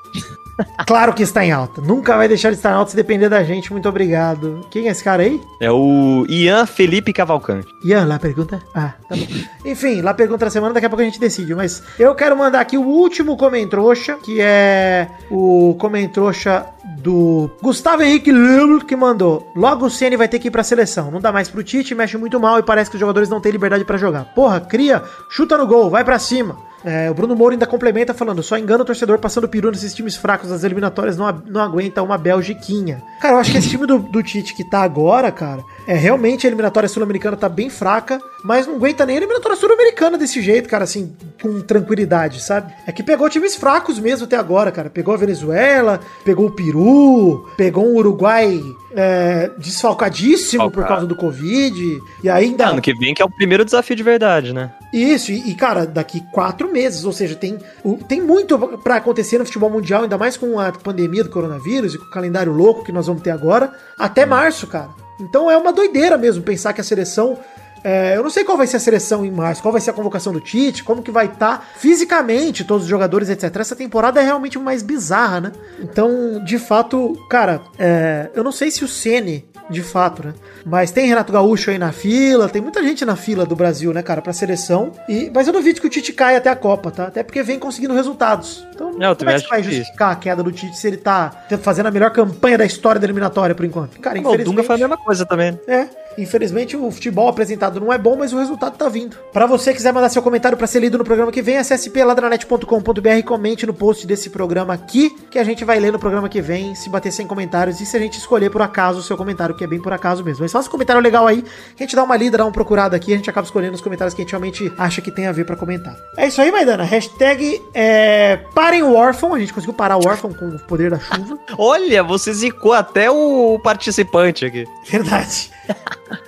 Claro 0.86 1.12
que 1.14 1.22
está 1.22 1.44
em 1.44 1.50
alta. 1.50 1.80
Nunca 1.80 2.16
vai 2.16 2.28
deixar 2.28 2.50
de 2.50 2.56
estar 2.56 2.70
em 2.70 2.74
alta 2.74 2.90
se 2.90 2.96
depender 2.96 3.28
da 3.28 3.42
gente. 3.42 3.72
Muito 3.72 3.88
obrigado. 3.88 4.60
Quem 4.70 4.88
é 4.88 4.90
esse 4.90 5.02
cara 5.02 5.22
aí? 5.22 5.40
É 5.60 5.70
o 5.70 6.26
Ian 6.28 6.66
Felipe 6.66 7.12
Cavalcante. 7.12 7.68
Ian, 7.84 8.04
lá 8.04 8.18
pergunta? 8.18 8.60
Ah, 8.74 8.94
tá 9.08 9.16
bom. 9.16 9.26
Enfim, 9.64 10.02
lá 10.02 10.12
pergunta 10.12 10.44
da 10.44 10.50
semana, 10.50 10.74
daqui 10.74 10.86
a 10.86 10.90
pouco 10.90 11.02
a 11.02 11.04
gente 11.04 11.20
decide. 11.20 11.54
Mas 11.54 11.82
eu 11.98 12.14
quero 12.14 12.36
mandar 12.36 12.60
aqui 12.60 12.76
o 12.76 12.82
último 12.82 13.36
comentrouxa, 13.36 14.16
que 14.22 14.40
é 14.40 15.08
o 15.30 15.76
comentrouxa 15.78 16.66
do 16.98 17.50
Gustavo 17.62 18.02
Henrique 18.02 18.32
Lembro, 18.32 18.84
que 18.84 18.96
mandou. 18.96 19.50
Logo 19.54 19.86
o 19.86 19.90
Ceni 19.90 20.16
vai 20.16 20.28
ter 20.28 20.38
que 20.38 20.48
ir 20.48 20.50
pra 20.50 20.62
seleção. 20.62 21.10
Não 21.10 21.20
dá 21.20 21.32
mais 21.32 21.48
pro 21.48 21.62
Tite, 21.62 21.94
mexe 21.94 22.16
muito 22.18 22.38
mal 22.38 22.58
e 22.58 22.62
parece 22.62 22.90
que 22.90 22.96
os 22.96 23.00
jogadores 23.00 23.28
não 23.28 23.40
têm 23.40 23.52
liberdade 23.52 23.84
pra 23.84 23.96
jogar. 23.96 24.26
Porra, 24.34 24.60
cria, 24.60 25.02
chuta 25.30 25.56
no 25.56 25.66
gol, 25.66 25.88
vai 25.90 26.04
pra 26.04 26.18
cima. 26.18 26.56
É, 26.84 27.10
o 27.10 27.14
Bruno 27.14 27.36
Moura 27.36 27.54
ainda 27.54 27.66
complementa 27.66 28.12
falando: 28.12 28.42
só 28.42 28.58
engana 28.58 28.82
o 28.82 28.86
torcedor 28.86 29.18
passando 29.18 29.48
peru 29.48 29.70
nesses 29.70 29.94
times 29.94 30.16
fracos 30.16 30.50
das 30.50 30.64
eliminatórias, 30.64 31.16
não, 31.16 31.42
não 31.46 31.60
aguenta 31.60 32.02
uma 32.02 32.18
Belgiquinha. 32.18 33.02
Cara, 33.20 33.34
eu 33.34 33.38
acho 33.38 33.52
que 33.52 33.58
esse 33.58 33.68
time 33.68 33.86
do, 33.86 33.98
do 33.98 34.22
Tite 34.22 34.54
que 34.54 34.64
tá 34.64 34.82
agora, 34.82 35.30
cara, 35.30 35.62
é 35.86 35.94
realmente 35.94 36.46
a 36.46 36.48
eliminatória 36.48 36.88
sul-americana 36.88 37.36
tá 37.36 37.48
bem 37.48 37.68
fraca, 37.70 38.20
mas 38.44 38.66
não 38.66 38.76
aguenta 38.76 39.04
nem 39.06 39.16
a 39.16 39.18
eliminatória 39.18 39.56
sul-americana 39.56 40.16
desse 40.18 40.40
jeito, 40.42 40.68
cara, 40.68 40.84
assim, 40.84 41.12
com 41.40 41.60
tranquilidade, 41.60 42.42
sabe? 42.42 42.72
É 42.86 42.92
que 42.92 43.02
pegou 43.02 43.28
times 43.28 43.54
fracos 43.56 43.98
mesmo 43.98 44.24
até 44.26 44.36
agora, 44.36 44.70
cara. 44.72 44.90
Pegou 44.90 45.14
a 45.14 45.16
Venezuela, 45.16 46.00
pegou 46.24 46.46
o 46.46 46.50
Peru, 46.50 47.48
pegou 47.56 47.84
um 47.86 47.96
Uruguai 47.96 48.60
é, 48.94 49.50
desfalcadíssimo 49.58 50.70
por 50.70 50.84
causa 50.88 51.06
do 51.06 51.16
Covid, 51.16 52.00
e 52.22 52.28
ainda. 52.28 52.66
Ano 52.68 52.80
que 52.80 52.94
vem 52.94 53.14
que 53.14 53.22
é 53.22 53.24
o 53.24 53.30
primeiro 53.30 53.64
desafio 53.64 53.96
de 53.96 54.02
verdade, 54.02 54.52
né? 54.52 54.70
Isso, 54.92 55.32
e, 55.32 55.50
e, 55.50 55.54
cara, 55.54 55.86
daqui 55.86 56.22
quatro 56.32 56.70
meses, 56.70 57.04
ou 57.04 57.12
seja, 57.12 57.34
tem, 57.34 57.58
o- 57.84 57.96
tem 57.96 58.20
muito 58.20 58.58
pra 58.78 58.96
acontecer 58.96 59.38
no 59.38 59.44
futebol 59.46 59.70
mundial, 59.70 60.02
ainda 60.02 60.18
mais 60.18 60.36
com 60.36 60.58
a 60.60 60.70
pandemia 60.72 61.24
do 61.24 61.30
coronavírus 61.30 61.94
e 61.94 61.98
com 61.98 62.04
o 62.04 62.10
calendário 62.10 62.52
louco 62.52 62.84
que 62.84 62.92
nós 62.92 63.06
vamos 63.06 63.22
ter 63.22 63.30
agora, 63.30 63.72
até 63.98 64.26
março, 64.26 64.66
cara. 64.66 64.88
Então 65.20 65.50
é 65.50 65.56
uma 65.56 65.72
doideira 65.72 66.16
mesmo 66.16 66.42
pensar 66.42 66.72
que 66.72 66.80
a 66.80 66.84
seleção. 66.84 67.38
é, 67.84 68.16
eu 68.16 68.22
não 68.22 68.30
sei 68.30 68.44
qual 68.44 68.56
vai 68.56 68.66
ser 68.66 68.76
a 68.76 68.80
seleção 68.80 69.24
em 69.24 69.30
março, 69.30 69.62
qual 69.62 69.72
vai 69.72 69.80
ser 69.80 69.90
a 69.90 69.92
convocação 69.92 70.32
do 70.32 70.40
Tite, 70.40 70.84
como 70.84 71.02
que 71.02 71.10
vai 71.10 71.26
estar 71.26 71.68
fisicamente 71.76 72.64
todos 72.64 72.84
os 72.84 72.90
jogadores, 72.90 73.28
etc. 73.28 73.54
Essa 73.56 73.76
temporada 73.76 74.20
é 74.20 74.24
realmente 74.24 74.58
mais 74.58 74.82
bizarra, 74.82 75.40
né? 75.40 75.52
Então, 75.80 76.42
de 76.44 76.58
fato, 76.58 77.16
cara, 77.28 77.60
é, 77.78 78.30
eu 78.34 78.44
não 78.44 78.52
sei 78.52 78.70
se 78.70 78.84
o 78.84 78.88
Ceni 78.88 79.44
de 79.70 79.82
fato, 79.82 80.26
né? 80.26 80.34
Mas 80.64 80.90
tem 80.90 81.06
Renato 81.06 81.32
Gaúcho 81.32 81.70
aí 81.70 81.78
na 81.78 81.92
fila, 81.92 82.48
tem 82.48 82.62
muita 82.62 82.82
gente 82.82 83.04
na 83.04 83.16
fila 83.16 83.44
do 83.44 83.56
Brasil, 83.56 83.92
né, 83.92 84.02
cara, 84.02 84.20
pra 84.20 84.32
seleção. 84.32 84.92
E, 85.08 85.30
mas 85.34 85.46
eu 85.46 85.52
duvido 85.52 85.80
que 85.80 85.86
o 85.86 85.90
Tite 85.90 86.12
caia 86.12 86.38
até 86.38 86.50
a 86.50 86.56
Copa, 86.56 86.90
tá? 86.90 87.04
Até 87.06 87.22
porque 87.22 87.42
vem 87.42 87.58
conseguindo 87.58 87.94
resultados. 87.94 88.66
Então, 88.74 88.92
Não, 88.92 89.10
eu 89.10 89.16
como 89.16 89.30
é 89.30 89.40
que 89.40 89.48
vai 89.48 89.62
justificar 89.62 90.12
a 90.12 90.16
queda 90.16 90.42
do 90.42 90.52
Tite 90.52 90.76
se 90.76 90.86
ele 90.86 90.96
tá 90.96 91.44
fazendo 91.60 91.86
a 91.86 91.90
melhor 91.90 92.10
campanha 92.10 92.58
da 92.58 92.64
história 92.64 93.00
da 93.00 93.06
eliminatória 93.06 93.54
por 93.54 93.64
enquanto? 93.64 93.98
Cara, 94.00 94.20
Bom, 94.20 94.28
o 94.28 94.32
Dunga 94.32 94.42
infelizmente... 94.42 94.66
foi 94.66 94.74
a 94.76 94.78
mesma 94.78 94.96
coisa 94.96 95.26
também. 95.26 95.58
É, 95.66 95.88
infelizmente 96.18 96.76
o 96.76 96.90
futebol 96.90 97.28
apresentado 97.28 97.80
não 97.80 97.92
é 97.92 97.98
bom, 97.98 98.16
mas 98.16 98.32
o 98.32 98.38
resultado 98.38 98.76
tá 98.76 98.88
vindo. 98.88 99.16
Pra 99.32 99.46
você 99.46 99.70
que 99.70 99.76
quiser 99.76 99.92
mandar 99.92 100.08
seu 100.08 100.22
comentário 100.22 100.56
pra 100.56 100.66
ser 100.66 100.80
lido 100.80 100.98
no 100.98 101.04
programa 101.04 101.32
que 101.32 101.42
vem, 101.42 101.56
acesse 101.56 101.90
peladranet.com.br 101.90 103.08
e 103.18 103.22
comente 103.22 103.66
no 103.66 103.74
post 103.74 104.06
desse 104.06 104.30
programa 104.30 104.74
aqui, 104.74 105.10
que 105.30 105.38
a 105.38 105.44
gente 105.44 105.64
vai 105.64 105.78
ler 105.78 105.92
no 105.92 105.98
programa 105.98 106.28
que 106.28 106.40
vem, 106.40 106.74
se 106.74 106.88
bater 106.88 107.12
100 107.12 107.26
comentários 107.26 107.80
e 107.80 107.86
se 107.86 107.96
a 107.96 108.00
gente 108.00 108.18
escolher 108.18 108.50
por 108.50 108.62
acaso 108.62 109.00
o 109.00 109.02
seu 109.02 109.16
comentário, 109.16 109.54
que 109.54 109.64
é 109.64 109.66
bem 109.66 109.80
por 109.80 109.92
acaso 109.92 110.24
mesmo. 110.24 110.42
Mas 110.42 110.52
faça 110.52 110.68
um 110.68 110.70
comentário 110.70 111.02
legal 111.02 111.26
aí, 111.26 111.42
que 111.42 111.82
a 111.82 111.86
gente 111.86 111.96
dá 111.96 112.02
uma 112.02 112.16
lida, 112.16 112.38
dá 112.38 112.44
uma 112.44 112.52
procurada 112.52 112.96
aqui, 112.96 113.12
a 113.12 113.16
gente 113.16 113.28
acaba 113.28 113.44
escolhendo 113.44 113.74
os 113.74 113.80
comentários 113.80 114.14
que 114.14 114.22
a 114.22 114.24
gente 114.24 114.30
realmente 114.30 114.72
acha 114.78 115.00
que 115.00 115.10
tem 115.10 115.26
a 115.26 115.32
ver 115.32 115.44
pra 115.44 115.56
comentar. 115.56 115.96
É 116.16 116.26
isso 116.26 116.40
aí, 116.40 116.50
Maidana. 116.50 116.84
Hashtag 116.84 117.60
é, 117.74 118.38
parem 118.54 118.82
o 118.82 118.94
órfão, 118.94 119.34
a 119.34 119.38
gente 119.38 119.52
conseguiu 119.52 119.74
parar 119.74 119.96
o 119.96 120.06
órfão 120.06 120.32
com 120.32 120.48
o 120.48 120.58
poder 120.60 120.90
da 120.90 120.98
chuva. 120.98 121.38
Olha, 121.58 122.02
você 122.02 122.32
zicou 122.32 122.72
até 122.72 123.10
o 123.10 123.58
participante 123.62 124.44
aqui. 124.44 124.64
Verdade. 124.88 125.50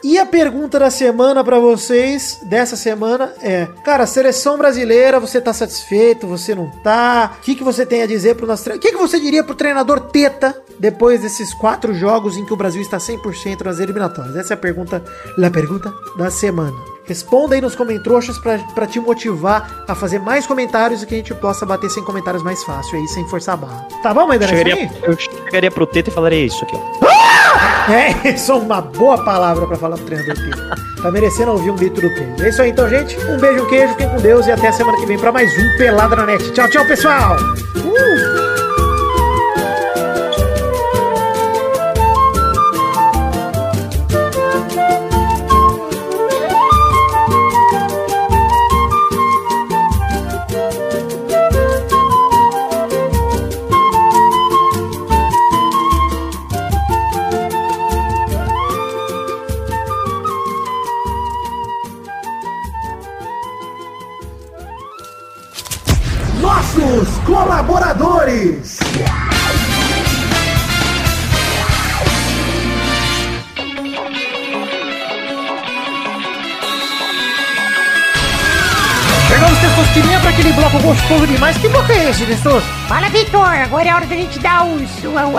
E 0.03 0.19
a 0.19 0.27
pergunta 0.27 0.79
da 0.79 0.91
semana 0.91 1.43
pra 1.43 1.59
vocês, 1.59 2.41
dessa 2.43 2.77
semana, 2.77 3.33
é: 3.43 3.67
Cara, 3.85 4.07
seleção 4.07 4.59
brasileira, 4.59 5.19
você 5.19 5.41
tá 5.41 5.53
satisfeito? 5.53 6.27
Você 6.27 6.55
não 6.55 6.71
tá? 6.83 7.33
O 7.39 7.41
que, 7.41 7.55
que 7.55 7.65
você 7.65 7.85
tem 7.87 8.03
a 8.03 8.07
dizer 8.07 8.35
pro 8.35 8.47
nosso 8.47 8.65
treinador? 8.65 8.87
O 8.87 8.91
que, 8.91 8.97
que 8.97 9.03
você 9.03 9.19
diria 9.19 9.43
pro 9.43 9.55
treinador 9.55 10.01
Teta 10.01 10.55
depois 10.79 11.23
desses 11.23 11.55
quatro 11.55 11.95
jogos 11.95 12.37
em 12.37 12.45
que 12.45 12.53
o 12.53 12.57
Brasil 12.57 12.83
está 12.83 12.99
100% 12.99 13.63
nas 13.65 13.79
eliminatórias? 13.79 14.37
Essa 14.37 14.53
é 14.53 14.57
a 14.57 14.59
pergunta, 14.59 15.03
a 15.43 15.51
pergunta 15.51 15.93
da 16.19 16.31
semana. 16.31 16.77
Responda 17.07 17.55
aí 17.55 17.61
nos 17.61 17.75
comentários 17.75 18.39
pra 18.39 18.87
te 18.87 18.99
motivar 18.99 19.85
a 19.87 19.95
fazer 19.95 20.19
mais 20.19 20.47
comentários 20.47 21.03
e 21.03 21.07
que 21.07 21.15
a 21.15 21.19
gente 21.19 21.35
possa 21.35 21.67
bater 21.67 21.91
100 21.91 22.05
comentários 22.05 22.43
mais 22.43 22.63
fácil 22.65 22.99
aí, 22.99 23.07
sem 23.09 23.29
forçar 23.29 23.55
a 23.55 23.57
barra. 23.59 23.89
Tá 24.03 24.15
bom, 24.15 24.27
Maidana? 24.27 24.53
É 24.53 24.57
Chegaria, 24.57 24.75
aí? 24.75 24.91
eu 25.03 25.17
chegaria 25.19 25.71
pro 25.71 25.87
Teta 25.87 26.09
e 26.09 26.13
falaria 26.13 26.47
isso 26.47 26.65
aqui, 26.65 26.77
ó. 26.77 27.14
É, 27.89 28.31
isso 28.31 28.53
é 28.53 28.55
uma 28.55 28.81
boa 28.81 29.23
palavra 29.25 29.67
pra 29.67 29.77
falar 29.77 29.97
pro 29.97 30.07
treinador 30.07 30.35
Pedro. 30.37 31.03
Tá 31.03 31.11
merecendo 31.11 31.53
ouvir 31.53 31.71
um 31.71 31.77
grito 31.77 32.01
do 32.01 32.09
Pedro. 32.09 32.47
É 32.47 32.49
isso 32.49 32.63
aí 32.63 32.71
então, 32.71 32.89
gente. 32.89 33.17
Um 33.27 33.39
beijo, 33.39 33.65
um 33.65 33.69
queijo, 33.69 33.89
fiquem 33.91 34.09
com 34.09 34.17
Deus 34.17 34.47
e 34.47 34.53
até 34.53 34.73
semana 34.73 34.99
que 34.99 35.07
vem 35.07 35.19
pra 35.19 35.31
mais 35.31 35.53
um 35.53 35.77
Pelada 35.77 36.17
na 36.17 36.27
Net. 36.27 36.51
Tchau, 36.53 36.69
tchau, 36.69 36.87
pessoal! 36.87 37.37
Uh! 37.77 38.54
Colaboradores. 67.75 68.74
Aquele 80.35 80.53
bloco 80.53 80.81
gostoso 80.81 81.27
demais. 81.29 81.57
Que 81.59 81.69
bloco 81.69 81.93
é 81.93 82.11
esse, 82.11 82.27
Testos? 82.27 82.65
Fala, 82.89 83.09
Vitor. 83.09 83.47
Agora 83.47 83.89
é 83.89 83.95
hora 83.95 84.07
da 84.07 84.17
gente 84.17 84.39
dar 84.41 84.67
os, 84.67 84.91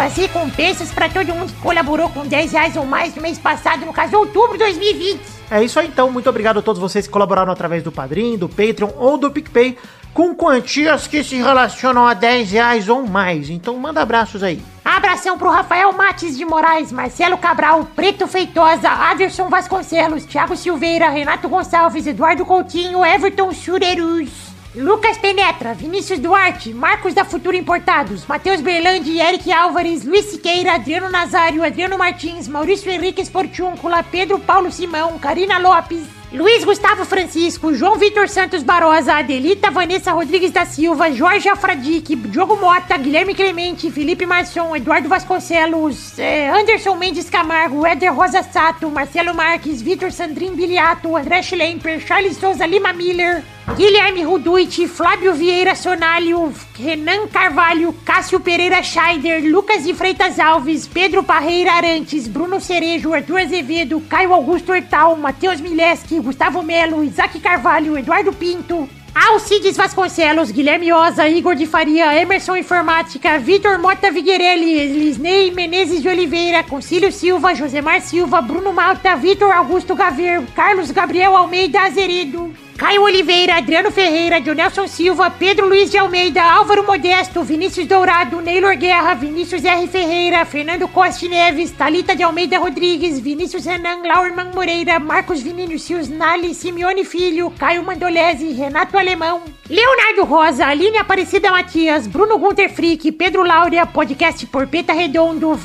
as 0.02 0.16
recompensas 0.16 0.90
pra 0.92 1.10
todo 1.10 1.28
mundo 1.36 1.52
que 1.52 1.60
colaborou 1.60 2.10
com 2.10 2.26
10 2.26 2.52
reais 2.54 2.78
ou 2.78 2.86
mais 2.86 3.14
no 3.14 3.22
mês 3.22 3.38
passado, 3.38 3.86
no 3.86 3.92
caso, 3.92 4.18
outubro 4.18 4.54
de 4.54 4.60
2020. 4.60 5.20
É 5.52 5.62
isso 5.64 5.80
aí, 5.80 5.88
então. 5.88 6.10
Muito 6.10 6.30
obrigado 6.30 6.60
a 6.60 6.62
todos 6.62 6.80
vocês 6.80 7.06
que 7.06 7.12
colaboraram 7.12 7.52
através 7.52 7.84
do 7.84 7.92
Padrim, 7.92 8.38
do 8.38 8.48
Patreon 8.48 8.90
ou 8.96 9.18
do 9.18 9.30
PicPay 9.30 9.78
com 10.14 10.34
quantias 10.34 11.08
que 11.08 11.22
se 11.26 11.36
relacionam 11.36 12.08
a 12.08 12.14
10 12.14 12.52
reais 12.52 12.88
ou 12.88 13.06
mais. 13.06 13.50
Então 13.50 13.78
manda 13.78 14.02
abraços 14.02 14.42
aí. 14.44 14.64
Abração 14.84 15.38
pro 15.38 15.50
Rafael 15.50 15.92
Mates 15.92 16.38
de 16.38 16.46
Moraes, 16.46 16.90
Marcelo 16.90 17.38
Cabral, 17.38 17.84
Preto 17.94 18.26
Feitosa, 18.28 18.88
Aderson 18.88 19.50
Vasconcelos, 19.50 20.24
Thiago 20.24 20.56
Silveira, 20.56 21.10
Renato 21.10 21.50
Gonçalves, 21.50 22.08
Eduardo 22.08 22.46
Coutinho, 22.46 23.04
Everton 23.04 23.52
Surerus, 23.52 24.55
Lucas 24.76 25.18
Penetra, 25.18 25.74
Vinícius 25.74 26.20
Duarte, 26.20 26.74
Marcos 26.74 27.14
da 27.14 27.24
Futura 27.24 27.56
Importados, 27.56 28.26
Matheus 28.26 28.60
Berlandi, 28.60 29.22
Eric 29.22 29.50
Álvares, 29.50 30.04
Luiz 30.04 30.26
Siqueira, 30.26 30.74
Adriano 30.76 31.10
Nazário, 31.10 31.64
Adriano 31.64 31.98
Martins, 31.98 32.50
Maurício 32.50 32.92
Henrique 32.92 33.22
Esportiúncula, 33.22 34.04
Pedro 34.04 34.38
Paulo 34.38 34.70
Simão, 34.70 35.18
Karina 35.18 35.58
Lopes, 35.60 36.04
Luiz 36.34 36.66
Gustavo 36.66 37.06
Francisco, 37.06 37.74
João 37.74 37.96
Vitor 37.96 38.28
Santos 38.28 38.64
Barosa, 38.64 39.14
Adelita 39.14 39.72
Vanessa 39.72 40.12
Rodrigues 40.12 40.52
da 40.52 40.66
Silva, 40.66 41.10
Jorge 41.10 41.48
Afradique, 41.48 42.14
Diogo 42.14 42.58
Mota, 42.58 42.98
Guilherme 42.98 43.34
Clemente, 43.34 43.90
Felipe 43.90 44.26
Marçom, 44.26 44.76
Eduardo 44.76 45.08
Vasconcelos, 45.08 46.20
eh, 46.20 46.50
Anderson 46.50 46.96
Mendes 46.98 47.30
Camargo, 47.30 47.86
Éder 47.86 48.14
Rosa 48.14 48.44
Sato, 48.44 48.90
Marcelo 48.90 49.34
Marques, 49.34 49.82
Vitor 49.82 50.12
Sandrin 50.12 50.54
Biliato, 50.54 51.16
André 51.16 51.42
Schlemper, 51.42 52.04
Charles 52.06 52.36
Souza 52.36 52.66
Lima 52.66 52.92
Miller, 52.92 53.42
Guilherme 53.74 54.24
Ruduit, 54.24 54.88
Flávio 54.88 55.34
Vieira 55.34 55.76
Sonalho, 55.76 56.54
Renan 56.80 57.28
Carvalho, 57.28 57.94
Cássio 58.06 58.40
Pereira 58.40 58.82
Scheider, 58.82 59.44
Lucas 59.44 59.84
de 59.84 59.94
Freitas 59.94 60.40
Alves, 60.40 60.88
Pedro 60.88 61.24
Parreira 61.24 61.74
Arantes, 61.74 62.28
Bruno 62.28 62.62
Cerejo, 62.62 63.12
Arthur 63.14 63.40
Azevedo, 63.40 64.00
Caio 64.08 64.34
Augusto 64.34 64.72
Hortal, 64.72 65.18
Matheus 65.18 65.60
Mileski, 65.60 66.20
Gustavo 66.20 66.62
Melo, 66.62 67.04
Isaac 67.04 67.40
Carvalho, 67.42 67.98
Eduardo 67.98 68.32
Pinto, 68.32 68.88
Alcides 69.14 69.76
Vasconcelos, 69.76 70.52
Guilherme 70.52 70.94
Oza, 70.94 71.28
Igor 71.28 71.56
de 71.56 71.66
Faria, 71.66 72.16
Emerson 72.16 72.56
Informática, 72.56 73.40
Vitor 73.40 73.80
Mota 73.80 74.12
Viguerelli, 74.12 74.88
Lisney 74.90 75.52
Menezes 75.52 76.04
de 76.04 76.08
Oliveira, 76.08 76.64
Concílio 76.64 77.12
Silva, 77.12 77.56
Josemar 77.56 78.00
Silva, 78.02 78.42
Bruno 78.42 78.72
Malta, 78.72 79.16
Vitor 79.16 79.52
Augusto 79.52 79.96
Gaver, 79.96 80.46
Carlos 80.56 80.92
Gabriel 80.92 81.36
Almeida 81.36 81.82
Azeredo, 81.82 82.54
Caio 82.78 83.04
Oliveira, 83.04 83.56
Adriano 83.56 83.90
Ferreira, 83.90 84.42
Jonelson 84.42 84.86
Silva, 84.86 85.32
Pedro 85.32 85.70
Luiz 85.70 85.90
de 85.90 85.98
Almeida, 85.98 86.44
Álvaro 86.44 86.86
Modesto, 86.86 87.42
Vinícius 87.42 87.88
Dourado, 87.88 88.42
Neylor 88.42 88.76
Guerra, 88.76 89.14
Vinícius 89.14 89.64
R. 89.64 89.88
Ferreira, 89.88 90.44
Fernando 90.44 90.86
Costa 90.90 91.26
Neves, 91.26 91.72
Talita 91.72 92.14
de 92.14 92.22
Almeida 92.22 92.60
Rodrigues, 92.60 93.18
Vinícius 93.18 93.66
Renan, 93.66 94.02
Laurman 94.06 94.52
Moreira, 94.54 95.00
Marcos 95.00 95.42
Vinícius 95.42 96.10
Nali, 96.10 96.54
Simeone 96.54 97.06
Filho, 97.06 97.50
Caio 97.52 97.82
Mandolese, 97.82 98.52
Renato 98.52 98.98
Alemão, 98.98 99.44
Leonardo 99.70 100.26
Rosa, 100.26 100.68
Aline 100.68 100.98
Aparecida 100.98 101.50
Matias, 101.52 102.06
Bruno 102.08 102.38
Gunter 102.38 102.70
Frick, 102.70 103.10
Pedro 103.14 103.42
Laura, 103.44 103.86
podcast 103.86 104.46
Porpeta 104.48 104.92
Redondo, 104.92 105.58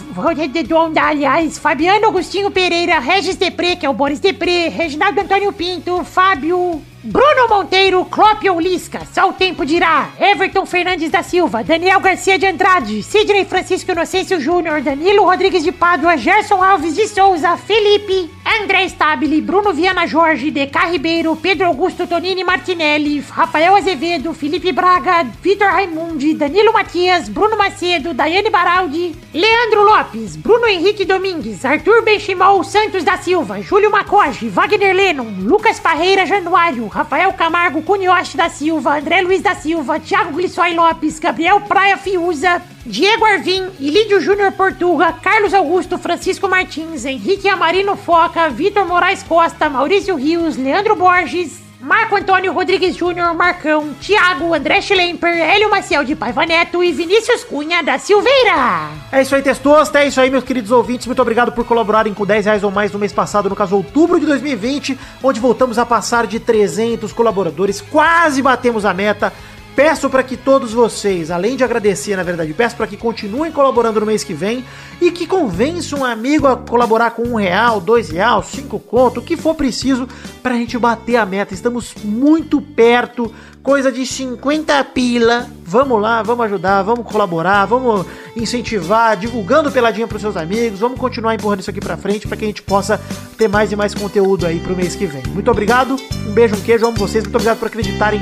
Redonda, 0.55 1.03
aliás, 1.03 1.59
Fabiano 1.59 2.07
Agostinho 2.07 2.53
Pereira, 2.53 3.01
Regis 3.01 3.35
Depré, 3.35 3.75
que 3.75 3.85
é 3.85 3.91
o 3.91 3.95
Boris 3.95 4.21
Depré, 4.21 4.69
Reginaldo 4.69 5.21
Antônio 5.21 5.53
Pinto, 5.53 6.05
Fábio, 6.05 6.81
Bruno 7.03 7.49
Monteiro, 7.49 8.05
Clópio 8.05 8.61
Lisca, 8.61 9.01
só 9.11 9.31
o 9.31 9.33
tempo 9.33 9.65
dirá, 9.65 10.11
Everton 10.21 10.67
Fernandes 10.67 11.11
da 11.11 11.23
Silva, 11.23 11.65
Daniel 11.65 11.99
Garcia 11.99 12.39
de 12.39 12.45
Andrade, 12.45 13.03
Sidney 13.03 13.47
Francisco 13.47 13.91
Inocêncio 13.91 14.39
Júnior, 14.39 14.83
Danilo 14.83 15.25
Rodrigues 15.25 15.65
de 15.65 15.73
Pádua, 15.73 16.19
Gerson 16.19 16.63
Alves 16.63 16.95
de 16.95 17.09
Souza, 17.09 17.57
Felipe, 17.57 18.29
André 18.45 18.87
Stabile, 18.87 19.41
Bruno 19.41 19.73
Viana 19.73 20.07
Jorge, 20.07 20.51
DK 20.51 20.91
Ribeiro, 20.91 21.35
Pedro 21.37 21.69
Augusto 21.69 22.07
Tonini 22.07 22.45
Martinelli, 22.45 23.25
Rafael 23.31 23.77
Azevedo, 23.77 24.35
Felipe 24.35 24.71
Braga, 24.71 25.23
Vitor 25.43 25.69
Raimundi, 25.69 26.35
Danilo 26.35 26.71
Matias, 26.71 27.31
Bruno 27.31 27.57
Macedo, 27.57 28.13
Daiane 28.13 28.51
Baraldi, 28.51 29.17
Leandro 29.33 29.85
Lopes, 29.85 30.37
Bruno 30.37 30.67
Henrique 30.67 31.07
Domingues, 31.07 31.65
Arthur 31.65 32.03
Benchimol 32.03 32.63
Santos 32.63 33.05
da 33.05 33.17
Silva, 33.17 33.59
Júlio 33.63 33.91
Macoge, 33.91 34.51
Wagner 34.51 34.93
Lennon, 34.95 35.45
Lucas 35.45 35.81
Parreira 35.81 36.27
Januário, 36.27 36.90
Rafael 36.91 37.33
Camargo 37.33 37.83
Cunioche 37.83 38.37
da 38.37 38.49
Silva, 38.49 38.97
André 38.99 39.21
Luiz 39.23 39.41
da 39.41 39.55
Silva, 39.55 40.01
Thiago 40.01 40.33
Glissói 40.33 40.75
Lopes, 40.75 41.21
Gabriel 41.21 41.61
Praia 41.61 41.97
Fiuza, 41.97 42.61
Diego 42.85 43.25
Arvim, 43.25 43.71
Ilídio 43.79 44.21
Júnior 44.21 44.53
Portuga, 44.53 45.13
Carlos 45.13 45.55
Augusto 45.55 45.97
Francisco 45.99 46.49
Martins, 46.49 47.05
Henrique 47.05 47.49
Amarino 47.49 47.97
Foca, 47.97 48.49
Vitor 48.51 48.85
Moraes 48.85 49.23
Costa, 49.23 49.71
Maurício 49.71 50.17
Rios, 50.17 50.57
Leandro 50.57 50.97
Borges, 50.97 51.70
Marco 51.81 52.15
Antônio 52.15 52.53
Rodrigues 52.53 52.95
Júnior, 52.95 53.35
Marcão, 53.35 53.95
Thiago, 53.95 54.53
André 54.53 54.83
Schlemper, 54.83 55.35
Hélio 55.35 55.71
Maciel 55.71 56.05
de 56.05 56.15
Paiva 56.15 56.45
Neto 56.45 56.85
e 56.85 56.93
Vinícius 56.93 57.43
Cunha 57.43 57.83
da 57.83 57.99
Silveira. 57.99 58.91
É 59.11 59.23
isso 59.23 59.35
aí, 59.35 59.41
Testosta. 59.41 60.01
É 60.01 60.09
isso 60.09 60.21
aí, 60.21 60.31
meus 60.31 60.45
queridos 60.45 60.71
ouvintes. 60.71 61.07
Muito 61.07 61.23
obrigado 61.23 61.53
por 61.53 61.65
colaborarem 61.65 62.13
com 62.13 62.27
10 62.27 62.45
reais 62.45 62.63
ou 62.63 62.71
mais 62.71 62.93
no 62.93 62.99
mês 62.99 63.15
passado, 63.15 63.49
no 63.49 63.57
caso, 63.57 63.77
outubro 63.77 64.21
de 64.21 64.27
2020, 64.27 64.99
onde 65.23 65.41
voltamos 65.41 65.79
a 65.79 65.87
passar 65.87 66.27
de 66.27 66.39
300 66.39 67.15
colaboradores. 67.15 67.81
Quase 67.81 68.43
batemos 68.43 68.85
a 68.85 68.93
meta. 68.93 69.33
Peço 69.75 70.11
para 70.11 70.23
que 70.23 70.37
todos 70.37 70.73
vocês, 70.73 71.31
além 71.31 71.57
de 71.57 71.65
agradecer, 71.65 72.17
na 72.17 72.23
verdade, 72.23 72.53
peço 72.53 72.77
para 72.77 72.87
que 72.87 72.97
continuem 72.97 73.53
colaborando 73.53 74.01
no 74.01 74.07
mês 74.07 74.25
que 74.25 74.35
vem 74.35 74.65
e 75.01 75.11
que 75.11 75.27
convençam 75.27 76.01
um 76.01 76.05
amigo 76.05 76.47
a 76.47 76.57
colaborar 76.57 77.13
com 77.13 77.23
um 77.23 77.37
real, 77.37 77.81
dois 77.81 78.11
real, 78.11 78.43
cinco 78.43 78.79
conto, 78.79 79.21
o 79.21 79.23
que 79.23 79.37
for 79.37 79.55
preciso 79.55 80.09
para 80.43 80.55
a 80.55 80.59
gente 80.59 80.77
bater 80.77 81.17
a 81.17 81.25
meta. 81.25 81.55
Estamos 81.55 81.95
muito 82.03 82.61
perto, 82.61 83.33
coisa 83.63 83.91
de 83.93 84.05
50 84.05 84.85
pila. 84.85 85.49
Vamos 85.65 86.03
lá, 86.03 86.23
vamos 86.23 86.45
ajudar, 86.47 86.83
vamos 86.83 87.07
colaborar, 87.07 87.65
vamos 87.65 88.05
incentivar, 88.37 89.17
divulgando 89.17 89.71
peladinha 89.71 90.07
para 90.07 90.17
os 90.17 90.23
seus 90.23 90.37
amigos. 90.37 90.81
Vamos 90.81 90.99
continuar 90.99 91.35
empurrando 91.35 91.61
isso 91.61 91.71
aqui 91.71 91.81
para 91.81 91.97
frente 91.97 92.27
para 92.27 92.37
que 92.37 92.45
a 92.45 92.49
gente 92.49 92.63
possa 92.63 93.01
ter 93.39 93.49
mais 93.49 93.71
e 93.71 93.77
mais 93.77 93.95
conteúdo 93.95 94.47
aí 94.47 94.59
pro 94.59 94.77
mês 94.77 94.97
que 94.97 95.07
vem. 95.07 95.23
Muito 95.29 95.51
obrigado, 95.51 95.97
um 96.27 96.33
beijo, 96.33 96.57
um 96.57 96.61
queijo, 96.61 96.87
amo 96.87 96.97
vocês. 96.97 97.23
Muito 97.23 97.37
obrigado 97.37 97.59
por 97.59 97.69
acreditarem 97.69 98.21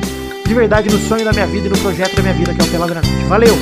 de 0.48 0.54
verdade 0.54 0.88
no 0.88 0.98
sonho 0.98 1.26
da 1.26 1.32
minha 1.32 1.46
vida 1.46 1.66
e 1.66 1.70
no 1.70 1.78
projeto 1.78 2.16
da 2.16 2.22
minha 2.22 2.34
vida, 2.34 2.54
que 2.54 2.60
é 2.62 2.78
o 2.78 2.86
Noite. 2.86 3.08
Valeu! 3.28 3.54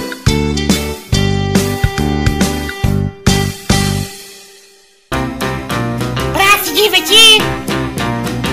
Divertir, 6.74 7.43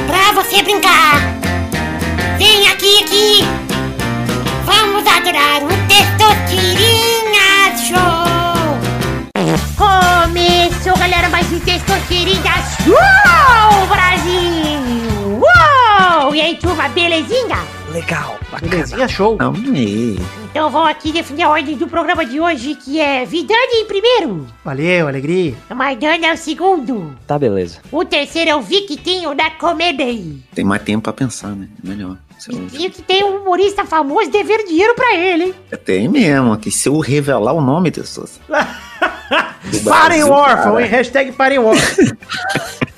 pra 0.07 0.31
você 0.31 0.63
brincar. 0.63 1.19
Vem 2.38 2.69
aqui, 2.69 3.03
aqui. 3.03 3.43
Vamos 4.65 5.05
adorar 5.05 5.61
o 5.61 5.67
Testosterinha 5.89 7.75
Show. 7.86 8.79
Começou, 9.75 10.97
galera, 10.97 11.29
mais 11.29 11.51
um 11.51 11.59
Testosterinha 11.59 12.55
Show, 12.81 13.88
Brasil. 13.88 14.93
E 16.34 16.41
aí, 16.41 16.57
turma, 16.57 16.89
belezinha? 16.89 17.57
Legal, 17.91 18.39
Belezinha, 18.59 19.07
show! 19.07 19.38
Não, 19.39 19.53
e... 19.55 20.17
Então 20.49 20.67
vamos 20.69 20.89
aqui 20.89 21.11
definir 21.11 21.43
a 21.43 21.49
ordem 21.49 21.77
do 21.77 21.88
programa 21.88 22.25
de 22.25 22.39
hoje, 22.39 22.73
que 22.73 22.99
é 22.99 23.23
Vidani 23.23 23.81
em 23.81 23.86
primeiro, 23.86 24.47
Valeu, 24.65 25.07
alegria! 25.07 25.53
Maidana 25.69 26.27
é 26.27 26.34
o 26.34 26.38
segundo, 26.38 27.15
Tá, 27.27 27.38
beleza. 27.38 27.79
o 27.91 28.03
terceiro 28.03 28.49
é 28.49 28.55
o 28.55 28.61
Victinho 28.61 29.36
da 29.36 29.51
Comédia. 29.51 30.05
Tem 30.55 30.65
mais 30.65 30.81
tempo 30.81 31.03
pra 31.03 31.13
pensar, 31.13 31.49
né? 31.49 31.67
É 31.84 31.88
melhor. 31.88 32.17
O 32.49 32.67
que 32.67 33.01
tem 33.03 33.23
um 33.23 33.38
humorista 33.41 33.86
famoso 33.86 34.31
dever 34.31 34.65
dinheiro 34.65 34.95
pra 34.95 35.15
ele, 35.15 35.43
hein? 35.45 35.55
Tem 35.86 36.07
mesmo, 36.09 36.57
que 36.57 36.71
se 36.71 36.89
eu 36.89 36.97
revelar 36.99 37.53
o 37.53 37.61
nome 37.61 37.91
dessas. 37.91 38.39
Parem 39.86 40.23
órfão, 40.23 40.79
hein? 40.79 40.88
Hashtag 40.88 41.31
parem 41.34 41.59
órfão. 41.59 42.05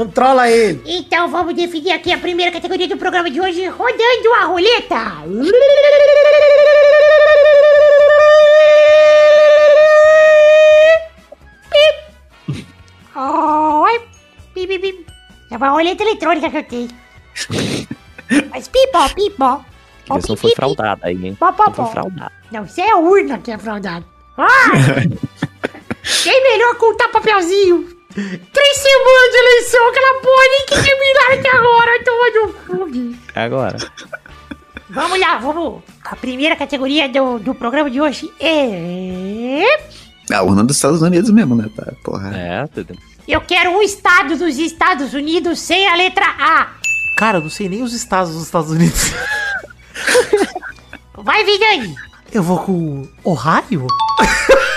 Controla 0.00 0.48
ele. 0.48 0.80
Então 0.86 1.28
vamos 1.28 1.54
definir 1.54 1.92
aqui 1.92 2.10
a 2.10 2.16
primeira 2.16 2.50
categoria 2.50 2.88
do 2.88 2.96
programa 2.96 3.30
de 3.30 3.38
hoje, 3.38 3.66
rodando 3.66 4.32
a 4.40 4.44
roleta. 4.46 4.96
Pip. 11.70 12.64
Oi. 13.14 14.00
Pip, 14.54 14.66
pip, 14.66 14.78
pip. 14.78 15.06
É 15.50 15.56
uma 15.58 15.68
roleta 15.68 16.02
eletrônica 16.02 16.48
que 16.48 16.56
eu 16.56 16.64
tenho. 16.64 16.88
Mas 18.50 18.68
pipó, 18.68 19.06
pipó. 19.10 19.62
Porque 20.06 20.28
não 20.30 20.36
foi 20.38 20.54
fraudada 20.54 21.08
aí, 21.08 21.26
hein? 21.26 21.36
Pó, 21.38 21.52
pó, 21.52 21.66
Não 21.66 21.74
foi 21.74 21.86
fraudada. 21.88 22.32
Não, 22.50 22.64
isso 22.64 22.80
é 22.80 22.90
a 22.90 22.96
urna 22.96 23.36
que 23.36 23.50
é 23.50 23.58
fraudada. 23.58 24.06
Ah! 24.38 24.70
Quem 26.24 26.42
melhor 26.42 26.76
contar 26.76 27.08
papelzinho? 27.08 27.99
Três 28.12 28.76
semanas 28.76 29.30
de 29.30 29.36
eleição, 29.38 29.88
aquela 29.88 30.20
porra 30.20 30.44
nem 30.50 30.66
que 30.66 30.82
terminaram 30.82 31.34
até 31.38 31.56
agora. 31.56 32.04
Toma 32.04 32.30
no 32.34 32.52
cu. 32.52 33.16
É 33.34 33.42
agora. 33.44 33.78
Vamos 34.90 35.20
lá, 35.20 35.38
vamos. 35.38 35.82
A 36.04 36.16
primeira 36.16 36.56
categoria 36.56 37.08
do, 37.08 37.38
do 37.38 37.54
programa 37.54 37.88
de 37.88 38.00
hoje 38.00 38.28
é. 38.40 39.64
A 40.32 40.42
urna 40.42 40.64
dos 40.64 40.76
Estados 40.76 41.02
Unidos 41.02 41.30
mesmo, 41.30 41.54
né? 41.54 41.68
Tá, 41.76 41.92
porra. 42.04 42.36
É, 42.36 42.66
tudo. 42.66 42.96
Eu 43.28 43.40
quero 43.42 43.70
um 43.70 43.82
estado 43.82 44.36
dos 44.36 44.58
Estados 44.58 45.14
Unidos 45.14 45.60
sem 45.60 45.86
a 45.88 45.94
letra 45.94 46.26
A. 46.26 46.68
Cara, 47.16 47.38
eu 47.38 47.42
não 47.42 47.50
sei 47.50 47.68
nem 47.68 47.82
os 47.82 47.92
estados 47.92 48.32
dos 48.34 48.42
Estados 48.44 48.70
Unidos. 48.70 49.12
Vai, 51.14 51.44
Vidani. 51.44 51.94
Eu 52.32 52.42
vou 52.42 52.58
com 52.58 53.08
Ohio? 53.24 53.86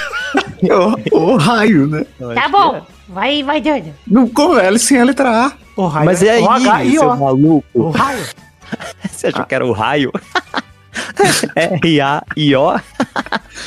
O, 1.11 1.34
o 1.34 1.36
raio, 1.36 1.88
né? 1.88 2.05
Tá 2.34 2.47
bom. 2.47 2.88
Vai, 3.08 3.43
vai 3.43 3.62
dando. 3.62 3.93
Não 4.08 4.28
com 4.28 4.58
L 4.58 4.80
sem 4.80 4.99
a 4.99 5.04
letra 5.04 5.30
A. 5.47 5.51
Ohio. 5.76 6.06
Mas 6.06 6.22
é 6.24 6.32
aí, 6.32 6.41
O-H-I-O. 6.43 6.99
seu 6.99 7.16
maluco. 7.16 7.66
Ohio. 7.74 8.26
Você 9.12 9.28
achou 9.28 9.45
que 9.45 9.56
era 9.56 9.66
o 9.66 9.72
raio? 9.72 10.12
R-A-I-O? 11.56 12.80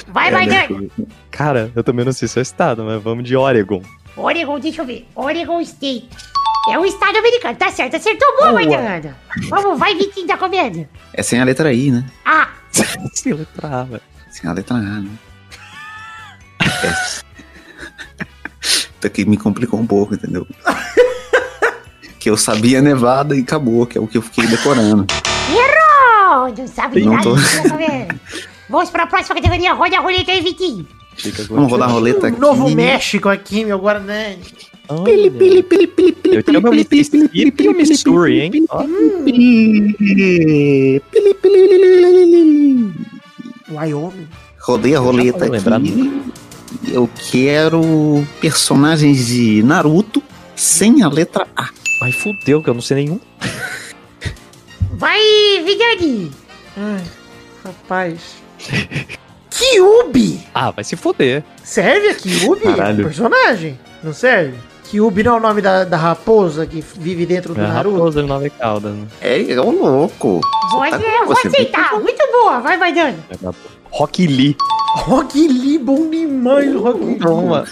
Vai, 0.09 0.29
É, 0.29 0.31
vai 0.31 0.47
né? 0.47 0.67
dando. 0.69 0.91
Cara, 1.31 1.71
eu 1.75 1.85
também 1.85 2.05
não 2.05 2.13
sei 2.13 2.29
se 2.29 2.39
é 2.39 2.41
o 2.41 2.43
estado, 2.43 2.85
mas 2.85 3.03
vamos 3.03 3.25
de 3.25 3.37
Oregon. 3.37 3.83
Oregon, 4.17 4.59
deixa 4.59 4.83
eu 4.83 4.87
ver. 4.87 5.07
Oregon 5.15 5.61
State. 5.61 6.09
É 6.71 6.79
um 6.79 6.85
estado 6.85 7.17
americano, 7.19 7.55
tá 7.57 7.71
certo. 7.71 7.97
Acertou 7.97 8.29
boa, 8.39 8.53
vai 8.53 8.67
dando. 8.67 9.15
Vamos, 9.49 9.79
vai, 9.79 9.95
Vitinho 9.95 10.27
da 10.27 10.37
comédia. 10.37 10.89
É 11.13 11.23
sem 11.23 11.41
a 11.41 11.45
letra 11.45 11.73
I, 11.73 11.91
né? 11.93 12.05
Ah, 12.25 12.49
Se 13.15 13.33
letra 13.33 13.69
A, 13.81 13.85
velho. 13.85 14.03
Sem 14.31 14.51
a 14.51 14.53
letra 14.53 14.77
A, 14.77 14.81
né? 14.81 15.11
É. 16.61 17.26
Isso 18.99 19.07
aqui 19.07 19.25
me 19.25 19.37
complicou 19.37 19.79
um 19.79 19.87
pouco, 19.87 20.15
entendeu? 20.15 20.47
que 22.19 22.31
eu 22.31 22.37
sabia 22.37 22.81
Nevada 22.81 23.37
e 23.37 23.41
acabou, 23.41 23.87
que 23.87 23.99
é 23.99 24.01
o 24.01 24.07
que 24.07 24.19
eu 24.19 24.23
fiquei 24.23 24.47
decorando. 24.47 25.07
errou! 25.49 26.53
Não 26.57 26.67
sabe 26.67 27.05
Não 27.05 27.13
nada 27.13 27.23
tô. 27.23 27.37
comédia. 27.69 28.21
Vamos 28.69 28.91
pra 28.91 29.07
próxima 29.07 29.37
categoria. 29.37 29.75
Roda 29.75 29.97
a 29.97 30.01
roleta 30.01 30.33
aí, 30.33 30.41
Vitinho. 30.41 30.87
Vamos 31.49 31.71
rodar 31.71 31.89
a 31.89 31.93
roleta 31.93 32.29
aqui. 32.29 32.41
Novo 32.41 32.69
México 32.71 33.29
aqui, 33.29 33.65
meu, 33.65 33.77
agora, 33.77 34.01
né? 34.01 34.37
Pili, 35.05 35.31
pili, 35.31 35.63
pili, 35.63 35.87
pili, 35.87 36.13
pili. 36.13 36.37
Eu 36.37 36.43
tinha 36.43 36.61
meu 36.61 36.73
Mississippi 36.73 37.65
e 37.65 37.69
o 37.69 37.77
Missouri, 37.77 38.41
hein? 38.41 38.67
Ó, 38.69 38.85
Wyoming. 43.71 44.29
Rodei 44.61 44.95
a 44.95 45.01
roleta 45.01 45.47
aqui. 45.47 46.23
Eu 46.89 47.09
quero 47.31 48.27
personagens 48.41 49.27
de 49.27 49.63
Naruto 49.63 50.23
sem 50.55 51.03
a 51.03 51.09
letra 51.09 51.47
A. 51.57 51.69
Ai, 52.03 52.13
fudeu, 52.13 52.63
que 52.63 52.71
eu 52.71 52.75
não 52.75 52.81
sei 52.81 52.99
nenhum. 53.05 53.21
Vai, 54.93 55.19
Vidani. 55.65 56.31
Ai, 56.77 57.03
rapaz. 57.65 58.37
Kyubi! 59.51 60.41
Ah, 60.55 60.71
vai 60.71 60.85
se 60.85 60.97
foder. 60.97 61.43
Serve 61.63 62.09
a 62.09 62.15
Kyubi? 62.15 62.63
Caralho. 62.63 63.05
Personagem? 63.05 63.79
Não 64.03 64.13
serve? 64.13 64.55
Kyubi 64.85 65.23
não 65.25 65.35
é 65.35 65.37
o 65.39 65.41
nome 65.41 65.61
da, 65.61 65.85
da 65.85 65.97
raposa 65.97 66.65
que 66.67 66.85
vive 66.99 67.27
dentro 67.27 67.55
do 67.55 67.61
É 67.61 67.67
Naruto? 67.67 67.97
raposa 67.97 68.23
de 68.23 68.29
nove 68.29 68.51
caudas, 68.51 68.93
né? 68.95 69.07
É, 69.21 69.51
é 69.53 69.61
o 69.61 69.71
louco. 69.71 70.41
Vou, 70.71 70.81
Você 70.85 70.91
tá- 70.91 71.01
eu 71.03 71.27
vou 71.27 71.37
aceitar. 71.37 71.93
Muito 72.01 72.23
boa. 72.31 72.61
Vai, 72.61 72.79
vai 72.79 72.93
dando. 72.95 73.17
Rock 73.97 74.27
Lee. 74.27 74.55
Rock 74.95 75.49
Lee, 75.49 75.79
bom 75.79 76.11
demais, 76.11 76.75
Rock 76.75 77.03
Lee. 77.03 77.19
Toma. 77.19 77.65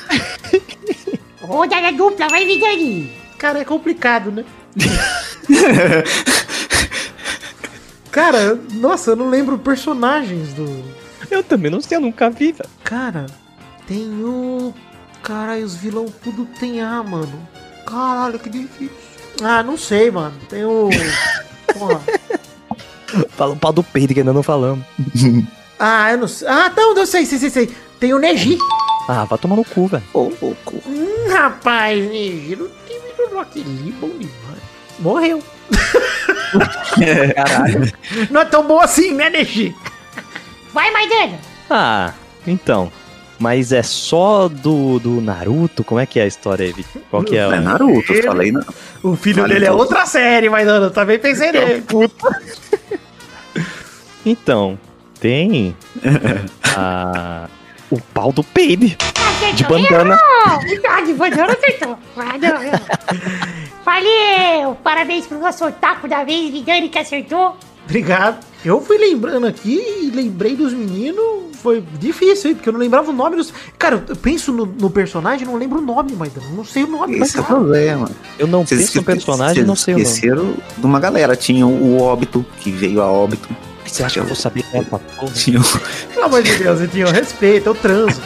Rodada 1.43 1.93
dupla. 1.93 2.29
Vai, 2.31 2.47
Vidani. 2.47 3.13
Cara, 3.37 3.59
é 3.59 3.65
complicado, 3.65 4.33
né? 4.33 4.43
Cara, 8.11 8.59
nossa, 8.73 9.11
eu 9.11 9.17
não 9.17 9.29
lembro 9.29 9.59
personagens 9.59 10.55
do. 10.55 10.83
Eu 11.31 11.43
também 11.43 11.71
não 11.71 11.83
sei, 11.83 11.99
eu 11.99 12.01
nunca 12.01 12.31
vi, 12.31 12.53
velho. 12.53 12.71
Cara, 12.83 13.27
tem 13.87 14.09
o. 14.25 14.73
Caralho, 15.23 15.67
os 15.67 15.75
vilão 15.75 16.07
tudo 16.23 16.47
tem 16.59 16.81
A, 16.81 17.03
mano. 17.03 17.39
Caralho, 17.87 18.39
que 18.39 18.49
difícil. 18.49 18.97
Ah, 19.43 19.63
não 19.63 19.77
sei, 19.77 20.11
mano. 20.11 20.37
Tem 20.49 20.65
o. 20.65 20.89
Porra. 21.79 22.01
Fala 23.37 23.53
o 23.53 23.57
pau 23.59 23.75
do 23.75 23.83
peito 23.83 24.15
que 24.15 24.21
ainda 24.21 24.33
não 24.33 24.43
falamos. 24.43 24.87
Ah, 25.87 26.13
eu 26.13 26.17
não 26.19 26.29
sei. 26.29 26.49
Ah, 26.49 26.73
não, 26.75 26.97
eu 26.97 27.07
sei, 27.07 27.27
sei, 27.27 27.39
sei, 27.39 27.51
sei. 27.51 27.71
Tem 28.01 28.15
o 28.15 28.19
Neji. 28.19 28.57
Ah, 29.07 29.25
vai 29.25 29.39
tomar 29.39 29.57
no 29.57 29.65
cu, 29.67 29.87
velho. 29.87 30.03
Ô, 30.15 30.33
louco. 30.41 30.83
Hum, 30.87 31.29
rapaz, 31.31 31.99
Neji 32.09 32.57
no 32.57 32.69
time 32.87 33.13
do 33.29 33.35
Rock 33.37 33.59
Lee, 33.63 33.93
bom 34.01 34.09
demais. 34.09 34.63
Morreu. 34.99 35.43
Caralho. 37.37 37.93
Não 38.31 38.41
é 38.41 38.45
tão 38.47 38.67
bom 38.67 38.81
assim, 38.81 39.13
né, 39.13 39.29
Neji? 39.29 39.75
Vai, 40.73 40.91
Maidana. 40.91 41.39
Ah, 41.69 42.13
então. 42.47 42.91
Mas 43.39 43.73
é 43.73 43.83
só 43.83 44.49
do, 44.49 44.99
do 45.01 45.21
Naruto? 45.21 45.85
Como 45.85 46.01
é 46.01 46.07
que 46.07 46.19
é 46.19 46.23
a 46.23 46.27
história 46.27 46.67
aí? 46.67 46.85
Qual 47.11 47.23
que 47.25 47.37
é? 47.37 47.41
É 47.41 47.47
o- 47.49 47.61
Naruto, 47.61 48.13
eu 48.13 48.23
falei 48.23 48.53
não. 48.53 48.65
O 49.03 49.17
filho 49.17 49.43
Vale 49.43 49.53
dele 49.55 49.67
é 49.67 49.73
outra 49.73 50.07
série, 50.07 50.49
mas 50.49 50.67
eu 50.67 50.91
também 50.91 51.19
pensei 51.19 51.53
nele. 51.53 51.85
Então, 54.25 54.79
tem 55.25 55.75
a... 56.77 57.49
o 57.91 57.99
pau 58.13 58.31
do 58.31 58.43
Baby. 58.43 58.95
Acertou. 59.01 59.55
De 59.55 59.65
bandana. 59.65 60.19
Ah, 60.45 61.01
de 61.01 61.15
bandana 61.15 61.55
acertou. 61.55 61.99
Valeu. 63.83 64.77
Parabéns 64.85 65.27
pro 65.27 65.39
nosso 65.39 65.65
otaku 65.65 66.07
da 66.07 66.25
vez, 66.25 66.51
Vidani, 66.51 66.91
que 66.91 66.99
acertou. 66.99 67.57
Obrigado. 67.87 68.45
Eu 68.63 68.83
fui 68.83 68.99
lembrando 68.99 69.47
aqui 69.47 69.83
e 70.03 70.11
lembrei 70.15 70.55
dos 70.55 70.75
meninos. 70.75 71.57
Foi 71.63 71.83
difícil, 71.99 72.51
hein? 72.51 72.57
Porque 72.57 72.69
eu 72.69 72.75
não 72.75 72.81
lembrava 72.81 73.11
o 73.11 73.15
nome 73.15 73.37
dos. 73.37 73.51
Cara, 73.79 74.05
eu 74.07 74.17
penso 74.17 74.53
no, 74.53 74.67
no 74.67 74.91
personagem 74.91 75.49
e 75.49 75.51
não 75.51 75.57
lembro 75.57 75.79
o 75.79 75.83
nome, 75.83 76.13
mas 76.19 76.37
eu 76.37 76.43
não 76.55 76.65
sei 76.65 76.85
o 76.85 76.87
nome. 76.87 77.17
Esse 77.19 77.39
é 77.39 77.41
o 77.41 77.45
problema. 77.45 78.11
Eu 78.39 78.47
não 78.47 78.67
Vocês 78.67 78.83
penso 78.83 78.99
no 78.99 79.05
personagem 79.05 79.63
e 79.63 79.67
não 79.67 79.75
sei 79.75 79.95
o 79.95 79.97
nome. 79.97 80.07
esqueceram 80.07 80.55
de 80.77 80.85
uma 80.85 81.01
galera. 81.01 81.35
Tinha 81.35 81.67
o 81.67 81.99
Óbito, 82.03 82.45
que 82.61 82.71
veio 82.71 83.01
a 83.01 83.11
Óbito. 83.11 83.49
Você 83.87 84.03
acha 84.03 84.15
que 84.15 84.21
eu 84.21 84.25
vou 84.25 84.37
saber 84.37 84.63
quem 84.63 84.81
é 84.81 84.83
essa 84.83 84.99
porra? 84.99 85.33
Pelo 86.13 86.25
amor 86.25 86.43
de 86.43 86.57
Deus, 86.57 86.81
eu 86.81 86.89
tinha 86.89 87.07
respeito, 87.07 87.67
eu 87.69 87.75
transo. 87.75 88.21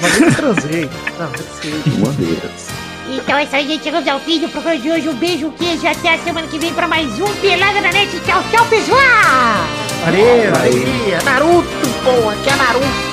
Mas 0.00 0.20
eu 0.20 0.34
transei. 0.34 0.90
Não, 1.18 1.30
respeito. 1.30 1.90
Bandeiras. 2.00 2.68
Então 3.08 3.36
é 3.36 3.44
isso 3.44 3.54
aí, 3.56 3.66
gente. 3.68 3.84
Chegamos 3.84 4.08
ao 4.08 4.18
fim 4.20 4.40
do 4.40 4.48
programa 4.48 4.78
de 4.78 4.90
hoje. 4.90 5.08
Um 5.08 5.14
beijo, 5.14 5.46
um 5.46 5.52
queijo. 5.52 5.86
Até 5.86 6.14
a 6.14 6.18
semana 6.18 6.46
que 6.46 6.58
vem 6.58 6.72
pra 6.72 6.88
mais 6.88 7.06
um 7.20 7.34
Pelada 7.40 7.80
na 7.80 7.92
Net. 7.92 8.10
Tchau, 8.20 8.42
tchau, 8.50 8.66
pessoal. 8.66 8.98
Valeu, 10.04 10.54
alegria. 10.56 11.18
Naruto, 11.22 11.88
porra, 12.02 12.34
que 12.42 12.50
é 12.50 12.56
Naruto. 12.56 13.11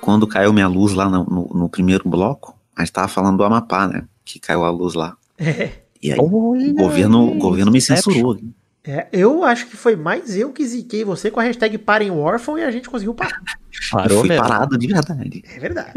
Quando 0.00 0.26
caiu 0.26 0.52
minha 0.52 0.68
luz 0.68 0.92
lá 0.94 1.08
no, 1.08 1.24
no- 1.24 1.50
no 1.54 1.68
primeiro 1.68 2.08
bloco, 2.08 2.56
a 2.76 2.80
gente 2.82 2.92
tava 2.92 3.08
falando 3.08 3.36
do 3.38 3.44
Amapá, 3.44 3.86
né? 3.88 4.04
Que 4.24 4.38
caiu 4.38 4.64
a 4.64 4.70
luz 4.70 4.94
lá. 4.94 5.16
É, 5.38 5.70
E 6.02 6.12
aí, 6.12 6.18
o 6.18 6.28
governo, 6.74 7.30
o 7.30 7.38
governo 7.38 7.70
me 7.72 7.80
censurou. 7.80 8.38
é, 8.84 9.06
eu 9.12 9.44
acho 9.44 9.66
que 9.66 9.76
foi 9.76 9.96
mais 9.96 10.36
eu 10.36 10.52
que 10.52 10.66
ziquei 10.66 11.04
você 11.04 11.30
com 11.30 11.40
a 11.40 11.42
hashtag 11.42 11.76
Parem 11.78 12.10
o 12.10 12.18
Órfão 12.18 12.58
e 12.58 12.62
a 12.62 12.70
gente 12.70 12.88
conseguiu 12.88 13.14
parar. 13.14 13.40
Eu 13.42 13.90
Parou 13.98 14.20
fui 14.20 14.28
mesmo. 14.28 14.42
parado 14.42 14.78
de 14.78 14.86
verdade. 14.86 15.42
É 15.54 15.58
verdade. 15.58 15.92